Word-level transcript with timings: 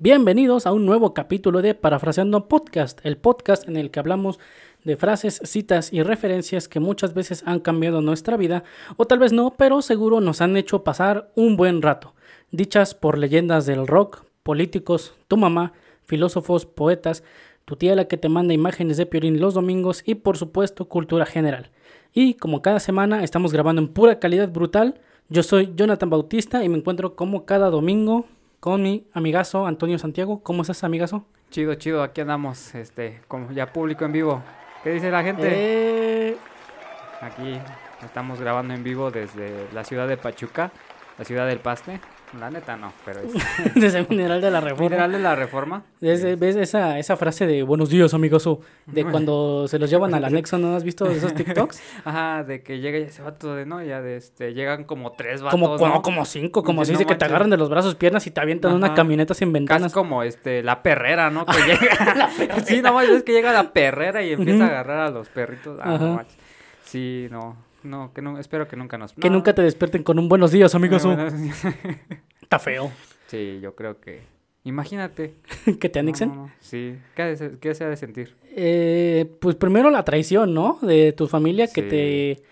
Bienvenidos 0.00 0.64
a 0.64 0.72
un 0.72 0.86
nuevo 0.86 1.12
capítulo 1.12 1.60
de 1.60 1.74
Parafraseando 1.74 2.46
Podcast, 2.46 3.00
el 3.02 3.16
podcast 3.16 3.66
en 3.66 3.76
el 3.76 3.90
que 3.90 3.98
hablamos 3.98 4.38
de 4.84 4.96
frases, 4.96 5.40
citas 5.42 5.92
y 5.92 6.04
referencias 6.04 6.68
que 6.68 6.78
muchas 6.78 7.14
veces 7.14 7.42
han 7.46 7.58
cambiado 7.58 8.00
nuestra 8.00 8.36
vida, 8.36 8.62
o 8.96 9.06
tal 9.06 9.18
vez 9.18 9.32
no, 9.32 9.54
pero 9.58 9.82
seguro 9.82 10.20
nos 10.20 10.40
han 10.40 10.56
hecho 10.56 10.84
pasar 10.84 11.32
un 11.34 11.56
buen 11.56 11.82
rato, 11.82 12.14
dichas 12.52 12.94
por 12.94 13.18
leyendas 13.18 13.66
del 13.66 13.88
rock, 13.88 14.22
políticos, 14.44 15.14
tu 15.26 15.36
mamá, 15.36 15.72
filósofos, 16.04 16.64
poetas, 16.64 17.24
tu 17.64 17.74
tía 17.74 17.96
la 17.96 18.04
que 18.04 18.16
te 18.16 18.28
manda 18.28 18.54
imágenes 18.54 18.98
de 18.98 19.06
Piorín 19.06 19.40
los 19.40 19.54
domingos 19.54 20.04
y 20.06 20.14
por 20.14 20.36
supuesto 20.36 20.88
cultura 20.88 21.26
general. 21.26 21.72
Y 22.14 22.34
como 22.34 22.62
cada 22.62 22.78
semana 22.78 23.24
estamos 23.24 23.52
grabando 23.52 23.82
en 23.82 23.88
pura 23.88 24.20
calidad 24.20 24.48
brutal, 24.48 25.00
yo 25.28 25.42
soy 25.42 25.72
Jonathan 25.74 26.08
Bautista 26.08 26.62
y 26.62 26.68
me 26.68 26.78
encuentro 26.78 27.16
como 27.16 27.46
cada 27.46 27.68
domingo 27.68 28.26
con 28.60 28.82
mi 28.82 29.06
amigazo 29.12 29.66
Antonio 29.66 29.98
Santiago. 29.98 30.42
¿Cómo 30.42 30.62
estás, 30.62 30.84
amigazo? 30.84 31.24
Chido, 31.50 31.74
chido, 31.74 32.02
aquí 32.02 32.20
andamos, 32.20 32.74
este, 32.74 33.20
como 33.28 33.50
ya 33.52 33.72
público 33.72 34.04
en 34.04 34.12
vivo. 34.12 34.42
¿Qué 34.82 34.90
dice 34.90 35.10
la 35.10 35.22
gente? 35.22 35.48
Eh, 35.50 36.36
Aquí 37.20 37.58
estamos 38.04 38.40
grabando 38.40 38.74
en 38.74 38.84
vivo 38.84 39.10
desde 39.10 39.66
la 39.72 39.82
ciudad 39.82 40.06
de 40.06 40.16
Pachuca, 40.16 40.70
la 41.18 41.24
ciudad 41.24 41.46
del 41.46 41.58
Paste. 41.58 42.00
La 42.38 42.50
neta 42.50 42.76
no, 42.76 42.92
pero 43.04 43.20
es 43.20 43.32
desde 43.74 44.06
Mineral 44.08 44.40
de 44.40 44.50
la 44.50 44.60
Reforma. 44.60 44.84
Mineral 44.90 45.12
de 45.12 45.18
la 45.18 45.34
Reforma. 45.34 45.82
¿Ves, 46.00 46.38
ves 46.38 46.56
esa, 46.56 46.98
esa 46.98 47.16
frase 47.16 47.46
de 47.46 47.62
buenos 47.62 47.88
días, 47.88 48.12
amigazo? 48.12 48.60
De 48.86 49.04
cuando 49.04 49.66
se 49.66 49.78
los 49.78 49.88
llevan 49.88 50.12
al 50.14 50.24
anexo, 50.26 50.58
¿no 50.58 50.76
has 50.76 50.84
visto 50.84 51.06
esos 51.10 51.32
TikToks? 51.34 51.80
Ajá, 52.04 52.44
de 52.44 52.62
que 52.62 52.80
llega 52.80 52.98
ese 52.98 53.22
vato 53.22 53.54
de, 53.54 53.64
¿no? 53.64 53.82
Ya 53.82 54.02
de 54.02 54.16
este, 54.16 54.52
llegan 54.52 54.84
como 54.84 55.12
tres 55.12 55.40
vatos, 55.40 55.58
Como, 55.58 55.76
como, 55.78 55.94
¿no? 55.94 56.02
como 56.02 56.24
cinco, 56.26 56.62
como 56.62 56.84
de 56.84 56.92
"No 56.92 56.98
que 56.98 57.04
te 57.06 57.10
manches". 57.12 57.28
agarran 57.28 57.50
de 57.50 57.56
los 57.56 57.70
brazos, 57.70 57.94
piernas 57.94 58.26
y 58.26 58.30
te 58.30 58.40
avientan 58.40 58.74
una 58.74 58.88
Ajá. 58.88 58.94
camioneta 58.96 59.32
sin 59.34 59.48
Casi 59.48 59.52
ventanas. 59.54 59.92
como 59.92 60.22
este, 60.22 60.62
la 60.62 60.82
perrera, 60.82 61.30
¿no? 61.30 61.46
Que 61.46 61.56
llega. 61.62 62.30
sí, 62.66 62.82
no 62.82 63.00
es 63.00 63.22
que 63.22 63.32
llega 63.32 63.52
la 63.52 63.72
perrera 63.72 64.22
y 64.22 64.32
empieza 64.32 64.64
a 64.64 64.68
agarrar 64.68 64.98
a 65.06 65.10
los 65.10 65.28
perritos. 65.30 65.78
Ah, 65.82 65.96
no 65.98 66.16
manches. 66.16 66.36
Sí, 66.84 67.28
no. 67.30 67.56
No, 67.88 68.12
que 68.12 68.20
no, 68.20 68.38
espero 68.38 68.68
que 68.68 68.76
nunca 68.76 68.98
nos. 68.98 69.14
Que 69.14 69.30
no. 69.30 69.36
nunca 69.36 69.54
te 69.54 69.62
despierten 69.62 70.02
con 70.02 70.18
un 70.18 70.28
buenos 70.28 70.52
días. 70.52 70.72
Bueno, 70.74 70.96
Está 72.42 72.58
feo. 72.58 72.92
Sí, 73.28 73.58
yo 73.62 73.74
creo 73.74 73.98
que. 74.00 74.20
Imagínate. 74.64 75.36
que 75.80 75.88
te 75.88 75.98
anexen. 75.98 76.28
No, 76.28 76.34
no, 76.34 76.42
no. 76.42 76.52
Sí. 76.60 76.96
¿Qué, 77.16 77.56
qué 77.60 77.74
se 77.74 77.84
ha 77.84 77.88
de 77.88 77.96
sentir? 77.96 78.36
Eh, 78.54 79.24
pues 79.40 79.56
primero 79.56 79.90
la 79.90 80.04
traición, 80.04 80.52
¿no? 80.52 80.78
De 80.82 81.12
tu 81.12 81.26
familia 81.28 81.66
que 81.66 81.82
Sí. 81.82 81.88
te... 81.88 82.42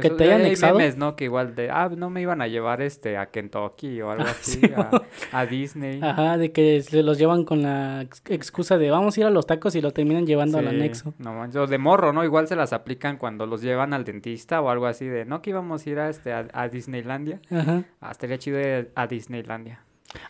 Que 0.00 0.10
te 0.10 0.24
hayan 0.24 0.40
hay 0.40 0.46
anexado. 0.46 0.78
memes, 0.78 0.96
¿no? 0.96 1.16
Que 1.16 1.24
igual 1.24 1.54
de, 1.54 1.70
ah, 1.70 1.90
no 1.96 2.10
me 2.10 2.20
iban 2.20 2.40
a 2.42 2.48
llevar 2.48 2.82
este 2.82 3.16
a 3.16 3.26
Kentucky 3.26 4.00
o 4.02 4.10
algo 4.10 4.24
así, 4.24 4.60
sí, 4.60 4.70
a, 4.76 4.90
a 5.32 5.46
Disney. 5.46 6.00
Ajá, 6.02 6.38
de 6.38 6.52
que 6.52 6.82
se 6.82 7.02
los 7.02 7.18
llevan 7.18 7.44
con 7.44 7.62
la 7.62 8.02
ex- 8.02 8.22
excusa 8.28 8.78
de 8.78 8.90
vamos 8.90 9.16
a 9.16 9.20
ir 9.20 9.26
a 9.26 9.30
los 9.30 9.46
tacos 9.46 9.74
y 9.76 9.80
lo 9.80 9.92
terminan 9.92 10.26
llevando 10.26 10.58
al 10.58 10.68
Sí, 10.68 10.74
anexo. 10.76 11.14
No 11.18 11.40
o 11.62 11.66
de 11.66 11.78
morro, 11.78 12.12
¿no? 12.12 12.24
Igual 12.24 12.48
se 12.48 12.56
las 12.56 12.72
aplican 12.72 13.16
cuando 13.16 13.46
los 13.46 13.62
llevan 13.62 13.92
al 13.94 14.04
dentista 14.04 14.60
o 14.60 14.70
algo 14.70 14.86
así 14.86 15.06
de, 15.06 15.24
¿no? 15.24 15.42
Que 15.42 15.50
íbamos 15.50 15.86
a 15.86 15.90
ir 15.90 15.98
a, 15.98 16.08
este, 16.10 16.32
a, 16.32 16.46
a 16.52 16.68
Disneylandia. 16.68 17.40
Ajá. 17.50 17.84
Ah, 18.00 18.10
estaría 18.10 18.38
chido 18.38 18.58
ir 18.60 18.90
a 18.94 19.06
Disneylandia. 19.06 19.80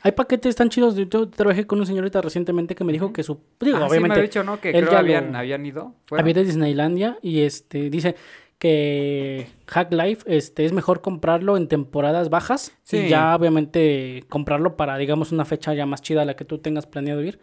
Hay 0.02 0.12
paquetes 0.12 0.56
tan 0.56 0.68
chidos. 0.68 0.96
Yo- 0.96 1.28
trabajé 1.28 1.66
con 1.66 1.78
un 1.78 1.86
señorita 1.86 2.20
recientemente 2.20 2.74
que 2.74 2.82
me 2.82 2.92
dijo 2.92 3.12
que 3.12 3.22
su... 3.22 3.38
Digo, 3.60 3.76
Ah, 3.76 3.80
sí, 3.80 3.84
me 3.84 3.88
obviamente, 3.90 4.12
había 4.14 4.22
dicho, 4.22 4.42
¿no? 4.42 4.58
Que 4.60 4.70
él 4.70 4.76
creo 4.80 4.92
ya 4.92 4.98
habían, 4.98 5.32
lo- 5.32 5.38
habían 5.38 5.64
ido. 5.66 5.94
¿Fueron? 6.06 6.24
había 6.24 6.34
de 6.34 6.44
Disneylandia 6.44 7.18
y 7.22 7.40
este 7.42 7.88
dice 7.90 8.16
que 8.58 9.48
Hack 9.66 9.92
Life 9.92 10.24
este, 10.26 10.64
es 10.64 10.72
mejor 10.72 11.02
comprarlo 11.02 11.56
en 11.56 11.68
temporadas 11.68 12.30
bajas 12.30 12.72
y 12.90 13.08
ya 13.08 13.34
obviamente 13.36 14.24
comprarlo 14.28 14.76
para 14.76 14.96
digamos 14.96 15.30
una 15.32 15.44
fecha 15.44 15.74
ya 15.74 15.84
más 15.84 16.00
chida 16.00 16.22
a 16.22 16.24
la 16.24 16.36
que 16.36 16.44
tú 16.44 16.58
tengas 16.58 16.86
planeado 16.86 17.22
ir 17.22 17.38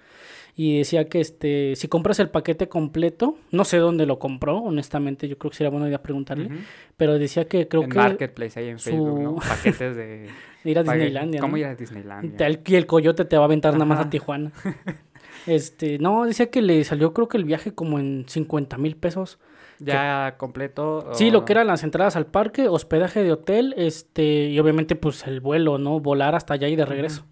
y 0.56 0.80
decía 0.80 1.10
que 1.10 1.22
este 1.22 1.76
si 1.76 1.88
compras 1.88 2.20
el 2.20 2.30
paquete 2.30 2.68
completo 2.68 3.38
no 3.52 3.64
sé 3.64 3.78
dónde 3.78 4.08
lo 4.08 4.18
compró 4.18 4.58
honestamente 4.58 5.28
yo 5.28 5.38
creo 5.38 5.52
que 5.52 5.58
sería 5.58 5.70
buena 5.70 5.88
idea 5.88 6.02
preguntarle 6.02 6.50
pero 6.98 7.20
decía 7.20 7.48
que 7.48 7.68
creo 7.68 7.84
en 7.84 7.90
que 7.90 7.98
Marketplace, 7.98 8.60
ahí 8.60 8.70
en 8.70 8.80
Facebook, 8.80 9.20
¿no? 9.20 9.36
Paquetes 9.36 9.96
de... 9.96 10.30
ir 10.64 10.80
a 10.80 10.84
Disneylandia 10.84 11.42
¿Cómo 11.42 11.54
¿no? 11.54 11.58
ir 11.58 11.66
a 11.66 11.76
Disneylandia? 11.76 12.48
El- 12.48 12.62
y 12.66 12.76
el 12.76 12.88
coyote 12.88 13.26
te 13.26 13.36
va 13.38 13.44
a 13.44 13.46
aventar 13.46 13.74
nada 13.74 13.86
más 13.86 14.00
a. 14.00 14.10
Tijuana 14.10 14.52
este 15.48 16.00
no 16.00 16.26
decía 16.26 16.50
que 16.50 16.64
le 16.64 16.84
salió 16.84 17.14
creo 17.14 17.28
que 17.28 17.38
el 17.38 17.46
viaje 17.46 17.74
como 17.76 18.00
en 18.00 18.26
50 18.28 18.78
mil 18.78 18.96
pesos 18.96 19.40
¿Ya 19.92 20.36
completo? 20.38 21.10
Sí, 21.14 21.30
o- 21.30 21.32
lo 21.32 21.46
que 21.46 21.54
eran 21.54 21.68
las 21.68 21.84
entradas 21.84 22.16
al 22.16 22.26
parque, 22.26 22.68
hospedaje 22.68 23.24
de 23.24 23.32
hotel, 23.32 23.74
este, 23.78 24.24
y 24.50 24.60
obviamente 24.60 24.96
pues 24.96 25.26
el 25.28 25.40
vuelo, 25.42 25.78
¿no? 25.78 26.00
Volar 26.00 26.36
hasta 26.36 26.54
allá 26.54 26.68
y 26.68 26.76
de 26.76 26.86
regreso. 26.86 27.26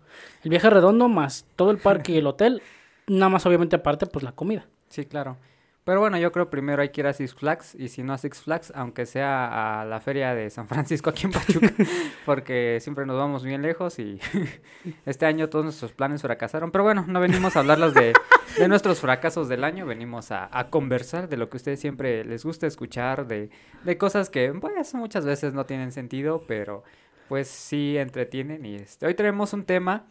El 0.43 0.49
viaje 0.49 0.69
redondo 0.69 1.07
más 1.07 1.45
todo 1.55 1.71
el 1.71 1.77
parque 1.77 2.11
y 2.13 2.17
el 2.17 2.27
hotel, 2.27 2.61
nada 3.07 3.29
más 3.29 3.45
obviamente 3.45 3.75
aparte 3.75 4.05
pues 4.07 4.23
la 4.23 4.31
comida. 4.33 4.65
Sí, 4.89 5.05
claro. 5.05 5.37
Pero 5.83 5.99
bueno, 5.99 6.17
yo 6.17 6.31
creo 6.31 6.49
primero 6.51 6.83
hay 6.83 6.89
que 6.89 7.01
ir 7.01 7.07
a 7.07 7.13
Six 7.13 7.33
Flags 7.33 7.73
y 7.73 7.89
si 7.89 8.03
no 8.03 8.13
a 8.13 8.17
Six 8.19 8.41
Flags, 8.41 8.71
aunque 8.75 9.07
sea 9.07 9.81
a 9.81 9.85
la 9.85 9.99
feria 9.99 10.35
de 10.35 10.49
San 10.51 10.67
Francisco 10.67 11.09
aquí 11.09 11.25
en 11.25 11.31
Pachuca, 11.31 11.73
porque 12.25 12.77
siempre 12.81 13.07
nos 13.07 13.17
vamos 13.17 13.43
bien 13.43 13.63
lejos 13.63 13.97
y 13.97 14.19
este 15.07 15.25
año 15.25 15.49
todos 15.49 15.65
nuestros 15.65 15.91
planes 15.91 16.21
fracasaron. 16.21 16.71
Pero 16.71 16.83
bueno, 16.83 17.05
no 17.07 17.19
venimos 17.19 17.55
a 17.55 17.61
hablarlos 17.61 17.95
de, 17.95 18.13
de 18.59 18.67
nuestros 18.67 18.99
fracasos 18.99 19.49
del 19.49 19.63
año, 19.63 19.87
venimos 19.87 20.31
a, 20.31 20.55
a 20.55 20.69
conversar 20.69 21.27
de 21.29 21.37
lo 21.37 21.49
que 21.49 21.57
a 21.57 21.59
ustedes 21.59 21.79
siempre 21.79 22.25
les 22.25 22.45
gusta 22.45 22.67
escuchar, 22.67 23.25
de, 23.25 23.49
de 23.83 23.97
cosas 23.97 24.29
que 24.29 24.53
pues 24.53 24.93
muchas 24.93 25.25
veces 25.25 25.55
no 25.55 25.65
tienen 25.65 25.91
sentido, 25.91 26.43
pero 26.47 26.83
pues 27.27 27.47
sí 27.47 27.97
entretienen. 27.97 28.65
Y 28.65 28.75
este, 28.75 29.07
hoy 29.07 29.15
tenemos 29.15 29.53
un 29.53 29.65
tema 29.65 30.05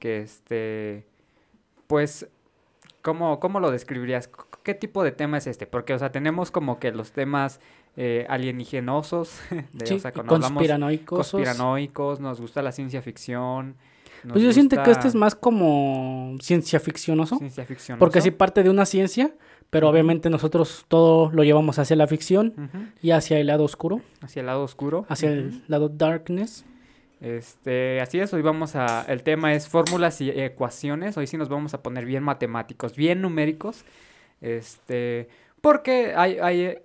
que 0.00 0.22
este, 0.22 1.06
pues 1.86 2.26
¿Cómo, 3.04 3.38
¿Cómo 3.38 3.60
lo 3.60 3.70
describirías? 3.70 4.30
¿Qué 4.64 4.74
tipo 4.74 5.04
de 5.04 5.12
tema 5.12 5.38
es 5.38 5.46
este? 5.46 5.66
Porque, 5.66 5.94
o 5.94 5.98
sea, 5.98 6.10
tenemos 6.10 6.50
como 6.50 6.80
que 6.80 6.90
los 6.90 7.12
temas 7.12 7.60
eh, 7.96 8.26
alienigenosos, 8.28 9.38
de, 9.72 9.86
Sí, 9.86 9.94
o 9.94 9.98
sea, 10.00 10.10
conspiranoicos. 10.10 11.30
conspiranoicos, 11.30 12.18
nos 12.18 12.40
gusta 12.40 12.62
la 12.62 12.72
ciencia 12.72 13.00
ficción. 13.02 13.76
Pues 14.28 14.42
yo 14.42 14.52
siento 14.54 14.82
que 14.82 14.90
este 14.90 15.06
es 15.06 15.14
más 15.14 15.34
como 15.34 16.34
ciencia 16.40 16.80
ficcionoso, 16.80 17.36
Ciencia 17.36 17.66
ficción. 17.66 17.98
porque 17.98 18.22
sí 18.22 18.30
parte 18.30 18.62
de 18.62 18.70
una 18.70 18.86
ciencia, 18.86 19.34
pero 19.68 19.86
obviamente 19.90 20.30
nosotros 20.30 20.86
todo 20.88 21.30
lo 21.30 21.44
llevamos 21.44 21.78
hacia 21.78 21.94
la 21.94 22.06
ficción 22.06 22.70
y 23.02 23.10
hacia 23.10 23.38
el 23.38 23.48
lado 23.48 23.64
oscuro, 23.64 24.00
Hacia 24.22 24.40
el 24.40 24.46
lado 24.46 24.62
oscuro. 24.62 25.04
hacia 25.10 25.28
el 25.30 25.62
lado 25.68 25.90
darkness. 25.90 26.64
Este, 27.20 28.00
así 28.00 28.18
es, 28.18 28.32
hoy 28.32 28.40
vamos 28.40 28.76
a, 28.76 29.02
el 29.08 29.22
tema 29.22 29.52
es 29.54 29.68
fórmulas 29.68 30.20
y 30.22 30.30
ecuaciones, 30.30 31.16
hoy 31.18 31.26
sí 31.26 31.36
nos 31.36 31.50
vamos 31.50 31.74
a 31.74 31.82
poner 31.82 32.06
bien 32.06 32.22
matemáticos, 32.22 32.96
bien 32.96 33.20
numéricos, 33.20 33.84
este, 34.44 35.28
porque 35.60 36.14
hay, 36.14 36.38
hay, 36.38 36.78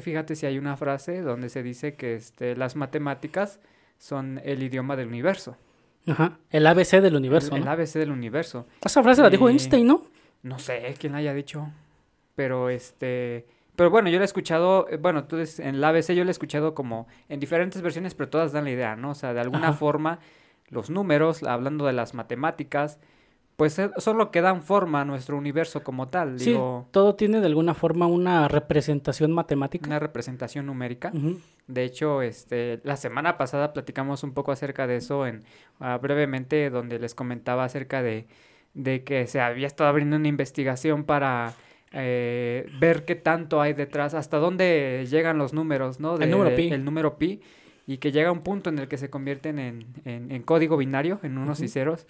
fíjate 0.00 0.34
si 0.34 0.46
hay 0.46 0.58
una 0.58 0.76
frase 0.76 1.20
donde 1.20 1.48
se 1.48 1.62
dice 1.62 1.94
que 1.94 2.14
este, 2.14 2.56
las 2.56 2.76
matemáticas 2.76 3.60
son 3.98 4.40
el 4.44 4.62
idioma 4.62 4.96
del 4.96 5.08
universo, 5.08 5.56
Ajá, 6.06 6.38
el 6.50 6.66
ABC 6.66 7.00
del 7.00 7.16
universo, 7.16 7.54
el, 7.54 7.60
el 7.60 7.64
¿no? 7.64 7.70
ABC 7.70 7.94
del 7.94 8.10
universo. 8.10 8.66
Esa 8.84 9.02
frase 9.02 9.22
la 9.22 9.30
dijo 9.30 9.48
Einstein, 9.48 9.86
¿no? 9.86 10.04
No 10.42 10.58
sé 10.58 10.94
quién 10.98 11.12
la 11.12 11.18
haya 11.18 11.32
dicho, 11.32 11.70
pero 12.34 12.68
este, 12.68 13.46
pero 13.76 13.90
bueno, 13.90 14.08
yo 14.10 14.18
la 14.18 14.24
he 14.24 14.26
escuchado, 14.26 14.86
eh, 14.90 14.96
bueno, 14.96 15.20
entonces 15.20 15.60
en 15.60 15.76
el 15.76 15.84
ABC 15.84 16.12
yo 16.12 16.24
la 16.24 16.30
he 16.30 16.32
escuchado 16.32 16.74
como 16.74 17.06
en 17.28 17.40
diferentes 17.40 17.80
versiones, 17.82 18.14
pero 18.14 18.28
todas 18.28 18.52
dan 18.52 18.64
la 18.64 18.70
idea, 18.70 18.96
¿no? 18.96 19.10
O 19.10 19.14
sea, 19.14 19.32
de 19.32 19.40
alguna 19.40 19.68
Ajá. 19.68 19.78
forma 19.78 20.18
los 20.68 20.90
números, 20.90 21.42
hablando 21.42 21.86
de 21.86 21.92
las 21.92 22.14
matemáticas, 22.14 22.98
pues 23.56 23.78
eh, 23.78 23.90
son 23.98 24.18
lo 24.18 24.30
que 24.30 24.40
dan 24.40 24.62
forma 24.62 25.02
a 25.02 25.04
nuestro 25.04 25.36
universo 25.36 25.82
como 25.82 26.08
tal, 26.08 26.38
Sí, 26.40 26.50
digo, 26.50 26.88
todo 26.90 27.14
tiene 27.14 27.40
de 27.40 27.46
alguna 27.46 27.74
forma 27.74 28.06
una 28.06 28.48
representación 28.48 29.32
matemática. 29.32 29.86
una 29.86 29.98
representación 30.00 30.66
numérica. 30.66 31.12
De 31.66 31.84
hecho, 31.84 32.20
este, 32.22 32.80
la 32.84 32.96
semana 32.96 33.38
pasada 33.38 33.72
platicamos 33.72 34.22
un 34.22 34.34
poco 34.34 34.52
acerca 34.52 34.86
de 34.86 34.96
eso 34.96 35.26
en 35.26 35.44
ah, 35.80 35.98
brevemente, 36.02 36.68
donde 36.70 36.98
les 36.98 37.14
comentaba 37.14 37.64
acerca 37.64 38.02
de, 38.02 38.26
de 38.74 39.02
que 39.04 39.26
se 39.26 39.40
había 39.40 39.66
estado 39.66 39.88
abriendo 39.88 40.16
una 40.16 40.28
investigación 40.28 41.04
para 41.04 41.54
eh, 41.92 42.66
ver 42.80 43.04
qué 43.04 43.14
tanto 43.14 43.60
hay 43.60 43.72
detrás, 43.72 44.14
hasta 44.14 44.38
dónde 44.38 45.06
llegan 45.08 45.38
los 45.38 45.52
números, 45.52 46.00
¿no? 46.00 46.18
El 46.18 46.30
número 46.30 46.50
de- 46.50 46.56
pi. 46.56 46.68
El 46.72 46.84
número 46.84 47.16
pi, 47.18 47.40
y 47.86 47.98
que 47.98 48.10
llega 48.12 48.32
un 48.32 48.40
punto 48.40 48.68
en 48.70 48.78
el 48.80 48.88
que 48.88 48.98
se 48.98 49.10
convierten 49.10 49.58
en, 49.58 49.86
en- 50.04 50.32
en 50.32 50.42
código 50.42 50.76
binario, 50.76 51.20
en 51.22 51.38
unos 51.38 51.60
y 51.60 51.68
ceros. 51.68 52.06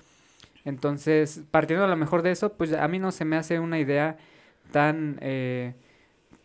Entonces, 0.65 1.43
partiendo 1.51 1.85
a 1.85 1.89
lo 1.89 1.97
mejor 1.97 2.23
de 2.23 2.31
eso, 2.31 2.55
pues 2.55 2.73
a 2.73 2.89
mí 2.89 2.99
no 2.99 3.13
se 3.13 3.25
me 3.25 3.37
hace 3.37 3.59
una 3.61 3.79
idea 3.79 4.17
tan, 4.73 5.19
eh, 5.21 5.75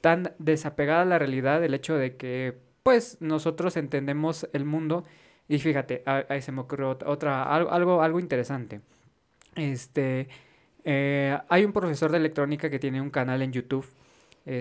tan 0.01 0.33
desapegada 0.39 1.03
a 1.03 1.05
la 1.05 1.19
realidad 1.19 1.63
el 1.63 1.73
hecho 1.73 1.95
de 1.97 2.15
que, 2.17 2.57
pues, 2.83 3.17
nosotros 3.21 3.77
entendemos 3.77 4.47
el 4.53 4.65
mundo. 4.65 5.05
Y 5.47 5.59
fíjate, 5.59 6.03
ahí 6.05 6.41
se 6.41 6.51
me 6.51 6.61
ocurrió 6.61 6.97
ot- 6.99 7.03
otra, 7.07 7.43
algo, 7.43 7.71
algo, 7.71 8.03
algo 8.03 8.19
interesante. 8.19 8.81
Este, 9.55 10.29
eh, 10.85 11.37
hay 11.49 11.65
un 11.65 11.73
profesor 11.73 12.11
de 12.11 12.17
electrónica 12.17 12.69
que 12.69 12.79
tiene 12.79 13.01
un 13.01 13.09
canal 13.09 13.41
en 13.41 13.51
YouTube 13.51 13.85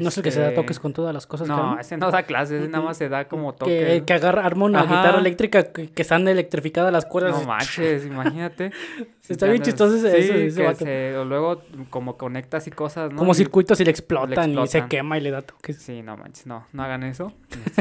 No 0.00 0.08
es 0.08 0.16
el 0.16 0.22
que 0.22 0.30
se 0.30 0.40
da 0.40 0.48
Este, 0.48 0.60
toques 0.60 0.78
con 0.78 0.92
todas 0.92 1.14
las 1.14 1.26
cosas 1.26 1.48
No, 1.48 1.56
arma? 1.56 1.80
ese 1.80 1.96
no 1.96 2.10
da 2.10 2.22
clases, 2.24 2.60
ese 2.62 2.70
nada 2.70 2.84
más 2.84 2.96
se 2.96 3.08
da 3.08 3.26
como 3.28 3.54
toques. 3.54 4.00
que, 4.00 4.04
que 4.04 4.12
agarra, 4.12 4.44
arma 4.44 4.66
una 4.66 4.80
Ajá. 4.82 4.96
guitarra 4.96 5.18
eléctrica 5.20 5.64
que, 5.72 5.90
que 5.90 6.02
están 6.02 6.26
electrificadas 6.28 6.92
las 6.92 7.06
cuerdas. 7.06 7.40
No 7.40 7.46
manches, 7.46 8.04
imagínate. 8.06 8.70
Está 9.28 9.46
bien 9.46 9.60
chistoso 9.62 9.94
ese- 9.96 10.10
sí, 10.10 10.16
ese- 10.18 10.46
ese 10.46 10.60
que 10.60 10.66
vato. 10.66 10.84
se- 10.86 11.16
o 11.18 11.24
luego 11.24 11.62
como 11.90 12.16
conectas 12.16 12.66
y 12.66 12.70
cosas, 12.70 13.10
¿no? 13.12 13.18
como 13.18 13.34
circuitos 13.34 13.78
y 13.80 13.84
le 13.84 13.90
explotan, 13.90 14.58
y 14.58 14.66
se 14.68 14.86
quema 14.86 15.18
y 15.18 15.20
le 15.20 15.30
da 15.30 15.42
toques. 15.42 15.76
Sí, 15.76 16.00
no 16.02 16.16
manches, 16.16 16.46
no, 16.46 16.66
no 16.72 16.82
hagan 16.82 17.02
eso. 17.02 17.32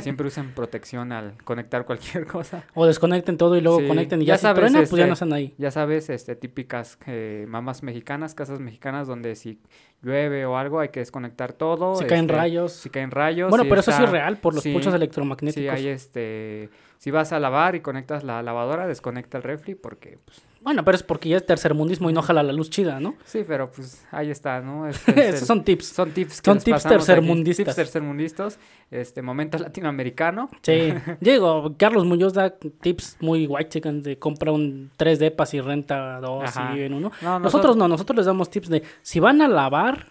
Siempre 0.02 0.28
usen 0.28 0.54
protección 0.54 1.12
al 1.14 1.42
conectar 1.46 1.86
cualquier 1.86 2.26
cosa. 2.28 2.64
O 2.74 2.86
desconecten 2.86 3.38
todo 3.38 3.56
y 3.56 3.62
luego 3.62 3.80
Sí, 3.80 3.88
conecten 3.88 4.22
y 4.22 4.26
ya 4.26 4.34
ya, 4.34 4.38
si 4.38 4.42
sabes, 4.42 4.60
truena, 4.60 4.80
pues 4.80 4.90
ya 4.92 4.98
este, 4.98 5.08
no 5.08 5.14
están 5.14 5.34
ahí. 5.34 5.56
Ya 5.58 5.72
sabes, 5.72 6.10
este, 6.10 6.36
típicas 6.36 6.98
eh, 7.08 7.46
mamás 7.48 7.82
mexicanas, 7.82 8.36
casas 8.36 8.60
mexicanas, 8.60 9.08
donde 9.08 9.36
si 9.36 9.62
llueve 10.02 10.46
o 10.46 10.58
algo 10.58 10.80
hay 10.80 10.90
que 10.90 11.00
desconectar 11.00 11.54
todo. 11.54 11.96
Si 11.96 12.06
caen 12.06 12.26
este, 12.26 12.34
rayos. 12.34 12.72
Si 12.74 12.90
caen 12.90 13.12
rayos. 13.12 13.50
bueno, 13.50 13.64
si 13.64 13.70
pero 13.70 13.82
eso 13.82 13.92
sí 13.92 14.04
es 14.04 14.10
real 14.10 14.38
por 14.38 14.54
los 14.54 14.64
sí, 14.64 14.74
pulsos 14.74 14.94
Sí, 14.94 14.98
electromagnéticos. 14.98 15.76
hay 15.76 15.88
este... 15.88 16.70
Si 16.98 17.12
vas 17.12 17.32
a 17.32 17.40
lavar 17.40 17.76
y 17.76 17.82
conectas 17.82 18.24
la 18.24 18.42
lavadora, 18.42 18.88
desconecta 18.88 19.38
el 19.38 19.44
refri 19.44 19.76
porque, 19.76 20.18
pues, 20.26 20.42
Bueno, 20.68 20.84
pero 20.84 20.96
es 20.98 21.04
porque 21.04 21.30
ya 21.30 21.38
es 21.38 21.46
tercermundismo 21.46 22.10
y 22.10 22.14
no 22.14 22.22
jala 22.22 22.44
la 22.44 22.52
luz 22.52 22.70
chida, 22.70 23.00
¿no? 23.00 23.16
sí, 23.24 23.46
pero 23.48 23.72
pues 23.72 24.06
ahí 24.12 24.30
está, 24.30 24.60
¿no? 24.60 24.86
Este 24.90 25.12
es 25.12 25.18
Esos 25.36 25.42
el- 25.44 25.48
son 25.48 25.64
tips. 25.64 25.86
Son 25.88 26.12
tips 26.12 26.42
que 26.42 26.46
Son 26.52 26.60
tips 26.60 26.84
tercermundistas. 26.84 27.66
Tips 27.68 27.76
tercermundistas. 27.78 28.60
Este, 28.92 29.22
momento 29.22 29.58
latinoamericano. 29.58 30.50
Sí, 30.62 30.94
digo, 31.22 31.74
Carlos 31.78 32.04
Muñoz 32.04 32.34
da 32.34 32.50
tips 32.50 33.16
muy 33.22 33.48
white 33.48 33.70
chicken 33.70 34.04
de 34.04 34.20
compra 34.20 34.52
un 34.52 34.92
3 34.98 35.20
depas 35.20 35.54
y 35.54 35.62
renta 35.62 36.20
dos 36.20 36.44
Ajá. 36.44 36.76
y 36.76 36.82
en 36.82 36.94
uno. 36.96 37.14
No, 37.22 37.40
Nosotros 37.40 37.78
no, 37.78 37.88
nosotros 37.88 38.18
les 38.18 38.26
damos 38.26 38.50
tips 38.50 38.68
de 38.68 38.84
si 39.02 39.22
van 39.22 39.42
a 39.42 39.48
lavar, 39.48 40.08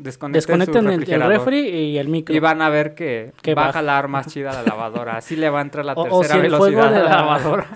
Desconecten, 0.00 0.86
el, 0.88 1.04
refri 1.22 1.58
y 1.58 1.98
el 1.98 2.06
micro. 2.06 2.32
Y 2.32 2.38
van 2.38 2.62
a 2.62 2.68
ver 2.68 2.94
que, 2.94 3.32
Que 3.42 3.56
va 3.56 3.62
a 3.62 3.66
baja. 3.66 3.78
jalar 3.80 4.06
más 4.06 4.28
chida 4.28 4.52
la 4.52 4.62
lavadora. 4.62 5.16
Así 5.16 5.34
le 5.34 5.50
va 5.50 5.58
a 5.58 5.62
entrar 5.62 5.84
la 5.84 5.92
O- 5.96 6.02
o 6.18 6.20
tercera 6.20 6.40
si 6.40 6.46
el 6.46 6.54
fuego 6.54 6.76
velocidad 6.82 6.90
de 6.92 6.98
la 7.02 7.10
la- 7.10 7.16
lavadora. 7.16 7.66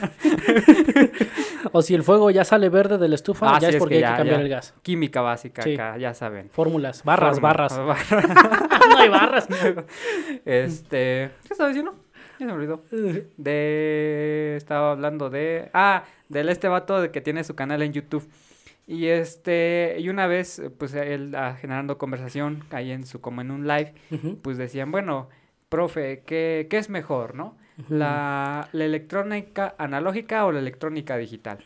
O 1.72 1.82
si 1.82 1.94
el 1.94 2.02
fuego 2.02 2.30
ya 2.30 2.44
sale 2.44 2.68
verde 2.68 2.98
de 2.98 3.08
la 3.08 3.14
estufa, 3.14 3.56
Ah, 3.56 3.58
ya 3.58 3.68
sí, 3.70 3.74
es 3.76 3.78
porque 3.80 3.98
que 3.98 4.04
hay 4.04 4.12
que 4.12 4.16
cambiar 4.18 4.38
ya. 4.38 4.42
el 4.44 4.48
gas. 4.48 4.74
Química 4.82 5.20
básica 5.22 5.62
Sí. 5.62 5.74
acá, 5.74 5.96
ya 5.96 6.12
saben. 6.14 6.50
Fórmulas, 6.50 7.02
barras, 7.04 7.40
barras. 7.40 7.76
barras. 7.86 8.10
no 8.90 8.98
hay 8.98 9.08
barras. 9.08 9.48
este, 10.44 11.30
¿qué 11.46 11.52
estaba 11.52 11.68
diciendo? 11.68 11.94
Ya 12.38 12.38
se 12.38 12.44
me 12.46 12.52
olvidó. 12.52 12.80
De 13.36 14.54
estaba 14.56 14.92
hablando 14.92 15.30
de 15.30 15.70
ah, 15.74 16.04
del 16.28 16.48
este 16.48 16.68
vato 16.68 17.00
de 17.00 17.10
que 17.10 17.20
tiene 17.20 17.44
su 17.44 17.54
canal 17.54 17.82
en 17.82 17.92
YouTube. 17.92 18.28
Y 18.86 19.06
este, 19.06 19.96
y 20.00 20.08
una 20.08 20.26
vez 20.26 20.60
pues 20.78 20.92
él 20.94 21.34
ah, 21.36 21.56
generando 21.60 21.98
conversación 21.98 22.64
ahí 22.70 22.90
en 22.90 23.06
su 23.06 23.20
como 23.20 23.40
en 23.40 23.50
un 23.50 23.66
live, 23.68 23.94
pues 24.42 24.58
decían, 24.58 24.90
bueno, 24.90 25.28
profe, 25.68 26.22
¿qué, 26.26 26.66
qué 26.68 26.78
es 26.78 26.90
mejor, 26.90 27.34
no? 27.34 27.56
La, 27.88 28.68
la 28.72 28.84
electrónica 28.84 29.74
analógica 29.78 30.44
o 30.46 30.52
la 30.52 30.58
electrónica 30.58 31.16
digital. 31.16 31.58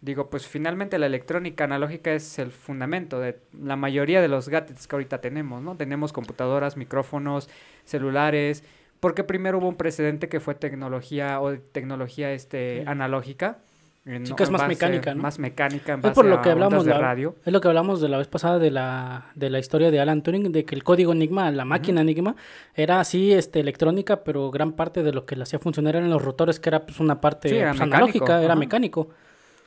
Digo, 0.00 0.30
pues 0.30 0.46
finalmente 0.48 0.98
la 0.98 1.06
electrónica 1.06 1.64
analógica 1.64 2.12
es 2.12 2.38
el 2.40 2.50
fundamento 2.50 3.20
de 3.20 3.38
la 3.56 3.76
mayoría 3.76 4.20
de 4.20 4.28
los 4.28 4.48
gadgets 4.48 4.88
que 4.88 4.96
ahorita 4.96 5.20
tenemos, 5.20 5.62
¿no? 5.62 5.76
Tenemos 5.76 6.12
computadoras, 6.12 6.76
micrófonos, 6.76 7.48
celulares, 7.84 8.64
porque 8.98 9.22
primero 9.24 9.58
hubo 9.58 9.68
un 9.68 9.76
precedente 9.76 10.28
que 10.28 10.40
fue 10.40 10.54
tecnología 10.54 11.40
o 11.40 11.56
tecnología 11.56 12.32
este 12.32 12.80
Sí. 12.80 12.84
analógica. 12.88 13.58
En- 14.04 14.26
Sí, 14.26 14.34
que 14.34 14.42
es 14.42 14.50
más 14.50 14.66
mecánica, 14.66 15.14
¿no? 15.14 15.22
Más 15.22 15.38
mecánica 15.38 15.92
en 15.94 16.04
Es 16.04 16.12
por 16.12 16.24
lo 16.24 16.36
a 16.36 16.42
que 16.42 16.50
hablamos 16.50 16.84
de 16.84 16.90
la- 16.90 16.98
radio. 16.98 17.36
Es 17.44 17.52
lo 17.52 17.60
que 17.60 17.68
hablamos 17.68 18.00
de 18.00 18.08
la 18.08 18.18
vez 18.18 18.26
pasada 18.28 18.58
de 18.58 18.70
la, 18.70 19.30
de 19.34 19.48
la 19.50 19.58
historia 19.58 19.90
de 19.90 20.00
Alan 20.00 20.22
Turing, 20.22 20.50
de 20.52 20.64
que 20.64 20.74
el 20.74 20.82
código 20.82 21.12
Enigma, 21.12 21.50
la 21.50 21.64
máquina 21.64 22.00
Enigma, 22.00 22.34
era 22.74 22.98
así 23.00 23.32
este, 23.32 23.60
electrónica, 23.60 24.24
pero 24.24 24.50
gran 24.50 24.72
parte 24.72 25.02
de 25.02 25.12
lo 25.12 25.24
que 25.24 25.36
la 25.36 25.44
hacía 25.44 25.58
funcionar 25.58 25.96
eran 25.96 26.10
los 26.10 26.22
rotores, 26.22 26.58
que 26.58 26.68
era 26.70 26.84
pues, 26.84 26.98
una 27.00 27.20
parte 27.20 27.48
Sí, 27.48 27.56
era 27.56 27.70
pues, 27.70 27.80
mecánico, 27.80 27.96
analógica, 27.96 28.42
era 28.42 28.56
mecánico. 28.56 29.08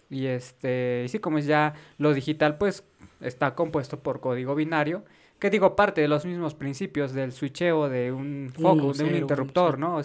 Y 0.09 0.25
este, 0.27 1.03
y 1.05 1.09
sí, 1.09 1.19
como 1.19 1.37
es 1.39 1.45
ya 1.45 1.73
lo 1.97 2.13
digital, 2.13 2.57
pues 2.57 2.83
está 3.21 3.55
compuesto 3.55 3.99
por 4.01 4.19
código 4.19 4.53
binario, 4.53 5.03
que 5.39 5.49
digo, 5.49 5.75
parte 5.75 5.99
de 6.01 6.07
los 6.07 6.25
mismos 6.25 6.53
principios 6.55 7.11
del 7.13 7.31
switcheo 7.31 7.89
de 7.89 8.11
un 8.11 8.51
foco, 8.53 8.93
de 8.93 9.03
un 9.03 9.15
interruptor. 9.15 9.77
¿no? 9.79 9.99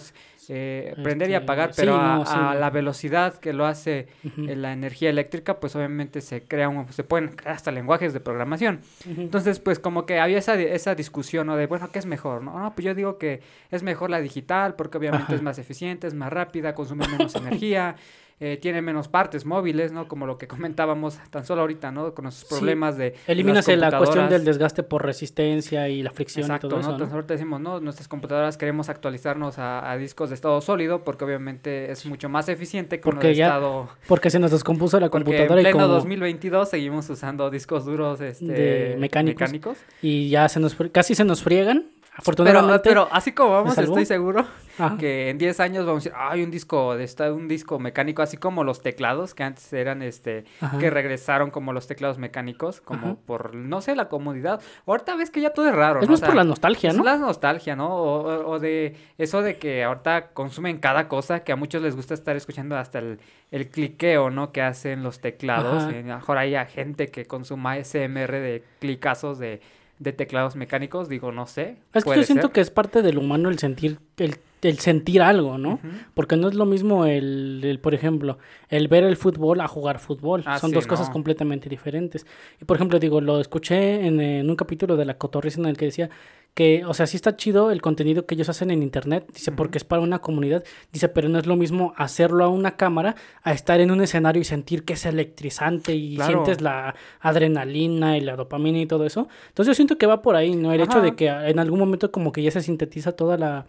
Eh, 0.53 0.95
prender 1.01 1.29
y 1.29 1.33
Este, 1.33 1.43
apagar, 1.45 1.73
sí, 1.73 1.79
pero 1.81 1.95
a, 1.95 2.17
no, 2.17 2.25
sí, 2.25 2.33
a 2.35 2.41
no. 2.41 2.53
la 2.55 2.69
velocidad 2.69 3.35
que 3.35 3.53
lo 3.53 3.65
hace 3.65 4.07
eh, 4.49 4.55
la 4.57 4.73
energía 4.73 5.09
eléctrica, 5.09 5.61
pues 5.61 5.77
obviamente 5.77 6.19
se 6.19 6.43
crea 6.43 6.67
un, 6.67 6.91
se 6.91 7.05
pueden 7.05 7.29
crear 7.29 7.55
hasta 7.55 7.71
lenguajes 7.71 8.11
de 8.11 8.19
programación. 8.19 8.81
Entonces, 9.07 9.59
pues 9.61 9.79
como 9.79 10.05
que 10.05 10.19
había 10.19 10.39
esa, 10.39 10.55
esa 10.55 10.93
discusión, 10.93 11.47
¿no? 11.47 11.55
De, 11.55 11.67
bueno, 11.67 11.89
¿qué 11.93 11.99
es 11.99 12.05
mejor? 12.05 12.43
No, 12.43 12.59
no 12.59 12.75
pues 12.75 12.83
yo 12.83 12.93
digo 12.93 13.17
que 13.17 13.39
es 13.69 13.81
mejor 13.81 14.09
la 14.09 14.19
digital 14.19 14.75
porque 14.75 14.97
obviamente 14.97 15.23
Ajá. 15.27 15.35
es 15.35 15.41
más 15.41 15.57
eficiente, 15.57 16.07
es 16.07 16.13
más 16.15 16.33
rápida, 16.33 16.75
consume 16.75 17.07
menos 17.07 17.33
energía, 17.35 17.95
eh, 18.43 18.57
tiene 18.61 18.81
menos 18.81 19.07
partes 19.07 19.45
móviles, 19.45 19.91
¿no? 19.93 20.07
Como 20.09 20.25
lo 20.25 20.37
que 20.37 20.47
comentábamos 20.47 21.17
tan 21.29 21.45
solo 21.45 21.61
ahorita, 21.61 21.91
¿no? 21.91 22.13
Con 22.13 22.29
Sí. 22.31 22.45
problemas 22.49 22.97
de... 22.97 23.13
Eliminas 23.27 23.67
las 23.67 23.77
la 23.77 23.97
cuestión 23.99 24.29
del 24.29 24.43
desgaste 24.43 24.83
por 24.83 25.05
resistencia 25.05 25.87
y 25.89 26.01
la 26.03 26.11
fricción 26.11 26.45
Exacto, 26.45 26.67
y 26.67 26.69
todo 26.71 26.77
¿no? 26.77 26.81
eso, 26.81 26.89
¿no? 26.89 26.95
Entonces 26.95 27.13
ahorita 27.13 27.33
decimos, 27.35 27.61
¿no? 27.61 27.79
Nuestras 27.79 28.07
computadoras 28.07 28.57
queremos 28.57 28.89
actualizarnos 28.89 29.59
a, 29.59 29.89
a 29.89 29.95
discos 29.97 30.29
de 30.29 30.35
estado 30.35 30.59
sólido 30.61 31.03
porque 31.03 31.23
obviamente 31.23 31.91
es 31.91 32.05
mucho 32.05 32.27
más 32.29 32.49
eficiente 32.49 32.99
que 32.99 33.07
uno 33.07 33.15
Porque 33.17 33.27
de 33.29 33.35
ya 33.35 33.45
estado... 33.47 33.89
Porque 34.07 34.29
se 34.29 34.39
nos 34.39 34.51
descompuso 34.51 34.99
la 34.99 35.09
Porque 35.09 35.31
en 35.31 35.37
computadora 35.37 35.61
y, 35.61 35.63
pleno 35.65 35.77
como- 35.79 35.93
2022 35.93 36.69
seguimos 36.69 37.09
usando 37.09 37.49
discos 37.51 37.85
duros 37.85 38.21
este, 38.21 38.45
De 38.45 38.95
mecánicos. 38.99 39.41
mecánicos. 39.41 39.77
y 40.01 40.29
ya 40.29 40.49
se 40.49 40.59
nos 40.59 40.75
casi 40.91 41.13
se 41.15 41.23
nos 41.25 41.43
friegan. 41.43 41.85
Pero, 42.23 42.43
Afortunadamente. 42.43 42.89
pero 42.89 43.07
así 43.11 43.31
como 43.31 43.51
vamos, 43.51 43.77
estoy 43.77 44.05
seguro 44.05 44.45
Ajá. 44.77 44.95
que 44.97 45.29
en 45.29 45.37
10 45.39 45.59
años 45.59 45.85
vamos 45.87 46.05
a 46.05 46.09
decir, 46.09 46.13
hay 46.15 46.43
un 46.43 46.51
disco 46.51 46.95
de 46.95 47.03
esta, 47.03 47.33
un 47.33 47.47
disco 47.47 47.79
mecánico, 47.79 48.21
así 48.21 48.37
como 48.37 48.63
los 48.63 48.81
teclados 48.83 49.33
que 49.33 49.43
antes 49.43 49.73
eran 49.73 50.01
este, 50.03 50.45
Ajá. 50.61 50.77
que 50.77 50.89
regresaron 50.91 51.49
como 51.49 51.73
los 51.73 51.87
teclados 51.87 52.19
mecánicos, 52.19 52.79
como 52.79 53.07
Ajá. 53.07 53.15
por, 53.25 53.55
no 53.55 53.81
sé, 53.81 53.95
la 53.95 54.07
comodidad. 54.07 54.61
Ahorita 54.85 55.15
ves 55.15 55.31
que 55.31 55.41
ya 55.41 55.49
todo 55.51 55.67
es 55.67 55.73
raro, 55.75 55.99
es 56.01 56.05
¿no? 56.07 56.11
más 56.11 56.19
O 56.19 56.21
sea, 56.21 56.27
por 56.27 56.35
la 56.35 56.43
nostalgia, 56.43 56.91
es 56.91 56.97
¿no? 56.97 57.03
la 57.03 57.17
nostalgia, 57.17 57.75
¿no? 57.75 57.89
O, 57.95 58.51
o- 58.51 58.59
de 58.59 58.95
eso 59.17 59.41
de 59.41 59.57
que 59.57 59.83
ahorita 59.83 60.27
consumen 60.33 60.77
cada 60.77 61.07
cosa, 61.07 61.43
que 61.43 61.51
a 61.51 61.55
muchos 61.55 61.81
les 61.81 61.95
gusta 61.95 62.13
estar 62.13 62.35
escuchando 62.35 62.77
hasta 62.77 62.99
el, 62.99 63.19
el 63.49 63.69
cliqueo, 63.69 64.29
¿no? 64.29 64.51
Que 64.51 64.61
hacen 64.61 65.01
los 65.01 65.19
teclados. 65.21 65.91
Y 65.91 66.03
mejor 66.03 66.37
hay 66.37 66.55
gente 66.67 67.07
que 67.07 67.25
consuma 67.25 67.77
SMR 67.83 68.31
de 68.39 68.63
clicazos 68.79 69.39
de, 69.39 69.61
de 70.01 70.13
teclados 70.13 70.55
mecánicos, 70.55 71.07
digo, 71.09 71.31
no 71.31 71.45
sé. 71.45 71.77
Es 71.93 72.03
que 72.03 72.15
yo 72.15 72.23
siento 72.23 72.47
ser. 72.47 72.53
que 72.53 72.61
es 72.61 72.71
parte 72.71 73.03
del 73.03 73.19
humano 73.19 73.49
el 73.49 73.59
sentir, 73.59 73.99
el, 74.17 74.37
el 74.61 74.79
sentir 74.79 75.21
algo, 75.21 75.57
¿no? 75.57 75.79
Porque 76.13 76.35
no 76.37 76.47
es 76.47 76.53
lo 76.55 76.65
mismo 76.65 77.05
el, 77.05 77.61
el, 77.63 77.79
por 77.79 77.93
ejemplo, 77.93 78.37
el 78.69 78.87
ver 78.87 79.03
el 79.03 79.17
fútbol 79.17 79.61
a 79.61 79.67
jugar 79.67 79.99
fútbol. 79.99 80.43
Ah, 80.45 80.59
Son 80.59 80.69
sí, 80.71 80.75
dos 80.75 80.87
cosas 80.87 81.09
completamente 81.09 81.69
diferentes. 81.69 82.25
Y 82.61 82.65
por 82.65 82.77
ejemplo, 82.77 82.99
digo, 82.99 83.21
lo 83.21 83.39
escuché 83.39 84.05
en, 84.05 84.19
en 84.21 84.49
un 84.49 84.55
capítulo 84.55 84.95
de 84.97 85.05
La 85.05 85.17
Cotorrisa 85.17 85.59
en 85.59 85.65
el 85.67 85.77
que 85.77 85.85
decía 85.85 86.09
que, 86.53 86.83
o 86.85 86.93
sea, 86.93 87.07
sí 87.07 87.15
está 87.15 87.37
chido 87.37 87.71
el 87.71 87.81
contenido 87.81 88.25
que 88.25 88.35
ellos 88.35 88.49
hacen 88.49 88.71
en 88.71 88.83
internet, 88.83 89.25
dice, 89.33 89.53
porque 89.53 89.77
es 89.77 89.85
para 89.85 90.01
una 90.01 90.19
comunidad, 90.19 90.65
dice, 90.91 91.07
pero 91.07 91.29
no 91.29 91.39
es 91.39 91.45
lo 91.47 91.55
mismo 91.55 91.93
hacerlo 91.95 92.43
a 92.43 92.49
una 92.49 92.75
cámara 92.75 93.15
a 93.43 93.53
estar 93.53 93.79
en 93.79 93.89
un 93.89 94.01
escenario 94.01 94.41
y 94.41 94.43
sentir 94.43 94.83
que 94.83 94.93
es 94.93 95.05
electrizante 95.05 95.95
y 95.95 96.15
Claro. 96.17 96.31
sientes 96.43 96.59
la 96.61 96.93
adrenalina 97.21 98.17
y 98.17 98.21
la 98.21 98.35
dopamina 98.35 98.79
y 98.79 98.85
todo 98.85 99.05
eso. 99.05 99.27
Entonces 99.47 99.67
yo 99.71 99.75
siento 99.75 99.97
que 99.97 100.05
va 100.07 100.21
por 100.21 100.35
ahí, 100.35 100.53
¿no? 100.55 100.73
El 100.73 100.81
hecho 100.81 100.99
de 101.01 101.15
que 101.15 101.27
en 101.29 101.57
algún 101.57 101.79
momento 101.79 102.11
como 102.11 102.31
que 102.33 102.43
ya 102.43 102.51
se 102.51 102.61
sintetiza 102.61 103.13
toda 103.13 103.37
la 103.37 103.65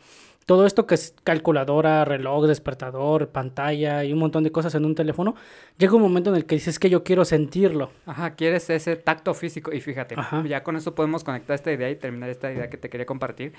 todo 0.47 0.67
esto 0.67 0.87
que 0.87 0.95
es 0.95 1.15
calculadora, 1.25 2.05
reloj, 2.05 2.47
despertador, 2.47 3.29
pantalla 3.29 4.05
y 4.05 4.13
un 4.13 4.19
montón 4.19 4.45
de 4.45 4.53
cosas 4.53 4.75
en 4.75 4.85
un 4.85 4.95
teléfono, 4.95 5.35
llega 5.79 5.95
un 5.95 6.03
momento 6.03 6.31
en 6.31 6.37
el 6.37 6.47
que 6.47 6.57
dices 6.57 6.79
que 6.79 6.91
yo 6.91 7.05
quiero 7.05 7.25
sentirlo. 7.25 7.91
Ajá, 8.07 8.35
quieres 8.35 8.69
ese 8.71 8.97
tacto 8.97 9.35
físico. 9.35 9.73
Y 9.73 9.81
fíjate, 9.81 10.15
Ajá. 10.19 10.45
ya 10.47 10.63
con 10.63 10.77
eso 10.77 10.95
podemos 10.95 11.25
conectar 11.25 11.55
esta 11.55 11.73
idea 11.73 11.91
y 11.91 11.97
terminar 11.97 12.31
esta 12.31 12.53
idea 12.53 12.69
que 12.69 12.77
te 12.77 12.89
quería 12.89 13.07
compartir. 13.07 13.53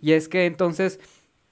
Y 0.00 0.12
es 0.12 0.28
que 0.28 0.46
entonces, 0.46 1.00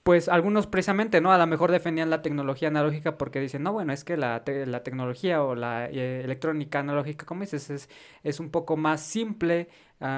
pues 0.09 0.31
algunos 0.31 0.67
precisamente, 0.67 1.21
¿no? 1.21 1.33
A 1.33 1.37
lo 1.37 1.47
mejor 1.47 1.71
defendían 1.71 2.09
la 2.09 2.23
tecnología 2.23 2.69
analógica 2.69 3.19
porque 3.19 3.41
dicen, 3.41 3.63
no, 3.63 3.75
bueno, 3.75 3.93
es 3.93 4.05
que 4.05 4.17
la, 4.17 4.43
te- 4.43 4.65
la 4.65 4.83
tecnología 4.83 5.43
o 5.43 5.55
la 5.55 5.85
eh, 5.91 6.23
electrónica 6.25 6.79
analógica, 6.79 7.27
como 7.27 7.43
dices, 7.43 7.69
es, 7.69 7.91
es 8.25 8.41
un 8.41 8.49
poco 8.49 8.79
más 8.79 9.03
simple, 9.03 9.69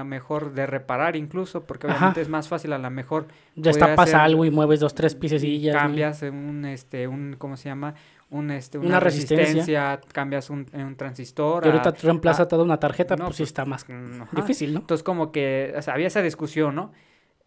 mejor 0.05 0.53
de 0.53 0.67
reparar 0.67 1.17
incluso, 1.17 1.65
porque 1.65 1.89
Ajá. 1.89 1.97
obviamente 1.97 2.21
es 2.21 2.29
más 2.29 2.47
fácil 2.47 2.73
a 2.73 2.79
lo 2.79 2.89
mejor. 2.89 3.27
Ya 3.57 3.73
está 3.73 3.97
pasa 3.97 4.23
algo 4.23 4.45
y 4.45 4.53
mueves 4.53 4.79
dos, 4.79 4.95
tres 4.95 5.15
y 5.15 5.17
piececillas. 5.17 5.75
¿no? 5.75 5.81
cambias 5.81 6.23
un, 6.23 6.65
este, 6.67 7.09
un, 7.09 7.35
¿cómo 7.37 7.57
se 7.57 7.69
llama? 7.71 7.97
Un, 8.31 8.53
este, 8.53 8.79
una, 8.79 8.87
Una 8.87 9.01
resistencia. 9.01 9.45
resistencia, 9.45 10.01
cambias 10.13 10.51
un, 10.51 10.67
un 10.73 10.95
transistor. 10.95 11.65
Y 11.67 11.69
ahorita 11.71 11.89
a- 11.89 11.95
reemplaza 12.01 12.45
a- 12.45 12.49
toda 12.49 12.63
una 12.63 12.79
tarjeta, 12.79 13.17
no, 13.17 13.25
pues 13.25 13.39
sí 13.39 13.43
pues, 13.43 13.49
está 13.51 13.65
más 13.65 13.85
mm, 13.89 14.37
difícil, 14.37 14.73
¿no? 14.73 14.79
Entonces 14.79 15.03
como 15.03 15.33
que 15.33 15.75
o 15.77 15.83
sea, 15.83 15.95
había 15.95 16.07
esa 16.07 16.23
discusión, 16.23 16.77
¿no? 16.77 16.93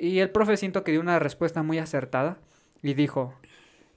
Y 0.04 0.20
el 0.20 0.32
profe 0.32 0.58
siento 0.58 0.84
que 0.84 0.92
dio 0.92 1.00
una 1.00 1.18
respuesta 1.18 1.64
muy 1.64 1.80
acertada 1.80 2.38
y 2.82 2.94
dijo, 2.94 3.34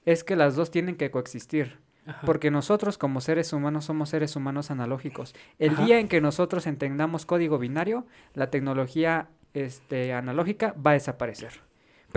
es 0.05 0.23
que 0.23 0.37
las 0.37 0.55
dos 0.55 0.71
tienen 0.71 0.95
que 0.95 1.11
coexistir. 1.11 1.79
Ajá. 2.05 2.21
Porque 2.25 2.49
nosotros 2.49 2.97
como 2.97 3.19
seres 3.19 3.51
humanos 3.51 3.83
somos 3.83 4.07
seres 4.07 4.37
humanos 4.37 4.71
analógicos. 4.71 5.35
El 5.59 5.71
Ajá. 5.71 5.83
día 5.83 5.99
en 5.99 6.07
que 6.07 6.21
nosotros 6.21 6.65
entendamos 6.65 7.25
código 7.25 7.59
binario, 7.59 8.05
la 8.33 8.49
tecnología 8.49 9.27
este, 9.53 10.13
analógica 10.13 10.73
va 10.75 10.91
a 10.91 10.93
desaparecer. 10.93 11.66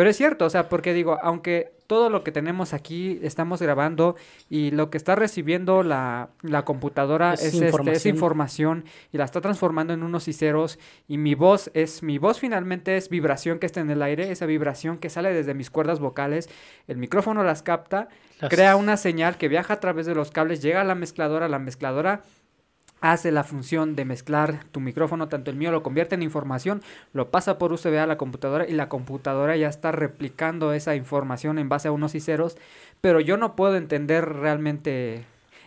Pero 0.00 0.08
es 0.08 0.16
cierto, 0.16 0.46
o 0.46 0.50
sea, 0.50 0.70
porque 0.70 0.94
digo, 0.94 1.18
aunque 1.22 1.72
todo 1.86 2.08
lo 2.08 2.24
que 2.24 2.32
tenemos 2.32 2.72
aquí 2.72 3.18
estamos 3.22 3.60
grabando 3.60 4.16
y 4.48 4.70
lo 4.70 4.88
que 4.88 4.96
está 4.96 5.14
recibiendo 5.14 5.82
la, 5.82 6.30
la 6.40 6.64
computadora 6.64 7.34
es, 7.34 7.40
Es 7.42 7.52
este, 7.54 7.66
información. 7.66 7.96
es 7.96 8.06
información 8.06 8.84
y 9.12 9.18
la 9.18 9.24
está 9.24 9.42
transformando 9.42 9.92
en 9.92 10.02
unos 10.02 10.26
y 10.28 10.32
ceros 10.32 10.78
y 11.06 11.18
mi 11.18 11.34
voz 11.34 11.70
es, 11.74 12.02
mi 12.02 12.16
voz 12.16 12.38
finalmente 12.38 12.96
es 12.96 13.10
vibración 13.10 13.58
que 13.58 13.66
está 13.66 13.80
en 13.80 13.90
el 13.90 14.00
aire, 14.00 14.30
esa 14.32 14.46
vibración 14.46 14.96
que 14.96 15.10
sale 15.10 15.34
desde 15.34 15.52
mis 15.52 15.68
cuerdas 15.68 16.00
vocales, 16.00 16.48
el 16.88 16.96
micrófono 16.96 17.42
las 17.44 17.62
capta, 17.62 18.08
Las- 18.40 18.48
crea 18.50 18.76
una 18.76 18.96
señal 18.96 19.36
que 19.36 19.48
viaja 19.48 19.74
a 19.74 19.80
través 19.80 20.06
de 20.06 20.14
los 20.14 20.30
cables, 20.30 20.62
llega 20.62 20.80
a 20.80 20.84
la 20.84 20.94
mezcladora, 20.94 21.46
la 21.46 21.58
mezcladora 21.58 22.22
hace 23.00 23.32
la 23.32 23.44
función 23.44 23.96
de 23.96 24.04
mezclar 24.04 24.64
tu 24.72 24.80
micrófono, 24.80 25.28
tanto 25.28 25.50
el 25.50 25.56
mío 25.56 25.70
lo 25.70 25.82
convierte 25.82 26.14
en 26.14 26.22
información, 26.22 26.82
lo 27.12 27.30
pasa 27.30 27.58
por 27.58 27.72
USB 27.72 27.98
a 27.98 28.06
la 28.06 28.16
computadora 28.18 28.66
y 28.68 28.72
la 28.72 28.88
computadora 28.88 29.56
ya 29.56 29.68
está 29.68 29.90
replicando 29.92 30.72
esa 30.72 30.94
información 30.96 31.58
en 31.58 31.68
base 31.68 31.88
a 31.88 31.92
unos 31.92 32.14
y 32.14 32.20
ceros, 32.20 32.56
pero 33.00 33.20
yo 33.20 33.36
no 33.36 33.56
puedo 33.56 33.76
entender 33.76 34.28
realmente 34.28 35.24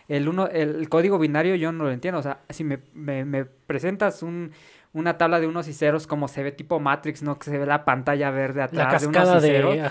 el 0.08 0.28
uno 0.28 0.46
el, 0.48 0.88
código 0.88 1.18
binario 1.18 1.54
yo 1.56 1.72
no 1.72 1.84
lo 1.84 1.90
entiendo, 1.90 2.20
o 2.20 2.22
sea, 2.22 2.40
si 2.50 2.62
me, 2.64 2.78
me- 2.94 3.24
me 3.24 3.44
presentas 3.44 4.22
un 4.22 4.52
una 4.92 5.18
tabla 5.18 5.40
de 5.40 5.48
unos 5.48 5.66
y 5.66 5.72
ceros 5.72 6.06
como 6.06 6.28
se 6.28 6.44
ve 6.44 6.52
tipo 6.52 6.78
Matrix, 6.78 7.22
¿no? 7.24 7.36
Que 7.36 7.50
se 7.50 7.58
ve 7.58 7.66
la 7.66 7.84
pantalla 7.84 8.30
verde 8.30 8.60
La 8.60 8.66
atrás 8.66 9.00
de 9.00 9.08
unos 9.08 9.28
y 9.34 9.40
ceros, 9.40 9.74
de... 9.74 9.88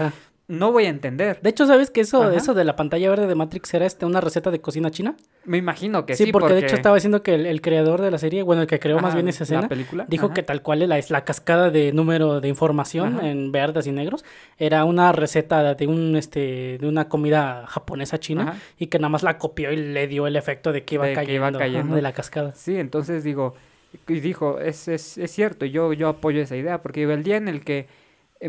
no 0.47 0.71
voy 0.73 0.85
a 0.85 0.89
entender. 0.89 1.39
De 1.41 1.49
hecho, 1.49 1.65
¿sabes 1.65 1.89
que 1.89 2.01
eso, 2.01 2.23
Ajá. 2.23 2.35
eso 2.35 2.53
de 2.53 2.65
la 2.65 2.75
pantalla 2.75 3.09
verde 3.09 3.27
de 3.27 3.35
Matrix 3.35 3.73
era 3.73 3.85
este, 3.85 4.05
una 4.05 4.19
receta 4.19 4.51
de 4.51 4.59
cocina 4.59 4.91
china? 4.91 5.15
Me 5.45 5.57
imagino 5.57 6.05
que 6.05 6.15
Sí, 6.15 6.25
sí, 6.25 6.31
porque, 6.31 6.53
de 6.53 6.59
hecho 6.59 6.75
estaba 6.75 6.95
diciendo 6.95 7.23
que 7.23 7.35
el, 7.35 7.45
el 7.45 7.61
creador 7.61 8.01
de 8.01 8.11
la 8.11 8.17
serie, 8.17 8.43
bueno, 8.43 8.61
el 8.61 8.67
que 8.67 8.79
creó 8.79 8.99
más 8.99 9.13
bien 9.13 9.27
esa 9.29 9.45
escena, 9.45 9.67
película, 9.69 10.05
dijo 10.09 10.25
ajá. 10.27 10.33
que 10.35 10.43
tal 10.43 10.61
cual 10.61 10.87
la, 10.87 10.97
es 10.97 11.09
la 11.11 11.23
cascada 11.23 11.69
de 11.69 11.93
número 11.93 12.41
de 12.41 12.49
información 12.49 13.23
en 13.25 13.51
verdes 13.51 13.87
y 13.87 13.91
negros 13.93 14.25
era 14.57 14.83
una 14.85 15.11
receta 15.13 15.75
de 15.75 15.87
un 15.87 16.15
este 16.17 16.77
de 16.79 16.87
una 16.87 17.07
comida 17.07 17.65
japonesa 17.67 18.19
china 18.19 18.59
y 18.77 18.87
que 18.87 18.99
nada 18.99 19.09
más 19.09 19.23
la 19.23 19.37
copió 19.37 19.71
y 19.71 19.77
le 19.77 20.07
dio 20.07 20.27
el 20.27 20.35
efecto 20.35 20.71
de 20.73 20.83
que 20.83 20.95
iba, 20.95 21.05
De 21.05 21.11
que 21.11 21.15
cayendo, 21.15 21.47
iba 21.49 21.57
cayendo. 21.57 21.95
de 21.95 22.01
la 22.01 22.11
cascada. 22.13 22.51
Sí, 22.53 22.77
entonces 22.77 23.23
digo, 23.23 23.55
y 24.07 24.19
dijo, 24.19 24.59
es, 24.59 24.87
es, 24.87 25.17
es 25.17 25.31
cierto, 25.31 25.65
yo, 25.65 25.93
yo 25.93 26.09
apoyo 26.09 26.41
esa 26.41 26.55
idea, 26.57 26.81
porque 26.81 27.03
el 27.03 27.23
día 27.23 27.37
en 27.37 27.47
el 27.47 27.63
que 27.63 27.87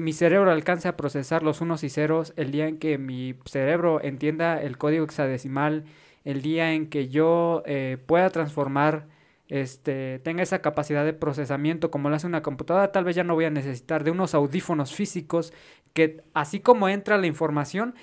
mi 0.00 0.12
cerebro 0.12 0.50
alcance 0.50 0.88
a 0.88 0.96
procesar 0.96 1.42
los 1.42 1.60
unos 1.60 1.84
y 1.84 1.90
ceros, 1.90 2.32
el 2.36 2.50
día 2.50 2.66
en 2.66 2.78
que 2.78 2.98
mi 2.98 3.34
cerebro 3.44 4.02
entienda 4.02 4.60
el 4.60 4.78
código 4.78 5.04
hexadecimal, 5.04 5.84
el 6.24 6.42
día 6.42 6.72
en 6.72 6.88
que 6.88 7.08
yo 7.08 7.62
eh, 7.66 7.98
pueda 8.06 8.30
transformar, 8.30 9.06
este, 9.48 10.20
tenga 10.20 10.42
esa 10.42 10.60
capacidad 10.60 11.04
de 11.04 11.12
procesamiento 11.12 11.90
como 11.90 12.08
lo 12.08 12.16
hace 12.16 12.26
una 12.26 12.42
computadora, 12.42 12.92
tal 12.92 13.04
vez 13.04 13.14
ya 13.14 13.24
no 13.24 13.34
voy 13.34 13.44
a 13.44 13.50
necesitar 13.50 14.04
de 14.04 14.10
unos 14.10 14.34
audífonos 14.34 14.94
físicos 14.94 15.52
que 15.92 16.22
así 16.34 16.60
como 16.60 16.88
entra 16.88 17.18
la 17.18 17.26
información, 17.26 17.94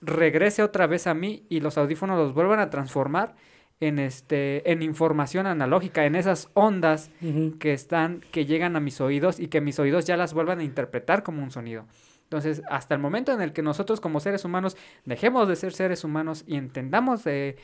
regrese 0.00 0.62
otra 0.62 0.86
vez 0.86 1.06
a 1.06 1.14
mí 1.14 1.46
y 1.48 1.60
los 1.60 1.78
audífonos 1.78 2.18
los 2.18 2.34
vuelvan 2.34 2.60
a 2.60 2.70
transformar 2.70 3.34
en 3.80 3.98
este 3.98 4.70
en 4.70 4.82
información 4.82 5.46
analógica, 5.46 6.04
en 6.04 6.14
esas 6.14 6.48
ondas 6.54 7.10
que 7.58 7.72
están 7.72 8.20
que 8.30 8.44
llegan 8.46 8.76
a 8.76 8.80
mis 8.80 9.00
oídos 9.00 9.40
y 9.40 9.48
que 9.48 9.60
mis 9.60 9.78
oídos 9.78 10.04
ya 10.04 10.16
las 10.16 10.34
vuelvan 10.34 10.60
a 10.60 10.64
interpretar 10.64 11.22
como 11.22 11.42
un 11.42 11.50
sonido. 11.50 11.86
Entonces, 12.24 12.62
hasta 12.70 12.94
el 12.94 13.00
momento 13.00 13.32
en 13.32 13.40
el 13.40 13.52
que 13.52 13.62
nosotros 13.62 14.00
como 14.00 14.20
seres 14.20 14.44
humanos 14.44 14.76
dejemos 15.04 15.48
de 15.48 15.56
ser 15.56 15.72
seres 15.72 16.04
humanos 16.04 16.44
y 16.46 16.56
entendamos 16.56 17.24
de 17.24 17.56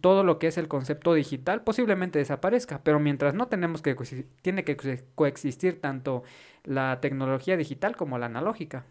todo 0.00 0.24
lo 0.24 0.40
que 0.40 0.48
es 0.48 0.58
el 0.58 0.66
concepto 0.66 1.14
digital, 1.14 1.62
posiblemente 1.62 2.18
desaparezca, 2.18 2.80
pero 2.82 2.98
mientras 2.98 3.34
no 3.34 3.46
tenemos 3.46 3.80
que 3.80 3.94
tiene 4.42 4.64
que 4.64 4.76
coexi- 4.76 5.04
coexistir 5.14 5.80
tanto 5.80 6.24
la 6.64 6.98
tecnología 7.00 7.56
digital 7.56 7.94
como 7.94 8.18
la 8.18 8.26
analógica. 8.26 8.84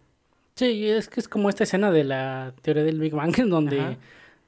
Sí, 0.56 0.88
es 0.88 1.10
que 1.10 1.20
es 1.20 1.28
como 1.28 1.50
esta 1.50 1.66
escena 1.66 1.92
de 1.92 2.06
la 2.06 2.54
teoría 2.62 2.84
del 2.84 3.00
Big 3.02 3.14
Bang 3.14 3.34
en 3.38 3.50
donde 3.50 3.82
Ajá. 3.82 3.98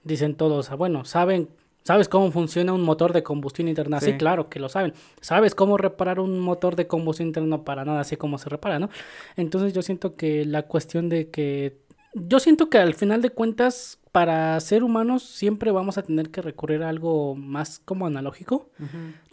dicen 0.06 0.36
todos, 0.36 0.72
ah, 0.72 0.76
bueno, 0.76 1.04
saben, 1.04 1.50
¿sabes 1.84 2.10
cómo 2.10 2.32
funciona 2.32 2.74
un 2.74 2.82
motor 2.82 3.14
de 3.14 3.24
combustión 3.24 3.68
interna? 3.68 4.00
Sí. 4.00 4.12
Sí. 4.12 4.18
claro 4.18 4.50
que 4.50 4.60
lo 4.60 4.70
saben. 4.70 4.94
¿Sabes 5.22 5.56
cómo 5.56 5.78
reparar 5.78 6.20
un 6.20 6.40
motor 6.40 6.76
de 6.76 6.88
combustión 6.88 7.28
interna? 7.28 7.64
Para 7.64 7.86
nada 7.86 8.02
así 8.02 8.18
como 8.18 8.38
se 8.38 8.50
repara, 8.50 8.80
¿no? 8.80 8.90
Entonces 9.36 9.74
yo 9.74 9.82
siento 9.82 10.16
que 10.16 10.46
la 10.46 10.64
cuestión 10.64 11.10
de 11.10 11.30
que 11.30 11.78
yo 12.14 12.40
siento 12.40 12.70
que 12.70 12.80
al 12.80 12.96
final 12.96 13.22
de 13.22 13.30
cuentas 13.30 14.00
para 14.12 14.60
ser 14.60 14.84
humanos 14.84 15.24
siempre 15.24 15.72
vamos 15.72 15.98
a 15.98 16.04
tener 16.04 16.32
que 16.32 16.42
recurrir 16.42 16.84
a 16.84 16.90
algo 16.90 17.36
más 17.36 17.80
como 17.80 18.08
analógico. 18.08 18.70
Sí, 18.80 18.86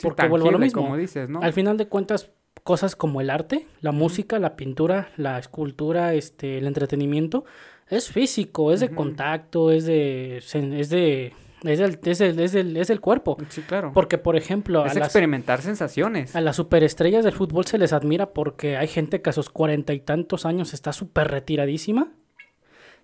Porque 0.03 0.29
vuelvo 0.29 0.49
a 0.49 0.53
lo 0.53 0.59
mismo. 0.59 0.83
como 0.83 0.97
dices, 0.97 1.29
¿no? 1.29 1.41
Al 1.41 1.53
final 1.53 1.79
de 1.79 1.89
cuentas, 1.89 2.31
cosas 2.63 2.97
como 2.97 3.21
el 3.21 3.31
arte, 3.31 3.67
la 3.81 3.93
música, 3.93 4.39
la 4.39 4.57
pintura, 4.57 5.11
la 5.17 5.39
escultura, 5.39 6.15
este, 6.15 6.59
el 6.59 6.67
entretenimiento, 6.67 7.45
es 7.89 8.11
físico, 8.11 8.73
es 8.73 8.81
de 8.81 8.91
contacto, 8.91 9.71
es 9.71 9.87
de, 9.87 10.39
es 10.39 10.91
de, 10.91 11.33
es 11.69 11.79
del, 11.79 11.99
es 12.05 12.19
del, 12.19 12.39
es 12.39 12.53
del, 12.53 12.77
es 12.77 12.89
del 12.89 13.01
cuerpo. 13.01 13.37
Sí, 13.49 13.63
claro. 13.63 13.93
Porque, 13.93 14.19
por 14.19 14.37
ejemplo, 14.37 14.83
a 14.83 14.87
es 14.87 14.95
las, 14.95 15.09
experimentar 15.09 15.63
sensaciones. 15.63 16.35
a 16.37 16.41
las 16.41 16.57
superestrellas 16.57 17.25
del 17.25 17.35
fútbol 17.35 17.67
se 17.67 17.79
les 17.79 17.93
admira 17.93 18.31
porque 18.31 18.77
hay 18.77 18.89
gente 18.89 19.23
que 19.23 19.31
a 19.31 19.33
sus 19.33 19.51
cuarenta 19.51 19.93
y 19.95 20.01
tantos 20.01 20.47
años 20.47 20.75
está 20.75 20.93
súper 20.93 21.29
retiradísima. 21.29 22.09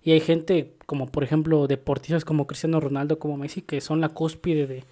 Y 0.05 0.11
hay 0.11 0.19
gente 0.19 0.73
como, 0.85 1.07
por 1.07 1.23
ejemplo, 1.23 1.65
deportistas 1.67 2.25
como 2.25 2.45
Cristiano 2.45 2.79
Ronaldo, 2.79 3.19
como 3.19 3.37
Messi, 3.37 3.61
que 3.61 3.79
son 3.79 4.01
la 4.01 4.09
cúspide 4.09 4.67
de, 4.67 4.83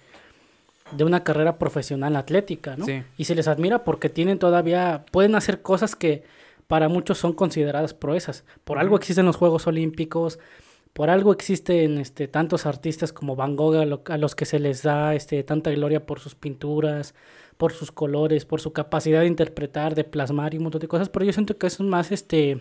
de 0.92 1.04
una 1.04 1.22
carrera 1.22 1.58
profesional 1.58 2.16
atlética, 2.16 2.76
¿no? 2.76 2.86
Sí. 2.86 3.02
Y 3.18 3.24
se 3.24 3.34
les 3.34 3.46
admira 3.46 3.84
porque 3.84 4.08
tienen 4.08 4.38
todavía, 4.38 5.04
pueden 5.10 5.34
hacer 5.34 5.60
cosas 5.60 5.96
que 5.96 6.22
para 6.66 6.88
muchos 6.88 7.18
son 7.18 7.34
consideradas 7.34 7.92
proezas. 7.92 8.44
Por 8.64 8.78
algo 8.78 8.96
existen 8.96 9.26
los 9.26 9.36
Juegos 9.36 9.66
Olímpicos, 9.66 10.38
por 10.92 11.08
algo 11.10 11.32
existen 11.32 11.98
este, 11.98 12.28
tantos 12.28 12.66
artistas 12.66 13.12
como 13.12 13.34
Van 13.36 13.56
Gogh 13.56 13.76
a, 13.76 13.86
lo- 13.86 14.02
a 14.06 14.18
los 14.18 14.34
que 14.34 14.44
se 14.44 14.58
les 14.58 14.82
da 14.82 15.14
este, 15.14 15.42
tanta 15.42 15.70
gloria 15.70 16.04
por 16.04 16.20
sus 16.20 16.34
pinturas, 16.34 17.14
por 17.56 17.72
sus 17.72 17.92
colores, 17.92 18.44
por 18.44 18.60
su 18.60 18.72
capacidad 18.72 19.20
de 19.20 19.26
interpretar, 19.26 19.94
de 19.94 20.04
plasmar 20.04 20.52
y 20.52 20.58
un 20.58 20.64
montón 20.64 20.80
de 20.80 20.88
cosas. 20.88 21.08
Pero 21.08 21.24
yo 21.24 21.32
siento 21.32 21.56
que 21.56 21.66
eso 21.66 21.82
es 21.82 21.88
más 21.88 22.12
este, 22.12 22.60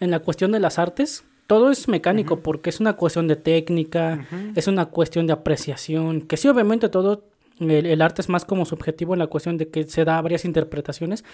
en 0.00 0.10
la 0.10 0.18
cuestión 0.20 0.52
de 0.52 0.60
las 0.60 0.78
artes. 0.78 1.24
Todo 1.46 1.70
es 1.70 1.88
mecánico 1.88 2.40
porque 2.40 2.70
es 2.70 2.80
una 2.80 2.94
cuestión 2.94 3.28
de 3.28 3.36
técnica, 3.36 4.26
es 4.54 4.68
una 4.68 4.86
cuestión 4.86 5.26
de 5.26 5.32
apreciación, 5.34 6.22
que 6.22 6.36
sí, 6.36 6.48
obviamente 6.48 6.88
todo, 6.88 7.24
el, 7.58 7.86
el 7.86 8.00
arte 8.02 8.22
es 8.22 8.28
más 8.28 8.44
como 8.44 8.64
subjetivo 8.64 9.12
en 9.14 9.18
la 9.18 9.26
cuestión 9.26 9.58
de 9.58 9.68
que 9.68 9.84
se 9.84 10.04
da 10.04 10.20
varias 10.22 10.44
interpretaciones, 10.44 11.24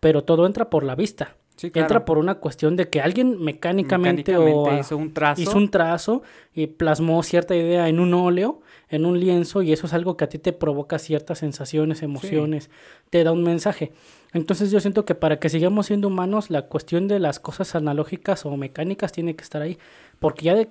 pero 0.00 0.22
todo 0.24 0.46
entra 0.46 0.70
por 0.70 0.82
la 0.84 0.94
vista, 0.94 1.36
Sí, 1.56 1.72
entra 1.74 2.04
por 2.04 2.18
una 2.18 2.34
cuestión 2.34 2.76
de 2.76 2.90
que 2.90 3.00
alguien 3.00 3.42
mecánicamente, 3.42 4.36
o 4.36 4.40
Mecánicamente 4.44 4.80
hizo 4.80 4.96
un 4.98 5.14
trazo. 5.14 5.40
hizo 5.40 5.56
un 5.56 5.70
trazo 5.70 6.22
y 6.54 6.66
plasmó 6.66 7.22
cierta 7.22 7.56
idea 7.56 7.88
en 7.88 7.98
un 7.98 8.12
óleo, 8.12 8.60
en 8.90 9.06
un 9.06 9.18
lienzo, 9.18 9.62
y 9.62 9.72
eso 9.72 9.86
es 9.86 9.94
algo 9.94 10.18
que 10.18 10.24
a 10.24 10.28
ti 10.28 10.38
te 10.38 10.52
provoca 10.52 10.98
ciertas 10.98 11.38
sensaciones, 11.38 12.02
emociones, 12.02 12.70
te 13.08 13.24
da 13.24 13.32
un 13.32 13.42
mensaje. 13.42 13.92
Entonces 14.34 14.70
yo 14.70 14.80
siento 14.80 15.06
que 15.06 15.14
para 15.14 15.38
que 15.38 15.48
sigamos 15.48 15.86
siendo 15.86 16.08
humanos, 16.08 16.50
la 16.50 16.62
cuestión 16.62 17.08
de 17.08 17.20
las 17.20 17.40
cosas 17.40 17.74
analógicas 17.74 18.44
o 18.44 18.54
mecánicas 18.58 19.12
tiene 19.12 19.34
que 19.34 19.42
estar 19.42 19.62
ahí, 19.62 19.78
porque 20.18 20.44
ya 20.44 20.54
de 20.54 20.68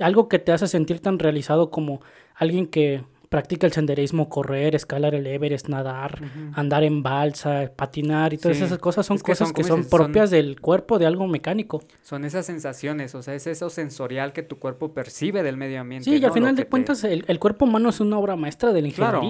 algo 0.00 0.28
que 0.28 0.38
te 0.38 0.52
hace 0.52 0.66
sentir 0.66 1.00
tan 1.00 1.18
realizado 1.18 1.70
como 1.70 2.00
alguien 2.34 2.66
que 2.66 3.04
practica 3.28 3.66
el 3.66 3.72
senderismo, 3.72 4.28
correr, 4.28 4.74
escalar 4.74 5.14
el 5.14 5.26
Everest, 5.26 5.68
nadar, 5.68 6.20
andar 6.54 6.84
en 6.84 7.02
balsa, 7.02 7.70
patinar 7.74 8.32
y 8.32 8.38
todas 8.38 8.56
Sí. 8.56 8.64
esas 8.64 8.78
cosas 8.78 9.06
son 9.06 9.16
Es 9.16 9.22
que 9.22 9.32
cosas 9.32 9.48
son, 9.48 9.54
que 9.54 9.64
son 9.64 9.76
dices, 9.80 9.90
son- 9.90 9.98
propias 10.00 10.30
del 10.30 10.60
cuerpo 10.60 10.98
de 10.98 11.06
algo 11.06 11.26
mecánico. 11.26 11.82
Son 12.02 12.24
esas 12.24 12.46
sensaciones, 12.46 13.14
o 13.14 13.22
sea, 13.22 13.34
es 13.34 13.46
eso 13.46 13.70
sensorial 13.70 14.32
que 14.32 14.42
tu 14.42 14.58
cuerpo 14.58 14.92
percibe 14.94 15.42
del 15.42 15.56
medio 15.56 15.80
ambiente. 15.80 16.04
Sí, 16.10 16.16
y 16.16 16.24
al 16.24 16.32
final 16.32 16.50
Lo 16.52 16.56
de 16.56 16.62
te- 16.64 16.68
cuentas 16.70 17.04
el, 17.04 17.24
el 17.28 17.38
cuerpo 17.38 17.64
humano 17.64 17.88
es 17.90 18.00
una 18.00 18.18
obra 18.18 18.36
maestra 18.36 18.72
de 18.72 18.82
la 18.82 18.90
Claro. 18.90 19.20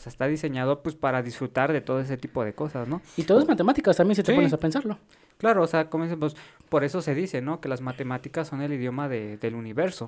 O 0.00 0.02
sea, 0.02 0.08
está 0.10 0.26
diseñado 0.26 0.82
pues 0.82 0.94
para 0.94 1.22
disfrutar 1.22 1.74
de 1.74 1.82
todo 1.82 2.00
ese 2.00 2.16
tipo 2.16 2.42
de 2.42 2.54
cosas, 2.54 2.88
¿no? 2.88 3.02
Y 3.18 3.24
todo 3.24 3.38
es 3.40 3.46
matemáticas 3.46 3.98
también 3.98 4.16
si 4.16 4.22
te 4.22 4.32
Sí. 4.32 4.36
pones 4.36 4.50
a 4.54 4.56
pensarlo. 4.58 4.96
Claro, 5.36 5.62
o 5.62 5.66
sea, 5.66 5.88
como 5.90 6.04
dicen, 6.04 6.18
pues, 6.20 6.36
por 6.70 6.84
eso 6.84 7.00
se 7.02 7.14
dice, 7.14 7.40
¿no? 7.42 7.60
Que 7.60 7.68
las 7.68 7.80
matemáticas 7.82 8.48
son 8.48 8.60
el 8.62 8.72
idioma 8.72 9.08
de- 9.10 9.36
del 9.38 9.54
universo. 9.54 10.06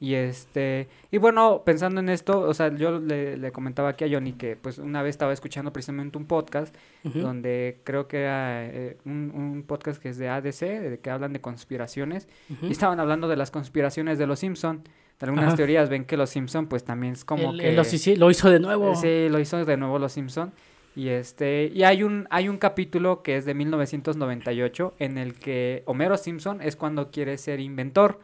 Y 0.00 0.14
este, 0.14 0.88
y 1.10 1.18
bueno, 1.18 1.62
pensando 1.64 2.00
en 2.00 2.08
esto, 2.10 2.40
o 2.40 2.52
sea, 2.54 2.74
yo 2.74 3.00
le, 3.00 3.36
le 3.36 3.52
comentaba 3.52 3.90
aquí 3.90 4.04
a 4.04 4.08
Johnny 4.10 4.32
que 4.32 4.56
pues 4.56 4.78
una 4.78 5.02
vez 5.02 5.10
estaba 5.10 5.32
escuchando 5.32 5.72
precisamente 5.72 6.16
un 6.18 6.24
podcast 6.26 6.74
donde 7.02 7.80
creo 7.84 8.08
que 8.08 8.22
era 8.22 8.64
eh, 8.66 8.96
un, 9.04 9.30
un 9.34 9.62
podcast 9.66 10.00
que 10.00 10.08
es 10.08 10.16
de 10.18 10.28
ADC, 10.28 10.60
de 10.80 10.98
que 11.02 11.10
hablan 11.10 11.32
de 11.34 11.40
conspiraciones, 11.40 12.28
y 12.62 12.72
estaban 12.72 12.98
hablando 13.00 13.28
de 13.28 13.36
las 13.36 13.50
conspiraciones 13.50 14.18
de 14.18 14.26
los 14.26 14.38
Simpson. 14.38 14.82
Algunas 15.24 15.48
Ajá. 15.48 15.56
teorías 15.56 15.88
ven 15.88 16.04
que 16.04 16.16
los 16.16 16.30
Simpson 16.30 16.66
pues 16.66 16.84
también 16.84 17.14
es 17.14 17.24
como 17.24 17.52
que 17.56 17.72
lo, 17.72 18.30
hizo 18.30 18.50
de 18.50 18.60
nuevo. 18.60 18.94
Sí, 18.94 19.28
lo 19.28 19.40
hizo 19.40 19.64
de 19.64 19.76
nuevo 19.76 19.98
Los 19.98 20.12
Simpson. 20.12 20.52
Y 20.96 21.08
este 21.08 21.72
y 21.74 21.82
hay 21.82 22.04
un 22.04 22.28
hay 22.30 22.48
un 22.48 22.56
capítulo 22.58 23.22
que 23.22 23.36
es 23.36 23.44
de 23.44 23.54
1998 23.54 24.94
en 24.98 25.18
el 25.18 25.34
que 25.34 25.82
Homero 25.86 26.16
Simpson 26.16 26.62
es 26.62 26.76
cuando 26.76 27.10
quiere 27.10 27.36
ser 27.38 27.60
inventor. 27.60 28.20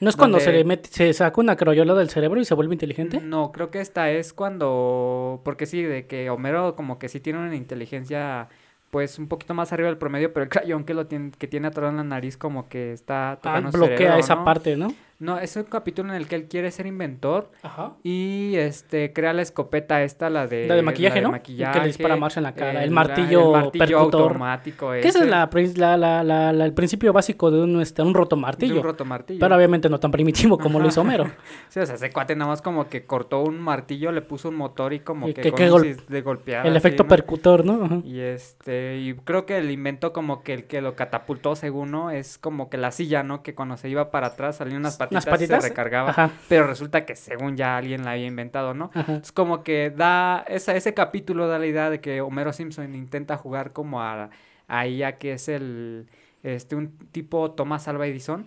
¿No 0.00 0.08
es 0.08 0.16
cuando 0.16 0.40
se 0.40 0.50
le 0.52 0.64
mete, 0.64 0.88
se 0.90 1.12
saca 1.12 1.40
una 1.40 1.56
crayola 1.56 1.94
del 1.94 2.08
cerebro 2.08 2.40
y 2.40 2.44
se 2.44 2.54
vuelve 2.54 2.74
inteligente? 2.74 3.20
No, 3.20 3.52
creo 3.52 3.70
que 3.70 3.80
esta 3.80 4.10
es 4.10 4.32
cuando 4.32 5.40
porque 5.44 5.66
sí 5.66 5.82
de 5.82 6.06
que 6.06 6.30
Homero 6.30 6.74
como 6.74 6.98
que 6.98 7.08
sí 7.08 7.20
tiene 7.20 7.38
una 7.38 7.54
inteligencia 7.54 8.48
pues 8.90 9.18
un 9.18 9.28
poquito 9.28 9.54
más 9.54 9.72
arriba 9.72 9.88
del 9.88 9.98
promedio, 9.98 10.32
pero 10.32 10.44
el 10.44 10.48
crayón 10.50 10.84
que 10.84 10.94
lo 10.94 11.06
tiene, 11.06 11.30
que 11.38 11.46
tiene 11.46 11.68
atorado 11.68 11.90
en 11.92 11.98
la 11.98 12.04
nariz 12.04 12.36
como 12.36 12.68
que 12.68 12.92
está 12.92 13.32
Ah, 13.32 13.36
tocando 13.36 13.70
su 13.72 13.78
bloquea 13.78 13.96
cerebro, 13.98 14.18
esa 14.18 14.34
¿no? 14.36 14.44
parte, 14.44 14.76
¿no? 14.76 14.92
No, 15.20 15.38
es 15.38 15.54
un 15.54 15.64
capítulo 15.64 16.08
en 16.08 16.16
el 16.16 16.26
que 16.26 16.34
él 16.34 16.48
quiere 16.48 16.70
ser 16.70 16.86
inventor 16.86 17.50
Ajá. 17.62 17.92
y 18.02 18.54
este 18.56 19.12
crea 19.12 19.34
la 19.34 19.42
escopeta 19.42 20.02
esta, 20.02 20.30
la 20.30 20.46
de 20.46 20.66
La 20.66 20.74
de 20.76 20.82
maquillaje, 20.82 21.20
¿no? 21.20 21.30
maquillaje, 21.30 21.72
Que 21.74 21.80
le 21.80 21.86
dispara 21.88 22.16
Marcia 22.16 22.40
en 22.40 22.44
la 22.44 22.54
cara, 22.54 22.82
el 22.82 22.88
la- 22.88 22.94
martillo 22.94 23.52
percutor. 23.70 24.22
automático 24.22 24.92
Que 24.92 25.00
ese 25.00 25.18
es 25.18 25.26
la, 25.28 25.48
la- 25.76 25.96
la- 25.98 26.24
la- 26.24 26.52
la- 26.54 26.64
el 26.64 26.72
principio 26.72 27.12
básico 27.12 27.50
de 27.50 27.62
un, 27.62 27.82
este, 27.82 28.00
un 28.00 28.14
roto 28.14 28.34
de 28.36 28.40
martillo. 28.42 28.76
un 28.78 28.82
rotomartillo. 28.82 29.40
Pero 29.40 29.54
obviamente 29.56 29.90
no 29.90 30.00
tan 30.00 30.10
primitivo 30.10 30.56
como 30.56 30.80
lo 30.80 30.88
hizo 30.88 31.02
Homero. 31.02 31.24
Sí, 31.68 31.78
o 31.80 31.84
sea, 31.86 31.96
ese 31.96 32.10
cuate 32.10 32.34
nada 32.34 32.50
más 32.50 32.62
como 32.62 32.88
que 32.88 33.04
cortó 33.04 33.42
un 33.42 33.60
martillo, 33.60 34.12
le 34.12 34.22
puso 34.22 34.48
un 34.48 34.56
motor 34.56 34.94
y 34.94 35.00
como 35.00 35.28
Y 35.28 35.34
que, 35.34 35.52
que- 35.52 35.68
gol- 35.68 35.96
de 36.08 36.22
golpear. 36.22 36.66
El 36.66 36.72
así, 36.72 36.78
efecto 36.78 37.02
¿no? 37.02 37.08
percutor, 37.10 37.64
¿no? 37.66 37.84
Ajá. 37.84 38.00
Y 38.04 38.20
este, 38.20 38.96
y 38.96 39.12
creo 39.14 39.44
que 39.44 39.58
el 39.58 39.70
invento 39.70 40.14
como 40.14 40.42
que 40.42 40.54
el 40.54 40.64
que 40.64 40.80
lo 40.80 40.96
catapultó 40.96 41.56
según, 41.56 41.90
¿no? 41.90 42.10
Es 42.10 42.38
como 42.38 42.70
que 42.70 42.78
la 42.78 42.90
silla, 42.90 43.22
¿no? 43.22 43.42
Que 43.42 43.54
cuando 43.54 43.76
se 43.76 43.90
iba 43.90 44.10
para 44.10 44.28
atrás 44.28 44.56
salían 44.56 44.78
unas 44.78 44.96
patitas, 45.10 45.26
patitas. 45.26 45.58
y 45.58 45.62
se 45.62 45.68
recargaba. 45.68 46.10
Ajá. 46.10 46.30
Pero 46.48 46.66
resulta 46.66 47.04
que 47.04 47.16
según 47.16 47.56
ya 47.56 47.76
alguien 47.76 48.04
la 48.04 48.12
había 48.12 48.26
inventado, 48.26 48.74
¿no? 48.74 48.90
Ajá. 48.94 49.16
Es 49.16 49.32
como 49.32 49.62
que 49.62 49.90
da, 49.90 50.44
esa, 50.48 50.74
ese 50.76 50.94
capítulo 50.94 51.48
da 51.48 51.58
la 51.58 51.66
idea 51.66 51.90
de 51.90 52.00
que 52.00 52.20
Homero 52.20 52.52
Simpson 52.52 52.94
intenta 52.94 53.36
jugar 53.36 53.72
como 53.72 54.00
a, 54.02 54.30
a 54.68 55.12
que 55.18 55.32
es 55.32 55.48
el, 55.48 56.06
este, 56.42 56.76
un 56.76 56.96
tipo 57.12 57.50
Thomas 57.52 57.88
Alva 57.88 58.06
Edison, 58.06 58.46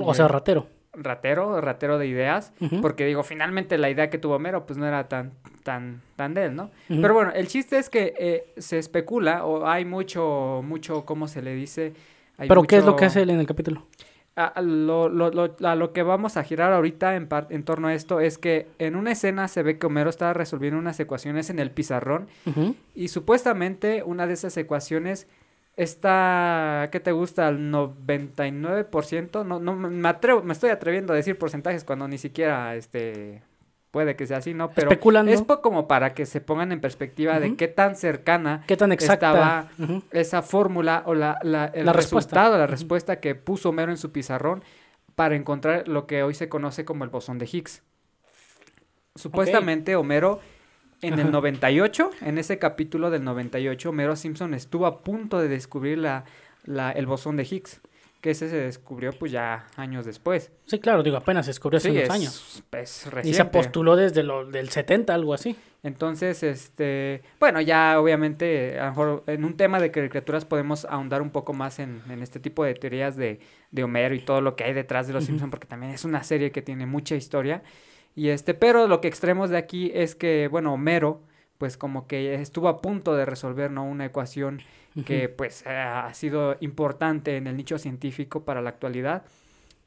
O 0.00 0.14
sea, 0.14 0.26
ratero. 0.28 0.66
ratero, 0.94 1.60
ratero 1.60 1.98
de 1.98 2.06
ideas, 2.06 2.52
porque 2.80 3.04
digo, 3.04 3.22
finalmente 3.22 3.78
la 3.78 3.90
idea 3.90 4.10
que 4.10 4.18
tuvo 4.18 4.36
Homero 4.36 4.66
pues 4.66 4.78
no 4.78 4.86
era 4.86 5.08
tan, 5.08 5.32
tan, 5.62 6.00
tan 6.16 6.34
de 6.34 6.46
él, 6.46 6.56
¿no? 6.56 6.70
Pero 6.88 7.14
bueno, 7.14 7.32
el 7.32 7.46
chiste 7.48 7.78
es 7.78 7.90
que 7.90 8.14
eh, 8.18 8.52
se 8.56 8.78
especula 8.78 9.44
o 9.44 9.66
hay 9.66 9.84
mucho, 9.84 10.62
mucho, 10.64 11.04
¿cómo 11.04 11.28
se 11.28 11.42
le 11.42 11.54
dice? 11.54 11.92
Hay 12.38 12.48
Pero 12.48 12.62
¿qué 12.64 12.78
es 12.78 12.84
lo 12.84 12.96
que 12.96 13.04
hace 13.04 13.22
él 13.22 13.30
en 13.30 13.38
el 13.40 13.46
capítulo? 13.46 13.86
A, 14.36 14.60
lo, 14.62 15.08
lo- 15.08 15.30
lo- 15.30 15.56
a 15.66 15.74
lo 15.76 15.92
que 15.92 16.02
vamos 16.02 16.36
a 16.36 16.42
girar 16.44 16.72
ahorita 16.72 17.14
en, 17.16 17.28
par- 17.28 17.46
en 17.50 17.62
torno 17.64 17.88
a 17.88 17.94
esto 17.94 18.18
es 18.20 18.36
que 18.38 18.66
en 18.78 18.96
una 18.96 19.12
escena 19.12 19.46
se 19.48 19.62
ve 19.62 19.78
que 19.78 19.86
Homero 19.86 20.10
está 20.10 20.32
resolviendo 20.32 20.78
unas 20.78 20.98
ecuaciones 20.98 21.50
en 21.50 21.58
el 21.60 21.70
pizarrón 21.70 22.26
y 22.94 23.08
supuestamente 23.08 24.02
una 24.04 24.26
de 24.26 24.34
esas 24.34 24.56
ecuaciones 24.56 25.28
está, 25.76 26.88
¿qué 26.92 27.00
te 27.00 27.12
gusta? 27.12 27.46
Al 27.48 27.58
99%, 27.72 29.44
no, 29.44 29.60
no 29.60 29.74
me 29.76 30.08
atrevo, 30.08 30.42
me 30.42 30.52
estoy 30.52 30.70
atreviendo 30.70 31.12
a 31.12 31.16
decir 31.16 31.38
porcentajes 31.38 31.84
cuando 31.84 32.08
ni 32.08 32.18
siquiera 32.18 32.74
este 32.76 33.42
puede 33.94 34.16
que 34.16 34.26
sea 34.26 34.38
así, 34.38 34.54
¿no? 34.54 34.70
Pero 34.72 34.90
Especulando. 34.90 35.30
es 35.30 35.40
como 35.62 35.86
para 35.86 36.14
que 36.14 36.26
se 36.26 36.40
pongan 36.40 36.72
en 36.72 36.80
perspectiva 36.80 37.38
de 37.38 37.54
qué 37.54 37.68
tan 37.68 37.94
cercana 37.94 38.64
¿Qué 38.66 38.76
tan 38.76 38.90
exacta? 38.90 39.28
estaba 39.28 39.68
esa 40.10 40.42
fórmula 40.42 41.04
o 41.06 41.14
la, 41.14 41.38
la- 41.44 41.66
el 41.66 41.86
La 41.86 41.92
respuesta. 41.92 42.30
resultado, 42.40 42.58
la 42.58 42.64
Ujú. 42.64 42.72
respuesta 42.72 43.20
que 43.20 43.36
puso 43.36 43.68
Homero 43.68 43.92
en 43.92 43.96
su 43.96 44.10
pizarrón 44.10 44.64
para 45.14 45.36
encontrar 45.36 45.86
lo 45.86 46.08
que 46.08 46.24
hoy 46.24 46.34
se 46.34 46.48
conoce 46.48 46.84
como 46.84 47.04
el 47.04 47.10
bosón 47.10 47.38
de 47.38 47.48
Higgs. 47.50 47.84
Supuestamente 49.14 49.94
Homero 49.94 50.40
en 51.00 51.14
el 51.14 51.20
Ajá. 51.20 51.30
98, 51.30 52.10
en 52.22 52.38
ese 52.38 52.58
capítulo 52.58 53.10
del 53.10 53.22
98, 53.22 53.90
Homero 53.90 54.16
Simpson 54.16 54.54
estuvo 54.54 54.86
a 54.86 55.04
punto 55.04 55.38
de 55.38 55.46
descubrir 55.46 55.98
la, 55.98 56.24
la- 56.64 56.90
el 56.90 57.06
bosón 57.06 57.36
de 57.36 57.44
Higgs, 57.48 57.80
que 58.24 58.30
ese 58.30 58.48
se 58.48 58.56
descubrió 58.56 59.12
pues 59.12 59.32
ya 59.32 59.66
años 59.76 60.06
después. 60.06 60.50
Sí, 60.64 60.78
claro, 60.78 61.02
digo, 61.02 61.18
apenas 61.18 61.44
se 61.44 61.50
descubrió 61.50 61.76
hace 61.76 61.90
Sí, 61.90 61.94
unos 61.94 62.04
es, 62.04 62.10
años. 62.10 62.62
es 62.72 63.06
Y 63.06 63.10
reciente. 63.10 63.36
se 63.36 63.44
postuló 63.44 63.96
desde 63.96 64.22
lo, 64.22 64.46
del 64.46 64.70
70, 64.70 65.12
algo 65.12 65.34
así. 65.34 65.54
Entonces, 65.82 66.42
este, 66.42 67.20
bueno, 67.38 67.60
ya 67.60 68.00
obviamente, 68.00 68.80
a 68.80 68.84
lo 68.84 68.90
mejor 68.92 69.24
en 69.26 69.44
un 69.44 69.58
tema 69.58 69.78
de 69.78 69.90
criaturas 69.90 70.46
podemos 70.46 70.86
ahondar 70.86 71.20
un 71.20 71.28
poco 71.28 71.52
más 71.52 71.78
en, 71.80 72.00
en 72.08 72.22
este 72.22 72.40
tipo 72.40 72.64
de 72.64 72.72
teorías 72.72 73.14
de, 73.16 73.40
de 73.70 73.84
Homero 73.84 74.14
y 74.14 74.20
todo 74.20 74.40
lo 74.40 74.56
que 74.56 74.64
hay 74.64 74.72
detrás 74.72 75.06
de 75.06 75.12
los 75.12 75.24
Ujú. 75.24 75.32
Simpson, 75.32 75.50
porque 75.50 75.66
también 75.66 75.92
es 75.92 76.06
una 76.06 76.24
serie 76.24 76.50
que 76.50 76.62
tiene 76.62 76.86
mucha 76.86 77.16
historia. 77.16 77.62
Y 78.16 78.28
este, 78.30 78.54
pero 78.54 78.88
lo 78.88 79.02
que 79.02 79.08
extremos 79.08 79.50
de 79.50 79.58
aquí 79.58 79.92
es 79.94 80.14
que, 80.14 80.48
bueno, 80.48 80.72
Homero, 80.72 81.20
pues 81.64 81.78
como 81.78 82.06
que 82.06 82.34
estuvo 82.34 82.68
a 82.68 82.82
punto 82.82 83.16
de 83.16 83.24
resolver, 83.24 83.70
¿no? 83.70 83.86
Una 83.86 84.04
ecuación 84.04 84.60
que 85.06 85.30
pues 85.30 85.66
ha 85.66 86.12
sido 86.12 86.58
importante 86.60 87.38
en 87.38 87.46
el 87.46 87.56
nicho 87.56 87.78
científico 87.78 88.44
para 88.44 88.60
la 88.60 88.68
actualidad. 88.68 89.22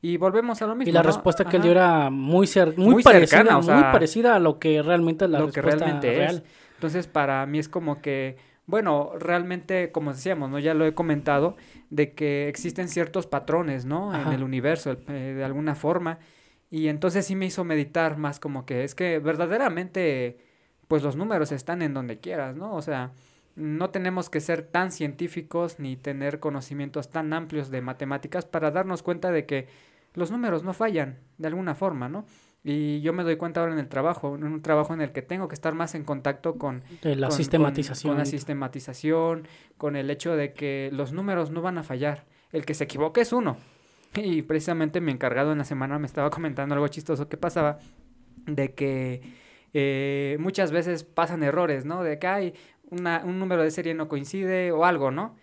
Y 0.02 0.18
volvemos 0.18 0.60
a 0.64 0.66
lo 0.66 0.74
mismo. 0.74 0.90
Y 0.90 0.92
la 0.92 1.04
¿no? 1.04 1.06
respuesta 1.06 1.46
que 1.46 1.58
él 1.58 1.62
dio 1.62 1.72
era 1.74 2.10
muy, 2.10 2.50
muy, 2.78 2.94
Muy 2.94 3.04
parecida, 3.04 3.44
cercana, 3.44 3.60
o 3.60 3.62
muy 3.62 3.84
parecida 3.92 4.36
a 4.36 4.40
lo 4.40 4.58
que 4.58 4.82
realmente 4.82 5.26
es 5.26 5.30
la 5.30 5.38
lo 5.38 5.52
que 5.52 5.62
realmente 5.62 6.16
real. 6.16 6.38
es. 6.38 6.44
Entonces, 6.74 7.06
para 7.06 7.46
mí 7.46 7.60
es 7.60 7.70
como 7.70 8.02
que, 8.02 8.38
bueno, 8.66 9.12
realmente, 9.20 9.92
como 9.92 10.14
decíamos, 10.14 10.50
¿no? 10.50 10.58
Ya 10.58 10.74
lo 10.74 10.84
he 10.88 10.96
comentado, 10.96 11.58
de 11.92 12.14
que 12.14 12.48
existen 12.48 12.88
ciertos 12.90 13.28
patrones, 13.28 13.86
¿no? 13.86 14.20
En 14.20 14.34
el 14.34 14.42
universo, 14.42 14.98
eh, 15.10 15.36
de 15.38 15.44
alguna 15.44 15.76
forma. 15.76 16.18
Y 16.72 16.88
entonces 16.88 17.28
sí 17.28 17.36
me 17.36 17.46
hizo 17.46 17.64
meditar 17.64 18.18
más 18.18 18.40
como 18.40 18.66
que 18.66 18.84
es 18.84 18.96
que 18.96 19.20
verdaderamente, 19.20 20.40
pues 20.88 21.04
los 21.04 21.16
números 21.16 21.52
están 21.52 21.82
en 21.82 21.94
donde 21.94 22.20
quieras, 22.20 22.56
¿no? 22.56 22.74
O 22.76 22.82
sea, 22.82 23.12
no 23.56 23.90
tenemos 23.90 24.30
que 24.30 24.40
ser 24.40 24.62
tan 24.62 24.92
científicos 24.92 25.80
ni 25.80 25.96
tener 25.98 26.40
conocimientos 26.40 27.10
tan 27.10 27.34
amplios 27.34 27.70
de 27.72 27.82
matemáticas 27.82 28.46
para 28.46 28.72
darnos 28.72 29.04
cuenta 29.04 29.32
de 29.32 29.46
que 29.46 29.68
los 30.14 30.32
números 30.32 30.64
no 30.64 30.74
fallan 30.74 31.18
de 31.38 31.48
alguna 31.48 31.76
forma, 31.76 32.08
¿no? 32.10 32.26
Y 32.64 33.02
yo 33.02 33.14
me 33.14 33.24
doy 33.24 33.38
cuenta 33.38 33.62
ahora 33.62 33.74
en 33.74 33.80
el 33.80 33.88
trabajo, 33.88 34.36
en 34.36 34.44
un 34.44 34.62
trabajo 34.62 34.94
en 34.94 35.00
el 35.02 35.12
que 35.12 35.22
tengo 35.22 35.48
que 35.48 35.56
estar 35.56 35.74
más 35.74 35.96
en 35.96 36.04
contacto 36.04 36.58
con, 36.58 36.82
De 37.02 37.16
la 37.16 37.28
con- 37.28 37.30
con- 37.30 37.38
sistematización. 37.38 38.12
Con, 38.12 38.18
la 38.20 38.26
sistematización, 38.26 39.48
con 39.78 39.96
el 39.96 40.10
hecho 40.10 40.36
de 40.36 40.54
que 40.54 40.90
los 40.92 41.14
números 41.14 41.50
no 41.52 41.62
van 41.62 41.78
a 41.78 41.84
fallar. 41.84 42.26
El 42.52 42.66
que 42.66 42.74
se 42.74 42.84
equivoque 42.86 43.22
es 43.22 43.32
uno. 43.34 43.58
Y 44.16 44.42
precisamente 44.42 45.02
mi 45.02 45.12
encargado 45.12 45.52
en 45.52 45.60
la 45.60 45.66
semana 45.66 46.00
me 46.00 46.08
estaba 46.08 46.30
comentando 46.30 46.74
algo 46.76 46.88
chistoso 46.88 47.30
que 47.30 47.38
pasaba, 47.38 47.78
de 48.46 48.74
que 48.74 49.22
eh, 49.74 50.38
muchas 50.40 50.72
veces 50.72 51.04
pasan 51.04 51.44
errores, 51.44 51.86
¿no? 51.86 52.04
De 52.04 52.20
que 52.20 52.28
hay 52.28 52.54
una, 52.90 53.22
un 53.26 53.38
número 53.40 53.64
de 53.64 53.72
serie 53.72 53.94
no 53.94 54.08
coincide 54.08 54.72
o 54.72 54.86
algo, 54.86 55.12
¿no? 55.12 55.36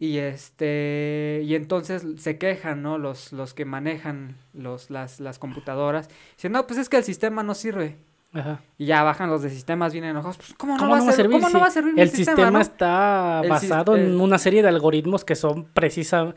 Y 0.00 0.18
este, 0.18 1.42
y 1.44 1.54
entonces 1.54 2.04
se 2.18 2.36
quejan, 2.38 2.82
¿no? 2.82 2.98
Los, 2.98 3.32
los 3.32 3.54
que 3.54 3.64
manejan 3.64 4.36
los, 4.52 4.90
las, 4.90 5.20
las 5.20 5.38
computadoras. 5.38 6.08
Dicen, 6.36 6.52
no, 6.52 6.66
pues 6.66 6.78
es 6.78 6.88
que 6.88 6.96
el 6.98 7.04
sistema 7.04 7.42
no 7.42 7.54
sirve. 7.54 7.96
Ajá. 8.32 8.60
Y 8.78 8.86
ya 8.86 9.02
bajan 9.02 9.28
los 9.28 9.42
de 9.42 9.50
sistemas 9.50 9.92
bien 9.92 10.04
enojados. 10.04 10.36
Pues, 10.36 10.54
¿cómo, 10.54 10.76
¿Cómo 10.76 10.96
no, 10.96 11.04
va 11.04 11.10
a 11.10 11.14
servir? 11.14 11.32
¿Cómo 11.40 11.48
no 11.48 11.58
va 11.60 11.66
a 11.66 11.70
servir 11.70 11.94
mi 11.94 12.00
El 12.00 12.10
sistema, 12.10 12.50
no? 12.50 12.60
está 12.60 13.40
El 13.42 13.48
basado 13.50 13.96
en 13.96 14.02
el- 14.04 14.16
una 14.20 14.38
serie 14.38 14.62
de 14.62 14.68
algoritmos 14.68 15.24
que 15.24 15.34
son 15.34 15.64
precisas. 15.64 16.34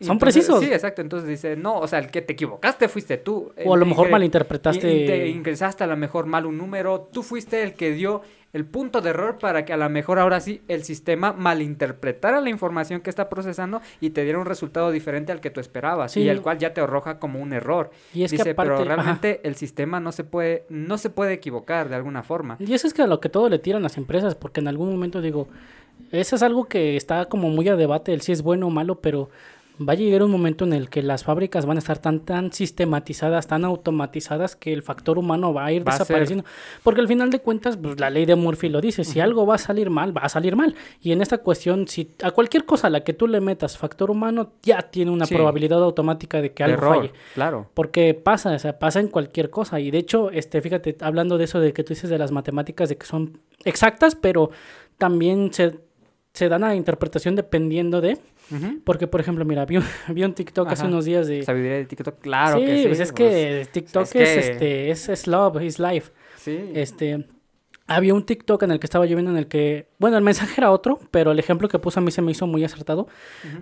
Y 0.00 0.06
Son 0.06 0.14
entonces- 0.14 0.46
precisos. 0.46 0.64
Sí, 0.64 0.72
exacto. 0.72 1.02
Entonces 1.02 1.28
dice, 1.28 1.56
no, 1.56 1.78
o 1.78 1.86
sea, 1.86 1.98
el 1.98 2.10
que 2.10 2.22
te 2.22 2.32
equivocaste 2.32 2.88
fuiste 2.88 3.18
tú. 3.18 3.52
O 3.64 3.74
a 3.74 3.76
lo 3.76 3.84
mejor 3.86 4.08
malinterpretaste. 4.10 4.80
te 5.06 5.28
ingresaste 5.28 5.84
a 5.84 5.86
lo 5.86 5.96
mejor 5.96 6.24
mal 6.26 6.46
un 6.46 6.56
número. 6.56 7.08
Tú 7.12 7.22
fuiste 7.22 7.62
el 7.62 7.74
que 7.74 7.92
dio 7.92 8.22
el 8.52 8.64
punto 8.64 9.00
de 9.00 9.10
error 9.10 9.38
para 9.38 9.64
que 9.64 9.72
a 9.72 9.76
lo 9.76 9.88
mejor 9.90 10.18
ahora 10.18 10.40
sí 10.40 10.62
el 10.66 10.82
sistema 10.82 11.32
malinterpretara 11.34 12.40
la 12.40 12.50
información 12.50 13.00
que 13.00 13.08
está 13.10 13.28
procesando 13.28 13.80
y 14.00 14.10
te 14.10 14.24
diera 14.24 14.38
un 14.40 14.46
resultado 14.46 14.90
diferente 14.90 15.30
al 15.30 15.40
que 15.40 15.50
tú 15.50 15.60
esperabas 15.60 16.12
Sí. 16.12 16.22
y 16.22 16.28
el 16.28 16.40
cual 16.42 16.58
ya 16.58 16.74
te 16.74 16.80
arroja 16.80 17.18
como 17.20 17.38
un 17.40 17.52
error. 17.52 17.90
Y 18.12 18.24
es 18.24 18.30
Dice, 18.32 18.42
que 18.42 18.50
aparte. 18.50 18.72
pero 18.72 18.82
ajá. 18.90 18.94
realmente 18.96 19.40
el 19.44 19.54
sistema 19.54 20.00
no 20.00 20.10
se 20.12 20.24
puede 20.24 20.64
no 20.68 20.98
se 20.98 21.10
puede 21.10 21.34
equivocar 21.34 21.88
de 21.88 21.94
alguna 21.96 22.22
forma. 22.24 22.56
Y 22.58 22.72
eso 22.74 22.86
es 22.88 22.94
que 22.94 23.02
a 23.02 23.06
lo 23.06 23.20
que 23.20 23.28
todo 23.28 23.48
le 23.48 23.58
tiran 23.60 23.82
las 23.82 23.96
empresas, 23.98 24.34
porque 24.34 24.60
en 24.60 24.66
algún 24.66 24.90
momento 24.90 25.20
digo, 25.20 25.46
eso 26.10 26.34
es 26.34 26.42
algo 26.42 26.64
que 26.64 26.96
está 26.96 27.26
como 27.26 27.50
muy 27.50 27.68
a 27.68 27.76
debate, 27.76 28.12
el 28.12 28.20
si 28.22 28.32
es 28.32 28.42
bueno 28.42 28.66
o 28.66 28.70
malo, 28.70 29.00
pero 29.00 29.28
va 29.88 29.94
a 29.94 29.96
llegar 29.96 30.22
un 30.22 30.30
momento 30.30 30.64
en 30.64 30.72
el 30.74 30.90
que 30.90 31.02
las 31.02 31.24
fábricas 31.24 31.64
van 31.66 31.76
a 31.76 31.80
estar 31.80 31.98
tan 31.98 32.20
tan 32.20 32.52
sistematizadas, 32.52 33.46
tan 33.46 33.64
automatizadas 33.64 34.54
que 34.56 34.72
el 34.72 34.82
factor 34.82 35.18
humano 35.18 35.54
va 35.54 35.64
a 35.66 35.72
ir 35.72 35.86
Va 35.86 35.92
a 35.92 35.96
ser. 35.96 36.06
desapareciendo, 36.06 36.44
porque 36.82 37.00
al 37.00 37.08
final 37.08 37.30
de 37.30 37.40
cuentas 37.40 37.76
pues, 37.76 37.98
la 37.98 38.10
ley 38.10 38.26
de 38.26 38.34
Murphy 38.36 38.68
lo 38.68 38.80
dice, 38.80 39.04
si 39.04 39.20
algo 39.20 39.46
va 39.46 39.54
a 39.54 39.58
salir 39.58 39.88
mal, 39.90 40.16
va 40.16 40.22
a 40.22 40.28
salir 40.28 40.54
mal. 40.56 40.74
Y 41.00 41.12
en 41.12 41.22
esta 41.22 41.38
cuestión, 41.38 41.88
si 41.88 42.10
a 42.22 42.30
cualquier 42.30 42.64
cosa 42.66 42.88
a 42.88 42.90
la 42.90 43.00
que 43.04 43.12
tú 43.14 43.26
le 43.26 43.40
metas 43.40 43.78
factor 43.78 44.10
humano, 44.10 44.52
ya 44.62 44.82
tiene 44.82 45.10
una 45.10 45.26
Sí. 45.26 45.34
probabilidad 45.34 45.82
automática 45.82 46.42
de 46.42 46.52
que 46.52 46.62
algo 46.64 46.74
error, 46.76 46.96
falle. 46.96 47.12
claro. 47.34 47.70
Porque 47.74 48.14
pasa, 48.14 48.52
o 48.54 48.58
sea, 48.58 48.78
pasa 48.78 49.00
en 49.00 49.08
cualquier 49.08 49.50
cosa. 49.50 49.80
Y 49.80 49.90
de 49.90 49.98
hecho, 49.98 50.30
este, 50.30 50.60
fíjate, 50.60 50.96
hablando 51.00 51.38
de 51.38 51.44
eso 51.44 51.60
de 51.60 51.72
que 51.72 51.84
tú 51.84 51.94
dices 51.94 52.10
de 52.10 52.18
las 52.18 52.32
matemáticas, 52.32 52.88
de 52.88 52.96
que 52.98 53.06
son 53.06 53.38
exactas, 53.64 54.14
pero 54.14 54.50
también 54.98 55.52
se, 55.52 55.78
se 56.34 56.48
dan 56.48 56.64
a 56.64 56.74
interpretación 56.74 57.34
dependiendo 57.36 58.00
de. 58.00 58.18
Porque, 58.84 59.06
por 59.06 59.20
ejemplo, 59.20 59.44
mira, 59.44 59.64
vi 59.64 59.76
un, 59.76 59.84
vi 60.08 60.24
un 60.24 60.34
TikTok 60.34 60.68
hace 60.68 60.86
unos 60.86 61.04
días 61.04 61.26
de. 61.26 61.42
Sabiduría 61.42 61.76
de 61.76 61.86
TikTok, 61.86 62.20
claro 62.20 62.58
sí, 62.58 62.66
que 62.66 62.82
sí. 62.82 62.86
pues 62.88 63.00
es 63.00 63.12
que 63.12 63.68
TikTok 63.70 64.02
es 64.02 64.14
es, 64.14 64.46
este, 64.46 64.90
es, 64.90 65.08
es 65.08 65.26
love, 65.26 65.62
is 65.62 65.78
life. 65.78 66.10
sí. 66.36 66.58
Este. 66.74 67.26
Había 67.86 68.14
un 68.14 68.24
TikTok 68.24 68.62
en 68.62 68.70
el 68.70 68.78
que 68.78 68.86
estaba 68.86 69.04
yo 69.04 69.16
viendo 69.16 69.32
en 69.32 69.36
el 69.36 69.48
que, 69.48 69.88
bueno, 69.98 70.16
el 70.16 70.22
mensaje 70.22 70.54
era 70.58 70.70
otro, 70.70 71.00
pero 71.10 71.32
el 71.32 71.40
ejemplo 71.40 71.66
que 71.66 71.80
puso 71.80 71.98
a 71.98 72.02
mí 72.04 72.12
se 72.12 72.22
me 72.22 72.30
hizo 72.30 72.46
muy 72.46 72.62
acertado, 72.62 73.08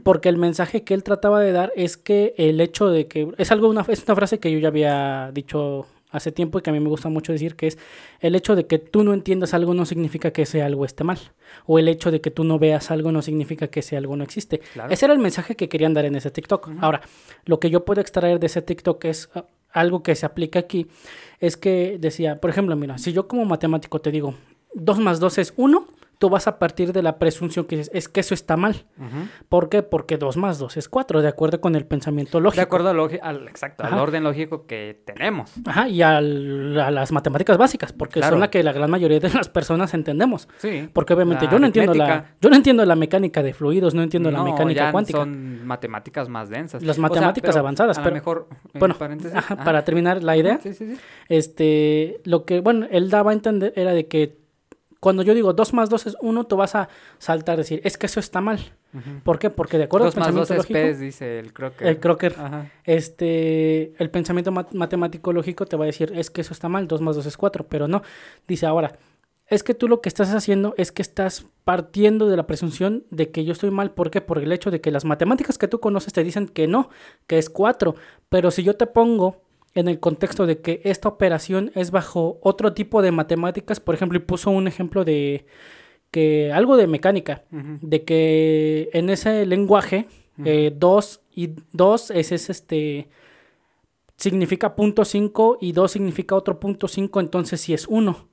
porque 0.02 0.28
el 0.28 0.36
mensaje 0.36 0.84
que 0.84 0.92
él 0.92 1.02
trataba 1.02 1.40
de 1.40 1.50
dar 1.50 1.72
es 1.76 1.96
que 1.96 2.34
el 2.36 2.60
hecho 2.60 2.90
de 2.90 3.08
que 3.08 3.32
es 3.38 3.50
algo 3.52 3.70
una 3.70 3.86
es 3.88 4.04
una 4.04 4.14
frase 4.16 4.38
que 4.38 4.52
yo 4.52 4.58
ya 4.58 4.68
había 4.68 5.30
dicho 5.32 5.86
hace 6.10 6.32
tiempo 6.32 6.58
y 6.58 6.62
que 6.62 6.70
a 6.70 6.72
mí 6.72 6.80
me 6.80 6.88
gusta 6.88 7.08
mucho 7.08 7.32
decir 7.32 7.56
que 7.56 7.66
es 7.68 7.78
el 8.20 8.34
hecho 8.34 8.56
de 8.56 8.66
que 8.66 8.78
tú 8.78 9.04
no 9.04 9.12
entiendas 9.12 9.54
algo 9.54 9.74
no 9.74 9.84
significa 9.84 10.30
que 10.30 10.42
ese 10.42 10.62
algo 10.62 10.84
esté 10.84 11.04
mal. 11.04 11.18
O 11.66 11.78
el 11.78 11.88
hecho 11.88 12.10
de 12.10 12.20
que 12.20 12.30
tú 12.30 12.44
no 12.44 12.58
veas 12.58 12.90
algo 12.90 13.12
no 13.12 13.22
significa 13.22 13.68
que 13.68 13.80
ese 13.80 13.96
algo 13.96 14.16
no 14.16 14.24
existe. 14.24 14.60
Ese 14.90 15.06
era 15.06 15.14
el 15.14 15.20
mensaje 15.20 15.56
que 15.56 15.68
querían 15.68 15.94
dar 15.94 16.04
en 16.04 16.16
ese 16.16 16.30
TikTok. 16.30 16.70
Ahora, 16.80 17.00
lo 17.44 17.60
que 17.60 17.70
yo 17.70 17.84
puedo 17.84 18.00
extraer 18.00 18.38
de 18.40 18.46
ese 18.46 18.62
TikTok 18.62 19.04
es 19.04 19.30
ah, 19.34 19.44
algo 19.70 20.02
que 20.02 20.14
se 20.14 20.26
aplica 20.26 20.58
aquí. 20.58 20.86
Es 21.40 21.56
que 21.56 21.98
decía, 22.00 22.36
por 22.36 22.50
ejemplo, 22.50 22.74
mira, 22.76 22.98
si 22.98 23.12
yo 23.12 23.28
como 23.28 23.44
matemático 23.44 24.00
te 24.00 24.10
digo 24.10 24.34
2 24.74 24.98
más 24.98 25.20
2 25.20 25.38
es 25.38 25.54
1, 25.56 25.86
tú 26.18 26.28
vas 26.28 26.48
a 26.48 26.58
partir 26.58 26.92
de 26.92 27.02
la 27.02 27.18
presunción 27.18 27.64
que 27.64 27.86
es 27.92 28.08
que 28.08 28.20
eso 28.20 28.34
está 28.34 28.56
mal. 28.56 28.84
¿Por 29.48 29.68
qué? 29.68 29.82
Porque 29.82 30.18
2 30.18 30.36
más 30.36 30.58
2 30.58 30.76
es 30.76 30.88
4, 30.88 31.22
de 31.22 31.28
acuerdo 31.28 31.60
con 31.60 31.76
el 31.76 31.86
pensamiento 31.86 32.40
lógico. 32.40 32.56
De 32.56 32.62
acuerdo 32.62 32.90
al, 32.90 33.48
exacto, 33.48 33.84
al 33.84 33.94
orden 33.94 34.24
lógico 34.24 34.66
que 34.66 35.00
tenemos. 35.04 35.52
Ajá, 35.64 35.88
y 35.88 36.02
a 36.02 36.20
las 36.20 37.12
matemáticas 37.12 37.56
básicas, 37.56 37.92
porque 37.92 38.22
son 38.22 38.40
las 38.40 38.48
que 38.48 38.62
la 38.62 38.72
gran 38.72 38.90
mayoría 38.90 39.20
de 39.20 39.30
las 39.30 39.48
personas 39.48 39.94
entendemos. 39.94 40.48
Sí. 40.58 40.88
Porque 40.92 41.14
obviamente 41.14 41.46
yo 41.50 41.58
no 41.58 41.66
entiendo 41.66 41.94
la 41.94 42.36
yo 42.40 42.50
no 42.50 42.56
entiendo 42.56 42.84
la 42.84 42.96
mecánica 42.96 43.42
de 43.42 43.54
fluidos, 43.54 43.94
no 43.94 44.02
entiendo 44.02 44.30
la 44.30 44.42
mecánica 44.42 44.86
ya 44.86 44.92
cuántica. 44.92 45.20
son 45.20 45.66
matemáticas 45.66 46.28
más 46.28 46.50
densas. 46.50 46.82
Las 46.82 46.98
matemáticas 46.98 47.56
avanzadas, 47.56 47.98
pero 47.98 48.12
mejor 48.12 48.48
bueno, 48.74 48.96
para 48.96 49.84
terminar 49.84 50.22
la 50.22 50.36
idea, 50.36 50.58
este 51.28 52.20
lo 52.24 52.44
que 52.44 52.60
bueno, 52.60 52.86
él 52.90 53.08
daba 53.08 53.30
a 53.30 53.34
entender 53.34 53.72
era 53.76 53.92
de 53.92 54.08
que 54.08 54.47
cuando 55.00 55.22
yo 55.22 55.34
digo 55.34 55.52
2 55.52 55.74
más 55.74 55.90
2 55.90 56.06
es 56.08 56.16
1, 56.20 56.44
tú 56.44 56.56
vas 56.56 56.74
a 56.74 56.88
saltar 57.18 57.54
a 57.54 57.56
decir, 57.58 57.80
es 57.84 57.96
que 57.96 58.06
eso 58.06 58.20
está 58.20 58.40
mal. 58.40 58.58
¿Por 59.22 59.38
qué? 59.38 59.50
Porque 59.50 59.78
de 59.78 59.84
acuerdo 59.84 60.06
al 60.06 60.12
pensamiento 60.12 60.54
más 60.54 60.68
2 60.68 60.70
es 60.70 60.98
dice 60.98 61.38
el 61.38 61.52
Crocker. 61.52 61.86
El 61.86 62.00
Crocker. 62.00 62.34
Este, 62.84 63.92
el 64.02 64.10
pensamiento 64.10 64.50
matemático 64.50 65.32
lógico 65.32 65.66
te 65.66 65.76
va 65.76 65.84
a 65.84 65.86
decir, 65.86 66.12
es 66.14 66.30
que 66.30 66.40
eso 66.40 66.52
está 66.52 66.68
mal, 66.68 66.88
2 66.88 67.00
más 67.00 67.16
2 67.16 67.26
es 67.26 67.36
4, 67.36 67.66
pero 67.68 67.86
no. 67.86 68.02
Dice 68.46 68.66
ahora, 68.66 68.98
es 69.46 69.62
que 69.62 69.74
tú 69.74 69.88
lo 69.88 70.00
que 70.00 70.08
estás 70.08 70.34
haciendo 70.34 70.74
es 70.76 70.92
que 70.92 71.02
estás 71.02 71.46
partiendo 71.64 72.28
de 72.28 72.36
la 72.36 72.46
presunción 72.46 73.04
de 73.10 73.30
que 73.30 73.44
yo 73.44 73.52
estoy 73.52 73.70
mal. 73.70 73.92
¿Por 73.92 74.10
qué? 74.10 74.20
Por 74.20 74.38
el 74.38 74.52
hecho 74.52 74.70
de 74.70 74.80
que 74.80 74.90
las 74.90 75.04
matemáticas 75.04 75.58
que 75.58 75.68
tú 75.68 75.80
conoces 75.80 76.12
te 76.12 76.24
dicen 76.24 76.48
que 76.48 76.66
no, 76.66 76.90
que 77.26 77.38
es 77.38 77.48
4. 77.48 77.94
Pero 78.28 78.50
si 78.50 78.62
yo 78.62 78.76
te 78.76 78.86
pongo 78.86 79.42
en 79.74 79.88
el 79.88 80.00
contexto 80.00 80.46
de 80.46 80.60
que 80.60 80.80
esta 80.84 81.08
operación 81.08 81.70
es 81.74 81.90
bajo 81.90 82.38
otro 82.42 82.72
tipo 82.72 83.02
de 83.02 83.12
matemáticas, 83.12 83.80
por 83.80 83.94
ejemplo, 83.94 84.18
y 84.18 84.22
puso 84.22 84.50
un 84.50 84.66
ejemplo 84.66 85.04
de 85.04 85.46
que 86.10 86.52
algo 86.52 86.76
de 86.76 86.86
mecánica, 86.86 87.44
de 87.50 88.04
que 88.04 88.88
en 88.92 89.10
ese 89.10 89.44
lenguaje 89.46 90.06
2 90.36 90.44
eh, 90.46 91.20
y 91.34 91.54
2 91.72 92.10
es, 92.12 92.32
es 92.32 92.50
este 92.50 93.08
significa 94.18 94.74
punto 94.74 95.04
5 95.04 95.58
y 95.60 95.72
2 95.72 95.92
significa 95.92 96.34
otro 96.34 96.58
punto 96.58 96.88
5, 96.88 97.20
entonces 97.20 97.60
sí 97.60 97.72
es 97.72 97.86
1. 97.86 98.28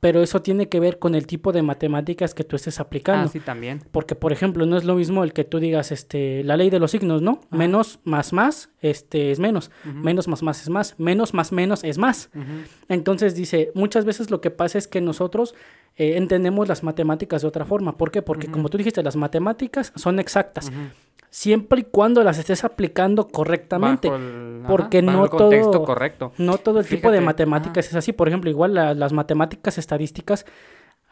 Pero 0.00 0.20
eso 0.20 0.42
tiene 0.42 0.68
que 0.68 0.80
ver 0.80 0.98
con 0.98 1.14
el 1.14 1.26
tipo 1.26 1.52
de 1.52 1.62
matemáticas 1.62 2.34
que 2.34 2.42
tú 2.42 2.56
estés 2.56 2.80
aplicando. 2.80 3.26
Ah, 3.26 3.28
sí, 3.28 3.38
también. 3.38 3.80
Porque, 3.92 4.16
por 4.16 4.32
ejemplo, 4.32 4.66
no 4.66 4.76
es 4.76 4.84
lo 4.84 4.96
mismo 4.96 5.22
el 5.22 5.32
que 5.32 5.44
tú 5.44 5.60
digas 5.60 5.92
este, 5.92 6.42
la 6.42 6.56
ley 6.56 6.70
de 6.70 6.80
los 6.80 6.90
signos, 6.90 7.22
¿no? 7.22 7.40
Menos 7.50 8.00
más 8.02 8.32
más 8.32 8.70
este, 8.80 9.30
es 9.30 9.38
menos. 9.38 9.70
Menos 9.84 10.26
más 10.26 10.42
más 10.42 10.60
es 10.60 10.68
más. 10.70 10.96
Menos 10.98 11.32
más 11.34 11.52
menos 11.52 11.84
es 11.84 11.98
más. 11.98 12.30
Entonces 12.88 13.36
dice, 13.36 13.70
muchas 13.74 14.04
veces 14.04 14.32
lo 14.32 14.40
que 14.40 14.50
pasa 14.50 14.76
es 14.76 14.88
que 14.88 15.00
nosotros 15.00 15.54
eh, 15.96 16.16
entendemos 16.16 16.66
las 16.66 16.82
matemáticas 16.82 17.42
de 17.42 17.48
otra 17.48 17.64
forma. 17.64 17.96
¿Por 17.96 18.10
qué? 18.10 18.22
Porque, 18.22 18.48
como 18.48 18.68
tú 18.68 18.76
dijiste, 18.76 19.04
las 19.04 19.14
matemáticas 19.14 19.92
son 19.94 20.18
exactas 20.18 20.72
siempre 21.30 21.80
y 21.80 21.84
cuando 21.84 22.22
las 22.22 22.38
estés 22.38 22.64
aplicando 22.64 23.28
correctamente. 23.28 24.10
porque 24.66 25.02
no 25.02 25.28
todo, 25.28 25.84
correcto. 25.84 26.32
no 26.38 26.58
todo 26.58 26.80
el 26.80 26.86
tipo 26.86 27.10
de 27.10 27.20
matemáticas 27.20 27.86
es 27.86 27.94
así. 27.94 28.12
Por 28.12 28.28
ejemplo, 28.28 28.50
igual 28.50 28.74
las 28.74 29.12
matemáticas 29.12 29.78
estadísticas 29.78 30.46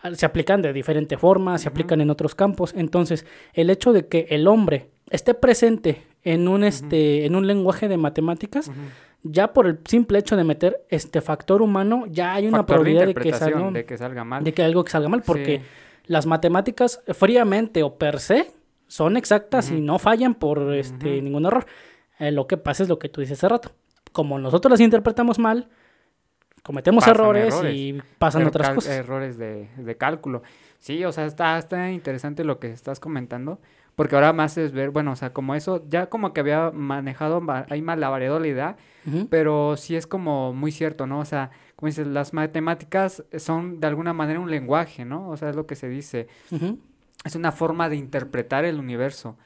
ah, 0.02 0.14
se 0.14 0.26
aplican 0.26 0.62
de 0.62 0.72
diferente 0.72 1.16
forma, 1.16 1.58
se 1.58 1.68
aplican 1.68 2.00
en 2.00 2.10
otros 2.10 2.34
campos. 2.34 2.72
Entonces, 2.76 3.26
el 3.52 3.70
hecho 3.70 3.92
de 3.92 4.06
que 4.06 4.26
el 4.30 4.48
hombre 4.48 4.90
esté 5.10 5.34
presente 5.34 6.06
en 6.22 6.48
un, 6.48 6.64
este, 6.64 7.26
en 7.26 7.36
un 7.36 7.46
lenguaje 7.46 7.88
de 7.88 7.96
matemáticas, 7.96 8.70
ya 9.22 9.52
por 9.52 9.66
el 9.66 9.78
simple 9.84 10.18
hecho 10.18 10.36
de 10.36 10.44
meter 10.44 10.84
este 10.88 11.20
factor 11.20 11.62
humano, 11.62 12.04
ya 12.08 12.34
hay 12.34 12.46
una 12.46 12.66
probabilidad 12.66 13.06
de, 13.06 13.14
que 13.14 13.32
salga, 13.32 13.70
de 13.70 13.84
que 13.84 13.96
salga 13.98 14.24
mal. 14.24 14.42
De 14.42 14.52
que 14.52 14.62
algo 14.62 14.82
que 14.82 14.90
salga 14.90 15.08
mal, 15.08 15.22
porque 15.22 15.62
las 16.06 16.26
matemáticas 16.26 17.02
fríamente 17.14 17.82
o 17.82 17.96
per 17.96 18.20
se 18.20 18.55
son 18.86 19.16
exactas 19.16 19.70
y 19.70 19.80
no 19.80 19.98
fallan 19.98 20.34
por 20.34 20.74
este, 20.74 21.20
ningún 21.22 21.46
error. 21.46 21.66
Eh, 22.18 22.30
lo 22.30 22.46
que 22.46 22.56
pasa 22.56 22.82
es 22.82 22.88
lo 22.88 22.98
que 22.98 23.08
tú 23.08 23.20
dices 23.20 23.38
hace 23.38 23.48
rato. 23.48 23.72
Como 24.12 24.38
nosotros 24.38 24.70
las 24.70 24.80
interpretamos 24.80 25.38
mal, 25.38 25.68
cometemos 26.62 27.06
errores, 27.06 27.54
y 27.70 28.00
pasan 28.18 28.46
otras 28.46 28.70
cosas. 28.70 28.92
Errores 28.92 29.38
de, 29.38 29.68
de, 29.76 29.96
cálculo. 29.96 30.42
Sí, 30.78 31.04
o 31.04 31.12
sea, 31.12 31.26
está, 31.26 31.58
está 31.58 31.90
interesante 31.92 32.44
lo 32.44 32.58
que 32.58 32.70
estás 32.70 32.98
comentando, 32.98 33.60
porque 33.94 34.14
ahora 34.14 34.32
más 34.32 34.58
es 34.58 34.72
ver, 34.72 34.90
bueno, 34.90 35.12
o 35.12 35.16
sea, 35.16 35.32
como 35.32 35.54
eso, 35.54 35.84
ya 35.88 36.06
como 36.06 36.32
que 36.32 36.40
había 36.40 36.70
manejado 36.70 37.42
ahí 37.70 37.82
más 37.82 37.98
la 37.98 38.08
variedad, 38.08 38.76
pero 39.30 39.76
sí 39.76 39.94
es 39.94 40.06
como 40.06 40.52
muy 40.52 40.72
cierto, 40.72 41.06
¿no? 41.06 41.20
O 41.20 41.24
sea, 41.24 41.50
como 41.76 41.86
dices, 41.86 42.06
las 42.06 42.32
matemáticas 42.32 43.22
son 43.38 43.78
de 43.78 43.86
alguna 43.86 44.12
manera 44.12 44.40
un 44.40 44.50
lenguaje, 44.50 45.04
¿no? 45.04 45.28
O 45.28 45.36
sea, 45.36 45.50
es 45.50 45.56
lo 45.56 45.66
que 45.66 45.76
se 45.76 45.88
dice 45.88 46.26
es 47.24 47.34
una 47.34 47.52
forma 47.52 47.88
de 47.88 47.96
interpretar 47.96 48.64
el 48.64 48.78
universo. 48.78 49.36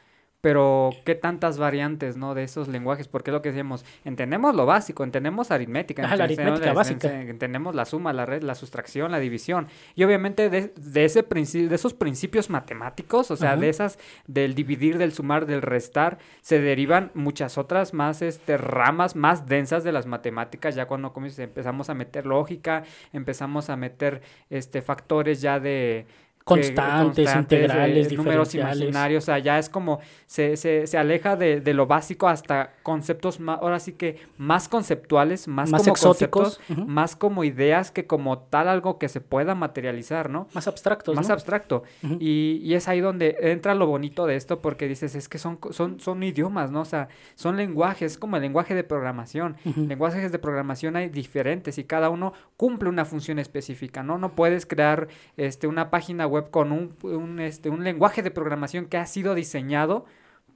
Pero 0.41 0.91
qué 1.05 1.15
tantas 1.15 1.59
variantes, 1.59 2.17
¿no? 2.17 2.35
De 2.35 2.43
esos 2.43 2.67
lenguajes, 2.67 3.09
porque 3.09 3.31
es 3.31 3.35
lo 3.35 3.43
que 3.43 3.51
decíamos, 3.51 3.85
entendemos 4.07 4.55
lo 4.55 4.65
básico, 4.65 5.05
entendemos 5.05 5.51
aritmética, 5.51 6.17
la 6.17 6.25
aritmética 6.25 6.73
básica. 6.73 7.21
entendemos 7.21 7.75
la 7.75 7.85
suma, 7.85 8.15
la 8.15 8.25
red, 8.25 8.43
la 8.43 8.55
sustracción, 8.55 9.13
la 9.13 9.19
división. 9.19 9.69
Y 9.95 10.05
obviamente 10.05 10.49
de, 10.49 10.73
de 10.75 11.05
ese 11.05 11.23
de 11.23 11.75
esos 11.75 11.93
principios 11.93 12.49
matemáticos, 12.49 13.31
o 13.31 13.37
sea, 13.37 13.57
de 13.59 13.69
esas, 13.69 13.99
del 14.27 14.55
dividir, 14.55 14.97
del 14.97 15.13
sumar, 15.13 15.45
del 15.45 15.61
restar, 15.61 16.17
se 16.41 16.59
derivan 16.59 17.11
muchas 17.13 17.59
otras 17.59 17.93
más 17.93 18.23
este, 18.23 18.57
ramas 18.57 19.17
más 19.17 19.47
densas 19.47 19.85
de 19.85 19.93
las 19.93 20.07
matemáticas, 20.07 20.75
ya 20.75 20.87
cuando 20.87 21.13
empezamos 21.37 21.91
a 21.91 21.95
meter 21.95 22.25
lógica, 22.25 22.85
empezamos 23.13 23.69
a 23.69 23.77
meter 23.77 24.23
este 24.49 24.81
factores 24.81 25.43
ya 25.43 25.61
de 25.61 26.07
constantes, 26.55 27.35
integrales, 27.35 28.13
números 28.13 28.55
imaginarios, 28.55 29.25
o 29.25 29.27
sea, 29.27 29.39
ya 29.39 29.59
es 29.59 29.69
como 29.69 30.01
se, 30.27 30.57
se, 30.57 30.87
se 30.87 30.99
aleja 30.99 31.37
de, 31.37 31.61
de, 31.61 31.75
lo 31.75 31.87
básico 31.87 32.29
hasta 32.29 32.73
conceptos 32.83 33.41
más, 33.41 33.61
ahora 33.61 33.81
sí 33.81 33.93
que 33.93 34.19
más 34.39 34.69
conceptuales, 34.69 35.49
más, 35.49 35.71
como 35.71 35.85
exóticos, 35.85 36.61
más 36.87 37.17
como 37.17 37.45
ideas 37.45 37.91
que 37.91 38.07
como 38.07 38.39
tal 38.39 38.69
algo 38.69 38.99
que 38.99 39.09
se 39.09 39.21
pueda 39.21 39.55
materializar, 39.55 40.31
¿no? 40.31 40.49
Más 40.53 40.69
abstractos, 40.69 41.17
Más 41.17 41.31
abstracto. 41.31 41.83
y, 42.19 42.61
y, 42.63 42.75
es 42.75 42.89
ahí 42.89 43.01
donde 43.01 43.37
entra 43.41 43.75
lo 43.75 43.87
bonito 43.87 44.27
de 44.27 44.37
esto 44.37 44.61
porque 44.61 44.89
dices, 44.89 45.15
es 45.15 45.29
que 45.29 45.39
son, 45.39 45.59
son, 45.71 46.01
son 46.01 46.23
idiomas, 46.23 46.71
¿no? 46.71 46.81
O 46.81 46.85
sea, 46.85 47.09
son 47.35 47.57
lenguajes, 47.57 48.19
como 48.19 48.37
el 48.37 48.43
lenguaje 48.43 48.75
de 48.75 48.85
programación. 48.85 49.57
Lenguajes 49.77 50.33
de 50.33 50.39
programación 50.39 50.97
hay 50.97 51.09
diferentes 51.09 51.79
y 51.79 51.85
cada 51.85 52.11
uno 52.11 52.33
cumple 52.57 52.89
una 52.89 53.05
función 53.05 53.39
específica, 53.39 54.03
¿no? 54.03 54.19
No 54.19 54.35
puedes 54.35 54.67
crear 54.67 55.09
este, 55.37 55.67
una 55.67 55.91
página 55.91 56.27
web 56.27 56.40
con 56.49 56.73
un, 56.73 57.41
este, 57.41 57.71
un 57.71 57.85
lenguaje 57.85 58.23
de 58.23 58.31
programación 58.31 58.87
que 58.87 58.97
ha 58.97 59.07
sido 59.07 59.35
diseñado 59.35 60.07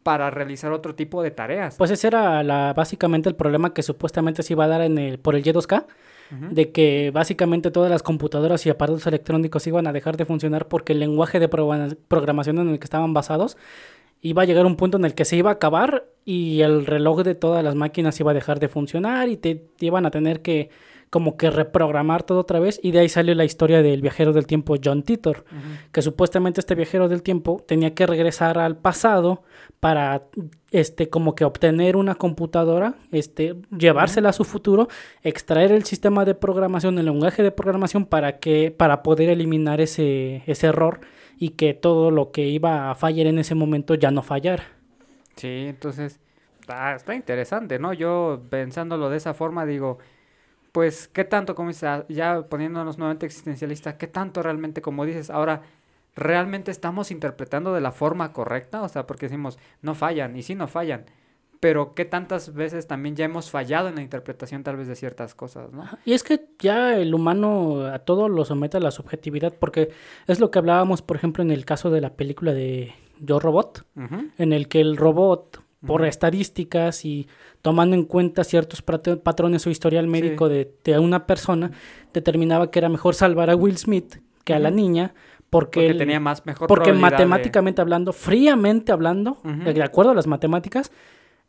para 0.05 0.31
realizar 0.31 0.70
otro 0.73 0.94
tipo 0.94 1.23
de 1.23 1.31
tareas. 1.31 1.77
Pues 1.77 1.90
ese 1.90 2.07
era 2.07 2.42
la, 2.42 2.73
básicamente 2.75 3.29
el 3.29 3.35
problema 3.35 3.75
que 3.75 3.83
supuestamente 3.83 4.42
se 4.42 4.53
iba 4.53 4.64
a 4.64 4.68
dar 4.68 4.83
en 4.83 4.99
el, 4.99 5.18
por 5.18 5.35
el 5.35 5.42
Y2K, 5.42 5.87
de 6.51 6.73
que 6.73 7.12
básicamente 7.12 7.70
todas 7.70 7.90
las 7.90 8.03
computadoras 8.03 8.66
y 8.66 8.70
aparatos 8.70 9.07
electrónicos 9.07 9.66
iban 9.68 9.87
a 9.87 9.92
dejar 9.92 10.16
de 10.16 10.25
funcionar 10.25 10.66
porque 10.66 10.92
el 10.92 10.99
lenguaje 10.99 11.38
de 11.38 11.49
programación 11.49 12.59
en 12.59 12.70
el 12.70 12.79
que 12.79 12.85
estaban 12.85 13.14
basados 13.14 13.57
iba 14.20 14.42
a 14.42 14.44
llegar 14.44 14.66
un 14.66 14.75
punto 14.77 14.97
en 14.97 15.05
el 15.05 15.14
que 15.14 15.25
se 15.25 15.37
iba 15.37 15.51
a 15.51 15.55
acabar 15.55 16.07
y 16.25 16.62
el 16.62 16.87
reloj 16.87 17.23
de 17.23 17.35
todas 17.35 17.62
las 17.62 17.77
máquinas 17.77 18.18
iba 18.18 18.33
a 18.33 18.35
dejar 18.35 18.59
de 18.59 18.68
funcionar 18.68 19.29
y 19.29 19.37
te 19.37 19.68
iban 19.81 20.07
a 20.07 20.11
tener 20.11 20.42
que 20.42 20.70
como 21.14 21.37
que 21.37 21.48
reprogramar 21.48 22.24
todo 22.24 22.40
otra 22.40 22.59
vez 22.59 22.81
y 22.83 22.90
de 22.90 22.98
ahí 22.98 23.09
salió 23.09 23.37
la 23.37 23.44
historia 23.44 23.83
del 23.83 24.03
viajero 24.03 24.33
del 24.33 24.48
tiempo 24.48 24.74
John 24.85 25.05
Titor, 25.05 25.44
que 25.92 26.03
supuestamente 26.03 26.59
este 26.59 26.74
viajero 26.74 27.09
del 27.09 27.22
tiempo 27.22 27.62
tenía 27.68 27.94
que 27.94 28.05
regresar 28.05 28.59
al 28.59 28.77
pasado 28.77 29.44
para 29.79 30.24
este 30.72 31.11
como 31.11 31.37
que 31.37 31.44
obtener 31.44 31.96
una 31.96 32.16
computadora, 32.16 32.94
este 33.12 33.55
llevársela 33.70 34.31
a 34.31 34.33
su 34.33 34.42
futuro, 34.42 34.88
extraer 35.22 35.70
el 35.70 35.85
sistema 35.85 36.24
de 36.24 36.35
programación, 36.35 36.98
el 36.98 37.05
lenguaje 37.05 37.44
de 37.44 37.53
programación 37.53 38.07
para 38.07 38.40
que 38.40 38.74
para 38.77 39.05
poder 39.05 39.29
eliminar 39.29 39.81
ese 39.81 40.42
ese 40.48 40.66
error 40.66 40.98
y 41.38 41.50
que 41.50 41.74
todo 41.74 42.11
lo 42.11 42.33
que 42.33 42.48
iba 42.48 42.90
a 42.90 42.96
fallar 42.96 43.29
en 43.29 43.38
ese 43.38 43.55
momento 43.55 43.94
ya 43.94 44.11
no 44.11 44.24
fallara. 44.24 44.64
Sí, 45.37 45.66
entonces 45.68 46.18
está, 46.59 46.96
está 46.96 47.14
interesante, 47.14 47.79
¿no? 47.79 47.92
Yo 47.92 48.42
pensándolo 48.50 49.11
de 49.11 49.18
esa 49.18 49.33
forma 49.33 49.64
digo, 49.64 50.00
pues, 50.75 51.07
¿qué 51.07 51.23
tanto, 51.23 51.55
como 51.55 51.69
dices, 51.69 52.03
ya 52.09 52.43
poniéndonos 52.49 52.99
nuevamente 52.99 53.27
existencialista, 53.27 53.97
qué 53.97 54.09
tanto 54.09 54.43
realmente, 54.43 54.83
como 54.83 55.07
dices, 55.07 55.31
ahora 55.31 55.63
realmente 56.17 56.73
estamos 56.73 57.13
interpretando 57.13 57.73
de 57.73 57.81
la 57.81 57.93
forma 57.93 58.33
correcta? 58.33 58.83
O 58.83 58.89
sea, 58.89 59.07
porque 59.07 59.27
decimos, 59.27 59.57
no 59.83 59.95
fallan, 59.95 60.37
y 60.37 60.43
sí 60.43 60.57
no 60.57 60.67
fallan, 60.67 61.05
pero 61.61 61.95
qué 61.95 62.05
tantas 62.05 62.55
veces 62.55 62.89
también 62.89 63.15
ya 63.15 63.25
hemos 63.25 63.53
fallado 63.53 63.87
en 63.87 63.95
la 63.95 64.03
interpretación 64.03 64.65
tal 64.65 64.77
vez 64.77 64.89
de 64.89 64.97
ciertas 64.97 65.37
cosas, 65.37 65.73
¿no? 65.73 65.85
Y 66.05 66.13
es 66.13 66.25
que 66.25 66.45
ya 66.59 66.97
el 66.97 67.15
humano 67.15 67.87
a 67.87 68.01
todo 68.01 68.29
lo 68.29 68.45
somete 68.45 68.79
a 68.79 68.81
la 68.81 68.91
subjetividad, 68.91 69.55
porque 69.57 69.91
es 70.27 70.41
lo 70.41 70.51
que 70.51 70.59
hablábamos, 70.59 71.03
por 71.03 71.17
ejemplo, 71.17 71.45
en 71.45 71.53
el 71.53 71.65
caso 71.65 71.89
de 71.91 72.01
la 72.01 72.15
película 72.15 72.53
de 72.53 72.93
Yo 73.21 73.39
Robot, 73.39 73.87
en 74.39 74.53
el 74.53 74.67
que 74.67 74.81
el 74.81 74.97
robot, 74.97 75.63
por 75.87 76.05
estadísticas 76.07 77.05
y 77.05 77.27
tomando 77.62 77.97
en 77.97 78.05
cuenta 78.05 78.44
ciertos 78.44 78.83
pat- 78.83 79.18
patrones 79.23 79.66
o 79.66 79.70
historial 79.70 80.07
médico 80.07 80.49
de, 80.49 80.70
de 80.85 80.99
una 80.99 81.27
persona, 81.27 81.70
determinaba 82.12 82.70
que 82.70 82.79
era 82.79 82.88
mejor 82.88 83.14
salvar 83.14 83.51
a 83.51 83.57
Will 83.57 83.77
Smith 83.79 84.16
que 84.44 84.55
a 84.55 84.59
la 84.59 84.70
niña, 84.70 85.14
porque, 85.51 85.81
Porque 85.81 85.87
él- 85.90 85.99
tenía 85.99 86.20
más 86.20 86.44
mejor 86.47 86.68
porque 86.68 86.92
de- 86.92 86.99
matemáticamente 86.99 87.81
hablando, 87.81 88.12
fríamente 88.12 88.92
hablando, 88.92 89.38
de 89.44 89.83
acuerdo 89.83 90.11
a 90.11 90.14
las 90.14 90.27
matemáticas, 90.27 90.90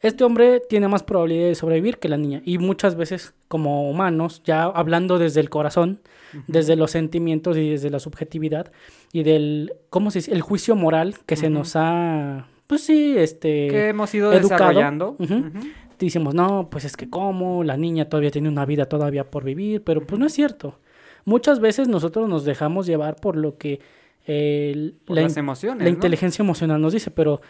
este 0.01 0.23
hombre 0.23 0.61
tiene 0.69 0.87
más 0.87 1.03
probabilidad 1.03 1.47
de 1.47 1.55
sobrevivir 1.55 1.97
que 1.97 2.09
la 2.09 2.17
niña. 2.17 2.41
Y 2.45 2.57
muchas 2.59 2.95
veces, 2.95 3.33
como 3.47 3.89
humanos, 3.89 4.41
ya 4.45 4.63
hablando 4.65 5.17
desde 5.17 5.39
el 5.39 5.49
corazón, 5.49 6.01
desde 6.47 6.75
los 6.75 6.91
sentimientos 6.91 7.55
y 7.57 7.69
desde 7.71 7.89
la 7.89 7.99
subjetividad 7.99 8.71
y 9.13 9.23
del, 9.23 9.73
¿cómo 9.89 10.11
se 10.11 10.19
dice? 10.19 10.33
El 10.33 10.41
juicio 10.41 10.75
moral 10.75 11.15
que 11.25 11.35
se 11.37 11.49
nos 11.49 11.75
ha, 11.77 12.47
pues 12.67 12.81
sí, 12.83 13.15
este... 13.17 13.67
que 13.67 13.89
hemos 13.89 14.13
ido 14.15 14.31
educado. 14.33 14.69
desarrollando. 14.69 15.15
Ujú. 15.19 15.33
Ujú. 15.35 15.59
Decimos, 15.99 16.33
no, 16.35 16.69
pues 16.69 16.83
es 16.85 16.97
que 16.97 17.09
cómo, 17.09 17.63
la 17.63 17.77
niña 17.77 18.09
todavía 18.09 18.31
tiene 18.31 18.49
una 18.49 18.65
vida 18.65 18.85
todavía 18.87 19.29
por 19.31 19.43
vivir, 19.43 19.81
pero 19.83 20.01
pues 20.05 20.19
no 20.19 20.25
es 20.25 20.33
cierto. 20.33 20.77
Muchas 21.23 21.59
veces 21.59 21.87
nosotros 21.87 22.27
nos 22.27 22.43
dejamos 22.45 22.85
llevar 22.85 23.15
por 23.15 23.35
lo 23.37 23.57
que 23.57 23.79
el- 24.25 24.95
Por 25.05 25.15
la, 25.15 25.21
las 25.23 25.37
emociones, 25.37 25.79
la 25.79 25.89
¿no? 25.89 25.89
inteligencia 25.95 26.43
emocional 26.43 26.81
nos 26.81 26.93
dice, 26.93 27.11
pero 27.11 27.41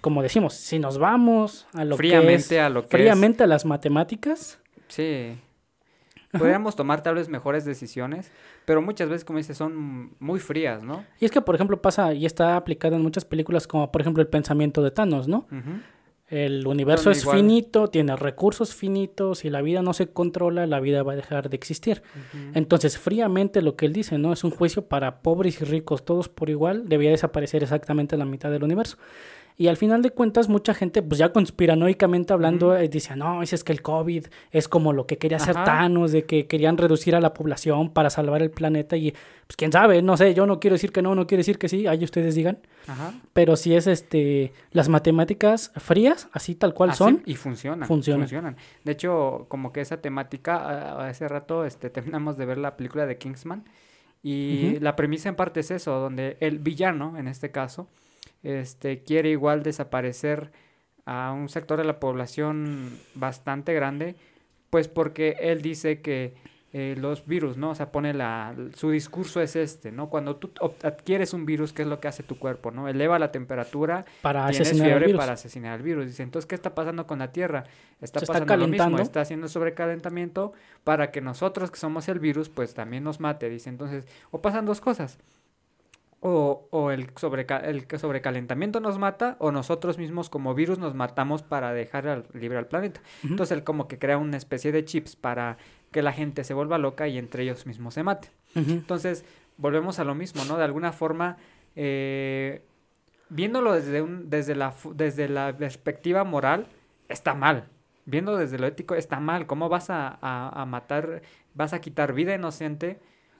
como 0.00 0.22
decimos, 0.22 0.54
si 0.54 0.78
nos 0.78 0.98
vamos 0.98 1.66
a 1.74 1.84
lo 1.84 1.96
Fríamente 1.96 2.48
que 2.50 2.56
es, 2.56 2.62
a 2.62 2.68
lo 2.68 2.82
que 2.82 2.88
fríamente 2.88 3.42
a 3.42 3.46
las 3.46 3.64
matemáticas, 3.64 4.60
Sí. 4.88 5.32
Podríamos 6.32 6.76
tomar 6.76 7.02
tal 7.02 7.14
vez 7.14 7.28
mejores 7.28 7.64
decisiones, 7.64 8.30
pero 8.66 8.82
muchas 8.82 9.08
veces, 9.08 9.24
como 9.24 9.38
dices, 9.38 9.56
son 9.56 10.10
muy 10.18 10.40
frías, 10.40 10.82
¿no? 10.82 11.04
y 11.20 11.24
es 11.24 11.30
que 11.30 11.40
por 11.40 11.54
ejemplo 11.54 11.80
pasa 11.80 12.12
y 12.12 12.26
está 12.26 12.56
aplicado 12.56 12.96
en 12.96 13.02
muchas 13.02 13.24
películas 13.24 13.66
como 13.66 13.90
por 13.90 14.00
ejemplo 14.02 14.20
el 14.22 14.28
pensamiento 14.28 14.82
de 14.82 14.90
Thanos, 14.90 15.26
¿no? 15.28 15.46
El 16.28 16.66
universo 16.66 17.10
es 17.10 17.22
igual- 17.22 17.38
finito, 17.38 17.88
tiene 17.88 18.14
recursos 18.14 18.74
finitos, 18.74 19.46
y 19.46 19.50
la 19.50 19.62
vida 19.62 19.80
no 19.80 19.94
se 19.94 20.08
controla, 20.08 20.66
la 20.66 20.78
vida 20.78 21.02
va 21.02 21.14
a 21.14 21.16
dejar 21.16 21.48
de 21.48 21.56
existir. 21.56 22.02
Entonces, 22.52 22.98
fríamente 22.98 23.62
lo 23.62 23.76
que 23.76 23.86
él 23.86 23.94
dice, 23.94 24.18
¿no? 24.18 24.34
Es 24.34 24.44
un 24.44 24.50
juicio 24.50 24.82
para 24.88 25.22
pobres 25.22 25.62
y 25.62 25.64
ricos, 25.64 26.04
todos 26.04 26.28
por 26.28 26.50
igual, 26.50 26.86
debía 26.86 27.08
desaparecer 27.08 27.62
exactamente 27.62 28.18
la 28.18 28.26
mitad 28.26 28.50
del 28.50 28.62
universo. 28.62 28.98
Y 29.60 29.66
al 29.66 29.76
final 29.76 30.02
de 30.02 30.12
cuentas, 30.12 30.48
mucha 30.48 30.72
gente, 30.72 31.02
pues 31.02 31.18
ya 31.18 31.32
conspiranoicamente 31.32 32.32
hablando, 32.32 32.76
eh, 32.76 32.88
dice, 32.88 33.16
no, 33.16 33.42
es 33.42 33.64
que 33.64 33.72
el 33.72 33.82
COVID 33.82 34.26
es 34.52 34.68
como 34.68 34.92
lo 34.92 35.08
que 35.08 35.18
quería 35.18 35.38
hacer 35.38 35.56
Ajá. 35.56 35.64
Thanos, 35.64 36.12
de 36.12 36.24
que 36.26 36.46
querían 36.46 36.78
reducir 36.78 37.16
a 37.16 37.20
la 37.20 37.34
población 37.34 37.92
para 37.92 38.08
salvar 38.08 38.40
el 38.40 38.52
planeta. 38.52 38.96
Y 38.96 39.10
pues 39.10 39.56
quién 39.56 39.72
sabe, 39.72 40.00
no 40.00 40.16
sé, 40.16 40.32
yo 40.32 40.46
no 40.46 40.60
quiero 40.60 40.74
decir 40.74 40.92
que 40.92 41.02
no, 41.02 41.16
no 41.16 41.26
quiero 41.26 41.40
decir 41.40 41.58
que 41.58 41.68
sí, 41.68 41.88
ahí 41.88 42.04
ustedes 42.04 42.36
digan. 42.36 42.58
Ajá. 42.86 43.14
Pero 43.32 43.56
si 43.56 43.74
es 43.74 43.88
este 43.88 44.52
las 44.70 44.88
matemáticas 44.88 45.72
frías, 45.74 46.28
así 46.32 46.54
tal 46.54 46.72
cual 46.72 46.90
Así, 46.90 46.98
son, 46.98 47.22
y 47.26 47.34
funcionan, 47.34 47.88
funcionan. 47.88 48.28
funcionan. 48.28 48.56
De 48.84 48.92
hecho, 48.92 49.46
como 49.48 49.72
que 49.72 49.80
esa 49.80 50.00
temática, 50.00 51.04
hace 51.04 51.26
rato 51.26 51.64
este, 51.64 51.90
terminamos 51.90 52.36
de 52.36 52.46
ver 52.46 52.58
la 52.58 52.76
película 52.76 53.06
de 53.06 53.18
Kingsman 53.18 53.64
y 54.22 54.78
la 54.78 54.94
premisa 54.94 55.28
en 55.28 55.34
parte 55.34 55.58
es 55.58 55.72
eso, 55.72 55.98
donde 55.98 56.36
el 56.38 56.60
villano, 56.60 57.18
en 57.18 57.26
este 57.26 57.50
caso, 57.50 57.88
este, 58.42 59.02
quiere 59.02 59.30
igual 59.30 59.62
desaparecer 59.62 60.50
a 61.04 61.32
un 61.32 61.48
sector 61.48 61.78
de 61.78 61.84
la 61.84 62.00
población 62.00 62.98
bastante 63.14 63.72
grande, 63.74 64.14
pues 64.70 64.88
porque 64.88 65.36
él 65.40 65.62
dice 65.62 66.00
que 66.00 66.34
eh, 66.74 66.96
los 66.98 67.24
virus, 67.24 67.56
¿no? 67.56 67.70
O 67.70 67.74
sea, 67.74 67.90
pone 67.90 68.12
la, 68.12 68.54
su 68.74 68.90
discurso 68.90 69.40
es 69.40 69.56
este, 69.56 69.90
¿no? 69.90 70.10
Cuando 70.10 70.36
tú 70.36 70.52
adquieres 70.82 71.32
un 71.32 71.46
virus, 71.46 71.72
¿qué 71.72 71.80
es 71.80 71.88
lo 71.88 71.98
que 71.98 72.08
hace 72.08 72.22
tu 72.22 72.38
cuerpo, 72.38 72.70
¿no? 72.70 72.88
Eleva 72.88 73.18
la 73.18 73.32
temperatura 73.32 74.04
para 74.20 74.46
tienes 74.50 74.68
asesinar 74.68 74.98
fiebre 74.98 75.14
para 75.16 75.32
asesinar 75.32 75.72
al 75.72 75.82
virus. 75.82 76.04
Dice, 76.08 76.22
entonces, 76.22 76.46
¿qué 76.46 76.54
está 76.54 76.74
pasando 76.74 77.06
con 77.06 77.20
la 77.20 77.32
Tierra? 77.32 77.64
Está 78.02 78.20
Se 78.20 78.26
está 78.26 78.34
pasando 78.34 78.56
lo 78.58 78.68
mismo, 78.68 78.98
está 78.98 79.22
haciendo 79.22 79.48
sobrecalentamiento 79.48 80.52
para 80.84 81.10
que 81.10 81.22
nosotros 81.22 81.70
que 81.70 81.78
somos 81.78 82.06
el 82.10 82.18
virus, 82.18 82.50
pues 82.50 82.74
también 82.74 83.02
nos 83.02 83.18
mate. 83.18 83.48
Dice, 83.48 83.70
entonces, 83.70 84.04
o 84.30 84.42
pasan 84.42 84.66
dos 84.66 84.82
cosas. 84.82 85.18
O, 86.20 86.66
o 86.72 86.90
el, 86.90 87.14
sobreca- 87.14 87.60
el 87.64 87.86
sobrecalentamiento 87.96 88.80
nos 88.80 88.98
mata, 88.98 89.36
o 89.38 89.52
nosotros 89.52 89.98
mismos 89.98 90.28
como 90.28 90.52
virus 90.52 90.78
nos 90.78 90.92
matamos 90.94 91.42
para 91.44 91.72
dejar 91.72 92.08
al- 92.08 92.26
libre 92.34 92.58
al 92.58 92.66
planeta. 92.66 93.00
Entonces 93.22 93.56
él 93.56 93.62
como 93.62 93.86
que 93.86 94.00
crea 94.00 94.18
una 94.18 94.36
especie 94.36 94.72
de 94.72 94.84
chips 94.84 95.14
para 95.14 95.58
que 95.92 96.02
la 96.02 96.12
gente 96.12 96.42
se 96.42 96.54
vuelva 96.54 96.76
loca 96.76 97.06
y 97.06 97.18
entre 97.18 97.44
ellos 97.44 97.66
mismos 97.66 97.94
se 97.94 98.02
maten. 98.02 98.30
Ujú. 98.56 98.70
Entonces, 98.72 99.24
volvemos 99.58 100.00
a 100.00 100.04
lo 100.04 100.16
mismo, 100.16 100.44
¿no? 100.44 100.56
De 100.58 100.64
alguna 100.64 100.90
forma, 100.90 101.36
eh, 101.76 102.62
viéndolo 103.28 103.72
desde, 103.72 104.02
un, 104.02 104.28
desde, 104.28 104.56
la, 104.56 104.74
desde 104.94 105.28
la 105.28 105.56
perspectiva 105.56 106.24
moral, 106.24 106.66
está 107.08 107.34
mal. 107.34 107.66
Viendo 108.06 108.36
desde 108.36 108.58
lo 108.58 108.66
ético, 108.66 108.96
está 108.96 109.20
mal. 109.20 109.46
¿Cómo 109.46 109.68
vas 109.68 109.88
a, 109.90 110.18
a- 110.20 110.62
a 110.62 110.66
matar, 110.66 111.22
vas 111.54 111.72
a 111.74 111.80
quitar 111.80 112.12
vida 112.12 112.34
inocente 112.34 112.98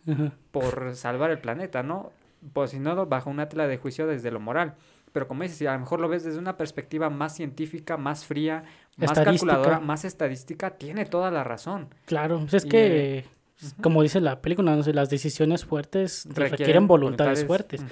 Ajá. 0.09 0.33
por 0.53 0.95
salvar 0.95 1.33
el 1.33 1.39
planeta, 1.41 1.83
¿no? 1.83 2.13
Pues 2.53 2.71
si 2.71 2.79
no, 2.79 3.07
bajo 3.07 3.31
una 3.31 3.49
tela 3.49 3.67
de 3.67 3.79
juicio 3.79 4.07
desde 4.07 4.31
lo 4.31 4.41
moral. 4.41 4.75
Pero 5.13 5.27
como 5.27 5.43
dices, 5.43 5.59
si 5.59 5.67
a 5.67 5.73
lo 5.73 5.81
mejor 5.81 6.01
lo 6.01 6.09
ves 6.09 6.25
desde 6.25 6.39
una 6.39 6.57
perspectiva 6.57 7.11
más 7.11 7.35
científica, 7.35 7.97
más 7.97 8.25
fría, 8.25 8.65
más 8.99 9.19
calculadora, 9.19 9.81
más 9.81 10.05
estadística, 10.05 10.71
tiene 10.77 11.07
toda 11.07 11.31
la 11.31 11.45
razón. 11.45 11.89
Claro, 12.05 12.41
pues 12.41 12.55
es 12.55 12.65
Y, 12.67 12.69
que, 12.69 13.19
eh, 13.19 13.25
ujú. 13.63 13.83
como 13.83 14.03
dice 14.03 14.21
la 14.21 14.41
película, 14.43 14.77
no 14.77 14.83
sé, 14.83 14.93
las 14.93 15.09
decisiones 15.11 15.65
fuertes 15.65 16.25
requieren, 16.27 16.51
Requieren 16.53 16.87
voluntades, 16.87 17.45
fuertes. 17.45 17.85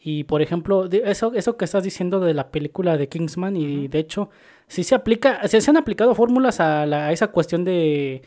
Y 0.00 0.24
por 0.24 0.42
ejemplo, 0.42 0.88
eso, 0.90 1.32
eso 1.34 1.56
que 1.56 1.64
estás 1.64 1.84
diciendo 1.84 2.20
de 2.20 2.34
la 2.34 2.50
película 2.50 2.96
de 2.96 3.08
Kingsman, 3.08 3.56
y 3.56 3.88
de 3.88 3.98
hecho, 4.00 4.30
sí 4.66 4.82
se 4.84 4.94
aplica, 4.94 5.46
se, 5.46 5.60
se 5.60 5.70
han 5.70 5.76
aplicado 5.76 6.14
fórmulas 6.14 6.58
a, 6.60 6.86
la- 6.86 7.06
a 7.08 7.12
esa 7.12 7.28
cuestión 7.28 7.64
de, 7.64 8.22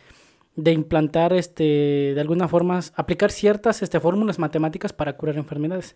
de 0.57 0.71
implantar, 0.71 1.33
este, 1.33 1.63
de 2.15 2.21
alguna 2.21 2.47
forma, 2.47 2.79
aplicar 2.95 3.29
ciertas 3.31 3.81
este, 3.83 3.99
fórmulas 3.99 4.39
matemáticas 4.39 4.93
para 4.93 5.13
curar 5.17 5.35
enfermedades. 5.35 5.95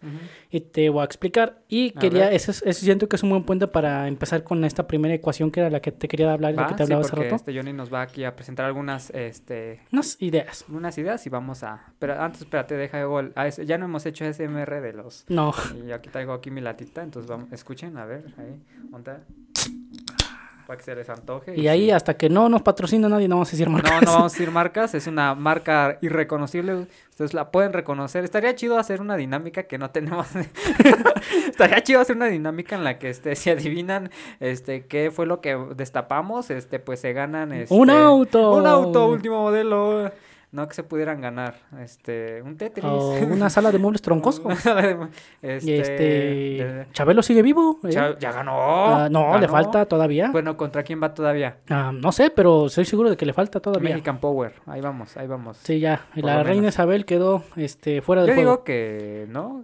Y 0.52 0.60
te 0.60 0.89
voy 0.89 1.02
a 1.02 1.06
explicar. 1.06 1.62
Y 1.69 1.93
A 1.95 2.00
quería, 2.02 2.32
eso, 2.32 2.52
es- 2.52 2.62
eso 2.65 2.82
siento 2.86 3.08
que 3.08 3.15
es 3.15 3.24
un 3.24 3.30
buen 3.30 3.43
puente 3.43 3.67
para 3.67 4.08
empezar 4.08 4.43
con 4.43 4.63
esta 4.65 4.86
primera 4.86 5.13
ecuación 5.13 5.50
que 5.52 5.62
era 5.62 5.69
la 5.69 5.80
que 5.82 5.91
te 5.93 6.08
quería 6.10 6.34
hablar 6.34 6.54
y 6.54 6.58
la 6.58 6.67
que 6.67 6.74
te 6.74 6.78
sí, 6.80 6.84
hablaba 6.84 7.02
hace 7.02 7.10
porque 7.12 7.24
rato. 7.26 7.36
este 7.38 7.56
Johnny 7.56 7.72
nos 7.74 7.93
va 7.93 8.02
aquí 8.02 8.24
a 8.26 8.36
presentar 8.36 8.65
algunas, 8.65 9.12
este, 9.12 9.80
Unas 9.93 10.22
ideas. 10.22 10.65
unas 10.67 10.98
ideas 10.98 11.26
y 11.26 11.30
vamos 11.30 11.63
a... 11.63 11.93
Pero 11.98 12.22
antes, 12.22 12.41
espérate, 12.41 12.76
deja 12.76 13.00
el- 13.02 13.32
ah, 13.36 13.48
ya 13.50 13.78
no 13.78 13.86
hemos 13.86 14.06
hecho 14.06 14.26
SMR 14.26 14.82
de 14.82 14.91
los... 14.93 15.24
No, 15.30 15.54
Y 15.88 15.91
aquí 15.91 16.10
traigo 16.10 16.34
aquí 16.34 16.52
mi 16.52 16.60
latita, 16.62 17.02
entonces 17.02 17.30
vamos, 17.30 17.52
escuchen, 17.54 17.95
a 17.98 18.06
ver, 18.06 18.26
ahí, 18.38 18.60
monta. 18.89 19.22
Para 20.70 20.78
que 20.78 20.84
se 20.84 20.94
les 20.94 21.10
antoje. 21.10 21.56
y 21.56 21.68
ahí 21.68 21.86
sí. 21.86 21.92
hasta 21.92 22.16
que 22.16 22.30
no 22.30 22.48
nos 22.48 22.62
patrocina 22.62 23.10
nadie, 23.10 23.28
no 23.28 23.38
vamos 23.38 23.50
a 23.50 23.52
decir 23.54 23.68
marcas. 23.72 23.92
No, 23.92 24.02
no 24.02 24.14
vamos 24.18 24.34
a 24.34 24.36
decir 24.38 24.52
marcas, 24.52 24.94
es 24.94 25.08
una 25.08 25.34
marca 25.34 25.98
irreconocible, 26.04 26.86
ustedes 27.10 27.34
la 27.34 27.50
pueden 27.50 27.74
reconocer. 27.74 28.24
Estaría 28.24 28.54
chido 28.54 28.78
hacer 28.78 29.02
una 29.02 29.16
dinámica 29.16 29.64
que 29.64 29.80
no 29.80 29.90
tenemos. 29.90 30.28
Estaría 31.48 31.82
chido 31.82 32.02
hacer 32.02 32.18
una 32.18 32.28
dinámica 32.28 32.76
en 32.76 32.84
la 32.84 33.00
que 33.00 33.10
este, 33.10 33.36
si 33.36 33.50
adivinan 33.50 34.12
este 34.40 34.86
qué 34.86 35.10
fue 35.10 35.26
lo 35.26 35.42
que 35.42 35.58
destapamos, 35.76 36.52
este 36.52 36.78
pues 36.78 37.00
se 37.00 37.14
ganan 37.14 37.52
este, 37.52 37.74
¡Un 37.74 37.90
auto! 37.90 38.54
Un 38.54 38.68
auto 38.68 39.08
último 39.08 39.42
modelo. 39.42 40.12
No 40.52 40.68
que 40.68 40.74
se 40.74 40.82
pudieran 40.84 41.22
ganar 41.22 41.56
este 41.80 42.42
un 42.42 42.58
Tetris. 42.58 42.84
O 42.84 43.12
una 43.32 43.52
sala 43.52 43.72
de 43.72 43.78
muebles 43.78 44.02
troncoso. 44.02 44.42
Una 44.46 44.56
sala 44.56 44.82
de- 44.82 45.60
Y 45.62 45.74
este. 45.74 46.04
de- 46.04 46.88
Chabelo 46.92 47.22
sigue 47.22 47.44
vivo. 47.44 47.80
¿eh? 47.84 47.90
Ya 47.92 48.32
ganó. 48.32 48.54
Ah, 48.96 49.10
no, 49.12 49.38
le 49.38 49.48
falta 49.48 49.86
todavía. 49.86 50.30
Bueno, 50.32 50.58
¿contra 50.58 50.82
quién 50.82 51.02
va 51.04 51.14
todavía? 51.14 51.58
Ah, 51.70 51.92
no 51.94 52.12
sé, 52.12 52.32
pero 52.32 52.66
estoy 52.66 52.86
seguro 52.86 53.12
de 53.12 53.18
que 53.18 53.26
le 53.28 53.34
falta 53.34 53.60
todavía. 53.60 53.90
Mexican 53.92 54.20
Power. 54.20 54.54
Ahí 54.66 54.82
vamos, 54.82 55.16
ahí 55.18 55.28
vamos. 55.28 55.58
Sí, 55.58 55.80
ya. 55.80 56.08
Y 56.16 56.22
la 56.22 56.42
reina. 56.42 56.70
Isabel 56.70 57.06
quedó 57.06 57.44
este, 57.56 58.02
fuera 58.02 58.24
del 58.24 58.30
Yo 58.32 58.36
juego. 58.36 58.52
digo 58.52 58.64
que 58.64 59.26
no. 59.30 59.62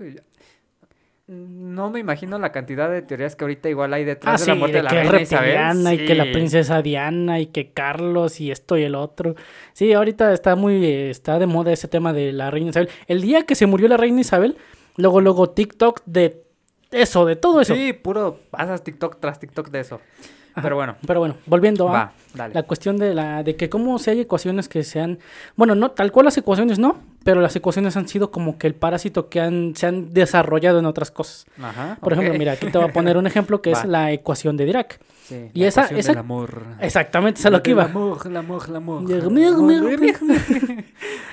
No 1.27 1.89
me 1.89 1.99
imagino 1.99 2.37
la 2.37 2.51
cantidad 2.51 2.87
de 2.89 3.01
teorías 3.01 3.35
que 3.35 3.43
ahorita 3.45 3.67
igual 3.67 3.93
hay 3.95 4.03
Ah, 4.03 4.05
detrás 4.05 4.41
sí, 4.41 4.45
de 4.45 4.53
la 4.53 4.59
muerte 4.59 4.77
de 4.77 4.83
la 4.83 4.89
que 4.91 5.01
es 5.01 5.07
reina 5.09 5.21
Isabel. 5.23 5.49
reptiliana 5.49 5.93
y 5.95 6.05
que 6.05 6.15
la 6.15 6.23
Sí. 6.25 6.31
princesa 6.31 6.81
Diana 6.83 7.39
y 7.39 7.47
que 7.47 7.71
Carlos 7.71 8.39
y 8.39 8.51
esto 8.51 8.77
y 8.77 8.83
el 8.83 8.93
otro. 8.93 9.33
Sí, 9.73 9.91
ahorita 9.91 10.31
está 10.33 10.55
muy, 10.55 10.85
está 10.85 11.39
de 11.39 11.47
moda 11.47 11.71
ese 11.73 11.87
tema 11.87 12.13
de 12.13 12.31
la 12.31 12.51
reina 12.51 12.69
Isabel. 12.69 12.89
El 13.07 13.21
día 13.23 13.43
que 13.43 13.55
se 13.55 13.65
murió 13.65 13.87
la 13.87 13.97
reina 13.97 14.21
Isabel, 14.21 14.55
luego, 14.97 15.19
luego 15.19 15.49
TikTok 15.49 16.01
de 16.05 16.43
eso, 16.91 17.25
de 17.25 17.35
todo 17.35 17.59
eso. 17.59 17.73
Sí, 17.73 17.93
puro 17.93 18.39
pasas 18.51 18.83
TikTok 18.83 19.19
tras 19.19 19.39
TikTok 19.39 19.69
de 19.71 19.79
eso. 19.79 19.99
Pero 20.61 20.75
bueno, 20.75 20.95
Pero 21.05 21.19
bueno, 21.19 21.35
volviendo 21.45 21.89
a 21.93 22.13
dale. 22.33 22.53
la 22.53 22.63
cuestión 22.63 22.97
de 22.97 23.13
la 23.13 23.43
de 23.43 23.55
que 23.55 23.69
cómo 23.69 23.99
si 23.99 24.09
hay 24.11 24.21
ecuaciones 24.21 24.69
que 24.69 24.83
sean, 24.83 25.19
bueno, 25.55 25.75
no 25.75 25.91
tal 25.91 26.11
cual 26.11 26.25
las 26.25 26.37
ecuaciones 26.37 26.79
no, 26.79 26.97
pero 27.23 27.41
las 27.41 27.55
ecuaciones 27.55 27.97
han 27.97 28.07
sido 28.07 28.31
como 28.31 28.57
que 28.57 28.67
el 28.67 28.75
parásito 28.75 29.29
que 29.29 29.41
han 29.41 29.73
se 29.75 29.87
han 29.87 30.13
desarrollado 30.13 30.79
en 30.79 30.85
otras 30.85 31.11
cosas. 31.11 31.45
Ajá, 31.61 31.97
Por 32.01 32.13
ejemplo, 32.13 32.33
mira, 32.37 32.53
aquí 32.53 32.67
te 32.71 32.77
voy 32.77 32.87
a 32.89 32.93
poner 32.93 33.17
un 33.17 33.27
ejemplo 33.27 33.61
que 33.61 33.71
es 33.71 33.83
la 33.85 34.11
ecuación 34.11 34.55
de 34.57 34.65
Dirac. 34.65 34.99
Sí, 35.25 35.49
y 35.53 35.61
la 35.61 35.67
esa- 35.67 35.85
esa- 35.87 36.11
del 36.11 36.19
amor. 36.19 36.63
Exactamente, 36.79 37.39
es 37.39 37.45
a 37.45 37.49
lo 37.49 37.63
que 37.63 37.71
iba. 37.71 37.83
El 37.83 37.89
amor, 37.89 38.19
el 38.25 38.37
amor, 38.37 38.63
el 38.69 38.75
amor. 38.75 39.03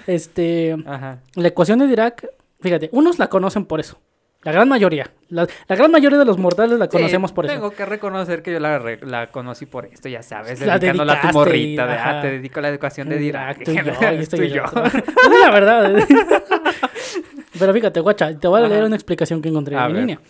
Este, 0.07 0.77
Ajá. 0.87 1.19
la 1.35 1.49
ecuación 1.49 1.79
de 1.79 1.87
Dirac, 1.87 2.27
fíjate, 2.61 2.89
unos 2.93 3.19
la 3.19 3.29
conocen 3.29 3.65
por 3.67 3.81
eso. 3.81 3.99
La 4.45 4.51
gran 4.53 4.69
mayoría. 4.69 5.09
La, 5.29 5.47
la 5.69 5.77
gran 5.77 5.91
mayoría 5.91 6.19
de 6.19 6.25
los 6.25 6.37
mortales 6.37 6.79
la 6.79 6.89
conocemos 6.89 7.31
Sí, 7.31 7.35
por 7.35 7.45
eso. 7.47 7.55
Tengo 7.55 7.71
que 7.71 7.87
reconocer 7.87 8.43
que 8.43 8.53
yo 8.53 8.59
la, 8.61 8.79
re- 8.79 8.99
la 9.07 9.29
conocí 9.29 9.67
por 9.67 9.87
esto, 9.87 10.09
ya 10.09 10.23
sabes, 10.23 10.61
La 10.61 10.79
dedicándola 10.79 11.13
a 11.15 11.21
tu 11.21 11.29
morrita. 11.39 11.87
de, 11.87 11.93
ah, 11.95 12.21
te 12.21 12.31
dedico 12.33 12.61
la 12.61 12.69
educación 12.69 13.09
de 13.09 13.19
Dirac. 13.19 13.61
Y 13.67 13.75
yo, 13.75 13.83
y 14.21 14.27
Tú 14.27 14.43
y 14.43 14.49
yo. 14.51 14.65
otro. 14.65 14.85
Es 14.87 14.93
la 15.41 15.51
verdad. 15.51 15.93
Pero 17.59 17.73
fíjate, 17.73 18.01
guacha, 18.01 18.37
te 18.39 18.49
voy 18.49 18.61
a 18.61 18.65
Ajá. 18.65 18.73
leer 18.75 18.85
una 18.85 18.97
explicación 18.97 19.41
que 19.43 19.49
encontré 19.49 19.77
A 19.77 19.87
en 19.87 19.93
ver. 19.93 20.01
línea. 20.01 20.21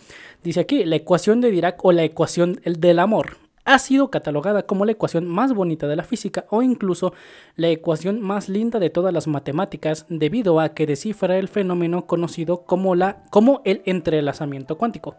Dice 0.43 0.59
aquí, 0.59 0.83
la 0.85 0.97
ecuación 0.97 1.41
de 1.41 1.51
Dirac 1.51 1.83
o 1.83 1.91
la 1.91 2.03
ecuación 2.03 2.59
el 2.63 2.79
del 2.79 2.99
amor 2.99 3.37
ha 3.65 3.79
sido 3.79 4.09
catalogada 4.09 4.63
como 4.63 4.85
la 4.85 4.91
ecuación 4.91 5.25
más 5.27 5.53
bonita 5.53 5.87
de 5.87 5.95
la 5.95 6.03
física 6.03 6.45
o 6.49 6.61
incluso 6.61 7.13
la 7.55 7.69
ecuación 7.69 8.21
más 8.21 8.49
linda 8.49 8.79
de 8.79 8.89
todas 8.89 9.13
las 9.13 9.27
matemáticas 9.27 10.05
debido 10.09 10.59
a 10.59 10.69
que 10.69 10.85
descifra 10.85 11.37
el 11.37 11.47
fenómeno 11.47 12.05
conocido 12.05 12.63
como, 12.63 12.95
la, 12.95 13.23
como 13.29 13.61
el 13.65 13.81
entrelazamiento 13.85 14.77
cuántico. 14.77 15.15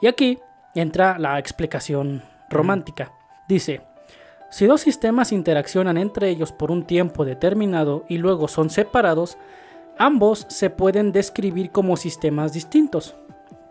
Y 0.00 0.06
aquí 0.06 0.38
entra 0.74 1.18
la 1.18 1.38
explicación 1.38 2.22
romántica. 2.50 3.12
Dice, 3.48 3.82
si 4.50 4.66
dos 4.66 4.82
sistemas 4.82 5.32
interaccionan 5.32 5.96
entre 5.96 6.28
ellos 6.28 6.52
por 6.52 6.70
un 6.70 6.84
tiempo 6.84 7.24
determinado 7.24 8.04
y 8.08 8.18
luego 8.18 8.48
son 8.48 8.70
separados, 8.70 9.38
ambos 9.98 10.46
se 10.48 10.70
pueden 10.70 11.12
describir 11.12 11.70
como 11.70 11.96
sistemas 11.96 12.52
distintos, 12.52 13.16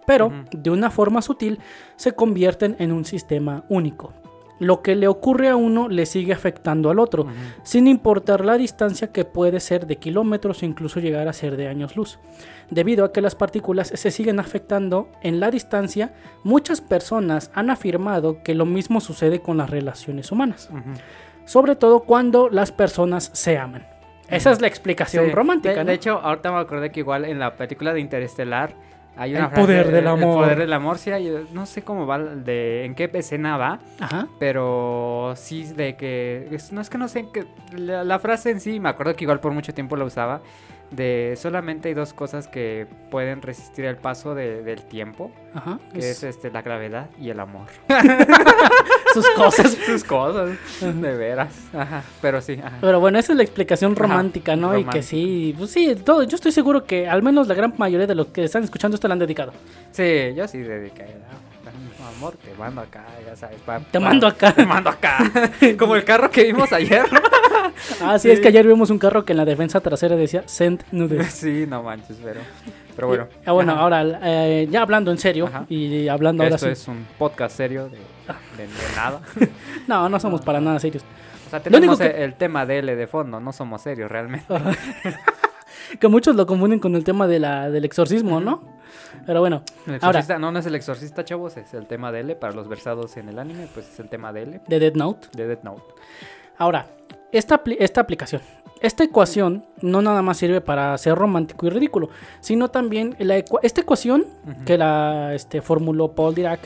pero 0.06 0.32
de 0.52 0.70
una 0.70 0.90
forma 0.90 1.22
sutil 1.22 1.60
se 1.96 2.14
convierten 2.14 2.76
en 2.80 2.92
un 2.92 3.06
sistema 3.06 3.64
único. 3.70 4.14
Lo 4.60 4.84
que 4.84 4.96
le 4.96 5.08
ocurre 5.08 5.50
a 5.50 5.56
uno 5.56 5.90
le 5.90 6.06
sigue 6.06 6.34
afectando 6.34 6.92
al 6.92 7.00
otro, 7.00 7.26
sin 7.64 7.88
importar 7.88 8.46
la 8.46 8.58
distancia 8.58 9.12
que 9.12 9.26
puede 9.26 9.60
ser 9.60 9.88
de 9.88 9.96
kilómetros 9.96 10.62
o 10.62 10.66
incluso 10.68 11.00
llegar 11.00 11.28
a 11.28 11.34
ser 11.34 11.58
de 11.58 11.68
años 11.68 11.96
luz. 11.96 12.20
Debido 12.70 13.04
a 13.04 13.12
que 13.12 13.22
las 13.22 13.34
partículas 13.34 13.88
se 13.88 14.12
siguen 14.12 14.40
afectando 14.40 15.10
en 15.24 15.40
la 15.40 15.50
distancia, 15.50 16.14
muchas 16.44 16.80
personas 16.80 17.50
han 17.56 17.72
afirmado 17.72 18.44
que 18.44 18.54
lo 18.54 18.68
mismo 18.68 19.02
sucede 19.02 19.40
con 19.42 19.58
las 19.58 19.72
relaciones 19.72 20.32
humanas, 20.32 20.70
sobre 21.46 21.76
todo 21.76 22.02
cuando 22.02 22.48
las 22.48 22.72
personas 22.72 23.32
se 23.34 23.58
aman. 23.58 23.88
Esa 24.30 24.52
es 24.52 24.62
la 24.62 24.68
explicación 24.68 25.26
Sí, 25.26 25.32
romántica. 25.32 25.74
De, 25.74 25.84
¿no? 25.84 25.86
de 25.86 25.94
hecho, 25.96 26.20
ahorita 26.20 26.52
me 26.52 26.60
acordé 26.60 26.92
que 26.92 27.00
igual 27.00 27.26
en 27.26 27.40
la 27.40 27.56
película 27.56 27.94
de 27.94 28.00
Interestelar 28.00 28.76
hay 29.17 29.36
una 29.36 29.45
El 29.45 29.52
poder 29.52 29.84
frase, 29.84 29.91
del 29.95 30.04
El 30.04 30.08
amor. 30.08 30.36
poder 30.43 30.58
del 30.60 30.74
amor, 30.74 30.97
sí, 30.97 31.12
hay- 31.12 31.47
no 31.54 31.65
sé 31.65 31.84
cómo 31.84 32.06
va, 32.08 32.17
de, 32.19 32.86
en 32.86 32.95
qué 32.95 33.10
escena 33.13 33.58
va, 33.58 33.80
Ajá. 34.00 34.28
pero 34.39 35.34
sí 35.36 35.63
de 35.74 35.95
que, 35.95 36.47
es- 36.52 36.71
no 36.71 36.82
es 36.82 36.89
que 36.89 36.97
no 36.97 37.08
sé, 37.08 37.28
qué- 37.34 37.45
la, 37.78 38.04
la 38.04 38.19
frase 38.19 38.52
en 38.52 38.60
sí, 38.60 38.80
me 38.80 38.89
acuerdo 38.89 39.15
que 39.15 39.24
igual 39.26 39.39
por 39.39 39.52
mucho 39.52 39.74
tiempo 39.74 39.95
la 39.97 40.06
usaba, 40.06 40.41
de 40.91 41.36
solamente 41.38 41.88
hay 41.88 41.93
dos 41.93 42.13
cosas 42.13 42.47
que 42.50 42.86
pueden 43.10 43.41
resistir 43.41 43.86
el 43.86 43.95
paso 43.97 44.36
de- 44.36 44.62
del 44.63 44.84
tiempo, 44.84 45.32
Ajá. 45.54 45.80
que 45.92 46.00
es- 46.00 46.06
es 46.06 46.24
este, 46.24 46.50
la 46.52 46.62
gravedad 46.62 47.10
y 47.20 47.30
el 47.30 47.40
amor. 47.40 47.68
sus 49.14 49.30
cosas. 49.32 49.78
Sus 49.86 50.04
cosas, 50.04 50.50
de 50.82 51.16
veras. 51.18 51.54
Ajá, 51.74 52.04
pero 52.22 52.42
sí, 52.42 52.60
ajá. 52.64 52.78
Pero 52.82 53.00
bueno, 53.00 53.20
esa 53.20 53.34
es 53.34 53.38
la 53.38 53.44
explicación 53.44 53.96
romántica, 53.96 54.56
¿no? 54.56 54.78
Y 54.78 54.86
que 54.86 55.04
sí, 55.04 55.54
pues 55.58 55.72
sí, 55.72 55.96
todo, 55.96 56.24
yo 56.24 56.36
estoy 56.36 56.52
seguro 56.52 56.86
que 56.86 57.08
al 57.10 57.22
menos 57.22 57.48
la 57.48 57.54
gran 57.56 57.74
mayoría 57.78 58.08
de 58.08 58.16
los 58.16 58.28
que 58.28 58.44
están 58.46 58.64
escuchando 58.64 58.96
esto 58.96 59.08
la 59.08 59.14
han 59.14 59.20
dedicado. 59.20 59.52
Sí, 59.92 60.34
yo 60.36 60.48
sí 60.48 60.60
dediqué. 60.60 61.06
Amor, 62.18 62.36
te 62.38 62.54
mando 62.54 62.82
acá, 62.82 63.04
ya 63.26 63.36
sabes. 63.36 63.60
pa- 63.62 63.80
Te 63.80 64.00
mando 64.00 64.28
acá. 64.28 64.52
Te 64.54 64.66
mando 64.66 64.90
acá. 64.90 65.18
Como 65.80 65.96
el 65.96 66.04
carro 66.04 66.30
que 66.30 66.44
vimos 66.44 66.72
ayer. 66.72 67.04
Ah, 68.02 68.20
sí, 68.20 68.30
es 68.30 68.40
que 68.40 68.50
ayer 68.50 68.68
vimos 68.68 68.90
un 68.92 69.00
carro 69.00 69.24
que 69.26 69.34
en 69.34 69.38
la 69.38 69.46
defensa 69.46 69.80
trasera 69.80 70.16
decía 70.16 70.44
Send 70.46 70.84
Nudes. 70.92 71.28
Sí, 71.34 71.66
no 71.68 71.82
manches, 71.84 72.18
pero. 72.24 72.42
Pero 72.96 73.08
bueno. 73.08 73.28
Ah, 73.46 73.52
bueno, 73.54 73.72
Ajá. 73.74 73.82
ahora 73.82 74.20
eh, 74.24 74.68
ya 74.70 74.82
hablando 74.82 75.12
en 75.12 75.18
serio 75.18 75.48
Ajá. 75.48 75.66
y 75.70 76.08
hablando 76.08 76.44
ahora 76.44 76.56
Esto 76.56 76.68
sí. 76.68 76.74
es 76.74 76.88
un 76.88 77.06
podcast 77.18 77.56
serio 77.56 77.86
de, 77.90 77.98
de- 77.98 78.68
de 78.68 78.96
nada. 78.96 79.22
No, 79.88 80.08
no 80.10 80.20
somos 80.20 80.42
para 80.42 80.60
nada 80.62 80.80
serios. 80.80 81.04
O 81.48 81.50
sea, 81.50 81.60
tenemos 81.62 81.98
que- 81.98 82.06
el, 82.08 82.16
el 82.16 82.34
tema 82.36 82.66
de 82.66 82.80
L 82.80 82.96
de 82.96 83.08
fondo, 83.08 83.40
no 83.40 83.52
somos 83.54 83.82
serios 83.82 84.10
realmente. 84.12 84.46
Que 86.00 86.08
muchos 86.08 86.36
lo 86.38 86.46
confunden 86.46 86.80
con 86.80 86.96
el 86.96 87.04
tema 87.04 87.28
de 87.28 87.40
la, 87.40 87.70
del 87.70 87.84
exorcismo, 87.84 88.40
¿no? 88.40 88.64
Pero 89.26 89.42
bueno, 89.42 89.64
El 89.86 89.96
ahora, 89.96 90.20
exorcista, 90.20 90.40
no, 90.40 90.50
no 90.52 90.60
es 90.60 90.66
el 90.66 90.76
exorcista, 90.76 91.26
chavos, 91.26 91.58
es 91.58 91.74
el 91.74 91.86
tema 91.86 92.12
de 92.14 92.22
L. 92.22 92.36
Para 92.38 92.54
los 92.54 92.70
versados 92.70 93.18
en 93.18 93.28
el 93.28 93.38
anime, 93.40 93.68
pues 93.74 93.90
es 93.90 94.00
el 94.00 94.08
tema 94.08 94.32
de 94.32 94.44
L, 94.44 94.62
de 94.68 94.80
Dead 94.80 94.94
Note. 94.96 95.28
de 95.36 95.48
Death 95.48 95.64
Note. 95.64 95.84
Ahora, 96.58 96.86
esta, 97.34 97.62
esta 97.80 98.02
aplicación, 98.02 98.42
esta 98.82 99.04
ecuación 99.04 99.65
no 99.82 100.02
nada 100.02 100.22
más 100.22 100.38
sirve 100.38 100.60
para 100.62 100.98
ser 100.98 101.15
romántico 101.15 101.67
y 101.67 101.70
ridículo, 101.70 102.10
sino 102.39 102.70
también 102.70 103.15
la 103.20 103.44
esta 103.63 103.82
ecuación 103.82 104.26
que 104.65 104.78
la 104.78 105.34
este, 105.36 105.62
formuló 105.62 106.13
Paul 106.13 106.36
Dirac, 106.36 106.60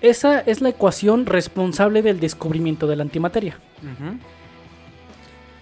esa 0.00 0.40
es 0.40 0.60
la 0.60 0.68
ecuación 0.68 1.26
responsable 1.26 2.02
del 2.02 2.20
descubrimiento 2.20 2.86
de 2.86 2.96
la 2.96 3.02
antimateria. 3.02 3.58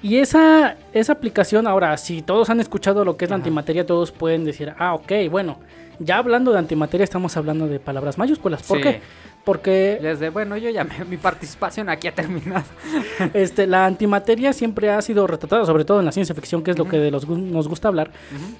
Y 0.02 0.18
esa, 0.18 0.76
esa 0.92 1.12
aplicación, 1.14 1.66
ahora, 1.66 1.96
si 1.96 2.22
todos 2.22 2.50
han 2.50 2.60
escuchado 2.60 3.04
lo 3.04 3.16
que 3.16 3.24
es 3.24 3.30
la 3.30 3.36
antimateria, 3.36 3.86
todos 3.86 4.12
pueden 4.12 4.44
decir, 4.44 4.72
ah, 4.78 4.94
ok, 4.94 5.10
bueno, 5.30 5.58
ya 5.98 6.18
hablando 6.18 6.52
de 6.52 6.58
antimateria 6.58 7.02
estamos 7.04 7.36
hablando 7.36 7.66
de 7.66 7.80
palabras 7.80 8.18
mayúsculas. 8.18 8.62
¿Por 8.62 8.76
Sí. 8.78 8.82
qué? 8.82 9.00
Porque 9.46 9.98
Desde, 10.02 10.30
bueno, 10.30 10.56
yo 10.56 10.70
ya 10.70 10.82
me- 10.82 11.04
mi 11.04 11.16
participación 11.16 11.88
aquí 11.88 12.08
ha 12.08 12.12
terminado. 12.12 12.64
este, 13.32 13.68
la 13.68 13.86
antimateria 13.86 14.52
siempre 14.52 14.90
ha 14.90 15.00
sido 15.00 15.24
retratada, 15.28 15.64
sobre 15.64 15.84
todo 15.84 16.00
en 16.00 16.04
la 16.04 16.10
ciencia 16.10 16.34
ficción, 16.34 16.64
que 16.64 16.72
es 16.72 16.78
lo 16.78 16.88
que 16.88 16.98
de 16.98 17.12
los 17.12 17.28
nos 17.28 17.68
gusta 17.68 17.86
hablar, 17.86 18.10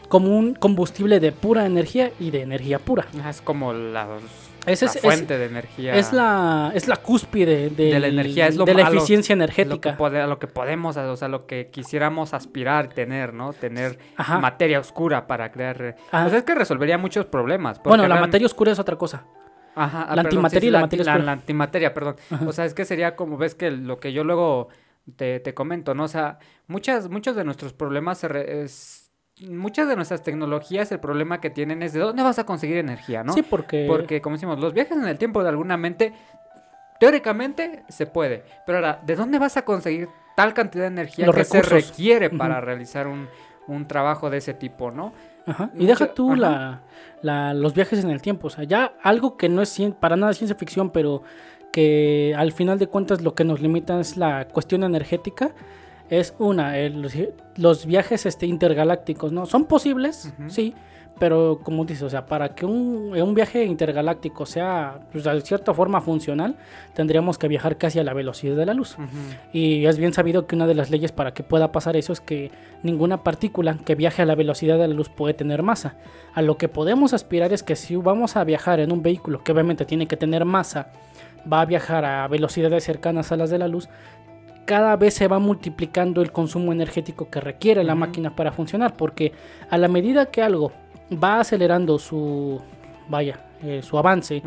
como 0.08 0.28
un 0.38 0.54
combustible 0.54 1.18
de 1.18 1.32
pura 1.32 1.66
energía 1.66 2.12
y 2.20 2.30
de 2.30 2.42
energía 2.42 2.78
pura. 2.78 3.06
Es 3.28 3.40
como 3.40 3.72
la, 3.72 4.06
Ese 4.64 4.84
la 4.84 4.90
es- 4.92 4.96
es- 4.96 5.02
fuente 5.02 5.36
de 5.38 5.46
energía. 5.46 5.96
Es 5.96 6.12
la, 6.12 6.70
es 6.72 6.86
la 6.86 6.96
cúspide 6.98 7.68
De 7.70 7.98
la 7.98 8.06
energía, 8.06 8.46
es 8.46 8.54
lo 8.54 8.64
de 8.64 8.74
la 8.74 8.82
eficiencia 8.88 9.34
lo 9.34 9.40
que 9.40 9.44
energética. 9.62 9.96
pode- 9.98 10.20
a 10.20 10.28
lo 10.28 10.38
que 10.38 10.46
podemos, 10.46 10.96
o 10.96 11.16
sea, 11.16 11.26
lo 11.26 11.46
que 11.48 11.66
quisiéramos 11.66 12.32
aspirar 12.32 12.90
tener, 12.94 13.34
¿no? 13.34 13.52
Tener 13.52 13.98
Ajá. 14.16 14.38
materia 14.38 14.78
oscura 14.78 15.26
para 15.26 15.50
crear. 15.50 15.96
Ah. 16.12 16.22
Pues 16.22 16.34
es 16.34 16.42
que 16.44 16.54
resolvería 16.54 16.96
muchos 16.96 17.26
problemas. 17.26 17.82
Bueno, 17.82 18.06
la 18.06 18.20
materia 18.20 18.46
oscura 18.46 18.70
es 18.70 18.78
otra 18.78 18.94
cosa. 18.94 19.24
Ajá, 19.76 20.02
ah, 20.08 20.16
la 20.16 20.22
perdón, 20.24 20.44
antimateria 20.46 20.60
sí, 20.60 20.66
y 20.66 20.70
la 20.70 20.78
la, 20.78 20.82
materia 20.86 21.18
la- 21.18 21.32
antimateria, 21.32 21.94
perdón. 21.94 22.16
Ajá. 22.30 22.48
O 22.48 22.52
sea, 22.52 22.64
es 22.64 22.74
que 22.74 22.84
sería 22.84 23.14
como 23.14 23.36
ves 23.36 23.54
que 23.54 23.70
lo 23.70 24.00
que 24.00 24.12
yo 24.12 24.24
luego 24.24 24.68
te, 25.16 25.38
te 25.38 25.54
comento, 25.54 25.94
¿no? 25.94 26.04
O 26.04 26.08
sea, 26.08 26.38
muchas, 26.66 27.08
muchos 27.10 27.36
de 27.36 27.44
nuestros 27.44 27.72
problemas 27.72 28.18
se 28.18 28.26
re- 28.28 28.62
es- 28.62 29.12
muchas 29.48 29.86
de 29.86 29.94
nuestras 29.96 30.22
tecnologías, 30.22 30.90
el 30.92 30.98
problema 30.98 31.40
que 31.40 31.50
tienen 31.50 31.82
es 31.82 31.92
de 31.92 32.00
dónde 32.00 32.22
vas 32.22 32.38
a 32.38 32.44
conseguir 32.46 32.78
energía, 32.78 33.22
¿no? 33.22 33.34
Sí, 33.34 33.42
porque... 33.42 33.84
Porque, 33.86 34.20
como 34.22 34.34
decimos, 34.36 34.58
los 34.58 34.72
viajes 34.72 34.96
en 34.96 35.06
el 35.06 35.18
tiempo 35.18 35.42
de 35.42 35.50
alguna 35.50 35.76
mente, 35.76 36.14
teóricamente 36.98 37.84
se 37.88 38.06
puede. 38.06 38.44
Pero 38.64 38.78
ahora, 38.78 39.00
¿de 39.04 39.16
dónde 39.16 39.38
vas 39.38 39.56
a 39.56 39.62
conseguir 39.64 40.08
tal 40.36 40.54
cantidad 40.54 40.84
de 40.84 40.88
energía 40.88 41.26
Los 41.26 41.34
que 41.36 41.44
se 41.44 41.62
requiere 41.62 42.30
para 42.30 42.60
realizar 42.60 43.06
un, 43.06 43.28
un 43.66 43.86
trabajo 43.86 44.30
de 44.30 44.38
ese 44.38 44.54
tipo, 44.54 44.90
¿no? 44.90 45.12
Ajá. 45.46 45.70
Y 45.78 45.86
deja 45.86 46.12
tú 46.14 46.32
ajá. 46.32 46.36
la, 46.40 46.80
la- 47.22 47.54
los 47.54 47.72
viajes 47.74 48.02
en 48.04 48.10
el 48.10 48.20
tiempo. 48.20 48.48
O 48.48 48.50
sea, 48.50 48.64
ya 48.64 48.92
algo 49.02 49.36
que 49.36 49.48
no 49.48 49.62
es 49.62 49.78
cien- 49.78 49.94
para 49.94 50.16
nada 50.16 50.32
ciencia 50.34 50.56
ficción, 50.56 50.90
pero 50.90 51.22
que 51.72 52.34
al 52.36 52.52
final 52.52 52.78
de 52.78 52.86
cuentas 52.88 53.20
lo 53.22 53.34
que 53.34 53.44
nos 53.44 53.60
limita 53.60 54.00
es 54.00 54.16
la 54.16 54.48
cuestión 54.48 54.82
energética. 54.84 55.50
Es 56.10 56.34
una, 56.38 56.78
el- 56.78 57.02
los, 57.02 57.14
los 57.56 57.86
viajes 57.86 58.26
este, 58.26 58.46
intergalácticos, 58.46 59.32
¿no? 59.32 59.46
Son 59.46 59.64
posibles, 59.66 60.32
sí, 60.48 60.74
pero 61.18 61.60
como 61.62 61.84
dices, 61.84 62.02
o 62.02 62.10
sea, 62.10 62.26
para 62.26 62.54
que 62.54 62.66
un, 62.66 63.16
un 63.16 63.34
viaje 63.34 63.64
intergaláctico 63.64 64.44
sea 64.44 65.00
pues, 65.12 65.24
de 65.24 65.40
cierta 65.40 65.72
forma 65.72 66.00
funcional, 66.00 66.56
tendríamos 66.94 67.38
que 67.38 67.48
viajar 67.48 67.78
casi 67.78 67.98
a 67.98 68.04
la 68.04 68.12
velocidad 68.12 68.56
de 68.56 68.66
la 68.66 68.74
luz. 68.74 68.96
Y 69.52 69.86
es 69.86 69.98
bien 69.98 70.12
sabido 70.12 70.46
que 70.46 70.56
una 70.56 70.66
de 70.66 70.74
las 70.74 70.90
leyes 70.90 71.12
para 71.12 71.32
que 71.32 71.42
pueda 71.42 71.72
pasar 71.72 71.96
eso 71.96 72.12
es 72.12 72.20
que 72.20 72.50
ninguna 72.82 73.22
partícula 73.22 73.78
que 73.84 73.94
viaje 73.94 74.22
a 74.22 74.26
la 74.26 74.34
velocidad 74.34 74.78
de 74.78 74.88
la 74.88 74.94
luz 74.94 75.08
puede 75.08 75.32
tener 75.32 75.62
masa. 75.62 75.96
A 76.34 76.42
lo 76.42 76.58
que 76.58 76.68
podemos 76.68 77.14
aspirar 77.14 77.52
es 77.52 77.62
que 77.62 77.76
si 77.76 77.96
vamos 77.96 78.36
a 78.36 78.44
viajar 78.44 78.80
en 78.80 78.92
un 78.92 79.02
vehículo 79.02 79.42
que 79.42 79.52
obviamente 79.52 79.86
tiene 79.86 80.06
que 80.06 80.16
tener 80.16 80.44
masa, 80.44 80.88
va 81.50 81.62
a 81.62 81.66
viajar 81.66 82.04
a 82.04 82.28
velocidades 82.28 82.84
cercanas 82.84 83.32
a 83.32 83.36
las 83.36 83.50
de 83.50 83.58
la 83.58 83.68
luz, 83.68 83.88
cada 84.66 84.96
vez 84.96 85.14
se 85.14 85.28
va 85.28 85.38
multiplicando 85.38 86.20
el 86.20 86.32
consumo 86.32 86.72
energético 86.72 87.30
que 87.30 87.40
requiere 87.40 87.84
la 87.84 87.94
máquina 87.94 88.34
para 88.34 88.52
funcionar, 88.52 88.96
porque 88.96 89.32
a 89.70 89.78
la 89.78 89.88
medida 89.88 90.26
que 90.26 90.42
algo 90.42 90.72
va 91.10 91.40
acelerando 91.40 91.98
su, 91.98 92.60
vaya, 93.08 93.40
eh, 93.62 93.80
su 93.82 93.98
avance, 93.98 94.42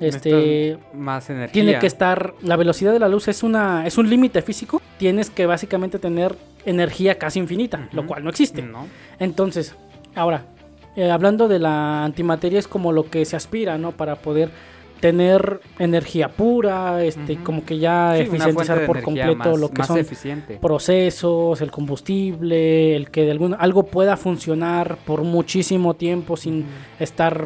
este, 0.00 0.78
más 0.92 1.28
energía. 1.30 1.52
tiene 1.52 1.78
que 1.78 1.86
estar, 1.86 2.34
la 2.42 2.56
velocidad 2.56 2.92
de 2.92 2.98
la 2.98 3.08
luz 3.08 3.28
es, 3.28 3.42
una, 3.42 3.86
es 3.86 3.98
un 3.98 4.08
límite 4.08 4.42
físico, 4.42 4.80
tienes 4.98 5.30
que 5.30 5.46
básicamente 5.46 5.98
tener 5.98 6.36
energía 6.64 7.18
casi 7.18 7.38
infinita, 7.38 7.88
lo 7.92 8.06
cual 8.06 8.24
no 8.24 8.30
existe. 8.30 8.62
No. 8.62 8.86
Entonces, 9.18 9.74
ahora, 10.14 10.44
eh, 10.96 11.10
hablando 11.10 11.48
de 11.48 11.58
la 11.58 12.04
antimateria 12.04 12.58
es 12.58 12.68
como 12.68 12.92
lo 12.92 13.10
que 13.10 13.24
se 13.24 13.36
aspira, 13.36 13.78
¿no? 13.78 13.92
Para 13.92 14.16
poder 14.16 14.50
tener 15.04 15.60
energía 15.78 16.30
pura, 16.30 17.04
este, 17.04 17.36
como 17.36 17.62
que 17.66 17.78
ya 17.78 18.14
Sí, 18.16 18.22
eficientizar 18.22 18.86
por 18.86 19.02
completo 19.02 19.36
más- 19.50 19.58
lo 19.60 19.68
que 19.68 19.82
son 19.82 19.98
eficiente. 19.98 20.56
procesos, 20.56 21.60
el 21.60 21.70
combustible, 21.70 22.96
el 22.96 23.10
que 23.10 23.24
de 23.26 23.32
algún, 23.32 23.54
algo 23.58 23.82
pueda 23.84 24.16
funcionar 24.16 24.96
por 25.04 25.22
muchísimo 25.22 25.92
tiempo 25.92 26.38
sin 26.38 26.64
estar 26.98 27.38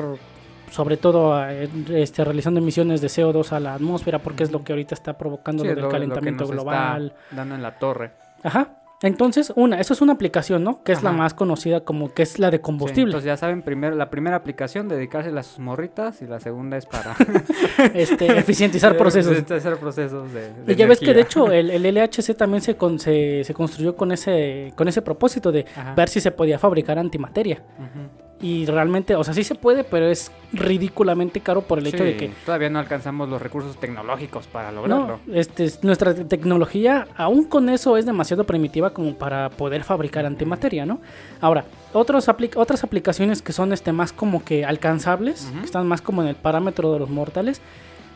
sobre 0.71 0.99
todo 0.99 1.45
este, 1.49 2.23
realizando 2.23 2.61
emisiones 2.61 3.01
de 3.01 3.09
CO2 3.09 3.51
a 3.51 3.59
la 3.59 3.75
atmósfera 3.75 4.21
porque 4.21 4.45
es 4.45 4.53
lo 4.53 4.63
que 4.63 4.73
ahorita 4.73 4.95
está 4.95 5.19
provocando 5.19 5.65
Sí, 5.65 5.69
lo 5.71 5.75
lo- 5.75 5.89
que 5.89 5.93
calentamiento 5.95 6.45
está 6.45 6.55
global. 6.55 7.13
dando 7.33 7.55
en 7.57 7.63
la 7.63 7.77
torre. 7.77 8.13
Ajá. 8.45 8.75
Entonces, 9.01 9.53
una, 9.55 9.81
eso 9.81 9.95
es 9.95 10.01
una 10.01 10.13
aplicación, 10.15 10.65
¿no? 10.65 10.83
Que 10.83 10.91
es 10.93 11.03
la 11.05 11.13
más 11.13 11.33
conocida 11.33 11.81
como 11.83 12.13
que 12.13 12.23
es 12.25 12.39
la 12.41 12.51
de 12.51 12.57
Sí, 12.57 12.63
combustible. 12.63 13.11
entonces 13.13 13.27
ya 13.27 13.37
saben, 13.37 13.63
primero, 13.63 13.95
la 13.95 14.11
primera 14.11 14.35
aplicación, 14.37 14.89
dedicársela 14.89 15.41
a 15.41 15.45
sus 15.45 15.61
morritas 15.61 16.21
y 16.21 16.27
la 16.27 16.41
segunda 16.41 16.77
es 16.77 16.87
para 16.87 17.15
este, 17.95 18.27
eficientizar 18.39 18.97
procesos. 18.99 19.37
Hacer 19.51 19.77
procesos 19.77 20.33
de, 20.33 20.53
de 20.65 20.73
Y 20.73 20.77
ya 20.77 20.87
ves 20.87 20.99
que 20.99 21.15
de 21.15 21.21
hecho 21.21 21.51
el, 21.53 21.71
el 21.71 21.95
LHC 21.95 22.35
también 22.37 22.61
se, 22.63 22.77
con- 22.77 22.99
se, 22.99 23.45
se 23.45 23.55
construyó 23.55 23.95
con 23.97 24.11
ese, 24.11 24.73
con 24.75 24.89
ese 24.89 25.01
propósito 25.03 25.53
de 25.53 25.65
Ajá. 25.77 25.95
ver 25.95 26.09
si 26.09 26.21
se 26.21 26.31
podía 26.33 26.59
fabricar 26.59 26.99
antimateria. 26.99 27.63
Ujú. 27.79 28.28
Y 28.41 28.67
realmente, 28.67 29.17
o 29.17 29.25
sea, 29.25 29.35
sí 29.35 29.43
se 29.43 29.57
puede, 29.57 29.83
pero 29.83 30.07
es 30.07 30.31
ridículamente 30.53 31.41
caro 31.41 31.63
por 31.63 31.79
el 31.81 31.87
hecho 31.89 32.05
de 32.05 32.17
que 32.17 32.31
todavía 32.47 32.71
no 32.71 32.79
alcanzamos 32.79 33.29
los 33.29 33.43
recursos 33.43 33.77
tecnológicos 33.79 34.47
para 34.47 34.71
no, 34.71 34.87
lograrlo. 34.87 35.19
este, 35.33 35.65
es- 35.65 35.83
nuestra 35.83 36.15
te- 36.15 36.25
tecnología, 36.25 37.09
aún 37.17 37.45
con 37.45 37.69
eso, 37.69 37.97
es 37.97 38.07
demasiado 38.07 38.45
primitiva 38.45 38.91
como 38.91 39.15
para 39.15 39.51
poder 39.51 39.83
fabricar 39.83 40.25
antimateria, 40.25 40.87
¿no? 40.87 41.01
Ahora, 41.41 41.65
otros 41.93 42.29
apli- 42.29 42.53
otras 42.57 42.85
aplicaciones 42.85 43.43
que 43.43 43.53
son 43.53 43.73
este, 43.73 43.91
más 43.93 44.13
como 44.13 44.45
que 44.45 44.65
alcanzables, 44.65 45.51
que 45.59 45.65
están 45.65 45.89
más 45.89 46.01
como 46.01 46.23
en 46.23 46.29
el 46.29 46.37
parámetro 46.37 46.93
de 46.93 47.01
los 47.01 47.11
mortales, 47.11 47.61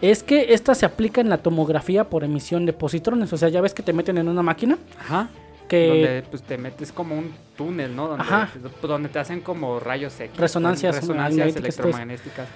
es 0.01 0.23
que 0.23 0.53
esta 0.55 0.75
se 0.75 0.87
aplica 0.87 1.21
en 1.21 1.31
la 1.31 1.39
tomografía 1.39 2.05
por 2.05 2.25
emisión 2.25 2.67
de 2.67 2.73
positrones. 2.73 3.33
O 3.33 3.37
sea, 3.37 3.49
ya 3.49 3.61
ves 3.61 3.73
que 3.75 3.83
te 3.83 3.93
meten 3.93 4.19
en 4.19 4.29
una 4.29 4.43
máquina 4.43 4.77
Ajá. 5.01 5.29
Que 5.73 5.89
Donde 5.89 6.23
pues, 6.31 6.43
te 6.43 6.59
metes 6.59 6.93
como 6.93 7.17
un 7.17 7.33
túnel, 7.57 7.97
¿no? 7.97 8.09
Donde, 8.09 8.25
Ajá. 8.25 8.51
donde 8.83 9.09
te 9.09 9.19
hacen 9.19 9.41
como 9.41 9.81
rayos 9.81 10.21
X. 10.21 10.37
Resonancias 10.37 10.97
resonancias 10.97 11.53
pues. 11.53 11.57
electromagnéticas. 11.57 12.47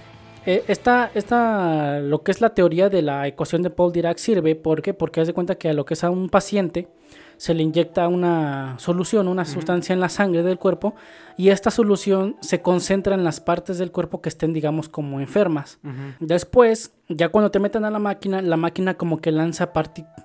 Eh, 0.45 0.65
esta, 0.69 1.11
esta, 1.15 1.99
lo 2.01 2.23
que 2.23 2.31
es 2.31 2.43
la 2.43 2.51
teoría 2.51 2.91
de 2.91 3.01
la 3.01 3.27
ecuación 3.27 3.63
de 3.63 3.71
Paul 3.71 3.93
Dirac 3.93 4.19
sirve 4.19 4.55
¿por 4.55 4.83
qué? 4.83 4.93
porque 4.93 5.23
haz 5.23 5.27
de 5.27 5.33
cuenta 5.33 5.55
que 5.55 5.71
a 5.71 5.73
lo 5.73 5.87
que 5.87 5.95
es 5.95 6.05
a 6.05 6.11
un 6.11 6.29
paciente 6.29 6.89
se 7.37 7.55
le 7.55 7.63
inyecta 7.63 8.09
una 8.09 8.79
solución, 8.79 9.29
una 9.29 9.45
sustancia 9.45 9.93
en 9.93 10.01
la 10.01 10.09
sangre 10.09 10.43
del 10.43 10.59
cuerpo 10.59 10.95
y 11.37 11.51
esta 11.51 11.71
solución 11.71 12.37
se 12.41 12.63
concentra 12.63 13.15
en 13.15 13.25
las 13.25 13.41
partes 13.41 13.79
del 13.79 13.93
cuerpo 13.93 14.21
que 14.21 14.29
estén 14.29 14.53
digamos 14.53 14.89
como 14.89 15.21
enfermas. 15.21 15.79
Después, 16.21 16.93
ya 17.09 17.29
cuando 17.29 17.51
te 17.51 17.59
meten 17.59 17.85
a 17.85 17.91
la 17.91 17.99
máquina, 17.99 18.41
la 18.43 18.57
máquina 18.57 18.95
como 18.95 19.21
que 19.21 19.33
lanza, 19.33 19.71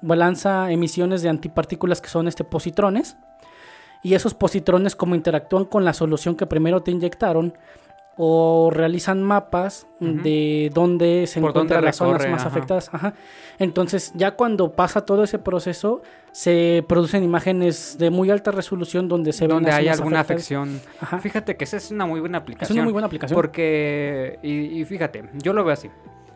lanza 0.01 0.71
emisiones 0.71 1.21
de 1.21 1.29
antipartículas 1.29 2.01
que 2.01 2.09
son 2.09 2.27
este 2.27 2.43
positrones 2.43 3.17
y 4.03 4.15
esos 4.15 4.33
positrones 4.33 4.95
como 4.95 5.15
interactúan 5.15 5.65
con 5.65 5.85
la 5.85 5.93
solución 5.93 6.35
que 6.35 6.47
primero 6.47 6.81
te 6.81 6.91
inyectaron 6.91 7.53
o 8.23 8.69
realizan 8.71 9.23
mapas 9.23 9.87
de 9.99 10.69
dónde 10.75 11.25
se 11.25 11.41
Por 11.41 11.53
dónde 11.53 11.73
encuentran 11.73 11.85
las 11.85 11.95
zonas 11.95 12.27
más 12.29 12.41
ajá. 12.41 12.49
afectadas. 12.49 12.89
Ajá. 12.93 13.13
Entonces, 13.57 14.11
ya 14.13 14.35
cuando 14.35 14.73
pasa 14.73 15.05
todo 15.07 15.23
ese 15.23 15.39
proceso, 15.39 16.03
se 16.31 16.85
producen 16.87 17.23
imágenes 17.23 17.97
de 17.97 18.11
muy 18.11 18.29
alta 18.29 18.51
resolución 18.51 19.07
donde 19.07 19.33
se 19.33 19.47
Donde 19.47 19.71
hay 19.71 19.87
alguna 19.87 20.19
afectadas. 20.19 20.43
afección. 20.43 20.81
Ajá. 20.99 21.17
Fíjate 21.17 21.57
que 21.57 21.63
esa 21.63 21.77
es 21.77 21.89
una 21.89 22.05
muy 22.05 22.19
buena 22.19 22.37
Es 22.37 22.41
aplicación. 22.43 22.77
una 22.77 22.83
muy 22.83 22.93
buena 22.93 23.07
aplicación. 23.07 23.35
Porque, 23.35 24.37
y, 24.43 24.79
y 24.79 24.85
fíjate, 24.85 25.23
yo 25.41 25.53
lo 25.53 25.63
veo 25.63 25.73
así. 25.73 25.89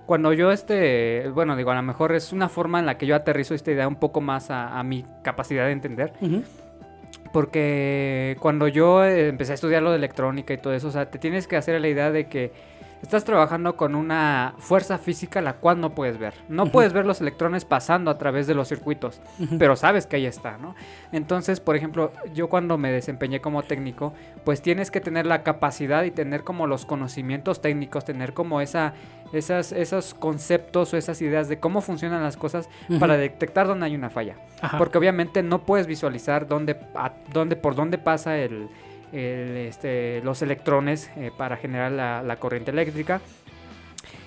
Cuando 0.07 0.33
yo 0.33 0.51
este, 0.51 1.29
bueno, 1.35 1.55
digo, 1.55 1.69
a 1.69 1.75
lo 1.75 1.83
mejor 1.83 2.13
es 2.13 2.33
una 2.33 2.49
forma 2.49 2.79
en 2.79 2.87
la 2.87 2.97
que 2.97 3.05
yo 3.05 3.15
aterrizo 3.15 3.53
esta 3.53 3.71
idea 3.71 3.87
un 3.87 3.95
poco 3.97 4.21
más 4.21 4.49
a, 4.49 4.79
a 4.79 4.83
mi 4.83 5.05
capacidad 5.23 5.65
de 5.65 5.71
entender. 5.71 6.13
Ujú. 6.21 6.41
Porque 7.35 8.37
cuando 8.39 8.69
yo 8.69 9.03
eh, 9.03 9.27
empecé 9.27 9.51
a 9.51 9.55
estudiar 9.55 9.83
lo 9.83 9.89
de 9.91 9.97
electrónica 9.97 10.53
y 10.53 10.57
todo 10.57 10.71
eso, 10.73 10.87
o 10.87 10.91
sea, 10.91 11.11
te 11.11 11.19
tienes 11.19 11.47
que 11.47 11.57
hacer 11.57 11.81
la 11.81 11.89
idea 11.89 12.09
de 12.09 12.29
que 12.29 12.53
estás 13.05 13.23
trabajando 13.23 13.75
con 13.77 13.95
una 13.95 14.53
fuerza 14.57 14.97
física 14.97 15.41
la 15.41 15.53
cual 15.53 15.79
no 15.79 15.95
puedes 15.95 16.17
ver. 16.17 16.33
No 16.49 16.65
puedes 16.71 16.91
ver 16.93 17.05
los 17.05 17.21
electrones 17.21 17.63
pasando 17.65 18.11
a 18.11 18.17
través 18.17 18.47
de 18.47 18.55
los 18.55 18.67
circuitos, 18.67 19.21
pero 19.59 19.75
sabes 19.75 20.05
que 20.07 20.15
ahí 20.17 20.25
está, 20.25 20.57
¿no? 20.57 20.75
Entonces, 21.11 21.59
por 21.59 21.75
ejemplo, 21.75 22.11
yo 22.33 22.49
cuando 22.49 22.77
me 22.77 22.91
desempeñé 22.91 23.41
como 23.41 23.63
técnico, 23.63 24.13
pues 24.43 24.61
tienes 24.61 24.91
que 24.91 25.01
tener 25.01 25.25
la 25.25 25.43
capacidad 25.43 26.03
y 26.03 26.11
tener 26.11 26.43
como 26.43 26.67
los 26.67 26.85
conocimientos 26.85 27.61
técnicos, 27.61 28.05
tener 28.05 28.33
como 28.33 28.59
esa, 28.61 28.93
esas, 29.33 29.71
esos 29.71 30.13
conceptos 30.13 30.93
o 30.93 30.97
esas 30.97 31.21
ideas 31.21 31.47
de 31.47 31.59
cómo 31.59 31.81
funcionan 31.81 32.23
las 32.23 32.37
cosas 32.37 32.69
para 32.99 33.17
detectar 33.17 33.67
dónde 33.67 33.85
hay 33.85 33.95
una 33.95 34.09
falla. 34.09 34.35
Ajá. 34.61 34.77
Porque 34.77 34.97
obviamente 34.97 35.43
no 35.43 35.63
puedes 35.63 35.87
visualizar 35.87 36.47
dónde, 36.47 36.77
a- 36.95 37.13
dónde 37.31 37.55
por 37.55 37.75
dónde 37.75 37.97
pasa 37.97 38.37
el, 38.37 38.67
el, 39.15 39.57
este, 39.57 40.21
los 40.23 40.41
electrones 40.41 41.09
eh, 41.15 41.31
para 41.35 41.57
generar 41.57 41.91
la, 41.91 42.21
la 42.21 42.37
corriente 42.37 42.71
eléctrica. 42.71 43.21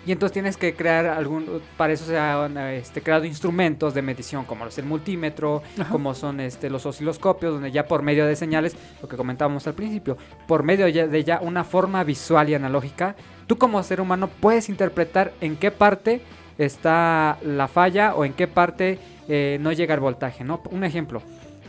Y 0.07 0.12
entonces 0.12 0.32
tienes 0.32 0.57
que 0.57 0.74
crear 0.74 1.05
algún, 1.07 1.61
para 1.76 1.93
eso 1.93 2.07
se 2.07 2.18
han 2.18 2.57
este, 2.57 3.03
creado 3.03 3.26
instrumentos 3.26 3.93
de 3.93 4.01
medición 4.01 4.47
como 4.47 4.64
es 4.66 4.78
el 4.78 4.86
multímetro, 4.86 5.62
Ajá. 5.78 5.91
como 5.91 6.14
son 6.14 6.41
este, 6.41 6.70
los 6.70 6.86
osciloscopios, 6.86 7.53
donde 7.53 7.70
ya 7.72 7.86
por 7.86 8.03
medio 8.03 8.24
de 8.24 8.34
señales, 8.34 8.74
lo 9.03 9.09
que 9.09 9.18
comentábamos 9.18 9.66
al 9.66 9.74
principio, 9.74 10.16
por 10.47 10.62
medio 10.62 10.86
de 10.86 11.24
ya 11.24 11.41
una 11.43 11.62
forma 11.62 12.05
visual 12.05 12.49
y 12.49 12.55
analógica, 12.55 13.16
tú 13.47 13.59
como 13.59 13.82
ser 13.82 14.01
humano 14.01 14.30
puedes 14.41 14.70
interpretar 14.70 15.32
en 15.43 15.57
qué 15.57 15.70
parte 15.70 16.22
está 16.57 17.39
la 17.43 17.68
falla 17.68 18.14
o 18.14 18.24
en 18.24 18.32
qué 18.32 18.49
parte 18.49 18.99
eh, 19.28 19.59
no 19.61 19.72
llega 19.72 19.95
el 19.95 20.01
voltaje, 20.01 20.43
¿no? 20.43 20.62
Un 20.70 20.84
ejemplo, 20.84 21.22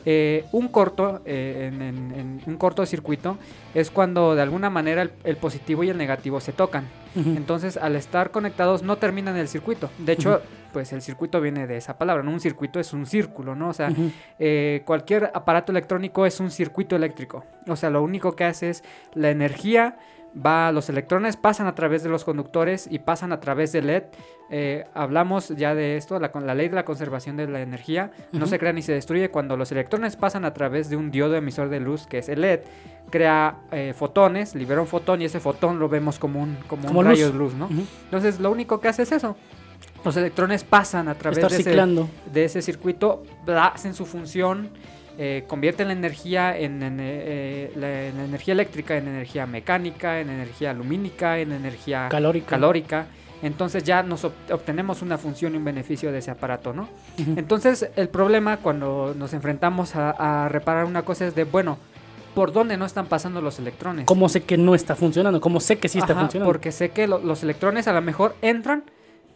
eh, 0.05 0.45
un 0.51 0.67
corto, 0.69 1.21
eh, 1.25 1.69
en, 1.73 1.81
en- 1.81 2.13
en 2.13 2.41
un 2.45 2.57
cortocircuito, 2.57 3.37
es 3.73 3.91
cuando 3.91 4.35
de 4.35 4.41
alguna 4.41 4.69
manera 4.69 5.01
el, 5.03 5.11
el 5.23 5.37
positivo 5.37 5.83
y 5.83 5.89
el 5.89 5.97
negativo 5.97 6.39
se 6.39 6.51
tocan. 6.53 6.85
Entonces, 7.15 7.75
al 7.77 7.95
estar 7.95 8.29
conectados, 8.31 8.83
no 8.83 8.97
terminan 8.97 9.35
el 9.35 9.47
circuito. 9.47 9.89
De 9.97 10.13
hecho, 10.13 10.41
pues 10.71 10.93
el 10.93 11.01
circuito 11.01 11.41
viene 11.41 11.65
de 11.65 11.77
esa 11.77 11.97
palabra, 11.97 12.21
¿no? 12.23 12.31
Un 12.31 12.39
circuito 12.39 12.79
es 12.79 12.93
un 12.93 13.07
círculo, 13.07 13.55
¿no? 13.55 13.69
O 13.69 13.73
sea, 13.73 13.91
eh, 14.37 14.83
cualquier 14.85 15.31
aparato 15.33 15.71
electrónico 15.71 16.25
es 16.27 16.39
un 16.39 16.51
circuito 16.51 16.95
eléctrico. 16.95 17.43
O 17.67 17.75
sea, 17.75 17.89
lo 17.89 18.03
único 18.03 18.35
que 18.35 18.43
hace 18.45 18.69
es 18.69 18.83
la 19.15 19.31
energía 19.31 19.97
va, 20.35 20.71
los 20.71 20.89
electrones 20.89 21.37
pasan 21.37 21.67
a 21.67 21.75
través 21.75 22.03
de 22.03 22.09
los 22.09 22.23
conductores 22.23 22.87
y 22.89 22.99
pasan 22.99 23.31
a 23.31 23.39
través 23.39 23.71
del 23.71 23.87
LED. 23.87 24.03
Eh, 24.51 24.85
hablamos 24.93 25.49
ya 25.49 25.75
de 25.75 25.97
esto, 25.97 26.19
la, 26.19 26.55
ley 26.55 26.69
de 26.69 26.75
la 26.75 26.83
conservación 26.83 27.37
de 27.37 27.47
la 27.47 27.61
energía 27.61 28.11
no 28.31 28.47
se 28.47 28.57
crea 28.57 28.73
ni 28.73 28.81
se 28.81 28.93
destruye 28.93 29.29
cuando 29.29 29.55
los 29.55 29.71
electrones 29.71 30.15
pasan 30.15 30.43
a 30.43 30.53
través 30.53 30.89
de 30.89 30.95
un 30.95 31.11
diodo 31.11 31.35
emisor 31.35 31.69
de 31.69 31.79
luz 31.79 32.07
que 32.07 32.19
es 32.19 32.29
el 32.29 32.41
LED. 32.41 32.61
Crea 33.11 33.57
eh, 33.71 33.93
fotones, 33.95 34.55
libera 34.55 34.81
un 34.81 34.87
fotón 34.87 35.21
y 35.21 35.25
ese 35.25 35.39
fotón 35.39 35.79
lo 35.79 35.87
vemos 35.89 36.19
como 36.19 36.41
un, 36.41 36.57
como 36.67 36.87
Como 36.87 36.99
un 36.99 37.05
luz. 37.07 37.13
rayo 37.13 37.31
de 37.31 37.37
luz, 37.37 37.53
¿no? 37.53 37.69
Entonces, 38.05 38.39
lo 38.39 38.51
único 38.51 38.79
que 38.79 38.87
hace 38.87 39.03
es 39.03 39.11
eso. 39.11 39.35
Los 40.03 40.15
electrones 40.15 40.63
pasan 40.63 41.07
a 41.09 41.15
través 41.15 41.47
de 41.49 41.57
ese, 41.57 42.09
de 42.31 42.45
ese 42.45 42.61
circuito, 42.61 43.23
hacen 43.47 43.93
su 43.93 44.05
función, 44.05 44.69
eh, 45.21 45.43
convierten 45.47 45.87
la 45.87 45.93
energía 45.93 46.57
en, 46.57 46.81
en, 46.81 46.97
eh, 47.01 47.71
la, 47.75 48.05
en 48.05 48.19
energía 48.21 48.53
eléctrica, 48.53 48.95
en 48.95 49.07
energía 49.09 49.45
mecánica, 49.45 50.21
en 50.21 50.29
energía 50.29 50.71
lumínica, 50.73 51.37
en 51.39 51.51
energía 51.51 52.07
Calórica. 52.09 52.47
calórica. 52.47 53.05
Entonces 53.41 53.83
ya 53.83 54.01
nos 54.01 54.23
ob- 54.23 54.31
obtenemos 54.51 55.01
una 55.01 55.17
función 55.17 55.53
y 55.53 55.57
un 55.57 55.65
beneficio 55.65 56.11
de 56.11 56.19
ese 56.19 56.31
aparato, 56.31 56.71
¿no? 56.73 56.87
Entonces 57.35 57.89
el 57.97 58.07
problema 58.09 58.57
cuando 58.57 59.13
nos 59.17 59.33
enfrentamos 59.33 59.95
a, 59.95 60.11
a 60.45 60.49
reparar 60.49 60.85
una 60.85 61.03
cosa 61.03 61.25
es 61.27 61.35
de, 61.35 61.43
bueno, 61.43 61.77
¿por 62.33 62.51
dónde 62.53 62.77
no 62.77 62.85
están 62.85 63.07
pasando 63.07 63.41
los 63.41 63.59
electrones? 63.59 64.05
¿Cómo 64.05 64.29
sé 64.29 64.43
que 64.43 64.57
no 64.57 64.73
está 64.75 64.95
funcionando? 64.95 65.41
¿Cómo 65.41 65.59
sé 65.59 65.77
que 65.79 65.89
sí 65.89 65.99
está 65.99 66.13
Ajá, 66.13 66.21
funcionando? 66.21 66.49
Porque 66.51 66.71
sé 66.71 66.89
que 66.91 67.07
lo- 67.07 67.19
los 67.19 67.43
electrones 67.43 67.87
a 67.87 67.93
lo 67.93 68.01
mejor 68.01 68.35
entran, 68.41 68.83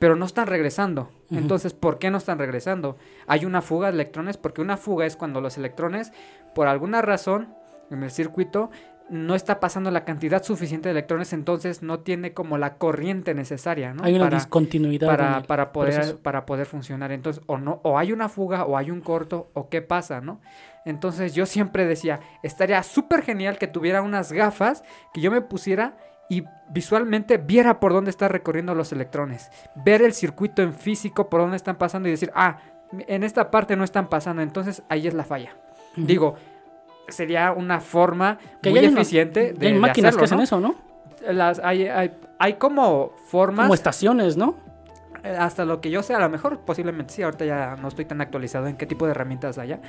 pero 0.03 0.17
no 0.17 0.25
están 0.25 0.47
regresando. 0.47 1.09
Entonces, 1.31 1.73
¿por 1.73 1.97
qué 1.97 2.11
no 2.11 2.17
están 2.17 2.37
regresando? 2.37 2.97
Hay 3.25 3.45
una 3.45 3.61
fuga 3.61 3.87
de 3.87 3.93
electrones, 3.93 4.35
porque 4.35 4.59
una 4.59 4.75
fuga 4.75 5.05
es 5.05 5.15
cuando 5.15 5.39
los 5.39 5.57
electrones, 5.57 6.11
por 6.53 6.67
alguna 6.67 7.01
razón, 7.01 7.55
en 7.89 8.03
el 8.03 8.11
circuito, 8.11 8.69
no 9.09 9.33
está 9.33 9.61
pasando 9.61 9.91
la 9.91 10.03
cantidad 10.03 10.43
suficiente 10.43 10.89
de 10.89 10.91
electrones, 10.91 11.31
entonces 11.31 11.83
no 11.83 12.01
tiene 12.01 12.33
como 12.33 12.57
la 12.57 12.75
corriente 12.75 13.33
necesaria, 13.33 13.93
¿no? 13.93 14.03
Hay 14.03 14.13
una 14.15 14.25
para, 14.25 14.39
discontinuidad. 14.39 15.07
para, 15.07 15.37
el 15.37 15.45
para 15.45 15.71
poder 15.71 15.93
proceso. 15.93 16.19
para 16.19 16.45
poder 16.45 16.65
funcionar 16.65 17.13
entonces 17.13 17.41
o 17.47 17.57
no 17.57 17.79
o 17.83 17.97
hay 17.97 18.11
una 18.11 18.27
fuga 18.27 18.65
o 18.65 18.75
hay 18.75 18.91
un 18.91 18.99
corto 18.99 19.51
o 19.53 19.69
qué 19.69 19.81
pasa 19.81 20.19
no 20.19 20.41
entonces 20.85 21.33
yo 21.33 21.45
siempre 21.45 21.85
decía 21.85 22.21
estaría 22.43 22.81
súper 22.83 23.21
genial 23.23 23.57
que 23.57 23.67
tuviera 23.67 24.01
unas 24.01 24.31
gafas 24.31 24.83
que 25.13 25.21
yo 25.21 25.31
me 25.31 25.41
pusiera 25.41 25.97
y 26.29 26.43
visualmente 26.69 27.37
viera 27.37 27.79
por 27.79 27.93
dónde 27.93 28.09
están 28.09 28.29
recorriendo 28.31 28.73
los 28.75 28.91
electrones, 28.91 29.51
ver 29.75 30.01
el 30.01 30.13
circuito 30.13 30.61
en 30.61 30.73
físico 30.73 31.29
por 31.29 31.41
dónde 31.41 31.57
están 31.57 31.75
pasando 31.77 32.07
y 32.07 32.11
decir, 32.11 32.31
ah, 32.35 32.57
en 33.07 33.23
esta 33.23 33.51
parte 33.51 33.75
no 33.75 33.83
están 33.83 34.07
pasando, 34.07 34.41
entonces 34.41 34.83
ahí 34.89 35.07
es 35.07 35.13
la 35.13 35.23
falla. 35.23 35.55
Digo, 35.95 36.35
sería 37.07 37.51
una 37.51 37.79
forma 37.79 38.37
Que 38.61 38.69
muy 38.69 38.79
una- 38.79 38.89
eficiente 39.01 39.53
de, 39.53 39.67
hay 39.67 39.73
de 39.73 39.79
máquinas 39.79 40.15
que 40.15 40.23
hacen 40.25 40.37
¿no? 40.37 40.43
eso, 40.43 40.59
¿no? 40.59 40.75
Las, 41.27 41.59
hay, 41.59 41.87
hay, 41.87 42.11
hay 42.39 42.53
como 42.55 43.11
formas, 43.27 43.65
Como 43.65 43.73
estaciones, 43.73 44.35
¿no? 44.37 44.55
Hasta 45.23 45.65
lo 45.65 45.81
que 45.81 45.89
yo 45.89 46.03
sé, 46.03 46.13
a 46.13 46.19
lo 46.19 46.29
mejor 46.29 46.59
posiblemente 46.59 47.13
sí, 47.13 47.23
ahorita 47.23 47.45
ya 47.45 47.75
no 47.75 47.87
estoy 47.87 48.05
tan 48.05 48.21
actualizado 48.21 48.67
en 48.67 48.75
qué 48.75 48.85
tipo 48.85 49.05
de 49.05 49.11
herramientas 49.11 49.57
haya, 49.57 49.79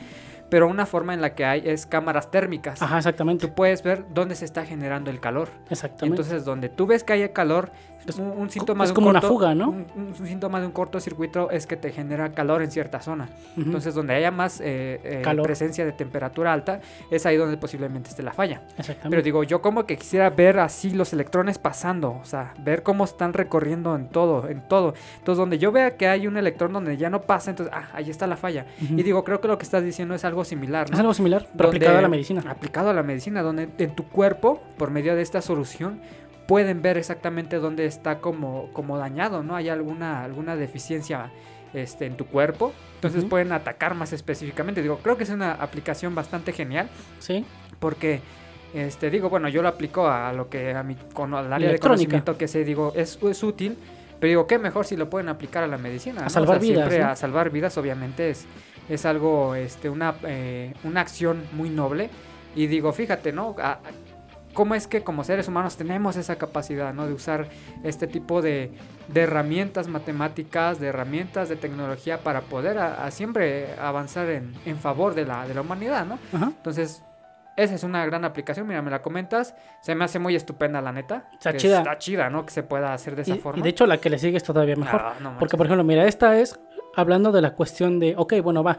pero 0.49 0.68
una 0.68 0.87
forma 0.87 1.14
en 1.14 1.20
la 1.20 1.35
que 1.35 1.45
hay 1.45 1.62
es 1.64 1.87
cámaras 1.87 2.30
térmicas. 2.30 2.80
Ajá, 2.82 2.99
exactamente. 2.99 3.47
Tú 3.47 3.55
puedes 3.55 3.82
ver 3.82 4.05
dónde 4.12 4.37
se 4.37 4.45
está 4.45 4.64
generando 4.64 5.11
el 5.11 5.20
calor. 5.20 5.49
Exactamente. 5.70 6.22
Entonces, 6.22 6.45
donde 6.45 6.68
tú 6.68 6.87
ves 6.87 7.03
que 7.03 7.14
hay 7.14 7.28
calor, 7.30 7.72
Es- 8.07 8.16
un, 8.18 8.26
un 8.28 8.50
síntoma 8.50 8.84
es 8.84 8.90
de 8.90 8.92
un 8.92 8.94
como 8.96 9.09
una 9.11 9.20
fuga, 9.22 9.55
¿no? 9.55 9.70
Un, 9.70 10.14
síntoma 10.26 10.61
de 10.61 10.66
un 10.66 10.72
cortocircuito 10.72 11.50
es 11.50 11.66
que 11.66 11.76
te 11.76 11.90
genera 11.92 12.32
calor 12.32 12.62
en 12.62 12.70
cierta 12.70 13.00
zona. 13.00 13.28
Entonces, 13.57 13.94
donde 13.94 14.14
haya 14.14 14.30
más 14.30 14.61
eh, 14.61 15.00
eh, 15.05 15.20
Calor. 15.22 15.44
presencia 15.46 15.84
de 15.84 15.92
temperatura 15.92 16.52
alta, 16.52 16.80
es 17.11 17.24
ahí 17.26 17.36
donde 17.36 17.57
posiblemente 17.57 18.11
esté 18.11 18.22
la 18.22 18.32
falla. 18.32 18.62
Exactamente. 18.78 19.09
Pero 19.11 19.22
digo, 19.22 19.42
yo 19.44 19.62
como 19.62 19.86
que 19.86 19.96
quisiera 19.96 20.30
ver 20.30 20.59
así 20.59 20.90
los 20.90 21.12
electrones 21.12 21.59
pasando, 21.59 22.18
o 22.20 22.24
sea, 22.24 22.55
ver 22.59 22.82
cómo 22.82 23.05
están 23.05 23.32
recorriendo 23.32 23.94
en 23.96 24.09
todo, 24.09 24.48
en 24.48 24.61
todo. 24.68 24.94
Entonces, 25.18 25.38
donde 25.38 25.59
yo 25.59 25.72
vea 25.72 25.96
que 25.96 26.09
hay 26.09 26.26
un 26.26 26.36
electrón 26.36 26.72
donde 26.72 26.96
ya 26.96 27.11
no 27.11 27.22
pasa, 27.22 27.50
entonces, 27.50 27.74
ah, 27.76 27.88
ahí 27.94 28.11
está 28.11 28.26
la 28.26 28.36
falla. 28.36 28.66
Y 28.80 29.02
digo, 29.02 29.24
creo 29.24 29.40
que 29.40 29.48
lo 29.48 29.59
que 29.59 29.64
estás 29.64 29.82
diciendo 29.82 30.14
es 30.14 30.24
algo 30.24 30.44
similar, 30.44 30.88
¿no? 30.90 30.94
es 30.94 31.00
algo 31.00 31.14
similar, 31.14 31.48
donde- 31.55 31.68
aplicado 31.68 31.98
a 31.98 32.02
la 32.02 32.09
medicina. 32.09 32.42
Aplicado 32.48 32.90
a 32.90 32.92
la 32.92 33.02
medicina, 33.02 33.42
donde 33.42 33.68
en 33.78 33.94
tu 33.94 34.05
cuerpo, 34.05 34.61
por 34.76 34.90
medio 34.90 35.14
de 35.16 35.22
esta 35.22 35.40
solución, 35.40 36.00
pueden 36.47 36.82
ver 36.82 36.99
exactamente 36.99 37.57
dónde 37.59 37.86
está 37.86 38.18
como, 38.18 38.70
como 38.72 38.99
dañado, 38.99 39.42
¿no? 39.42 39.57
Hay 39.57 39.68
alguna, 39.68 40.24
alguna 40.24 40.57
deficiencia 40.57 41.30
este, 41.72 42.07
en 42.07 42.16
tu 42.16 42.26
cuerpo. 42.26 42.72
Entonces 42.97 43.24
pueden 43.24 43.53
atacar 43.53 43.95
más 43.95 44.12
específicamente. 44.12 44.82
Digo, 44.82 44.99
creo 45.03 45.16
que 45.16 45.24
es 45.24 45.30
una 45.30 45.53
aplicación 45.53 46.14
bastante 46.14 46.53
genial 46.53 46.88
Sí. 47.18 47.45
porque, 47.78 48.20
este, 48.74 49.11
digo, 49.11 49.28
bueno, 49.30 49.49
yo 49.49 49.62
lo 49.62 49.68
aplico 49.68 50.09
a 50.09 50.32
lo 50.32 50.49
que, 50.49 50.72
a 50.74 50.82
mi, 50.82 50.95
con, 51.12 51.34
al 51.34 51.53
área 51.53 51.70
de 51.70 51.78
conocimiento 51.78 52.36
que 52.38 52.49
sé, 52.49 52.64
digo, 52.64 52.92
es, 52.97 53.18
es 53.22 53.42
útil. 53.42 53.76
Pero 54.20 54.28
digo, 54.28 54.47
qué 54.47 54.59
mejor 54.59 54.86
si 54.86 54.97
lo 54.97 55.11
pueden 55.11 55.28
aplicar 55.28 55.64
a 55.64 55.66
la 55.66 55.76
medicina. 55.76 56.20
¿no? 56.22 56.26
O 56.28 56.30
salvar 56.30 56.59
sea, 56.61 56.68
vidas, 56.68 56.88
Siempre 56.88 57.05
¿no? 57.05 57.11
a 57.11 57.16
salvar 57.16 57.51
vidas, 57.51 57.76
obviamente, 57.76 58.30
es, 58.30 58.47
es 58.88 59.05
algo, 59.05 59.55
este, 59.55 59.88
una, 59.90 60.14
eh, 60.24 60.72
una 60.84 61.01
acción 61.01 61.42
muy 61.53 61.68
noble. 61.68 62.09
Y 62.57 62.68
digo, 62.68 62.92
fíjate, 62.92 63.32
¿no? 63.32 63.55
A- 63.59 63.72
a- 63.72 63.80
¿Cómo 64.55 64.74
es 64.74 64.86
que 64.86 65.02
como 65.02 65.24
seres 65.24 65.48
humanos 65.48 65.76
tenemos 65.76 66.16
esa 66.16 66.36
capacidad, 66.36 66.94
¿no? 66.94 67.07
De 67.07 67.12
usar 67.12 67.48
este 67.82 68.07
tipo 68.07 68.40
de, 68.40 68.72
de 69.09 69.20
herramientas 69.20 69.88
matemáticas, 69.88 70.80
de 70.80 70.86
herramientas 70.88 71.48
de 71.48 71.57
tecnología 71.57 72.18
para 72.20 72.42
poder 72.42 72.78
a, 72.78 73.05
a 73.05 73.11
siempre 73.11 73.74
avanzar 73.80 74.28
en, 74.30 74.55
en 74.64 74.78
favor 74.78 75.14
de 75.14 75.26
la, 75.26 75.46
de 75.46 75.55
la 75.55 75.61
humanidad, 75.61 76.07
¿no? 76.07 76.18
Ajá. 76.32 76.52
Entonces, 76.57 77.02
esa 77.57 77.74
es 77.74 77.84
una 77.84 78.05
gran 78.07 78.24
aplicación. 78.24 78.66
Mira, 78.66 78.82
me 78.82 78.90
la 78.90 79.00
comentas. 79.02 79.55
Se 79.82 79.94
me 79.94 80.05
hace 80.05 80.18
muy 80.18 80.34
estupenda, 80.34 80.80
la 80.80 80.90
neta. 80.92 81.28
Está 81.32 81.57
chida. 81.57 81.78
Está 81.78 81.98
chida, 81.98 82.30
¿no? 82.30 82.44
Que 82.46 82.52
se 82.52 82.62
pueda 82.62 82.92
hacer 82.94 83.14
de 83.16 83.22
esa 83.22 83.34
Y, 83.36 83.38
forma. 83.38 83.59
y 83.61 83.62
de 83.62 83.68
hecho 83.68 83.86
la 83.86 83.98
que 83.98 84.11
le 84.11 84.18
sigue 84.18 84.36
es 84.38 84.42
todavía 84.42 84.74
mejor. 84.76 85.02
No 85.20 85.38
Porque, 85.38 85.57
por 85.57 85.66
ejemplo, 85.66 85.84
mira, 85.84 86.05
esta 86.07 86.38
es 86.38 86.59
hablando 86.96 87.30
de 87.32 87.42
la 87.42 87.55
cuestión 87.55 87.98
de, 88.00 88.14
ok, 88.16 88.34
bueno, 88.42 88.62
va. 88.64 88.78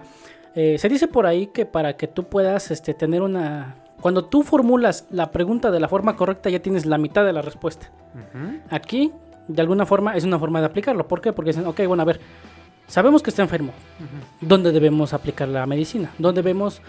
Eh, 0.56 0.78
se 0.78 0.88
dice 0.90 1.08
por 1.08 1.26
ahí 1.26 1.48
que 1.48 1.66
para 1.66 1.96
que 1.98 2.08
tú 2.08 2.28
puedas 2.30 2.72
este, 2.72 2.94
tener 2.94 3.22
una... 3.22 3.76
Cuando 4.02 4.26
tú 4.26 4.44
formulas 4.44 5.06
la 5.10 5.32
pregunta 5.32 5.72
de 5.72 5.80
la 5.80 5.88
forma 5.88 6.16
correcta 6.16 6.50
ya 6.50 6.60
tienes 6.60 6.86
la 6.86 6.98
mitad 6.98 7.26
de 7.26 7.34
la 7.34 7.42
respuesta. 7.42 7.92
Aquí, 8.70 9.12
de 9.48 9.62
alguna 9.62 9.86
forma, 9.86 10.16
es 10.16 10.24
una 10.24 10.40
forma 10.40 10.60
de 10.60 10.68
aplicarlo. 10.68 11.08
¿Por 11.08 11.22
qué? 11.22 11.34
Porque 11.34 11.52
dicen, 11.52 11.66
ok, 11.66 11.82
bueno, 11.88 12.04
a 12.04 12.06
ver, 12.06 12.20
sabemos 12.88 13.24
que 13.24 13.30
está 13.30 13.42
enfermo. 13.42 13.74
¿Dónde 14.42 14.72
debemos 14.72 15.14
aplicar 15.14 15.48
la 15.48 15.66
medicina? 15.66 16.12
¿Dónde 16.18 16.42
vemos 16.42 16.82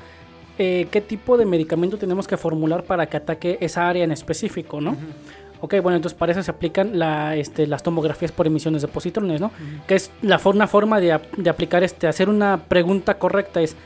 eh, 0.59 0.89
qué 0.91 1.01
tipo 1.01 1.37
de 1.37 1.45
medicamento 1.45 1.99
tenemos 1.99 2.27
que 2.27 2.37
formular 2.37 2.85
para 2.85 3.07
que 3.07 3.19
ataque 3.19 3.59
esa 3.61 3.89
área 3.89 4.05
en 4.05 4.13
específico, 4.13 4.81
¿no? 4.81 4.93
Ujú. 4.93 5.01
Ok, 5.61 5.75
bueno, 5.83 5.97
entonces 5.97 6.19
para 6.19 6.33
eso 6.33 6.43
se 6.43 6.51
aplican 6.51 6.99
la, 6.99 7.35
este, 7.37 7.67
las 7.67 7.83
tomografías 7.83 8.31
por 8.33 8.47
emisiones 8.47 8.83
de 8.83 8.89
positrones, 8.89 9.41
¿no? 9.41 9.51
Que 9.87 9.95
es 9.95 10.11
la 10.23 10.41
una 10.45 10.67
forma 10.67 11.01
de, 11.01 11.19
de 11.37 11.51
aplicar, 11.51 11.83
este, 11.83 12.07
hacer 12.07 12.29
una 12.29 12.59
pregunta 12.69 13.19
correcta 13.19 13.61
es 13.61 13.77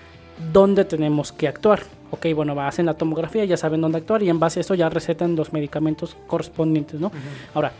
¿dónde 0.53 0.85
tenemos 0.85 1.33
que 1.33 1.49
actuar? 1.49 1.83
Ok, 2.11 2.26
bueno, 2.34 2.61
hacen 2.61 2.86
la 2.86 2.94
tomografía, 2.94 3.44
ya 3.44 3.56
saben 3.56 3.80
dónde 3.80 3.98
actuar 3.98 4.22
y 4.22 4.28
en 4.30 4.38
base 4.40 4.61
a 4.61 4.62
eso 4.62 4.74
ya 4.74 4.88
recetan 4.88 5.36
los 5.36 5.52
medicamentos 5.52 6.16
correspondientes, 6.26 6.98
¿no? 7.00 7.12
Ahora, 7.54 7.72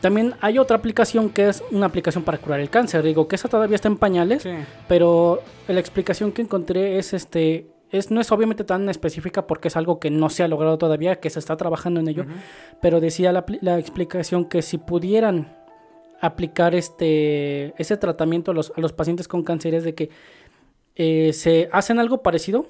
también 0.00 0.34
hay 0.40 0.58
otra 0.58 0.76
aplicación 0.76 1.30
que 1.30 1.48
es 1.48 1.62
una 1.72 1.86
aplicación 1.86 2.22
para 2.22 2.38
curar 2.38 2.60
el 2.60 2.70
cáncer. 2.70 3.02
Digo 3.02 3.26
que 3.26 3.36
esa 3.36 3.48
todavía 3.48 3.74
está 3.74 3.88
en 3.88 3.96
pañales, 3.96 4.42
Sí. 4.42 4.50
pero 4.86 5.42
la 5.66 5.80
explicación 5.80 6.30
que 6.32 6.42
encontré 6.42 6.98
es 6.98 7.12
este 7.14 7.66
es 7.90 8.10
no 8.10 8.20
es 8.20 8.30
obviamente 8.30 8.64
tan 8.64 8.88
específica 8.90 9.46
porque 9.46 9.68
es 9.68 9.76
algo 9.76 9.98
que 9.98 10.10
no 10.10 10.28
se 10.28 10.42
ha 10.44 10.48
logrado 10.48 10.76
todavía, 10.76 11.16
que 11.16 11.30
se 11.30 11.38
está 11.38 11.56
trabajando 11.56 12.00
en 12.00 12.08
ello, 12.08 12.26
pero 12.82 13.00
decía 13.00 13.32
la 13.32 13.78
explicación 13.78 14.44
que 14.44 14.60
si 14.60 14.76
pudieran 14.76 15.56
aplicar 16.20 16.74
este 16.74 17.72
ese 17.80 17.96
tratamiento 17.96 18.50
a 18.50 18.54
los, 18.54 18.72
a 18.76 18.80
los 18.80 18.92
pacientes 18.92 19.26
con 19.26 19.42
cáncer 19.42 19.74
es 19.74 19.84
de 19.84 19.94
que 19.94 20.10
eh, 20.96 21.32
se 21.32 21.68
hacen 21.72 21.98
algo 21.98 22.22
parecido 22.22 22.66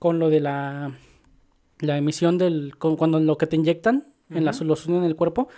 con 0.00 0.18
lo 0.18 0.30
de 0.30 0.40
la 0.40 0.92
la 1.78 1.96
emisión 1.96 2.36
del 2.36 2.76
con, 2.76 2.96
cuando 2.96 3.20
lo 3.20 3.38
que 3.38 3.46
te 3.46 3.54
inyectan 3.54 4.04
en 4.30 4.44
la 4.44 4.52
solución 4.52 4.96
en 4.96 5.04
el 5.04 5.14
cuerpo 5.14 5.48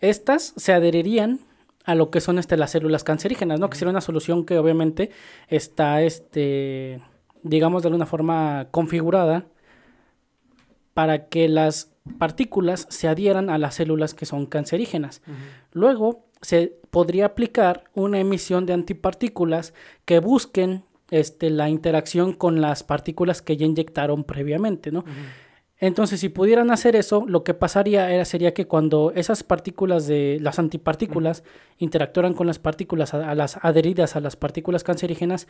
estas 0.00 0.52
se 0.56 0.72
adherirían 0.72 1.40
a 1.84 1.94
lo 1.94 2.10
que 2.10 2.20
son 2.20 2.38
este, 2.38 2.56
las 2.56 2.72
células 2.72 3.04
cancerígenas, 3.04 3.58
¿no? 3.58 3.70
Que 3.70 3.76
sería 3.76 3.90
una 3.90 4.00
solución 4.00 4.44
que 4.44 4.58
obviamente 4.58 5.10
está, 5.48 6.02
este, 6.02 7.00
digamos, 7.42 7.82
de 7.82 7.88
alguna 7.88 8.06
forma 8.06 8.68
configurada 8.70 9.46
para 10.94 11.26
que 11.26 11.48
las 11.48 11.90
partículas 12.18 12.86
se 12.90 13.08
adhieran 13.08 13.48
a 13.48 13.58
las 13.58 13.76
células 13.76 14.14
que 14.14 14.26
son 14.26 14.46
cancerígenas. 14.46 15.22
Luego 15.72 16.26
se 16.40 16.76
podría 16.90 17.26
aplicar 17.26 17.84
una 17.94 18.18
emisión 18.18 18.66
de 18.66 18.72
antipartículas 18.72 19.72
que 20.04 20.18
busquen 20.18 20.84
este, 21.12 21.50
la 21.50 21.68
interacción 21.68 22.32
con 22.32 22.62
las 22.62 22.82
partículas 22.82 23.42
que 23.42 23.58
ya 23.58 23.66
inyectaron 23.66 24.24
previamente, 24.24 24.90
¿no? 24.90 25.04
Entonces, 25.78 26.20
si 26.20 26.30
pudieran 26.30 26.70
hacer 26.70 26.96
eso, 26.96 27.24
lo 27.28 27.44
que 27.44 27.52
pasaría 27.52 28.10
era, 28.10 28.24
sería 28.24 28.54
que 28.54 28.66
cuando 28.66 29.12
esas 29.14 29.42
partículas 29.42 30.06
de 30.06 30.38
las 30.40 30.58
antipartículas 30.58 31.44
interactuaran 31.76 32.32
con 32.32 32.46
las 32.46 32.58
partículas 32.58 33.12
a, 33.12 33.30
a 33.30 33.34
las 33.34 33.58
adheridas 33.62 34.16
a 34.16 34.20
las 34.20 34.36
partículas 34.36 34.84
cancerígenas, 34.84 35.48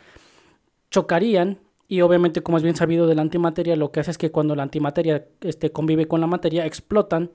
chocarían 0.91 1.59
y 1.87 2.01
obviamente, 2.01 2.41
como 2.41 2.57
es 2.57 2.63
bien 2.63 2.75
sabido 2.75 3.07
de 3.07 3.15
la 3.15 3.21
antimateria, 3.21 3.75
lo 3.75 3.91
que 3.91 3.99
hace 3.99 4.11
es 4.11 4.17
que 4.17 4.31
cuando 4.31 4.55
la 4.55 4.63
antimateria 4.63 5.27
este, 5.41 5.71
convive 5.71 6.07
con 6.07 6.21
la 6.21 6.27
materia, 6.27 6.65
explotan. 6.65 7.31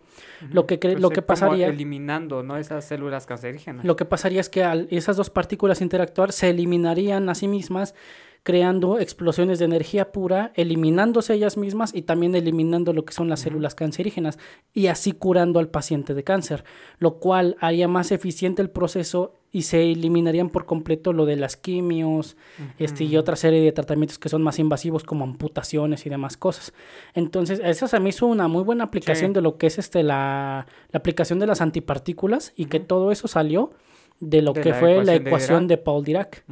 Lo 0.50 0.66
que, 0.66 0.78
Pues 0.78 0.98
lo 0.98 1.10
que 1.10 1.22
pasaría... 1.22 1.68
eliminando, 1.68 2.42
¿no? 2.42 2.56
Esas 2.56 2.86
células 2.86 3.26
cancerígenas. 3.26 3.84
Lo 3.84 3.96
que 3.96 4.04
pasaría 4.04 4.40
es 4.40 4.48
que 4.48 4.64
al 4.64 4.88
esas 4.90 5.16
dos 5.16 5.28
partículas 5.30 5.82
interactuar 5.82 6.32
se 6.32 6.50
eliminarían 6.50 7.28
a 7.28 7.34
sí 7.34 7.46
mismas, 7.46 7.94
creando 8.42 8.98
explosiones 8.98 9.58
de 9.58 9.66
energía 9.66 10.12
pura, 10.12 10.52
eliminándose 10.54 11.34
ellas 11.34 11.58
mismas 11.58 11.94
y 11.94 12.02
también 12.02 12.34
eliminando 12.34 12.94
lo 12.94 13.04
que 13.04 13.12
son 13.12 13.28
las 13.28 13.40
células 13.40 13.74
cancerígenas 13.74 14.38
y 14.72 14.86
así 14.86 15.12
curando 15.12 15.60
al 15.60 15.68
paciente 15.68 16.14
de 16.14 16.24
cáncer, 16.24 16.64
lo 16.98 17.18
cual 17.18 17.56
haría 17.60 17.88
más 17.88 18.10
eficiente 18.10 18.62
el 18.62 18.70
proceso 18.70 19.34
y 19.50 19.62
se 19.62 19.82
eliminarían 19.90 20.50
por 20.50 20.66
completo 20.66 21.12
lo 21.14 21.24
de 21.24 21.36
las 21.36 21.56
quimios 21.56 22.36
este, 22.78 23.04
y 23.04 23.16
otra 23.16 23.34
serie 23.34 23.62
de 23.62 23.72
tratamientos 23.72 24.18
que 24.18 24.28
son 24.28 24.42
más 24.42 24.58
invasivos 24.58 25.04
como 25.04 25.24
amputaciones 25.24 26.04
y 26.04 26.10
demás 26.10 26.36
cosas. 26.36 26.74
Entonces, 27.14 27.60
esa 27.64 27.88
se 27.88 27.98
me 28.00 28.10
hizo 28.10 28.26
una 28.26 28.46
muy 28.48 28.62
buena 28.62 28.84
aplicación 28.84 29.30
Sí. 29.30 29.34
de 29.34 29.40
lo 29.40 29.56
que 29.56 29.68
es 29.68 29.78
este 29.78 30.02
la, 30.02 30.66
la 30.90 30.98
aplicación 30.98 31.38
de 31.38 31.46
las 31.46 31.60
antipartículas 31.62 32.52
y 32.56 32.66
que 32.66 32.78
todo 32.80 33.10
eso 33.10 33.26
salió 33.26 33.72
de 34.20 34.42
lo 34.42 34.52
De 34.52 34.60
que 34.60 34.68
la 34.70 34.74
fue 34.76 35.04
la 35.04 35.14
ecuación 35.14 35.66
de 35.66 35.78
Paul 35.78 36.04
Dirac. 36.04 36.44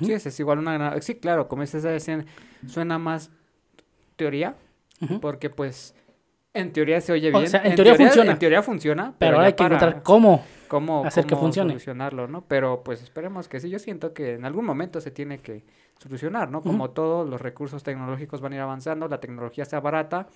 Sí, 0.00 0.12
es 0.12 0.40
igual 0.40 0.58
una 0.58 0.74
gran... 0.74 1.02
Sí, 1.02 1.16
claro, 1.16 1.48
como 1.48 1.62
dices, 1.62 1.84
esa 1.84 2.24
suena 2.68 2.98
más 2.98 3.30
teoría, 4.16 4.56
porque 5.20 5.50
pues 5.50 5.94
en 6.54 6.72
teoría 6.72 7.00
se 7.00 7.12
oye 7.12 7.28
O 7.34 7.38
bien. 7.38 7.48
sea, 7.50 7.62
en 7.64 7.74
teoría 7.74 7.94
funciona. 7.94 8.32
En 8.32 8.38
teoría 8.38 8.62
funciona, 8.62 9.14
Pero 9.18 9.36
ahora 9.36 9.46
hay 9.48 9.52
que 9.54 9.64
encontrar 9.64 10.02
cómo. 10.02 10.44
cómo, 10.68 11.04
hacer 11.04 11.24
que 11.26 11.36
funcione. 11.36 11.70
solucionarlo, 11.70 12.28
¿no? 12.28 12.44
Pero 12.46 12.82
pues 12.84 13.02
esperemos 13.02 13.48
que 13.48 13.60
sí. 13.60 13.70
Yo 13.70 13.78
siento 13.78 14.12
que 14.12 14.34
en 14.34 14.44
algún 14.44 14.64
momento 14.64 15.00
se 15.00 15.10
tiene 15.10 15.38
que 15.38 15.64
solucionar, 15.98 16.50
¿no? 16.50 16.60
Como 16.62 16.90
todos 16.90 17.28
los 17.28 17.40
recursos 17.40 17.82
tecnológicos 17.82 18.40
van 18.40 18.52
a 18.52 18.56
ir 18.56 18.62
avanzando, 18.62 19.08
la 19.08 19.20
tecnología 19.20 19.64
sea 19.64 19.80
barata 19.80 20.26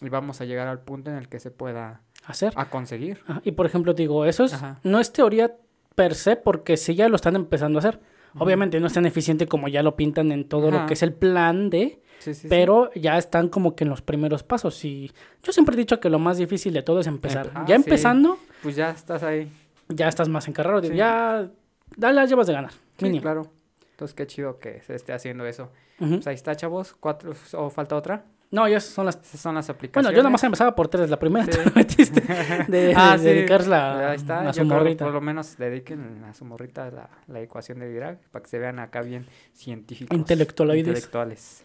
y 0.00 0.08
vamos 0.08 0.40
a 0.40 0.44
llegar 0.44 0.68
al 0.68 0.80
punto 0.80 1.10
en 1.10 1.16
el 1.16 1.28
que 1.28 1.40
se 1.40 1.50
pueda 1.50 2.00
hacer. 2.24 2.52
a 2.56 2.70
conseguir. 2.70 3.20
Ajá, 3.26 3.40
Y 3.44 3.52
por 3.52 3.66
ejemplo, 3.66 3.92
digo, 3.92 4.24
eso 4.24 4.44
es, 4.44 4.54
Ajá. 4.54 4.78
no 4.82 5.00
es 5.00 5.12
teoría 5.12 5.52
per 5.94 6.14
se, 6.14 6.36
porque 6.36 6.76
si 6.76 6.94
ya 6.94 7.08
lo 7.08 7.16
están 7.16 7.36
empezando 7.36 7.78
a 7.78 7.80
hacer. 7.80 8.00
Obviamente 8.38 8.78
no 8.78 8.86
es 8.86 8.92
tan 8.92 9.06
eficiente 9.06 9.48
como 9.48 9.66
ya 9.66 9.82
lo 9.82 9.96
pintan 9.96 10.30
en 10.30 10.48
todo 10.48 10.70
lo 10.70 10.86
que 10.86 10.94
es 10.94 11.02
el 11.02 11.12
plan 11.12 11.68
de, 11.68 12.00
Sí, 12.20 12.34
sí, 12.34 12.42
sí. 12.42 12.46
pero 12.48 12.90
ya 12.94 13.18
están 13.18 13.48
como 13.48 13.74
que 13.74 13.84
en 13.84 13.90
los 13.90 14.02
primeros 14.02 14.42
pasos. 14.44 14.84
Y 14.84 15.10
yo 15.42 15.52
siempre 15.52 15.74
he 15.74 15.78
dicho 15.78 15.98
que 16.00 16.08
lo 16.08 16.18
más 16.20 16.38
difícil 16.38 16.72
de 16.72 16.82
todo 16.82 17.00
es 17.00 17.06
empezar. 17.08 17.46
Empe- 17.48 17.52
ah, 17.54 17.64
ya 17.66 17.76
sí. 17.76 17.82
empezando, 17.82 18.38
Pues 18.62 18.76
ya 18.76 18.90
estás 18.90 19.22
ahí. 19.22 19.50
ya 19.88 20.06
estás 20.08 20.28
más 20.28 20.46
encarrado. 20.46 20.82
Sí. 20.82 20.94
Ya, 20.94 21.48
ya 21.96 22.12
las 22.12 22.28
llevas 22.30 22.46
de 22.46 22.52
ganar. 22.52 22.72
Mínimo. 23.00 23.22
claro. 23.22 23.46
Entonces, 23.92 24.14
qué 24.14 24.26
chido 24.26 24.58
que 24.58 24.80
se 24.82 24.94
esté 24.94 25.12
haciendo 25.12 25.44
eso. 25.46 25.70
Ujú. 25.98 26.14
Pues 26.16 26.26
ahí 26.26 26.34
está, 26.34 26.54
chavos. 26.56 26.94
Cuatro, 26.98 27.32
¿O 27.54 27.68
falta 27.70 27.96
otra? 27.96 28.24
No, 28.50 28.66
ya 28.66 28.80
son 28.80 29.06
las... 29.06 29.16
Esas 29.16 29.40
son 29.40 29.54
las 29.54 29.68
aplicaciones. 29.70 30.06
Bueno, 30.06 30.16
yo 30.16 30.22
nada 30.22 30.30
más 30.30 30.42
empezaba 30.42 30.74
por 30.74 30.88
tres. 30.88 31.08
La 31.08 31.18
primera 31.18 31.44
Sí. 31.44 31.52
te 31.64 31.70
metiste 31.70 32.20
de, 32.66 32.94
Ah, 32.96 33.12
de 33.12 33.18
sí. 33.18 33.24
dedicarla 33.24 34.10
Ahí 34.10 34.16
está. 34.16 34.48
a 34.48 34.52
su 34.52 34.64
morrita. 34.64 35.04
Por 35.04 35.14
lo 35.14 35.20
menos 35.20 35.56
dediquen 35.56 36.24
a 36.24 36.34
su 36.34 36.44
morrita 36.44 36.90
la, 36.90 37.08
la 37.28 37.40
ecuación 37.40 37.78
de 37.78 37.88
Dirac 37.92 38.18
para 38.30 38.42
que 38.42 38.48
se 38.48 38.58
vean 38.58 38.78
acá 38.78 39.02
bien 39.02 39.26
científicos. 39.52 40.16
Intelectualoides. 40.16 40.88
Intelectuales. 40.88 41.64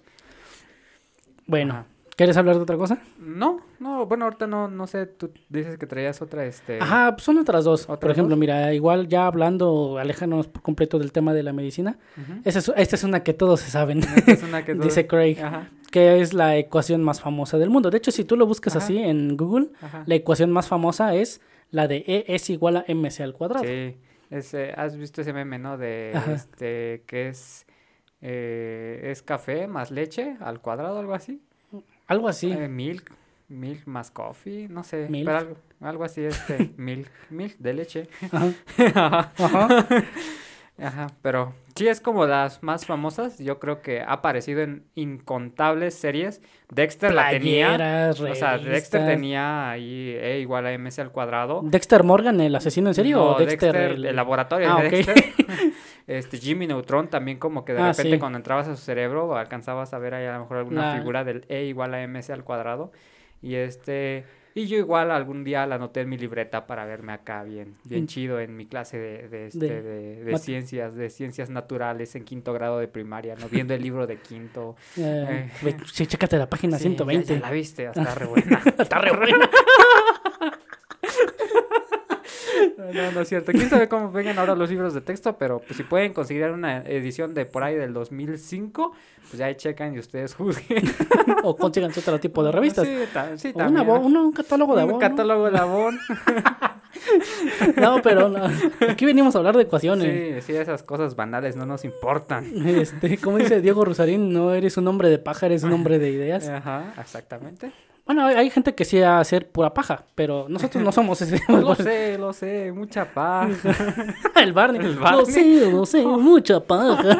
Bueno, 1.47 1.73
Ajá. 1.73 1.85
¿quieres 2.15 2.37
hablar 2.37 2.55
de 2.55 2.61
otra 2.63 2.77
cosa? 2.77 2.99
No, 3.19 3.59
no, 3.79 4.05
bueno, 4.05 4.25
ahorita 4.25 4.47
no, 4.47 4.67
no 4.67 4.87
sé, 4.87 5.05
tú 5.05 5.31
dices 5.49 5.77
que 5.77 5.85
traías 5.85 6.21
otra, 6.21 6.45
este... 6.45 6.79
Ajá, 6.81 7.11
pues 7.13 7.23
son 7.23 7.37
otras 7.37 7.63
dos. 7.65 7.85
Por 7.85 7.95
¿Otras 7.95 8.13
ejemplo, 8.13 8.31
dos? 8.35 8.39
mira, 8.39 8.73
igual 8.73 9.07
ya 9.07 9.27
hablando, 9.27 9.97
aléjanos 9.99 10.47
por 10.47 10.61
completo 10.61 10.97
del 10.99 11.11
tema 11.11 11.33
de 11.33 11.43
la 11.43 11.53
medicina. 11.53 11.97
es, 12.43 12.55
esta 12.55 12.95
es 12.95 13.03
una 13.03 13.23
que 13.23 13.33
todos 13.33 13.59
se 13.61 13.69
saben, 13.71 13.99
Esta 13.99 14.31
es 14.31 14.43
una 14.43 14.63
que 14.65 14.73
todos- 14.73 14.85
dice 14.85 15.05
Craig, 15.07 15.37
Ajá, 15.41 15.69
que 15.91 16.19
es 16.21 16.33
la 16.33 16.57
ecuación 16.57 17.03
más 17.03 17.21
famosa 17.21 17.57
del 17.57 17.69
mundo. 17.69 17.89
De 17.91 17.97
hecho, 17.97 18.11
si 18.11 18.23
tú 18.25 18.35
lo 18.37 18.45
buscas 18.47 18.75
Ajá. 18.75 18.83
así 18.85 18.97
en 18.97 19.37
Google, 19.37 19.67
ajá. 19.81 20.03
la 20.05 20.15
ecuación 20.15 20.51
más 20.51 20.67
famosa 20.67 21.15
es 21.15 21.41
la 21.71 21.87
de 21.87 21.97
E 22.07 22.25
es 22.27 22.49
igual 22.49 22.77
a 22.77 22.85
mc 22.87 23.21
al 23.21 23.33
cuadrado. 23.33 23.63
Sí, 23.65 23.95
ese, 24.29 24.71
has 24.75 24.97
visto 24.97 25.21
ese 25.21 25.33
meme, 25.33 25.59
¿no? 25.59 25.77
De 25.77 26.11
este, 26.33 27.03
que 27.07 27.27
es, 27.29 27.64
eh, 28.21 29.01
es 29.11 29.21
café 29.21 29.67
más 29.67 29.91
leche 29.91 30.37
al 30.39 30.61
cuadrado, 30.61 30.99
algo 30.99 31.13
así. 31.13 31.41
Algo 32.07 32.27
así. 32.27 32.51
Eh, 32.51 32.67
milk, 32.67 33.11
milk 33.49 33.85
más 33.87 34.11
coffee, 34.11 34.67
no 34.69 34.83
sé, 34.83 35.07
Milk. 35.09 35.25
pero 35.25 35.37
algo, 35.37 35.55
algo 35.81 36.03
así, 36.03 36.21
este, 36.25 36.71
milk, 36.77 37.09
milk 37.29 37.57
de 37.57 37.73
leche. 37.73 38.09
Ajá. 38.31 38.51
Ajá, 38.95 39.31
Ajá. 39.37 39.85
Ajá, 40.77 41.07
pero 41.21 41.53
sí 41.73 41.87
es 41.87 42.01
como 42.01 42.25
las 42.25 42.61
más 42.61 42.85
famosas, 42.85 43.39
yo 43.39 43.59
creo 43.59 43.81
que 43.81 44.01
ha 44.01 44.11
aparecido 44.11 44.59
en 44.61 44.83
incontables 44.95 45.95
series. 45.95 46.41
Dexter 46.69 47.13
la 47.13 47.29
tenía, 47.29 48.11
o 48.11 48.35
sea, 48.35 48.57
Dexter 48.57 49.05
tenía 49.05 49.69
ahí 49.71 50.17
E 50.19 50.39
igual 50.41 50.65
a 50.67 50.77
mc 50.77 50.99
al 50.99 51.13
cuadrado. 51.13 51.61
Dexter 51.63 52.03
Morgan, 52.03 52.41
el 52.41 52.53
asesino 52.55 52.89
en 52.89 52.93
serio, 52.93 53.17
No, 53.19 53.35
o 53.35 53.39
Dexter, 53.39 53.73
el... 53.73 54.05
el... 54.05 54.15
laboratorio 54.17 54.73
Ah, 54.73 54.83
de. 54.83 54.89
Dexter. 54.89 55.23
este 56.07 56.37
Jimmy 56.37 56.67
Neutron 56.67 57.09
también 57.09 57.37
como 57.39 57.65
que 57.65 57.73
de 57.73 57.79
Ah, 57.81 57.91
repente 57.91 58.13
sí. 58.13 58.19
cuando 58.19 58.37
entrabas 58.37 58.67
a 58.67 58.75
su 58.75 58.81
cerebro 58.83 59.35
alcanzabas 59.37 59.93
a 59.93 59.97
ver 59.99 60.13
ahí 60.13 60.25
a 60.25 60.33
lo 60.33 60.41
mejor 60.41 60.57
alguna 60.57 60.91
La- 60.93 60.97
figura 60.99 61.23
del 61.23 61.45
E 61.49 61.63
igual 61.65 61.93
a 61.95 62.03
mc 62.07 62.29
al 62.31 62.43
cuadrado. 62.43 62.91
Y 63.41 63.55
este 63.55 64.23
y 64.57 64.67
yo 64.67 64.77
igual 64.77 65.11
algún 65.11 65.43
día 65.43 65.65
la 65.67 65.75
anoté 65.75 65.99
en 65.99 66.07
mi 66.09 66.17
libreta 66.17 66.65
para 66.65 66.85
verme 66.85 67.11
acá 67.11 67.43
bien, 67.43 67.73
bien 67.83 68.03
Mm. 68.03 68.07
chido 68.07 68.39
en 68.39 68.55
mi 68.55 68.65
clase 68.65 68.97
de, 68.97 69.27
de, 69.27 69.47
este, 69.47 69.81
De 69.81 70.37
ciencias, 70.39 70.95
de 70.95 71.09
ciencias 71.09 71.49
naturales 71.49 72.15
en 72.15 72.23
quinto 72.23 72.53
grado 72.53 72.79
de 72.79 72.87
primaria, 72.87 73.35
¿no? 73.35 73.49
Viendo 73.49 73.73
el 73.73 73.81
libro 73.81 74.07
de 74.07 74.15
quinto. 74.17 74.77
Eh, 74.97 75.49
Eh. 75.51 75.51
ve, 75.61 75.75
chécate 75.85 76.37
la 76.37 76.49
página 76.49 76.77
Sí, 76.77 76.83
ya- 76.85 76.89
120. 76.91 77.33
Ya, 77.35 77.39
la 77.41 77.51
viste, 77.51 77.85
está 77.87 78.15
re 78.15 78.25
buena. 78.27 78.61
Está 78.79 78.99
re 78.99 79.11
buena. 79.11 79.49
No, 82.93 83.11
no 83.11 83.21
es 83.21 83.29
cierto. 83.29 83.51
Quién 83.51 83.69
sabe 83.69 83.87
cómo 83.87 84.11
vengan 84.11 84.37
ahora 84.39 84.55
los 84.55 84.69
libros 84.69 84.93
de 84.93 85.01
texto, 85.01 85.37
pero 85.37 85.59
pues 85.59 85.77
si 85.77 85.83
pueden 85.83 86.13
conseguir 86.13 86.45
una 86.45 86.77
edición 86.83 87.33
de 87.33 87.45
por 87.45 87.63
ahí 87.63 87.75
del 87.75 87.93
2005, 87.93 88.93
pues 89.29 89.37
ya 89.37 89.45
ahí 89.47 89.55
checan 89.55 89.95
y 89.95 89.99
ustedes 89.99 90.35
juzguen. 90.35 90.83
o 91.43 91.55
consíganse 91.55 91.99
otro 91.99 92.19
tipo 92.19 92.43
de 92.43 92.51
revistas. 92.51 92.85
Sí, 92.87 92.95
ta- 93.13 93.37
sí, 93.37 93.51
O 93.53 93.57
una 93.59 93.83
también. 93.85 94.17
un 94.17 94.31
catálogo 94.31 94.75
de 94.75 94.83
Un 94.83 94.89
Avon, 94.89 95.01
¿no? 95.01 95.09
catálogo 95.09 95.51
de 95.51 95.57
Avon. 95.57 95.99
No, 97.77 98.01
pero 98.01 98.29
no. 98.29 98.45
aquí 98.89 99.05
venimos 99.05 99.35
a 99.35 99.39
hablar 99.39 99.55
de 99.57 99.63
ecuaciones. 99.63 100.43
Sí, 100.45 100.53
sí, 100.53 100.57
esas 100.57 100.81
cosas 100.81 101.15
banales 101.15 101.55
no 101.55 101.65
nos 101.65 101.83
importan. 101.85 102.45
Este, 102.67 103.17
como 103.17 103.37
dice 103.37 103.61
Diego 103.61 103.83
Rosarín, 103.85 104.31
no 104.33 104.53
eres 104.53 104.77
un 104.77 104.87
hombre 104.87 105.09
de 105.09 105.19
paja, 105.19 105.45
eres 105.47 105.63
un 105.63 105.73
hombre 105.73 105.99
de 105.99 106.09
ideas. 106.11 106.47
Ajá, 106.49 106.93
exactamente. 106.99 107.71
Bueno, 108.05 108.23
hay, 108.27 108.51
gente 108.51 108.75
que 108.75 108.85
sí 108.85 109.01
a 109.01 109.19
hacer 109.19 109.49
pura 109.49 109.73
paja, 109.73 110.05
pero 110.13 110.45
nosotros 110.47 110.83
no 110.83 110.91
somos 110.91 111.21
ese. 111.21 111.41
Lo 111.51 111.73
sé, 111.75 112.17
lo 112.19 112.33
sé, 112.33 112.71
mucha 112.71 113.11
paz. 113.11 113.57
el 114.35 114.53
Barney. 114.53 114.79
El 114.79 114.95
Lo 114.95 115.01
Barney. 115.01 115.25
sé, 115.25 115.71
lo 115.71 115.85
sé, 115.87 116.05
mucha 116.05 116.59
paja. 116.59 117.17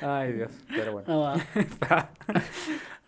Ay, 0.00 0.32
Dios, 0.32 0.50
pero 0.68 0.92
bueno. 0.92 1.34
Ah. 1.82 2.08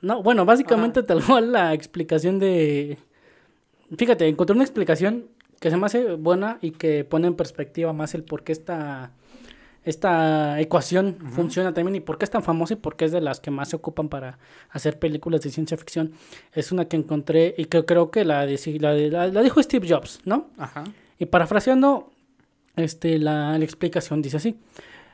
No, 0.02 0.22
bueno, 0.22 0.44
básicamente 0.44 1.02
tal 1.02 1.24
cual 1.24 1.50
la 1.50 1.72
explicación 1.72 2.38
de... 2.38 2.98
Fíjate, 3.96 4.28
encontré 4.28 4.54
una 4.54 4.64
explicación 4.64 5.28
que 5.60 5.70
se 5.70 5.76
me 5.76 5.86
hace 5.86 6.14
buena 6.14 6.58
y 6.60 6.72
que 6.72 7.04
pone 7.04 7.26
en 7.26 7.34
perspectiva 7.34 7.92
más 7.92 8.14
el 8.14 8.22
por 8.22 8.44
qué 8.44 8.52
esta, 8.52 9.12
esta 9.84 10.60
ecuación 10.60 11.16
funciona 11.32 11.72
también 11.72 11.96
y 11.96 12.00
por 12.00 12.18
qué 12.18 12.24
es 12.24 12.30
tan 12.30 12.42
famosa 12.42 12.74
y 12.74 12.76
por 12.76 12.96
qué 12.96 13.06
es 13.06 13.12
de 13.12 13.20
las 13.20 13.40
que 13.40 13.50
más 13.50 13.70
se 13.70 13.76
ocupan 13.76 14.08
para 14.08 14.38
hacer 14.70 14.98
películas 14.98 15.40
de 15.42 15.50
ciencia 15.50 15.76
ficción. 15.76 16.12
Es 16.52 16.72
una 16.72 16.86
que 16.86 16.96
encontré 16.96 17.54
y 17.56 17.66
que 17.66 17.84
creo 17.84 18.10
que 18.10 18.24
la, 18.24 18.44
de- 18.46 19.08
la- 19.10 19.28
la 19.28 19.42
dijo 19.42 19.62
Steve 19.62 19.88
Jobs, 19.88 20.20
¿no? 20.24 20.48
Ajá. 20.58 20.84
Y 21.18 21.26
parafraseando, 21.26 22.10
este, 22.76 23.18
la, 23.18 23.56
explicación 23.58 24.22
dice 24.22 24.36
así. 24.36 24.58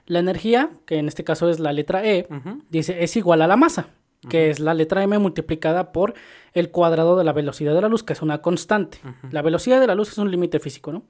La 0.06 0.18
energía, 0.18 0.70
que 0.86 0.96
en 0.98 1.08
este 1.08 1.24
caso 1.24 1.48
es 1.48 1.60
la 1.60 1.72
letra 1.72 2.04
E, 2.04 2.26
dice 2.68 3.02
es 3.04 3.16
igual 3.16 3.40
a 3.42 3.46
la 3.46 3.56
masa, 3.56 3.88
que 4.28 4.50
es 4.50 4.58
la 4.60 4.74
letra 4.74 5.02
m 5.02 5.18
multiplicada 5.18 5.92
por 5.92 6.14
el 6.52 6.70
cuadrado 6.70 7.16
de 7.16 7.24
la 7.24 7.32
velocidad 7.32 7.74
de 7.74 7.80
la 7.80 7.88
luz, 7.88 8.02
que 8.02 8.12
es 8.12 8.20
una 8.22 8.42
constante. 8.42 8.98
La 9.30 9.40
velocidad 9.42 9.80
de 9.80 9.86
la 9.86 9.94
luz 9.94 10.10
es 10.10 10.18
un 10.18 10.30
límite 10.30 10.58
físico, 10.60 10.92
¿no? 10.92 11.04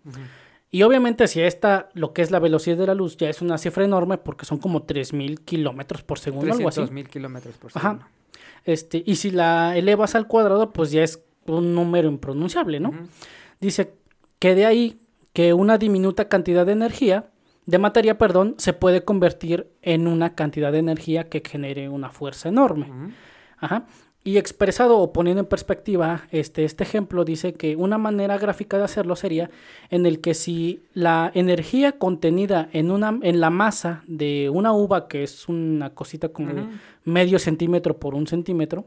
Y 0.71 0.83
obviamente 0.83 1.29
si 1.29 1.41
esta, 1.41 1.89
lo 1.95 2.13
que 2.13 2.23
es 2.23 2.31
la 2.31 2.41
velocidad 2.41 2.77
de 2.77 2.87
la 2.87 2.95
luz, 2.95 3.17
ya 3.17 3.29
es 3.29 3.41
una 3.43 3.59
cifra 3.59 3.85
enorme 3.85 4.19
porque 4.19 4.45
son 4.45 4.59
como 4.59 4.87
3.000 4.87 5.45
kilómetros 5.45 6.03
por 6.03 6.19
segundo, 6.19 6.53
algo 6.53 6.69
así. 6.69 6.81
300 6.81 6.91
mil 6.91 7.09
kilómetros 7.09 7.57
por 7.57 7.71
Ajá. 7.75 7.81
segundo. 7.81 8.07
Este, 8.65 9.03
y 9.07 9.17
si 9.17 9.31
la 9.31 9.77
elevas 9.77 10.15
al 10.15 10.27
cuadrado, 10.27 10.73
pues 10.73 10.91
ya 10.91 11.05
es 11.05 11.23
un 11.47 11.75
número 11.75 12.09
impronunciable, 12.09 12.81
¿no? 12.81 12.93
Dice 13.61 13.95
que 14.39 14.55
de 14.55 14.67
ahí 14.67 15.01
que 15.33 15.53
una 15.53 15.79
diminuta 15.79 16.29
cantidad 16.29 16.65
de 16.65 16.73
energía, 16.73 17.31
de 17.67 17.79
materia, 17.79 18.19
perdón, 18.19 18.55
se 18.59 18.73
puede 18.73 19.05
convertir 19.05 19.69
en 19.83 20.07
una 20.07 20.35
cantidad 20.35 20.73
de 20.73 20.79
energía 20.79 21.29
que 21.29 21.43
genere 21.45 21.89
una 21.89 22.11
fuerza 22.11 22.49
enorme. 22.49 23.13
Ajá. 23.59 23.87
Y 24.27 24.39
expresado 24.39 24.99
o 24.99 25.13
poniendo 25.13 25.41
en 25.43 25.47
perspectiva, 25.47 26.27
este, 26.31 26.65
este 26.65 26.83
ejemplo 26.83 27.27
dice 27.27 27.53
que 27.53 27.77
una 27.77 27.99
manera 27.99 28.39
gráfica 28.39 28.79
de 28.79 28.85
hacerlo 28.85 29.17
sería 29.17 29.51
en 29.91 30.07
el 30.07 30.23
que 30.23 30.33
si 30.33 30.83
la 30.95 31.31
energía 31.35 31.99
contenida 31.99 32.71
en, 32.73 32.91
una, 32.91 33.19
en 33.21 33.41
la 33.41 33.51
masa 33.51 34.03
de 34.07 34.49
una 34.49 34.73
uva, 34.73 35.09
que 35.09 35.25
es 35.25 35.47
una 35.47 35.91
cosita 35.91 36.31
como 36.31 36.71
medio 37.05 37.39
centímetro 37.39 37.99
por 37.99 38.15
un 38.15 38.27
centímetro, 38.27 38.87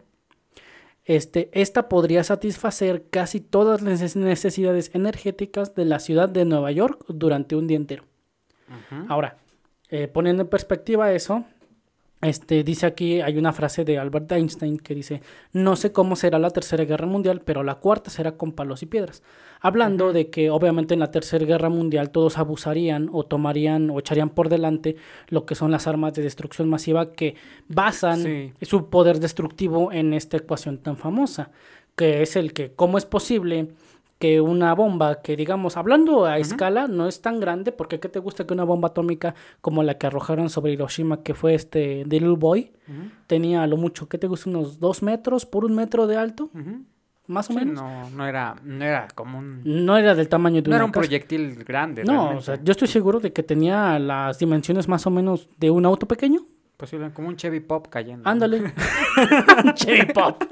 este, 1.05 1.49
esta 1.53 1.87
podría 1.87 2.23
satisfacer 2.23 3.05
casi 3.09 3.39
todas 3.39 3.83
las 3.83 4.01
neces- 4.01 4.15
necesidades 4.19 4.89
energéticas 4.95 5.75
de 5.75 5.85
la 5.85 5.99
ciudad 5.99 6.29
de 6.29 6.45
Nueva 6.45 6.71
York 6.71 7.05
durante 7.09 7.55
un 7.55 7.67
día 7.67 7.77
entero. 7.77 8.03
Ahora, 9.07 9.37
eh, 9.89 10.07
poniendo 10.07 10.41
en 10.41 10.49
perspectiva 10.49 11.13
eso, 11.13 11.45
este, 12.21 12.63
dice 12.63 12.85
aquí, 12.87 13.21
hay 13.21 13.37
una 13.37 13.53
frase 13.53 13.85
de 13.85 13.99
Albert 13.99 14.31
Einstein 14.31 14.77
que 14.79 14.95
dice, 14.95 15.21
no 15.53 15.75
sé 15.75 15.91
cómo 15.91 16.15
será 16.15 16.39
la 16.39 16.49
tercera 16.49 16.83
guerra 16.83 17.05
mundial, 17.05 17.41
pero 17.45 17.63
la 17.63 17.75
cuarta 17.75 18.09
será 18.09 18.31
con 18.33 18.53
palos 18.53 18.81
y 18.81 18.87
piedras. 18.87 19.21
Hablando 19.61 20.13
de 20.13 20.29
que 20.29 20.49
obviamente 20.49 20.93
en 20.95 20.99
la 20.99 21.11
tercera 21.11 21.45
guerra 21.45 21.69
mundial 21.69 22.09
todos 22.09 22.37
abusarían 22.37 23.09
o 23.11 23.23
tomarían 23.23 23.89
o 23.89 23.99
echarían 23.99 24.29
por 24.29 24.49
delante 24.49 24.95
lo 25.29 25.45
que 25.45 25.55
son 25.55 25.71
las 25.71 25.85
armas 25.87 26.13
de 26.13 26.23
destrucción 26.23 26.69
masiva 26.69 27.11
que 27.13 27.35
basan 27.67 28.21
Sí. 28.23 28.53
su 28.63 28.89
poder 28.89 29.19
destructivo 29.19 29.91
en 29.91 30.13
esta 30.13 30.37
ecuación 30.37 30.77
tan 30.79 30.97
famosa, 30.97 31.51
que 31.95 32.21
es 32.21 32.35
el 32.35 32.53
que, 32.53 32.71
¿cómo 32.73 32.97
es 32.97 33.05
posible? 33.05 33.69
Que 34.19 34.41
una 34.41 34.73
bomba 34.73 35.21
que 35.21 35.35
digamos 35.35 35.77
hablando 35.77 36.25
a 36.25 36.37
escala 36.39 36.87
no 36.87 37.07
es 37.07 37.21
tan 37.21 37.39
grande 37.39 37.71
porque 37.71 37.99
qué 37.99 38.09
te 38.09 38.19
gusta 38.19 38.45
que 38.47 38.53
una 38.53 38.63
bomba 38.63 38.87
atómica 38.89 39.35
como 39.61 39.83
la 39.83 39.97
que 39.97 40.07
arrojaron 40.07 40.49
sobre 40.49 40.73
Hiroshima 40.73 41.21
que 41.21 41.33
fue 41.35 41.53
este 41.53 42.03
The 42.07 42.19
Little 42.19 42.35
Boy 42.37 42.71
tenía 43.27 43.63
a 43.63 43.67
lo 43.67 43.77
mucho 43.77 44.09
qué 44.09 44.17
te 44.17 44.27
gusta 44.27 44.49
unos 44.49 44.79
dos 44.79 45.03
metros 45.03 45.45
por 45.45 45.65
un 45.65 45.75
metro 45.75 46.07
de 46.07 46.17
alto 46.17 46.49
más 47.27 47.49
o 47.49 47.53
Sí, 47.53 47.59
menos 47.59 47.75
no, 47.75 48.09
no 48.09 48.25
era, 48.25 48.55
no 48.63 48.85
era 48.85 49.07
como 49.13 49.37
un, 49.37 49.61
no 49.65 49.97
era 49.97 50.15
del 50.15 50.29
tamaño 50.29 50.61
de 50.61 50.69
no 50.69 50.69
una 50.69 50.75
era 50.77 50.85
un 50.85 50.91
casa. 50.91 51.01
proyectil 51.01 51.63
grande. 51.65 52.03
no 52.05 52.11
realmente. 52.13 52.37
o 52.37 52.41
sea 52.41 52.59
yo 52.63 52.71
estoy 52.71 52.87
seguro 52.87 53.19
de 53.19 53.33
que 53.33 53.43
tenía 53.43 53.99
las 53.99 54.39
dimensiones 54.39 54.87
más 54.87 55.05
o 55.05 55.09
menos 55.11 55.49
de 55.57 55.69
un 55.69 55.85
auto 55.85 56.07
pequeño 56.07 56.39
Posible, 56.77 57.11
como 57.11 57.27
un 57.29 57.35
Chevy 57.37 57.59
Pop 57.59 57.87
cayendo. 57.89 58.29
ándale 58.29 58.71
Chevy 59.73 60.13
Pop 60.13 60.43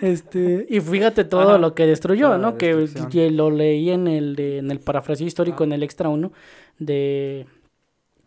este 0.00 0.66
y 0.68 0.80
fíjate 0.80 1.24
todo 1.24 1.50
Ajá. 1.50 1.58
lo 1.58 1.74
que 1.74 1.86
destruyó 1.86 2.36
no 2.38 2.56
que, 2.58 3.30
lo 3.30 3.50
leí 3.50 3.90
en 3.90 4.06
el 4.08 4.36
de- 4.36 4.58
en 4.58 4.70
el 4.70 4.80
parafraseo 4.80 5.26
histórico 5.26 5.62
Ah. 5.62 5.66
en 5.66 5.72
el 5.72 5.82
extra 5.82 6.08
1 6.08 6.32
de 6.78 7.46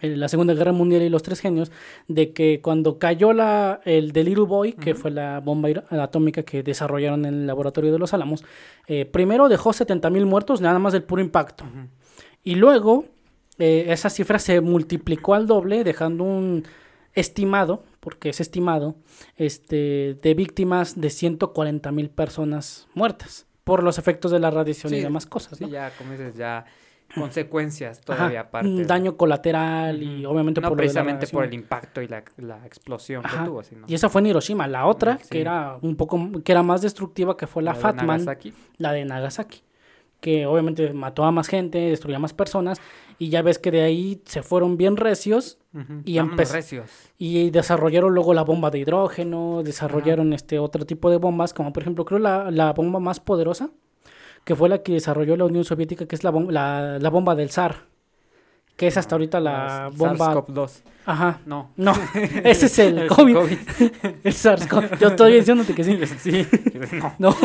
eh, 0.02 0.16
la 0.18 0.28
Segunda 0.28 0.54
Guerra 0.54 0.72
Mundial 0.74 1.02
y 1.04 1.10
los 1.10 1.24
Tres 1.24 1.40
Genios, 1.40 1.72
de 2.10 2.34
que 2.34 2.60
cuando 2.62 3.00
cayó 3.00 3.32
la, 3.32 3.80
el 3.86 4.12
The 4.12 4.24
Little 4.26 4.44
Boy, 4.46 4.74
que 4.74 4.96
fue 4.96 5.12
la 5.12 5.40
bomba 5.40 5.70
atómica 5.92 6.44
que 6.44 6.62
desarrollaron 6.62 7.26
en 7.26 7.34
el 7.36 7.48
laboratorio 7.48 7.92
de 7.94 8.00
los 8.00 8.14
Álamos, 8.14 8.44
eh, 8.88 9.06
primero 9.06 9.48
dejó 9.48 9.70
70.000 9.72 10.26
muertos 10.26 10.60
nada 10.60 10.78
más 10.78 10.92
del 10.92 11.04
puro 11.04 11.22
impacto. 11.22 11.64
Y 12.44 12.56
luego 12.56 13.06
eh, 13.60 13.86
esa 13.90 14.10
cifra 14.10 14.40
se 14.40 14.62
multiplicó 14.62 15.34
al 15.34 15.48
doble, 15.48 15.84
dejando 15.84 16.24
un 16.24 16.66
estimado, 17.14 17.84
porque 18.00 18.30
es 18.30 18.42
estimado, 18.42 18.96
este, 19.38 20.18
de 20.22 20.34
víctimas 20.34 21.00
de 21.00 21.10
140.000 21.10 22.10
personas 22.10 22.88
muertas 22.94 23.46
por 23.64 23.84
los 23.84 23.98
efectos 23.98 24.32
de 24.32 24.40
la 24.40 24.52
radiación 24.52 24.94
y 24.94 25.02
demás 25.02 25.26
cosas. 25.26 25.58
Sí, 25.58 25.70
ya, 25.70 25.92
como 25.98 26.12
dices, 26.12 26.36
ya 26.36 26.66
consecuencias 27.16 28.02
todavía 28.02 28.42
aparte. 28.42 28.68
Un 28.68 28.88
daño 28.88 29.16
colateral 29.16 30.02
y 30.02 30.26
obviamente 30.26 30.60
no 30.60 30.70
por 30.70 30.78
precisamente 30.78 31.28
por 31.28 31.46
el 31.46 31.54
impacto 31.54 32.02
y 32.02 32.08
la, 32.08 32.24
la 32.38 32.66
explosión 32.66 33.24
que 33.24 33.38
tuvo. 33.46 33.64
Sino... 33.64 33.86
Y 33.88 33.94
esa 33.94 34.10
fue 34.10 34.22
en 34.22 34.28
Hiroshima. 34.28 34.68
La 34.68 34.88
otra, 34.88 35.20
que 35.30 35.40
era 35.40 35.78
un 35.82 35.96
poco, 35.96 36.20
que 36.44 36.52
era 36.52 36.64
más 36.64 36.82
destructiva, 36.82 37.38
que 37.38 37.48
fue 37.48 37.64
la, 37.64 37.74
la 37.74 37.80
Fatman, 37.80 38.26
la 38.78 38.92
de 38.92 39.06
Nagasaki, 39.06 39.62
que 40.20 40.46
obviamente 40.46 40.92
mató 40.94 41.24
a 41.24 41.32
más 41.32 41.48
gente, 41.48 41.78
destruyó 41.78 42.18
a 42.18 42.20
más 42.20 42.34
personas 42.34 42.82
y 43.20 43.30
ya 43.30 43.42
ves 43.42 43.60
que 43.60 43.72
de 43.72 43.82
ahí 43.82 44.22
se 44.26 44.44
fueron 44.44 44.78
bien 44.78 44.98
recios 44.98 45.58
y 46.06 46.18
empezaron 46.18 46.86
y 47.18 47.50
desarrollaron 47.50 48.14
luego 48.14 48.34
la 48.34 48.44
bomba 48.44 48.70
de 48.70 48.80
hidrógeno, 48.80 49.62
desarrollaron 49.64 50.34
este 50.34 50.60
otro 50.60 50.86
tipo 50.86 51.10
de 51.10 51.18
bombas, 51.18 51.54
como 51.54 51.74
por 51.74 51.84
ejemplo 51.84 52.06
creo 52.06 52.20
la, 52.20 52.52
la 52.52 52.74
bomba 52.74 53.00
más 53.00 53.20
poderosa 53.20 53.72
que 54.44 54.56
fue 54.56 54.70
la 54.70 54.84
que 54.84 54.94
desarrolló 54.94 55.36
la 55.38 55.46
Unión 55.46 55.64
Soviética, 55.64 56.06
que 56.06 56.16
es 56.16 56.24
la, 56.24 56.32
la, 56.32 57.00
la 57.00 57.10
bomba 57.10 57.36
del 57.36 57.50
zar. 57.50 57.88
Que 58.76 58.88
es 58.88 58.98
hasta 58.98 59.16
ahorita 59.16 59.40
la 59.40 59.92
bomba. 59.94 60.34
SARS-CoV-2. 60.34 60.82
Ajá. 61.06 61.40
No. 61.46 61.70
No. 61.78 61.94
Ese 62.44 62.66
es 62.66 62.80
el, 62.80 63.08
COVID. 63.08 63.38
el 64.24 64.34
SARS-CoV. 64.34 64.98
Yo 64.98 65.10
estoy 65.10 65.34
diciéndote 65.34 65.76
que 65.76 65.84
sí. 65.84 66.00
Sí. 66.20 66.48
No. 67.00 67.14
no. 67.20 67.36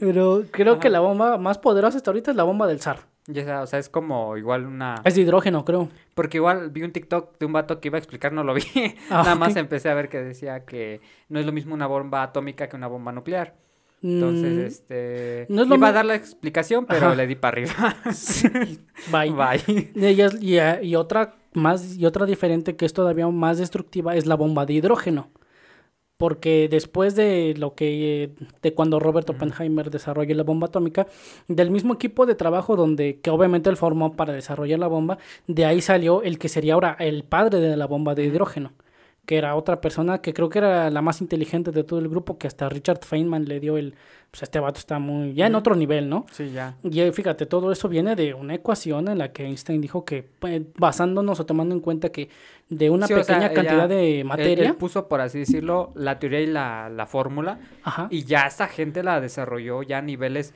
Pero 0.00 0.44
creo 0.50 0.80
que 0.80 0.90
la 0.90 1.00
bomba 1.00 1.38
más 1.38 1.58
poderosa 1.58 1.98
hasta 1.98 2.10
ahorita 2.10 2.32
es 2.32 2.36
la 2.36 2.42
bomba 2.42 2.66
del 2.66 2.80
zar. 2.80 3.11
Ya, 3.28 3.62
o 3.62 3.66
sea, 3.66 3.78
es 3.78 3.88
como 3.88 4.36
igual 4.36 4.66
una... 4.66 5.00
Es 5.04 5.14
de 5.14 5.22
hidrógeno, 5.22 5.64
creo. 5.64 5.88
Porque 6.14 6.38
igual 6.38 6.70
vi 6.70 6.82
un 6.82 6.90
TikTok 6.90 7.38
de 7.38 7.46
un 7.46 7.52
vato 7.52 7.80
que 7.80 7.88
iba 7.88 7.96
a 7.96 8.00
explicar, 8.00 8.32
no 8.32 8.42
lo 8.42 8.54
vi. 8.54 8.62
Ah, 9.10 9.22
Nada 9.22 9.34
más 9.36 9.54
empecé 9.56 9.88
a 9.88 9.94
ver 9.94 10.08
que 10.08 10.20
decía 10.20 10.64
que 10.64 11.00
no 11.28 11.38
es 11.38 11.46
lo 11.46 11.52
mismo 11.52 11.74
una 11.74 11.86
bomba 11.86 12.22
atómica 12.22 12.68
que 12.68 12.76
una 12.76 12.88
bomba 12.88 13.12
nuclear. 13.12 13.54
Entonces, 14.02 14.52
mm, 14.52 14.66
este. 14.66 15.46
No 15.48 15.62
iba 15.62 15.88
a 15.88 15.92
dar 15.92 16.04
la 16.04 16.16
explicación, 16.16 16.86
pero 16.86 17.14
le 17.14 17.26
di 17.28 17.36
para 17.36 17.52
arriba. 17.52 17.96
Bye. 19.12 19.30
Bye. 19.30 19.92
Y, 20.40 20.88
y, 20.88 20.96
otra 20.96 21.36
más, 21.52 21.96
y 21.96 22.04
otra 22.04 22.26
diferente 22.26 22.74
que 22.74 22.84
es 22.84 22.92
todavía 22.92 23.28
más 23.28 23.58
destructiva 23.58 24.16
es 24.16 24.26
la 24.26 24.34
bomba 24.34 24.66
de 24.66 24.74
hidrógeno. 24.74 25.30
Porque 26.16 26.68
después 26.70 27.16
de 27.16 27.54
lo 27.56 27.74
que. 27.74 28.30
de 28.62 28.74
cuando 28.74 29.00
Robert 29.00 29.28
Oppenheimer 29.30 29.90
desarrolló 29.90 30.34
la 30.34 30.44
bomba 30.44 30.68
atómica, 30.68 31.06
del 31.48 31.70
mismo 31.70 31.94
equipo 31.94 32.26
de 32.26 32.34
trabajo 32.34 32.76
donde. 32.76 33.20
que 33.20 33.30
obviamente 33.30 33.70
él 33.70 33.76
formó 33.76 34.14
para 34.14 34.32
desarrollar 34.32 34.78
la 34.78 34.88
bomba, 34.88 35.18
de 35.46 35.64
ahí 35.64 35.80
salió 35.80 36.22
el 36.22 36.38
que 36.38 36.48
sería 36.48 36.74
ahora 36.74 36.96
el 37.00 37.24
padre 37.24 37.60
de 37.60 37.76
la 37.76 37.86
bomba 37.86 38.14
de 38.14 38.24
hidrógeno 38.24 38.72
que 39.26 39.36
era 39.36 39.54
otra 39.54 39.80
persona 39.80 40.20
que 40.20 40.34
creo 40.34 40.48
que 40.48 40.58
era 40.58 40.90
la 40.90 41.00
más 41.00 41.20
inteligente 41.20 41.70
de 41.70 41.84
todo 41.84 42.00
el 42.00 42.08
grupo, 42.08 42.38
que 42.38 42.48
hasta 42.48 42.68
Richard 42.68 43.04
Feynman 43.04 43.44
le 43.44 43.60
dio 43.60 43.76
el, 43.76 43.94
pues 44.30 44.42
este 44.42 44.58
vato 44.58 44.78
está 44.80 44.98
muy, 44.98 45.32
ya 45.34 45.46
en 45.46 45.54
otro 45.54 45.76
nivel, 45.76 46.08
¿no? 46.08 46.26
Sí, 46.32 46.50
ya. 46.50 46.76
Y 46.82 47.08
fíjate, 47.12 47.46
todo 47.46 47.70
eso 47.70 47.88
viene 47.88 48.16
de 48.16 48.34
una 48.34 48.54
ecuación 48.54 49.06
en 49.08 49.18
la 49.18 49.32
que 49.32 49.44
Einstein 49.44 49.80
dijo 49.80 50.04
que, 50.04 50.24
pues, 50.38 50.62
basándonos 50.76 51.38
o 51.38 51.46
tomando 51.46 51.72
en 51.74 51.80
cuenta 51.80 52.10
que 52.10 52.30
de 52.68 52.90
una 52.90 53.06
pequeña 53.06 53.52
cantidad 53.52 53.88
de 53.88 54.24
materia... 54.24 54.70
Él, 54.70 54.74
puso, 54.74 55.06
por 55.06 55.20
así 55.20 55.38
decirlo, 55.38 55.92
la 55.94 56.18
teoría 56.18 56.40
y 56.40 56.46
la, 56.46 56.88
la 56.88 57.06
fórmula, 57.06 57.60
y 58.10 58.24
ya 58.24 58.46
esa 58.46 58.66
gente 58.66 59.04
la 59.04 59.20
desarrolló 59.20 59.84
ya 59.84 59.98
a 59.98 60.02
niveles 60.02 60.52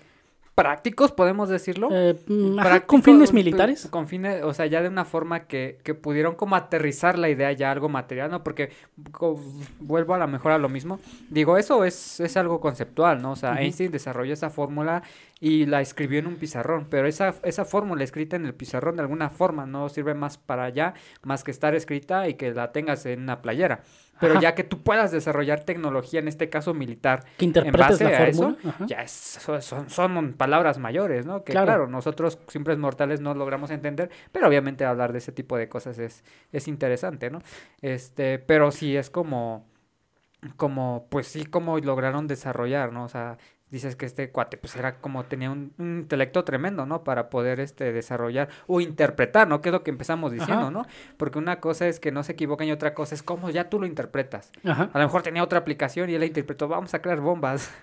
prácticos, 0.57 1.13
podemos 1.13 1.51
decirlo. 1.51 1.91
Eh, 1.93 2.19
mm, 2.27 2.59
con 2.87 3.03
fines 3.03 3.35
militares. 3.35 3.87
Con 3.91 4.09
fines, 4.09 4.43
o 4.43 4.55
sea, 4.55 4.65
ya 4.65 4.81
de 4.81 4.89
una 4.89 5.05
forma 5.05 5.41
que, 5.41 5.79
que 5.85 5.95
pudieron 5.95 6.35
como 6.35 6.57
aterrizar 6.57 7.19
la 7.19 7.29
idea 7.29 7.53
ya 7.53 7.71
algo 7.71 7.91
material, 7.91 8.31
¿no? 8.31 8.43
Porque 8.43 8.71
vuelvo 9.79 10.15
a 10.15 10.19
la 10.19 10.27
mejor 10.27 10.53
a 10.53 10.59
lo 10.59 10.71
mismo. 10.71 10.99
Digo, 11.29 11.59
eso 11.59 11.85
es, 11.85 12.21
es 12.21 12.39
algo 12.39 12.59
conceptual, 12.59 13.21
¿no? 13.21 13.33
O 13.33 13.37
sea, 13.37 13.61
Einstein 13.61 13.93
desarrolló 13.93 14.33
esa 14.33 14.49
fórmula 14.49 15.03
y 15.41 15.67
la 15.67 15.83
escribió 15.83 16.19
en 16.19 16.27
un 16.27 16.37
pizarrón, 16.37 16.87
pero 16.89 17.07
esa, 17.07 17.35
esa 17.43 17.67
fórmula 17.67 18.03
escrita 18.03 18.37
en 18.37 18.47
el 18.47 18.55
pizarrón 18.55 18.97
de 18.97 19.03
alguna 19.03 19.29
forma 19.29 19.67
no 19.67 19.91
sirve 19.91 20.15
más 20.15 20.39
para 20.39 20.65
allá, 20.65 20.95
más 21.23 21.45
que 21.45 21.51
estar 21.51 21.75
escrita 21.75 22.29
y 22.29 22.35
que 22.35 22.53
la 22.53 22.73
tengas 22.73 23.05
en 23.05 23.21
una 23.21 23.43
playera. 23.43 23.83
Pero 24.21 24.41
ya 24.41 24.55
que 24.55 24.65
tú 24.65 24.83
puedas 24.83 25.11
desarrollar 25.11 25.65
tecnología, 25.65 26.21
en 26.21 26.29
este 26.29 26.49
caso 26.49 26.75
militar, 26.75 27.25
que 27.37 27.45
en 27.45 27.73
base 27.73 28.05
la 28.05 28.11
a 28.11 28.29
eso, 28.29 28.57
ya 28.87 29.03
es, 29.03 29.11
son, 29.11 29.91
son, 29.91 30.33
palabras 30.35 30.79
mayores, 30.79 31.27
¿no? 31.27 31.45
Que 31.45 31.53
claro. 31.53 31.87
nosotros 31.87 32.39
simples 32.49 32.79
mortales 32.79 33.21
no 33.21 33.35
logramos 33.35 33.71
entender, 33.71 34.11
pero 34.33 34.49
obviamente 34.49 34.85
hablar 34.85 35.13
de 35.13 35.19
ese 35.19 35.33
tipo 35.33 35.57
de 35.57 35.69
cosas 35.69 35.99
es, 35.99 36.25
es 36.53 36.69
interesante, 36.69 37.31
¿no? 37.31 37.41
Este, 37.81 38.39
pero 38.39 38.71
sí 38.71 38.97
es 38.97 39.11
como 39.11 39.67
como, 40.57 41.07
pues 41.11 41.27
sí, 41.27 41.45
como 41.45 41.79
lograron 41.79 42.27
desarrollar, 42.27 42.93
¿no? 42.93 43.05
O 43.05 43.09
sea, 43.09 43.39
dices 43.71 43.97
que 43.97 44.07
este 44.07 44.31
cuate 44.31 44.57
pues 44.57 44.77
era 44.77 44.99
como 44.99 45.25
tenía 45.25 45.51
un, 45.51 45.73
intelecto 45.79 46.45
tremendo, 46.45 46.87
¿no? 46.87 47.05
Para 47.05 47.29
poder 47.31 47.61
este 47.61 47.93
desarrollar 47.93 48.49
o 48.67 48.81
interpretar, 48.81 49.49
¿no? 49.49 49.61
Que 49.61 49.71
es 49.71 49.73
lo 49.73 49.83
que 49.83 49.91
empezamos 49.91 50.33
diciendo, 50.33 50.71
¿no? 50.71 50.87
Porque 51.17 51.39
una 51.39 51.61
cosa 51.61 51.89
es 51.89 52.01
que 52.01 52.13
no 52.13 52.23
se 52.23 52.33
equivocan 52.33 52.69
y 52.69 52.73
otra 52.73 52.95
cosa 52.95 53.15
es 53.15 53.23
cómo 53.23 53.51
ya 53.51 53.69
tú 53.69 53.81
lo 53.81 53.87
interpretas. 53.87 54.53
A 54.65 54.91
lo 54.95 55.01
mejor 55.01 55.23
tenía 55.23 55.43
otra 55.43 55.59
aplicación 55.59 56.11
y 56.11 56.15
él 56.15 56.21
la 56.21 56.27
interpretó, 56.27 56.69
vamos 56.69 56.95
a 56.95 57.03
crear 57.03 57.21
bombas. 57.21 57.71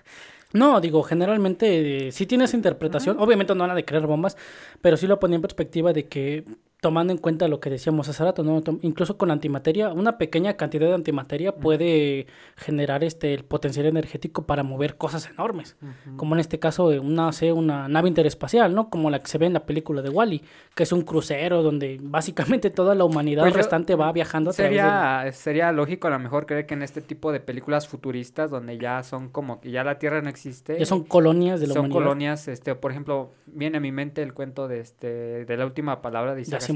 No, 0.54 0.80
digo, 0.80 1.02
generalmente 1.02 2.06
eh, 2.06 2.12
sí 2.12 2.26
tiene 2.26 2.44
esa 2.44 2.54
interpretación, 2.54 3.16
obviamente 3.18 3.56
no 3.56 3.66
la 3.66 3.74
de 3.74 3.84
crear 3.84 4.06
bombas, 4.06 4.36
pero 4.80 4.96
sí 4.96 5.08
lo 5.08 5.18
ponía 5.18 5.34
en 5.34 5.42
perspectiva 5.42 5.92
de 5.92 6.06
que 6.06 6.44
tomando 6.84 7.14
en 7.14 7.18
cuenta 7.18 7.48
lo 7.48 7.60
que 7.60 7.70
decíamos 7.70 8.10
hace 8.10 8.22
rato, 8.22 8.42
¿no? 8.42 8.62
Incluso 8.82 9.16
con 9.16 9.30
antimateria, 9.30 9.90
una 9.90 10.18
pequeña 10.18 10.52
cantidad 10.58 10.86
de 10.86 10.92
antimateria 10.92 11.54
puede 11.54 12.26
generar 12.56 13.02
este 13.02 13.32
el 13.32 13.42
potencial 13.42 13.86
energético 13.86 14.44
para 14.44 14.62
mover 14.62 14.98
cosas 14.98 15.30
enormes, 15.30 15.78
como 16.18 16.34
en 16.34 16.40
este 16.40 16.58
caso 16.58 16.88
una 16.88 17.32
sé, 17.32 17.52
una 17.52 17.88
nave 17.88 18.08
interespacial, 18.08 18.74
¿no? 18.74 18.90
Como 18.90 19.08
la 19.08 19.18
que 19.18 19.28
se 19.28 19.38
ve 19.38 19.46
en 19.46 19.54
la 19.54 19.64
película 19.64 20.02
de 20.02 20.10
Wally, 20.10 20.42
que 20.74 20.82
es 20.82 20.92
un 20.92 21.00
crucero 21.00 21.62
donde 21.62 21.98
básicamente 22.02 22.68
toda 22.68 22.94
la 22.94 23.04
humanidad 23.04 23.44
pues 23.44 23.54
restante 23.54 23.94
va 23.94 24.12
viajando. 24.12 24.52
Sería 24.52 25.24
sería 25.32 25.72
lógico 25.72 26.08
a 26.08 26.10
lo 26.10 26.18
mejor 26.18 26.44
creer 26.44 26.66
que 26.66 26.74
en 26.74 26.82
este 26.82 27.00
tipo 27.00 27.32
de 27.32 27.40
películas 27.40 27.88
futuristas 27.88 28.50
donde 28.50 28.76
ya 28.76 29.02
son 29.04 29.30
como 29.30 29.62
que 29.62 29.70
ya 29.70 29.84
la 29.84 29.98
Tierra 29.98 30.20
no 30.20 30.28
existe, 30.28 30.78
ya 30.78 30.84
son 30.84 31.04
colonias 31.04 31.60
de 31.60 31.66
la 31.68 31.72
son 31.72 31.88
colonias, 31.88 32.46
este, 32.46 32.74
por 32.74 32.90
ejemplo, 32.90 33.30
viene 33.46 33.78
a 33.78 33.80
mi 33.80 33.90
mente 33.90 34.22
el 34.22 34.34
cuento 34.34 34.68
de 34.68 34.80
este 34.80 35.46
de 35.46 35.56
la 35.56 35.64
última 35.64 36.02
palabra 36.02 36.34
de 36.34 36.42
Isaac 36.42 36.73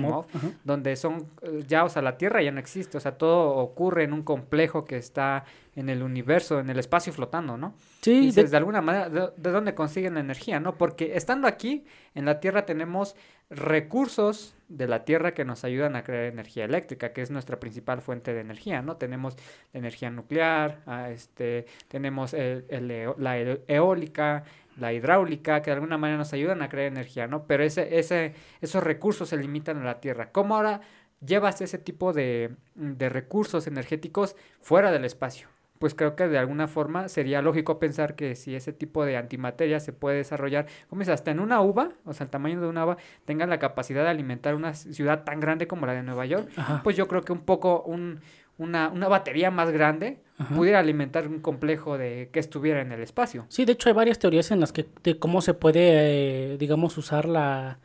donde 0.64 0.96
son 0.96 1.26
eh, 1.42 1.64
ya, 1.66 1.84
o 1.84 1.88
sea, 1.88 2.02
la 2.02 2.16
Tierra 2.16 2.42
ya 2.42 2.50
no 2.50 2.60
existe, 2.60 2.96
o 2.96 3.00
sea, 3.00 3.18
todo 3.18 3.56
ocurre 3.56 4.04
en 4.04 4.12
un 4.12 4.22
complejo 4.22 4.84
que 4.84 4.96
está 4.96 5.44
en 5.76 5.88
el 5.88 6.02
universo, 6.02 6.58
en 6.58 6.70
el 6.70 6.78
espacio 6.78 7.12
flotando, 7.12 7.56
¿no? 7.56 7.74
Sí. 8.00 8.32
de... 8.32 8.56
alguna 8.56 8.80
manera, 8.80 9.08
de, 9.08 9.50
dónde 9.50 9.74
consiguen 9.74 10.14
la 10.14 10.20
energía, 10.20 10.58
no? 10.60 10.76
Porque 10.76 11.16
estando 11.16 11.46
aquí, 11.46 11.84
en 12.14 12.24
la 12.24 12.40
Tierra 12.40 12.66
tenemos 12.66 13.14
recursos 13.48 14.56
de 14.68 14.88
la 14.88 15.04
Tierra 15.04 15.34
que 15.34 15.44
nos 15.44 15.64
ayudan 15.64 15.96
a 15.96 16.02
crear 16.02 16.24
energía 16.24 16.64
eléctrica, 16.64 17.12
que 17.12 17.22
es 17.22 17.30
nuestra 17.30 17.60
principal 17.60 18.00
fuente 18.02 18.34
de 18.34 18.40
energía, 18.40 18.82
¿no? 18.82 18.96
Tenemos 18.96 19.36
energía 19.72 20.10
nuclear, 20.10 20.80
ah, 20.86 21.10
este, 21.10 21.66
tenemos 21.88 22.34
la 22.34 23.38
eólica, 23.68 24.44
la 24.78 24.92
hidráulica, 24.92 25.62
que 25.62 25.70
de 25.70 25.76
alguna 25.76 25.98
manera 25.98 26.18
nos 26.18 26.32
ayudan 26.32 26.62
a 26.62 26.68
crear 26.68 26.86
energía, 26.86 27.26
¿no? 27.26 27.46
Pero 27.46 27.62
ese, 27.62 27.98
ese, 27.98 28.34
esos 28.60 28.82
recursos 28.82 29.28
se 29.28 29.36
limitan 29.36 29.78
a 29.78 29.84
la 29.84 30.00
Tierra. 30.00 30.30
¿Cómo 30.32 30.56
ahora 30.56 30.80
llevas 31.24 31.60
ese 31.60 31.78
tipo 31.78 32.12
de, 32.12 32.56
de 32.74 33.08
recursos 33.08 33.66
energéticos 33.66 34.36
fuera 34.60 34.90
del 34.92 35.04
espacio? 35.04 35.48
pues 35.78 35.94
creo 35.94 36.16
que 36.16 36.28
de 36.28 36.38
alguna 36.38 36.68
forma 36.68 37.08
sería 37.08 37.42
lógico 37.42 37.78
pensar 37.78 38.14
que 38.14 38.34
si 38.34 38.54
ese 38.54 38.72
tipo 38.72 39.04
de 39.04 39.16
antimateria 39.16 39.80
se 39.80 39.92
puede 39.92 40.18
desarrollar, 40.18 40.66
como 40.88 41.02
es 41.02 41.08
hasta 41.08 41.30
en 41.30 41.40
una 41.40 41.60
uva, 41.60 41.92
o 42.04 42.12
sea, 42.12 42.24
el 42.24 42.30
tamaño 42.30 42.60
de 42.60 42.66
una 42.66 42.84
uva, 42.84 42.96
tenga 43.24 43.46
la 43.46 43.58
capacidad 43.58 44.02
de 44.02 44.10
alimentar 44.10 44.54
una 44.54 44.74
ciudad 44.74 45.24
tan 45.24 45.40
grande 45.40 45.66
como 45.66 45.86
la 45.86 45.94
de 45.94 46.02
Nueva 46.02 46.26
York, 46.26 46.50
pues 46.82 46.96
yo 46.96 47.08
creo 47.08 47.22
que 47.22 47.32
un 47.32 47.40
poco 47.40 47.82
un, 47.82 48.20
una, 48.58 48.88
una 48.88 49.08
batería 49.08 49.50
más 49.50 49.70
grande 49.70 50.20
pudiera 50.54 50.78
alimentar 50.78 51.26
un 51.26 51.40
complejo 51.40 51.98
de 51.98 52.30
que 52.32 52.38
estuviera 52.38 52.80
en 52.80 52.92
el 52.92 53.02
espacio. 53.02 53.46
Sí, 53.48 53.64
de 53.64 53.72
hecho 53.72 53.88
hay 53.88 53.94
varias 53.94 54.18
teorías 54.18 54.50
en 54.52 54.60
las 54.60 54.72
que 54.72 54.86
de 55.02 55.18
cómo 55.18 55.40
se 55.40 55.54
puede, 55.54 56.52
eh, 56.52 56.56
digamos, 56.58 56.96
usar 56.96 57.24
la, 57.24 57.80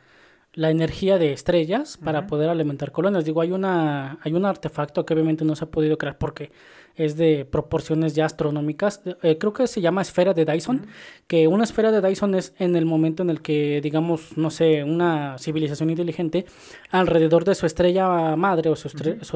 la 0.52 0.70
energía 0.70 1.18
de 1.18 1.32
estrellas 1.32 1.96
para 1.96 2.26
poder 2.26 2.48
alimentar 2.48 2.92
colonias. 2.92 3.24
Digo, 3.24 3.40
hay 3.40 3.50
una 3.50 4.18
hay 4.22 4.34
un 4.34 4.44
artefacto 4.44 5.04
que 5.04 5.14
obviamente 5.14 5.44
no 5.44 5.56
se 5.56 5.64
ha 5.64 5.70
podido 5.70 5.98
crear 5.98 6.16
porque 6.16 6.52
es 6.96 7.16
de 7.16 7.44
proporciones 7.44 8.14
ya 8.14 8.26
astronómicas. 8.26 9.02
Eh, 9.22 9.38
creo 9.38 9.52
que 9.52 9.66
se 9.66 9.80
llama 9.80 10.02
esfera 10.02 10.34
de 10.34 10.44
Dyson, 10.44 10.86
que 11.26 11.48
una 11.48 11.64
esfera 11.64 11.90
de 11.90 12.00
Dyson 12.00 12.34
es 12.34 12.54
en 12.58 12.76
el 12.76 12.86
momento 12.86 13.22
en 13.22 13.30
el 13.30 13.42
que, 13.42 13.80
digamos, 13.82 14.36
no 14.36 14.50
sé, 14.50 14.84
una 14.84 15.36
civilización 15.38 15.90
inteligente 15.90 16.46
alrededor 16.90 17.44
de 17.44 17.54
su 17.54 17.66
estrella 17.66 18.36
madre 18.36 18.70
o 18.70 18.76
su, 18.76 18.88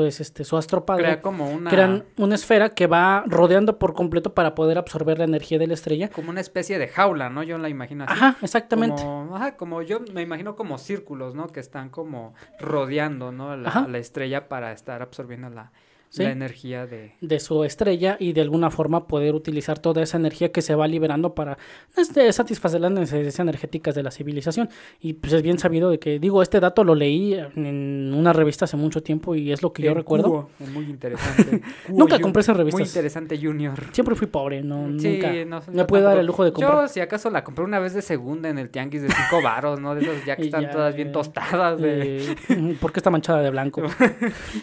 es, 0.05 0.21
este, 0.21 0.45
su 0.45 0.57
astro 0.57 0.85
padre 0.85 1.05
Crea 1.05 1.23
como 1.23 1.51
una... 1.51 1.71
crean 1.71 2.05
una 2.17 2.35
esfera 2.35 2.71
que 2.71 2.87
va 2.87 3.25
rodeando 3.27 3.79
por 3.79 3.95
completo 3.95 4.35
para 4.35 4.55
poder 4.55 4.79
absorber 4.79 5.19
la 5.19 5.25
energía 5.25 5.59
de 5.59 5.67
la 5.67 5.75
estrella. 5.75 6.09
Como 6.11 6.31
una 6.31 6.41
especie 6.41 6.79
de 6.79 6.89
jaula, 6.89 7.31
¿no? 7.31 7.43
Yo 7.43 7.59
la 7.59 7.69
imagino 7.69 8.05
así. 8.05 8.13
Ajá, 8.13 8.37
exactamente. 8.43 9.03
Como, 9.03 9.37
ajá, 9.37 9.57
como 9.57 9.83
yo 9.83 10.01
me 10.13 10.23
imagino 10.23 10.55
como 10.55 10.79
círculos, 10.79 11.35
¿no? 11.35 11.49
Que 11.49 11.61
están 11.61 11.91
como 11.91 12.35
rodeando, 12.61 13.33
¿no? 13.33 13.57
La, 13.57 13.87
la 13.89 13.99
estrella 13.99 14.49
para 14.49 14.73
estar 14.73 15.03
absorbiendo 15.03 15.49
la, 15.51 15.73
la 16.17 16.31
energía 16.31 16.87
de... 16.87 17.13
de... 17.21 17.41
su 17.41 17.65
estrella 17.65 18.17
y 18.19 18.33
de 18.33 18.41
alguna 18.41 18.71
forma 18.71 19.07
poder 19.07 19.35
utilizar 19.35 19.79
toda 19.79 20.03
esa 20.03 20.17
energía 20.17 20.51
que 20.53 20.63
se 20.63 20.75
va 20.75 20.89
liberando 20.89 21.35
para 21.35 21.59
este, 21.97 22.33
satisfacer 22.33 22.81
las 22.81 22.93
necesidades 22.93 23.39
energéticas 23.39 23.95
de 23.95 24.03
la 24.03 24.11
civilización. 24.11 24.69
Y 25.01 25.15
pues 25.15 25.33
es 25.33 25.43
bien 25.43 25.59
sabido 25.59 25.91
de 25.91 25.99
que, 25.99 26.19
digo, 26.19 26.43
este 26.43 26.61
dato 26.61 26.85
lo 26.85 26.95
leí 26.95 27.35
en 27.35 28.15
una 28.15 28.33
revista 28.33 28.65
hace 28.65 28.77
mucho 28.77 29.03
tiempo 29.03 29.35
y 29.35 29.53
es 29.53 29.63
lo 29.63 29.73
que 29.73 29.83
yo 29.83 29.95
recuerdo. 29.95 30.49
muy 30.73 30.85
interesante. 30.85 31.63
nunca 31.89 32.19
compré 32.19 32.41
esa 32.41 32.55
revista. 32.55 32.79
Muy 32.79 32.87
interesante, 32.87 33.39
Junior. 33.39 33.79
Siempre 33.93 34.15
fui 34.15 34.27
pobre, 34.27 34.63
no, 34.63 34.89
nunca 34.89 35.33
no, 35.45 35.63
me 35.73 35.85
puedo 35.85 36.05
dar 36.05 36.19
el 36.19 36.27
lujo 36.27 36.45
de 36.45 36.53
comprar. 36.53 36.83
Yo, 36.83 36.89
si 36.89 37.01
acaso, 37.01 37.31
la 37.31 37.45
compré 37.45 37.65
una 37.65 37.79
vez 37.79 37.95
de 37.95 38.03
segunda 38.03 38.49
en 38.49 38.59
el 38.59 38.71
tianguis 38.71 39.03
de 39.03 39.09
cinco 39.09 39.43
varos, 39.43 39.81
¿no? 39.81 39.95
De 39.95 40.03
esas 40.03 40.25
ya 40.25 40.37
que 40.37 40.43
están 40.47 40.71
todas 40.71 40.95
bien 40.95 41.13
tostadas. 41.13 41.81
De... 41.81 42.37
porque 42.81 43.01
está 43.01 43.11
manchada 43.11 43.43
de 43.43 43.51
blanco. 43.51 43.83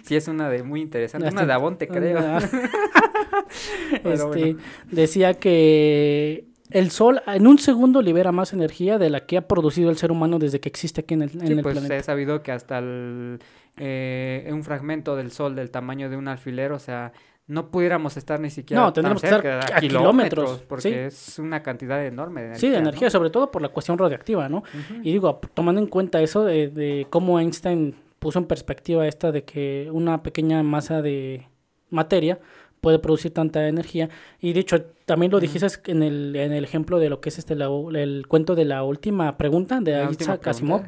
sí, 0.03 0.15
es 0.15 0.27
una 0.27 0.49
de 0.49 0.63
muy 0.63 0.81
interesante 0.81 1.34
una 1.37 1.45
de 1.45 1.53
Avon, 1.53 1.75
creo. 1.75 2.37
este, 4.03 4.57
Decía 4.91 5.33
que 5.35 6.45
el 6.71 6.91
Sol 6.91 7.21
en 7.27 7.47
un 7.47 7.59
segundo 7.59 8.01
libera 8.01 8.31
más 8.31 8.53
energía 8.53 8.97
de 8.97 9.09
la 9.09 9.25
que 9.25 9.37
ha 9.37 9.47
producido 9.47 9.89
el 9.89 9.97
ser 9.97 10.11
humano 10.11 10.39
desde 10.39 10.59
que 10.59 10.69
existe 10.69 11.01
aquí 11.01 11.13
en 11.13 11.23
el, 11.23 11.29
en 11.41 11.61
pues 11.61 11.73
planeta. 11.73 11.95
He 11.95 12.03
sabido 12.03 12.41
que 12.41 12.51
hasta 12.51 12.79
el, 12.79 13.39
eh, 13.77 14.49
un 14.51 14.63
fragmento 14.63 15.15
del 15.15 15.31
Sol 15.31 15.55
del 15.55 15.69
tamaño 15.69 16.09
de 16.09 16.17
un 16.17 16.27
alfiler, 16.27 16.71
o 16.71 16.79
sea, 16.79 17.13
no 17.47 17.69
pudiéramos 17.69 18.17
estar 18.17 18.39
ni 18.39 18.49
siquiera 18.49 18.81
no, 18.81 18.93
tendríamos 18.93 19.21
que 19.21 19.27
estar 19.27 19.75
a, 19.75 19.79
kilómetros, 19.79 20.63
porque 20.67 21.05
es 21.05 21.37
una 21.37 21.61
cantidad 21.61 22.03
enorme 22.03 22.41
de 22.41 22.47
energía. 22.47 22.69
Sí, 22.69 22.71
de 22.71 22.77
energía, 22.77 23.09
sobre 23.11 23.29
todo 23.29 23.51
por 23.51 23.61
la 23.61 23.69
cuestión 23.69 23.97
radiactiva, 23.97 24.49
¿no? 24.49 24.63
Y 25.03 25.11
digo, 25.11 25.39
tomando 25.53 25.79
en 25.79 25.87
cuenta 25.87 26.21
eso 26.21 26.43
de, 26.43 26.69
de, 26.69 27.05
cómo 27.09 27.39
Einstein 27.39 27.95
puso 28.25 28.39
en 28.39 28.45
perspectiva 28.45 29.05
esta 29.05 29.31
de 29.31 29.43
que 29.43 29.87
una 29.91 30.23
pequeña 30.23 30.63
masa 30.63 31.03
de 31.03 31.45
materia 31.91 32.39
puede 32.81 32.97
producir 32.97 33.31
tanta 33.31 33.67
energía. 33.67 34.09
Y 34.41 34.53
de 34.53 34.61
hecho, 34.61 34.81
también 35.05 35.31
lo 35.31 35.39
dijiste 35.39 35.67
en 35.91 36.01
el, 36.01 36.35
en 36.35 36.51
el 36.51 36.63
ejemplo 36.63 36.97
de 36.97 37.09
lo 37.09 37.21
que 37.21 37.29
es 37.29 37.37
este 37.37 37.53
el 37.53 38.25
cuento 38.27 38.55
de 38.55 38.65
la 38.65 38.81
última 38.81 39.37
pregunta 39.37 39.79
de 39.79 40.07
Isaac 40.09 40.47
Asimov. 40.47 40.85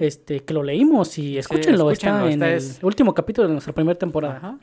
Este, 0.00 0.40
que 0.40 0.54
lo 0.54 0.62
leímos 0.62 1.18
y 1.18 1.36
escúchenlo, 1.36 1.90
está 1.90 2.32
en 2.32 2.42
el 2.42 2.62
último 2.80 3.12
capítulo 3.12 3.48
de 3.48 3.52
nuestra 3.52 3.74
primera 3.74 3.98
temporada. 3.98 4.58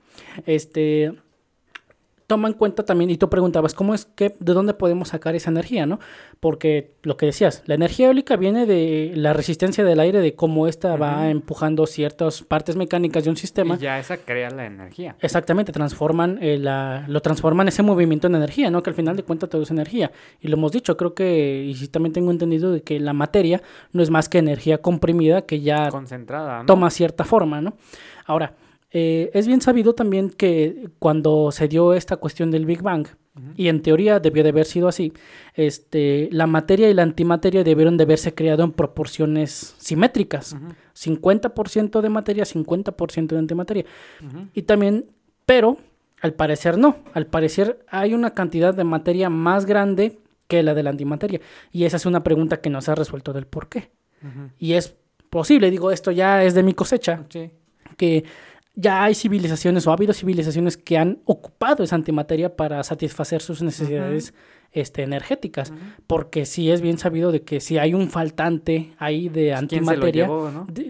Este, 0.48 1.14
toma 2.30 2.48
en 2.48 2.54
cuenta 2.54 2.86
también, 2.86 3.10
y 3.10 3.18
tú 3.18 3.28
preguntabas, 3.28 3.74
¿cómo 3.74 3.96
es 3.96 4.06
que, 4.06 4.36
de 4.40 4.54
dónde 4.54 4.76
podemos 4.76 5.08
sacar 5.08 5.36
esa 5.36 5.50
energía, 5.50 5.88
no? 5.88 6.00
Porque 6.40 6.94
lo 7.02 7.18
que 7.18 7.26
decías, 7.26 7.64
la 7.66 7.74
energía 7.74 8.06
eólica 8.06 8.38
viene 8.38 8.68
de 8.68 9.14
la 9.16 9.34
resistencia 9.34 9.84
del 9.84 10.00
aire, 10.00 10.20
de 10.20 10.36
cómo 10.36 10.68
ésta 10.68 10.96
va 10.96 11.32
empujando 11.32 11.88
ciertas 11.88 12.44
partes 12.44 12.76
mecánicas 12.76 13.24
de 13.24 13.32
un 13.32 13.36
sistema. 13.36 13.76
Y 13.76 13.80
ya 13.80 13.98
esa 13.98 14.18
crea 14.18 14.52
la 14.52 14.68
energía. 14.68 15.16
Exactamente, 15.22 15.72
transforman 15.72 16.38
eh, 16.40 16.60
la, 16.60 17.04
lo 17.08 17.20
transforman 17.24 17.68
ese 17.68 17.82
movimiento 17.82 18.28
en 18.28 18.36
energía, 18.36 18.70
¿no? 18.70 18.84
Que 18.84 18.92
al 18.92 18.96
final 18.96 19.16
de 19.16 19.24
cuentas 19.24 19.50
todo 19.50 19.64
es 19.64 19.72
energía. 19.72 20.12
Y 20.40 20.50
lo 20.50 20.58
hemos 20.58 20.72
dicho, 20.72 20.96
creo 20.98 21.16
que, 21.16 21.66
y 21.66 21.74
sí 21.74 21.88
también 21.88 22.14
tengo 22.14 22.30
entendido 22.30 22.72
de 22.72 22.84
que 22.84 23.00
la 23.00 23.14
materia 23.14 23.64
no 23.92 24.04
es 24.04 24.12
más 24.12 24.30
que 24.30 24.38
energía 24.38 24.78
comprimida 24.84 25.42
que 25.42 25.62
ya 25.62 25.90
Concentrada, 25.90 26.64
toma 26.68 26.92
cierta 26.92 27.26
forma, 27.26 27.60
¿no? 27.60 27.74
Ahora, 28.28 28.54
eh, 28.92 29.30
es 29.34 29.48
bien 29.48 29.62
sabido 29.62 29.94
también 29.94 30.30
que 30.30 30.90
cuando 31.00 31.52
se 31.52 31.68
dio 31.68 31.94
esta 31.94 32.18
cuestión 32.18 32.52
del 32.52 32.66
Big 32.66 32.82
Bang, 32.82 33.08
y 33.56 33.68
en 33.70 33.82
teoría 33.82 34.20
debió 34.20 34.44
de 34.44 34.50
haber 34.50 34.66
sido 34.66 34.88
así, 34.88 35.14
este, 35.54 36.30
la 36.32 36.48
materia 36.48 36.90
y 36.90 36.94
la 36.94 37.04
antimateria 37.04 37.64
debieron 37.64 37.96
de 37.96 38.04
haberse 38.04 38.34
creado 38.34 38.64
en 38.64 38.72
proporciones 38.72 39.76
simétricas. 39.78 40.58
50% 40.94 42.02
de 42.02 42.10
materia, 42.10 42.44
50% 42.44 43.28
de 43.28 43.38
antimateria. 43.38 43.86
Y 44.54 44.64
también, 44.64 45.06
pero 45.46 45.78
al 46.22 46.34
parecer 46.34 46.78
no, 46.78 46.98
al 47.14 47.28
parecer 47.28 47.86
hay 47.90 48.14
una 48.14 48.34
cantidad 48.34 48.74
de 48.74 48.84
materia 48.84 49.30
más 49.30 49.66
grande 49.66 50.20
que 50.48 50.64
la 50.64 50.74
de 50.74 50.84
la 50.84 50.90
antimateria. 50.90 51.40
Y 51.72 51.86
esa 51.86 51.98
es 51.98 52.06
una 52.06 52.24
pregunta 52.24 52.60
que 52.60 52.70
no 52.70 52.82
se 52.82 52.92
ha 52.92 52.96
resuelto 52.96 53.32
del 53.32 53.46
por 53.46 53.70
qué. 53.70 53.92
Y 54.58 54.74
es 54.74 54.96
posible, 55.30 55.72
digo, 55.72 55.92
esto 55.92 56.12
ya 56.12 56.44
es 56.44 56.56
de 56.56 56.64
mi 56.64 56.74
cosecha, 56.74 57.24
que 57.96 58.26
ya 58.80 59.04
hay 59.04 59.14
civilizaciones 59.14 59.86
o 59.86 59.92
ha 59.92 59.94
habido 59.94 60.14
civilizaciones 60.14 60.78
que 60.78 60.98
han 60.98 61.20
ocupado 61.26 61.84
esa 61.84 61.96
antimateria 61.96 62.56
para 62.56 62.82
satisfacer 62.84 63.42
sus 63.42 63.62
necesidades 63.62 64.34
este, 64.72 65.04
energéticas. 65.04 65.74
Porque 66.08 66.46
sí 66.46 66.72
es 66.72 66.80
bien 66.80 66.98
sabido 66.98 67.34
de 67.34 67.42
que 67.42 67.60
si 67.60 67.78
hay 67.78 67.94
un 67.94 68.10
faltante 68.10 68.94
ahí 68.98 69.28
de 69.28 69.54
antimateria, 69.54 70.30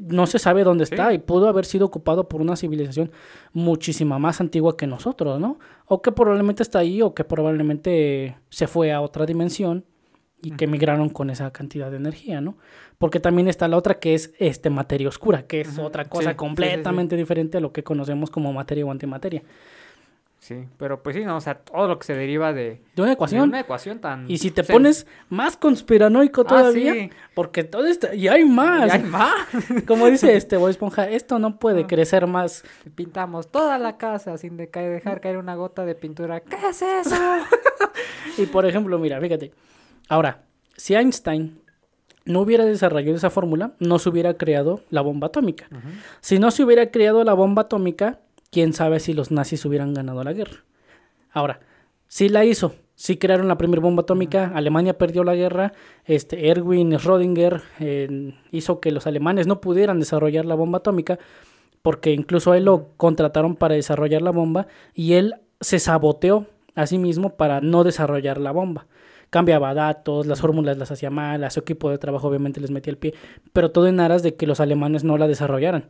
¿no? 0.08 0.28
se 0.28 0.38
sabe 0.38 0.64
dónde 0.64 0.84
está 0.84 1.14
y 1.14 1.18
pudo 1.18 1.50
haber 1.50 1.66
sido 1.66 1.88
ocupado 1.88 2.30
por 2.30 2.42
una 2.42 2.56
civilización 2.56 3.12
muchísima 3.54 4.20
más 4.20 4.40
antigua 4.40 4.78
que 4.78 4.86
nosotros, 4.86 5.40
¿no? 5.40 5.58
O 5.86 6.04
que 6.04 6.12
probablemente 6.12 6.62
está 6.62 6.80
ahí 6.80 7.02
o 7.02 7.16
que 7.16 7.24
probablemente 7.24 8.38
se 8.50 8.68
fue 8.68 8.92
a 8.92 9.02
otra 9.02 9.26
dimensión 9.26 9.84
y 10.42 10.52
que 10.52 10.68
migraron 10.68 11.10
con 11.10 11.30
esa 11.30 11.52
cantidad 11.52 11.92
de 11.92 11.98
energía, 11.98 12.42
¿no? 12.42 12.56
Porque 12.98 13.20
también 13.20 13.48
está 13.48 13.68
la 13.68 13.78
otra 13.78 14.00
que 14.00 14.14
es 14.14 14.34
este 14.40 14.70
materia 14.70 15.08
oscura, 15.08 15.44
que 15.44 15.62
es 15.62 15.78
otra 15.78 16.06
cosa 16.06 16.36
completamente 16.36 17.16
diferente 17.16 17.58
a 17.58 17.62
lo 17.62 17.72
que 17.72 17.84
conocemos 17.84 18.30
como 18.30 18.52
materia 18.54 18.86
o 18.86 18.92
antimateria. 18.92 19.44
Sí, 20.40 20.66
pero 20.78 21.04
pues 21.04 21.18
sí, 21.18 21.26
no, 21.26 21.36
o 21.36 21.42
sea, 21.42 21.56
todo 21.56 21.88
lo 21.88 22.00
que 22.00 22.06
se 22.06 22.16
deriva 22.16 22.54
de, 22.54 22.82
de 22.96 23.02
una 23.02 23.12
ecuación. 23.12 23.42
De 23.42 23.48
una 23.50 23.60
ecuación 23.60 24.00
tan... 24.00 24.30
Y 24.32 24.38
si 24.38 24.52
te 24.52 24.64
pones 24.64 25.06
más 25.28 25.58
conspiranoico 25.58 26.42
ah, 26.42 26.48
todavía, 26.48 27.10
porque 27.36 27.66
todo 27.66 27.86
esto... 27.86 28.14
Y 28.14 28.30
hay 28.30 28.46
más. 28.46 28.88
Y 28.88 28.92
hay 28.92 29.04
más. 29.04 29.34
Como 29.86 30.08
dice 30.08 30.36
este 30.38 30.56
Boy 30.56 30.72
Esponja, 30.72 31.10
esto 31.10 31.40
no 31.40 31.60
puede 31.60 31.82
ah. 31.82 31.88
crecer 31.88 32.26
más. 32.26 32.64
Pintamos 32.96 33.52
toda 33.52 33.78
la 33.78 33.98
casa 33.98 34.38
sin 34.38 34.56
dejar 34.56 35.20
caer 35.20 35.38
una 35.38 35.56
gota 35.56 35.84
de 35.84 35.94
pintura. 35.94 36.40
¿Qué 36.40 36.56
es 36.70 36.82
eso? 36.82 37.16
y 38.38 38.46
por 38.46 38.66
ejemplo, 38.66 38.98
mira, 38.98 39.20
fíjate. 39.20 39.52
Ahora, 40.10 40.42
si 40.76 40.96
Einstein 40.96 41.62
no 42.26 42.42
hubiera 42.42 42.66
desarrollado 42.66 43.16
esa 43.16 43.30
fórmula, 43.30 43.74
no 43.80 44.00
se 44.00 44.10
hubiera 44.10 44.34
creado 44.34 44.82
la 44.90 45.02
bomba 45.02 45.28
atómica. 45.28 45.68
Si 46.20 46.40
no 46.40 46.52
se 46.52 46.64
hubiera 46.64 46.92
creado 46.92 47.24
la 47.24 47.34
bomba 47.34 47.64
atómica, 47.64 48.20
quién 48.52 48.74
sabe 48.74 49.00
si 49.00 49.14
los 49.14 49.32
nazis 49.32 49.64
hubieran 49.66 49.94
ganado 49.94 50.24
la 50.24 50.34
guerra. 50.34 50.64
Ahora, 51.32 51.60
si 52.08 52.28
la 52.28 52.44
hizo, 52.44 52.74
si 52.96 53.18
crearon 53.18 53.48
la 53.48 53.58
primera 53.58 53.82
bomba 53.82 54.02
atómica, 54.02 54.52
Alemania 54.54 54.98
perdió 54.98 55.24
la 55.24 55.36
guerra, 55.36 55.74
este 56.06 56.50
Erwin 56.50 56.92
Schrödinger 56.94 57.62
hizo 58.52 58.80
que 58.80 58.92
los 58.92 59.06
alemanes 59.06 59.46
no 59.46 59.62
pudieran 59.62 60.00
desarrollar 60.00 60.46
la 60.46 60.56
bomba 60.56 60.80
atómica, 60.80 61.20
porque 61.84 62.12
incluso 62.12 62.52
a 62.52 62.58
él 62.58 62.66
lo 62.66 62.90
contrataron 62.98 63.56
para 63.56 63.76
desarrollar 63.76 64.24
la 64.24 64.32
bomba 64.32 64.68
y 64.94 65.14
él 65.14 65.36
se 65.62 65.80
saboteó 65.80 66.48
a 66.76 66.88
sí 66.88 66.98
mismo 66.98 67.36
para 67.36 67.62
no 67.62 67.84
desarrollar 67.84 68.40
la 68.40 68.52
bomba 68.52 68.88
cambiaba 69.30 69.74
datos, 69.74 70.26
las 70.26 70.42
fórmulas 70.42 70.78
las 70.78 70.92
hacía 70.92 71.10
mal, 71.10 71.44
a 71.44 71.50
su 71.50 71.60
equipo 71.60 71.90
de 71.90 71.98
trabajo 71.98 72.28
obviamente 72.28 72.60
les 72.60 72.72
metía 72.72 72.92
el 72.92 72.98
pie, 72.98 73.14
pero 73.54 73.72
todo 73.72 73.88
en 73.88 74.00
aras 74.00 74.24
de 74.24 74.36
que 74.36 74.48
los 74.48 74.60
alemanes 74.60 75.04
no 75.04 75.18
la 75.18 75.28
desarrollaran. 75.28 75.86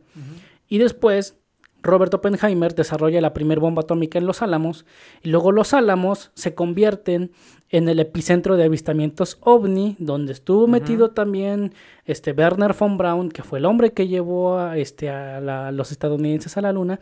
Y 0.68 0.78
después 0.78 1.36
Robert 1.82 2.12
Oppenheimer 2.12 2.74
desarrolla 2.74 3.20
la 3.20 3.32
primera 3.32 3.60
bomba 3.60 3.82
atómica 3.82 4.18
en 4.18 4.26
Los 4.26 4.42
Álamos 4.42 4.84
y 5.22 5.30
luego 5.30 5.52
Los 5.52 5.72
Álamos 5.72 6.30
se 6.34 6.54
convierten 6.54 7.32
en 7.70 7.88
el 7.88 8.00
epicentro 8.00 8.56
de 8.56 8.64
avistamientos 8.64 9.38
ovni, 9.40 9.96
donde 9.98 10.32
estuvo 10.32 10.66
metido 10.66 11.12
también 11.12 11.72
este 12.04 12.32
Werner 12.32 12.74
von 12.78 12.98
Braun, 12.98 13.30
que 13.30 13.42
fue 13.42 13.60
el 13.60 13.64
hombre 13.64 13.92
que 13.92 14.08
llevó 14.08 14.58
a, 14.58 14.76
este, 14.76 15.08
a 15.08 15.70
los 15.70 15.92
estadounidenses 15.92 16.56
a 16.56 16.62
la 16.62 16.72
luna. 16.72 17.00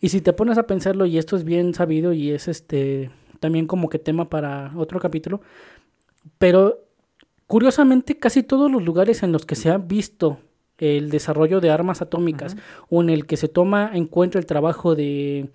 Y 0.00 0.10
si 0.10 0.20
te 0.20 0.32
pones 0.32 0.58
a 0.58 0.66
pensarlo, 0.66 1.06
y 1.06 1.18
esto 1.18 1.36
es 1.36 1.44
bien 1.44 1.72
sabido 1.72 2.12
y 2.12 2.32
es 2.32 2.48
este 2.48 3.10
también 3.40 3.66
como 3.66 3.88
que 3.88 4.00
tema 4.00 4.28
para 4.28 4.72
otro 4.76 4.98
capítulo, 4.98 5.40
pero 6.38 6.84
curiosamente 7.46 8.18
casi 8.18 8.42
todos 8.42 8.70
los 8.70 8.84
lugares 8.84 9.22
en 9.22 9.32
los 9.32 9.46
que 9.46 9.56
se 9.56 9.70
ha 9.70 9.78
visto 9.78 10.38
el 10.78 11.10
desarrollo 11.10 11.60
de 11.60 11.70
armas 11.70 12.02
atómicas 12.02 12.56
o 12.88 13.02
en 13.02 13.10
el 13.10 13.26
que 13.26 13.36
se 13.36 13.48
toma 13.48 13.90
en 13.94 14.06
cuenta 14.06 14.38
el 14.38 14.46
trabajo 14.46 14.94
de 14.94 15.50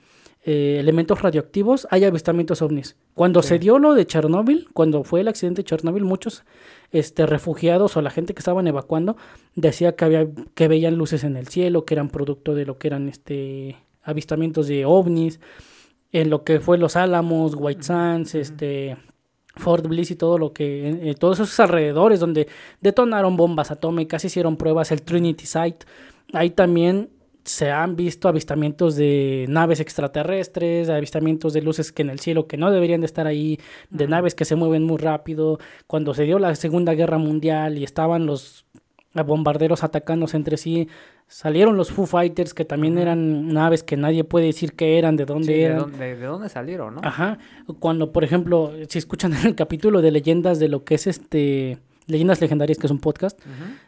eh, 0.46 0.78
elementos 0.80 1.22
radioactivos, 1.22 1.88
hay 1.90 2.04
avistamientos 2.04 2.62
ovnis. 2.62 2.98
Cuando 3.14 3.42
se 3.42 3.60
dio 3.60 3.80
lo 3.80 3.94
de 3.94 4.06
Chernóbil, 4.06 4.68
cuando 4.74 5.06
fue 5.06 5.22
el 5.22 5.30
accidente 5.30 5.62
de 5.62 5.66
Chernóbil, 5.66 6.04
muchos 6.04 6.44
este, 6.92 7.26
refugiados 7.26 7.96
o 7.96 8.02
la 8.02 8.10
gente 8.10 8.34
que 8.34 8.40
estaban 8.40 8.68
evacuando 8.68 9.16
decía 9.56 9.96
que, 9.96 10.04
había, 10.04 10.28
que 10.54 10.68
veían 10.68 10.96
luces 10.96 11.24
en 11.24 11.38
el 11.38 11.48
cielo, 11.48 11.86
que 11.86 11.94
eran 11.94 12.10
producto 12.10 12.56
de 12.56 12.66
lo 12.66 12.78
que 12.78 12.88
eran 12.88 13.08
este, 13.08 13.78
avistamientos 14.04 14.68
de 14.68 14.86
ovnis. 14.86 15.40
en 16.12 16.30
lo 16.30 16.44
que 16.44 16.60
fue 16.60 16.78
Los 16.78 16.98
Álamos, 16.98 17.56
White 17.56 17.84
Sands, 17.84 18.36
este 18.36 18.98
Fort 19.56 19.86
Bliss 19.88 20.12
y 20.12 20.16
todo 20.16 20.38
lo 20.38 20.54
que, 20.54 21.10
eh, 21.10 21.16
todos 21.16 21.40
esos 21.40 21.60
alrededores 21.60 22.20
donde 22.20 22.48
detonaron 22.82 23.38
bombas 23.38 23.72
atómicas, 23.72 24.26
hicieron 24.26 24.58
pruebas, 24.58 24.92
el 24.92 25.04
Trinity 25.04 25.46
Site, 25.46 25.86
ahí 26.34 26.50
también 26.50 27.10
se 27.46 27.72
han 27.72 27.96
visto 27.96 28.28
avistamientos 28.30 28.96
de 28.96 29.46
naves 29.50 29.80
extraterrestres, 29.80 30.90
avistamientos 30.90 31.54
de 31.54 31.62
luces 31.62 31.92
que 31.92 32.02
en 32.02 32.10
el 32.10 32.20
cielo 32.20 32.48
que 32.48 32.58
no 32.58 32.72
deberían 32.72 33.02
de 33.02 33.06
estar 33.06 33.28
ahí, 33.28 33.60
de 33.90 34.08
naves 34.08 34.34
que 34.34 34.46
se 34.46 34.56
mueven 34.56 34.84
muy 34.84 34.98
rápido. 34.98 35.60
Cuando 35.88 36.14
se 36.14 36.24
dio 36.24 36.40
la 36.40 36.56
Segunda 36.56 36.94
Guerra 36.94 37.18
Mundial 37.18 37.78
y 37.78 37.84
estaban 37.84 38.26
los 38.26 38.66
bombarderos 39.22 39.84
atacándose 39.84 40.36
entre 40.38 40.58
sí, 40.58 40.90
salieron 41.28 41.78
los 41.78 41.92
Foo 41.92 42.08
Fighters 42.08 42.56
que 42.56 42.66
también 42.66 42.98
eran 42.98 43.50
naves 43.50 43.84
que 43.84 43.96
nadie 43.96 44.24
puede 44.24 44.48
decir 44.48 44.74
que 44.74 44.98
eran, 44.98 45.16
de 45.16 45.26
dónde 45.26 45.64
eran. 45.64 45.92
De 46.00 46.16
dónde, 46.18 46.50
salieron, 46.50 46.96
¿no? 46.96 47.02
Ajá. 47.04 47.38
Cuando, 47.80 48.12
por 48.12 48.24
ejemplo, 48.24 48.74
si 48.90 48.98
escuchan 48.98 49.34
el 49.46 49.54
capítulo 49.54 50.02
de 50.02 50.12
leyendas 50.12 50.58
de 50.60 50.70
lo 50.70 50.84
que 50.84 50.96
es 50.96 51.06
este 51.06 51.78
Leyendas 52.08 52.42
Legendarias, 52.42 52.78
que 52.78 52.88
es 52.88 52.92
un 52.92 53.00
podcast. 53.00 53.40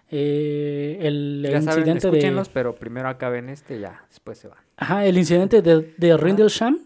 eh, 0.09 0.99
el, 1.01 1.41
ya 1.43 1.57
incidente 1.57 2.01
saben, 2.01 2.15
escúchenlos, 2.15 2.49
pero 2.49 2.75
primero 2.75 3.09
acaben 3.09 3.49
este 3.49 3.79
ya 3.79 4.03
después 4.09 4.37
se 4.37 4.47
van. 4.47 4.59
Ajá, 4.77 5.05
el 5.05 5.17
incidente 5.17 5.61
de, 5.61 5.93
de 5.97 6.17
Rindlesham, 6.17 6.79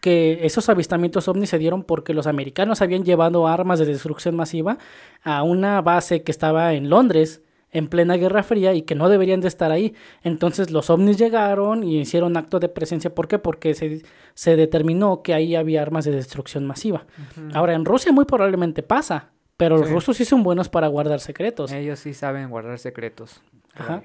que 0.00 0.40
esos 0.42 0.68
avistamientos 0.68 1.28
ovnis 1.28 1.50
se 1.50 1.58
dieron 1.58 1.82
porque 1.82 2.14
los 2.14 2.26
americanos 2.26 2.82
habían 2.82 3.04
llevado 3.04 3.48
armas 3.48 3.78
de 3.78 3.86
destrucción 3.86 4.36
masiva 4.36 4.78
a 5.22 5.42
una 5.42 5.80
base 5.80 6.22
que 6.22 6.30
estaba 6.30 6.74
en 6.74 6.88
Londres 6.88 7.42
en 7.72 7.88
plena 7.88 8.16
Guerra 8.16 8.42
Fría 8.42 8.74
y 8.74 8.82
que 8.82 8.94
no 8.94 9.08
deberían 9.08 9.40
de 9.40 9.48
estar 9.48 9.70
ahí. 9.70 9.94
Entonces 10.22 10.70
los 10.70 10.90
ovnis 10.90 11.18
llegaron 11.18 11.84
y 11.84 12.00
hicieron 12.00 12.36
acto 12.36 12.58
de 12.60 12.68
presencia. 12.68 13.14
¿Por 13.14 13.28
qué? 13.28 13.38
Porque 13.38 13.74
se, 13.74 14.02
se 14.34 14.56
determinó 14.56 15.22
que 15.22 15.34
ahí 15.34 15.54
había 15.54 15.82
armas 15.82 16.04
de 16.04 16.12
destrucción 16.12 16.66
masiva. 16.66 17.06
Ahora, 17.54 17.74
en 17.74 17.84
Rusia 17.84 18.12
muy 18.12 18.24
probablemente 18.24 18.82
pasa. 18.82 19.30
Pero 19.56 19.76
los 19.76 19.90
rusos 19.90 20.16
sí 20.16 20.24
son 20.24 20.42
buenos 20.42 20.70
para 20.70 20.88
guardar 20.88 21.20
secretos. 21.20 21.70
Ellos 21.70 21.98
sí 21.98 22.14
saben 22.14 22.48
guardar 22.48 22.78
secretos. 22.78 23.42
Ajá. 23.74 24.02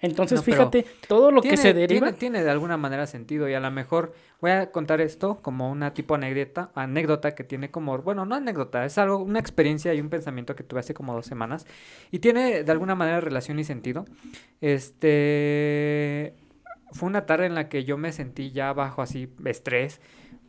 Entonces, 0.00 0.42
fíjate, 0.42 0.86
todo 1.08 1.30
lo 1.30 1.42
que 1.42 1.56
se 1.56 1.74
deriva. 1.74 2.06
Tiene, 2.06 2.18
tiene, 2.18 2.44
de 2.44 2.50
alguna 2.50 2.76
manera 2.76 3.06
sentido 3.06 3.48
y 3.48 3.54
a 3.54 3.60
lo 3.60 3.70
mejor 3.70 4.14
voy 4.40 4.52
a 4.52 4.70
contar 4.70 5.00
esto 5.00 5.38
como 5.42 5.70
una 5.70 5.92
tipo 5.92 6.14
anécdota, 6.14 6.70
anécdota 6.74 7.34
que 7.34 7.44
tiene 7.44 7.70
como, 7.70 7.98
bueno, 7.98 8.24
no 8.24 8.36
anécdota, 8.36 8.84
es 8.84 8.96
algo, 8.98 9.18
una 9.18 9.40
experiencia 9.40 9.92
y 9.94 10.00
un 10.00 10.08
pensamiento 10.08 10.54
que 10.54 10.62
tuve 10.62 10.80
hace 10.80 10.94
como 10.94 11.14
dos 11.14 11.26
semanas 11.26 11.66
y 12.10 12.20
tiene 12.20 12.62
de 12.62 12.72
alguna 12.72 12.94
manera 12.94 13.20
relación 13.20 13.58
y 13.58 13.64
sentido. 13.64 14.04
Este, 14.60 16.34
fue 16.92 17.08
una 17.08 17.26
tarde 17.26 17.46
en 17.46 17.54
la 17.54 17.68
que 17.68 17.84
yo 17.84 17.98
me 17.98 18.12
sentí 18.12 18.52
ya 18.52 18.72
bajo 18.72 19.02
así 19.02 19.32
estrés 19.44 20.00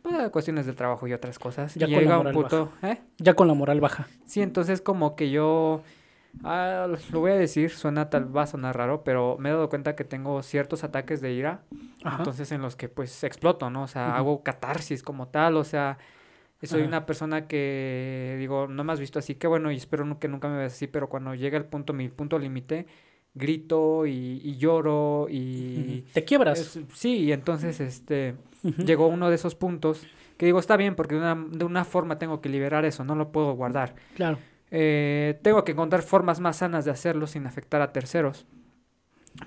pues, 0.02 0.30
cuestiones 0.30 0.66
del 0.66 0.76
trabajo 0.76 1.06
y 1.06 1.12
otras 1.12 1.38
cosas. 1.38 1.74
Ya 1.74 1.86
Llega 1.86 2.16
con 2.16 2.24
la 2.24 2.30
un 2.30 2.34
punto, 2.34 2.72
¿eh? 2.82 2.98
Ya 3.18 3.34
con 3.34 3.48
la 3.48 3.54
moral 3.54 3.80
baja. 3.80 4.08
Sí, 4.26 4.40
entonces 4.40 4.80
como 4.80 5.16
que 5.16 5.30
yo, 5.30 5.82
ah, 6.44 6.86
lo 7.12 7.20
voy 7.20 7.32
a 7.32 7.36
decir, 7.36 7.70
suena 7.70 8.10
tal, 8.10 8.34
va 8.34 8.42
a 8.42 8.46
sonar 8.46 8.76
raro, 8.76 9.02
pero 9.04 9.36
me 9.38 9.48
he 9.48 9.52
dado 9.52 9.68
cuenta 9.68 9.94
que 9.96 10.04
tengo 10.04 10.42
ciertos 10.42 10.84
ataques 10.84 11.20
de 11.20 11.32
ira, 11.32 11.62
Ajá. 12.04 12.18
entonces 12.18 12.52
en 12.52 12.62
los 12.62 12.76
que 12.76 12.88
pues 12.88 13.24
exploto, 13.24 13.70
¿no? 13.70 13.84
O 13.84 13.88
sea, 13.88 14.08
uh 14.08 14.10
-huh. 14.10 14.16
hago 14.16 14.42
catarsis 14.42 15.02
como 15.02 15.28
tal, 15.28 15.56
o 15.56 15.64
sea, 15.64 15.98
soy 16.62 16.80
Ajá. 16.80 16.88
una 16.88 17.06
persona 17.06 17.46
que 17.46 18.36
digo, 18.38 18.66
no 18.68 18.84
me 18.84 18.92
has 18.92 19.00
visto 19.00 19.18
así, 19.18 19.34
que 19.34 19.46
bueno, 19.46 19.70
y 19.70 19.76
espero 19.76 20.18
que 20.18 20.28
nunca 20.28 20.48
me 20.48 20.58
veas 20.58 20.72
así, 20.72 20.86
pero 20.86 21.08
cuando 21.08 21.34
llega 21.34 21.56
el 21.58 21.64
punto, 21.64 21.92
mi 21.92 22.08
punto 22.08 22.38
límite, 22.38 22.86
grito 23.34 24.06
y, 24.06 24.40
y, 24.42 24.56
lloro 24.56 25.26
y... 25.30 26.04
¿Te 26.12 26.24
quiebras? 26.24 26.58
Es, 26.58 26.80
sí, 26.94 27.16
y 27.18 27.32
entonces 27.32 27.80
este, 27.80 28.34
uh 28.64 28.68
-huh. 28.70 28.84
llegó 28.84 29.06
uno 29.06 29.28
de 29.28 29.36
esos 29.36 29.54
puntos 29.54 30.04
que 30.36 30.46
digo, 30.46 30.58
está 30.58 30.76
bien, 30.78 30.94
porque 30.96 31.14
de 31.16 31.20
una, 31.20 31.34
de 31.34 31.64
una 31.66 31.84
forma 31.84 32.18
tengo 32.18 32.40
que 32.40 32.48
liberar 32.48 32.86
eso, 32.86 33.04
no 33.04 33.14
lo 33.14 33.30
puedo 33.30 33.52
guardar. 33.52 33.94
Claro. 34.16 34.38
Eh, 34.70 35.38
tengo 35.42 35.64
que 35.64 35.72
encontrar 35.72 36.02
formas 36.02 36.40
más 36.40 36.58
sanas 36.58 36.84
de 36.84 36.92
hacerlo 36.92 37.26
sin 37.26 37.46
afectar 37.46 37.82
a 37.82 37.92
terceros 37.92 38.46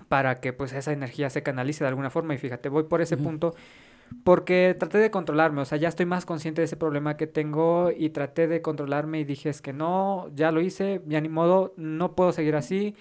para 0.09 0.39
que 0.39 0.53
pues 0.53 0.73
esa 0.73 0.91
energía 0.91 1.29
se 1.29 1.43
canalice 1.43 1.83
de 1.83 1.89
alguna 1.89 2.09
forma 2.09 2.33
y 2.33 2.37
fíjate, 2.37 2.69
voy 2.69 2.83
por 2.83 3.01
ese 3.01 3.15
uh 3.15 3.19
-huh. 3.19 3.23
punto 3.23 3.55
porque 4.23 4.75
traté 4.77 4.97
de 4.99 5.11
controlarme, 5.11 5.61
o 5.61 5.65
sea, 5.65 5.77
ya 5.77 5.89
estoy 5.89 6.05
más 6.05 6.25
consciente 6.25 6.61
de 6.61 6.65
ese 6.65 6.77
problema 6.77 7.17
que 7.17 7.27
tengo 7.27 7.91
y 7.95 8.09
traté 8.09 8.47
de 8.47 8.61
controlarme 8.61 9.19
y 9.19 9.23
dije, 9.23 9.49
es 9.49 9.61
que 9.61 9.73
no, 9.73 10.29
ya 10.35 10.51
lo 10.51 10.61
hice, 10.61 11.01
ya 11.07 11.19
ni 11.21 11.29
modo, 11.29 11.73
no 11.77 12.15
puedo 12.15 12.31
seguir 12.31 12.55
así, 12.55 12.95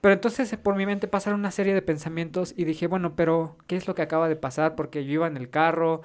pero 0.00 0.14
entonces 0.14 0.54
por 0.56 0.76
mi 0.76 0.86
mente 0.86 1.08
pasaron 1.08 1.40
una 1.40 1.50
serie 1.50 1.74
de 1.74 1.82
pensamientos 1.82 2.54
y 2.56 2.64
dije, 2.64 2.86
bueno, 2.86 3.16
pero 3.16 3.56
¿qué 3.66 3.76
es 3.76 3.88
lo 3.88 3.94
que 3.94 4.02
acaba 4.02 4.28
de 4.28 4.36
pasar? 4.36 4.74
Porque 4.74 5.04
yo 5.04 5.12
iba 5.12 5.26
en 5.26 5.36
el 5.36 5.48
carro, 5.50 6.02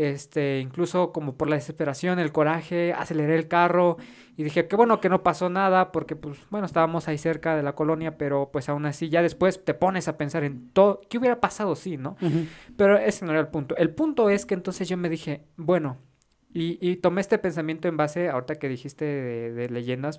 este, 0.00 0.60
incluso 0.60 1.12
como 1.12 1.34
por 1.34 1.48
la 1.48 1.56
desesperación, 1.56 2.18
el 2.18 2.32
coraje, 2.32 2.92
aceleré 2.92 3.34
el 3.36 3.48
carro 3.48 3.96
y 4.36 4.42
dije, 4.42 4.66
qué 4.66 4.76
bueno 4.76 5.00
que 5.00 5.08
no 5.08 5.22
pasó 5.22 5.50
nada 5.50 5.92
porque 5.92 6.16
pues 6.16 6.38
bueno, 6.50 6.66
estábamos 6.66 7.06
ahí 7.08 7.18
cerca 7.18 7.54
de 7.56 7.62
la 7.62 7.74
colonia, 7.74 8.16
pero 8.16 8.50
pues 8.50 8.68
aún 8.68 8.86
así 8.86 9.10
ya 9.10 9.20
después 9.22 9.62
te 9.64 9.74
pones 9.74 10.08
a 10.08 10.16
pensar 10.16 10.44
en 10.44 10.70
todo, 10.72 11.00
¿qué 11.10 11.18
hubiera 11.18 11.40
pasado 11.40 11.76
sí, 11.76 11.96
no? 11.96 12.16
Uh 12.22 12.26
-huh. 12.26 12.48
Pero 12.76 12.96
ese 12.96 13.24
no 13.26 13.32
era 13.32 13.40
el 13.40 13.48
punto. 13.48 13.76
El 13.76 13.90
punto 13.90 14.30
es 14.30 14.46
que 14.46 14.54
entonces 14.54 14.88
yo 14.88 14.96
me 14.96 15.08
dije, 15.10 15.44
bueno, 15.56 15.98
y, 16.52 16.78
y 16.80 16.96
tomé 16.96 17.20
este 17.20 17.38
pensamiento 17.38 17.86
en 17.86 17.96
base, 17.96 18.28
ahorita 18.28 18.54
que 18.56 18.68
dijiste 18.68 19.04
de, 19.04 19.52
de 19.52 19.68
leyendas, 19.68 20.18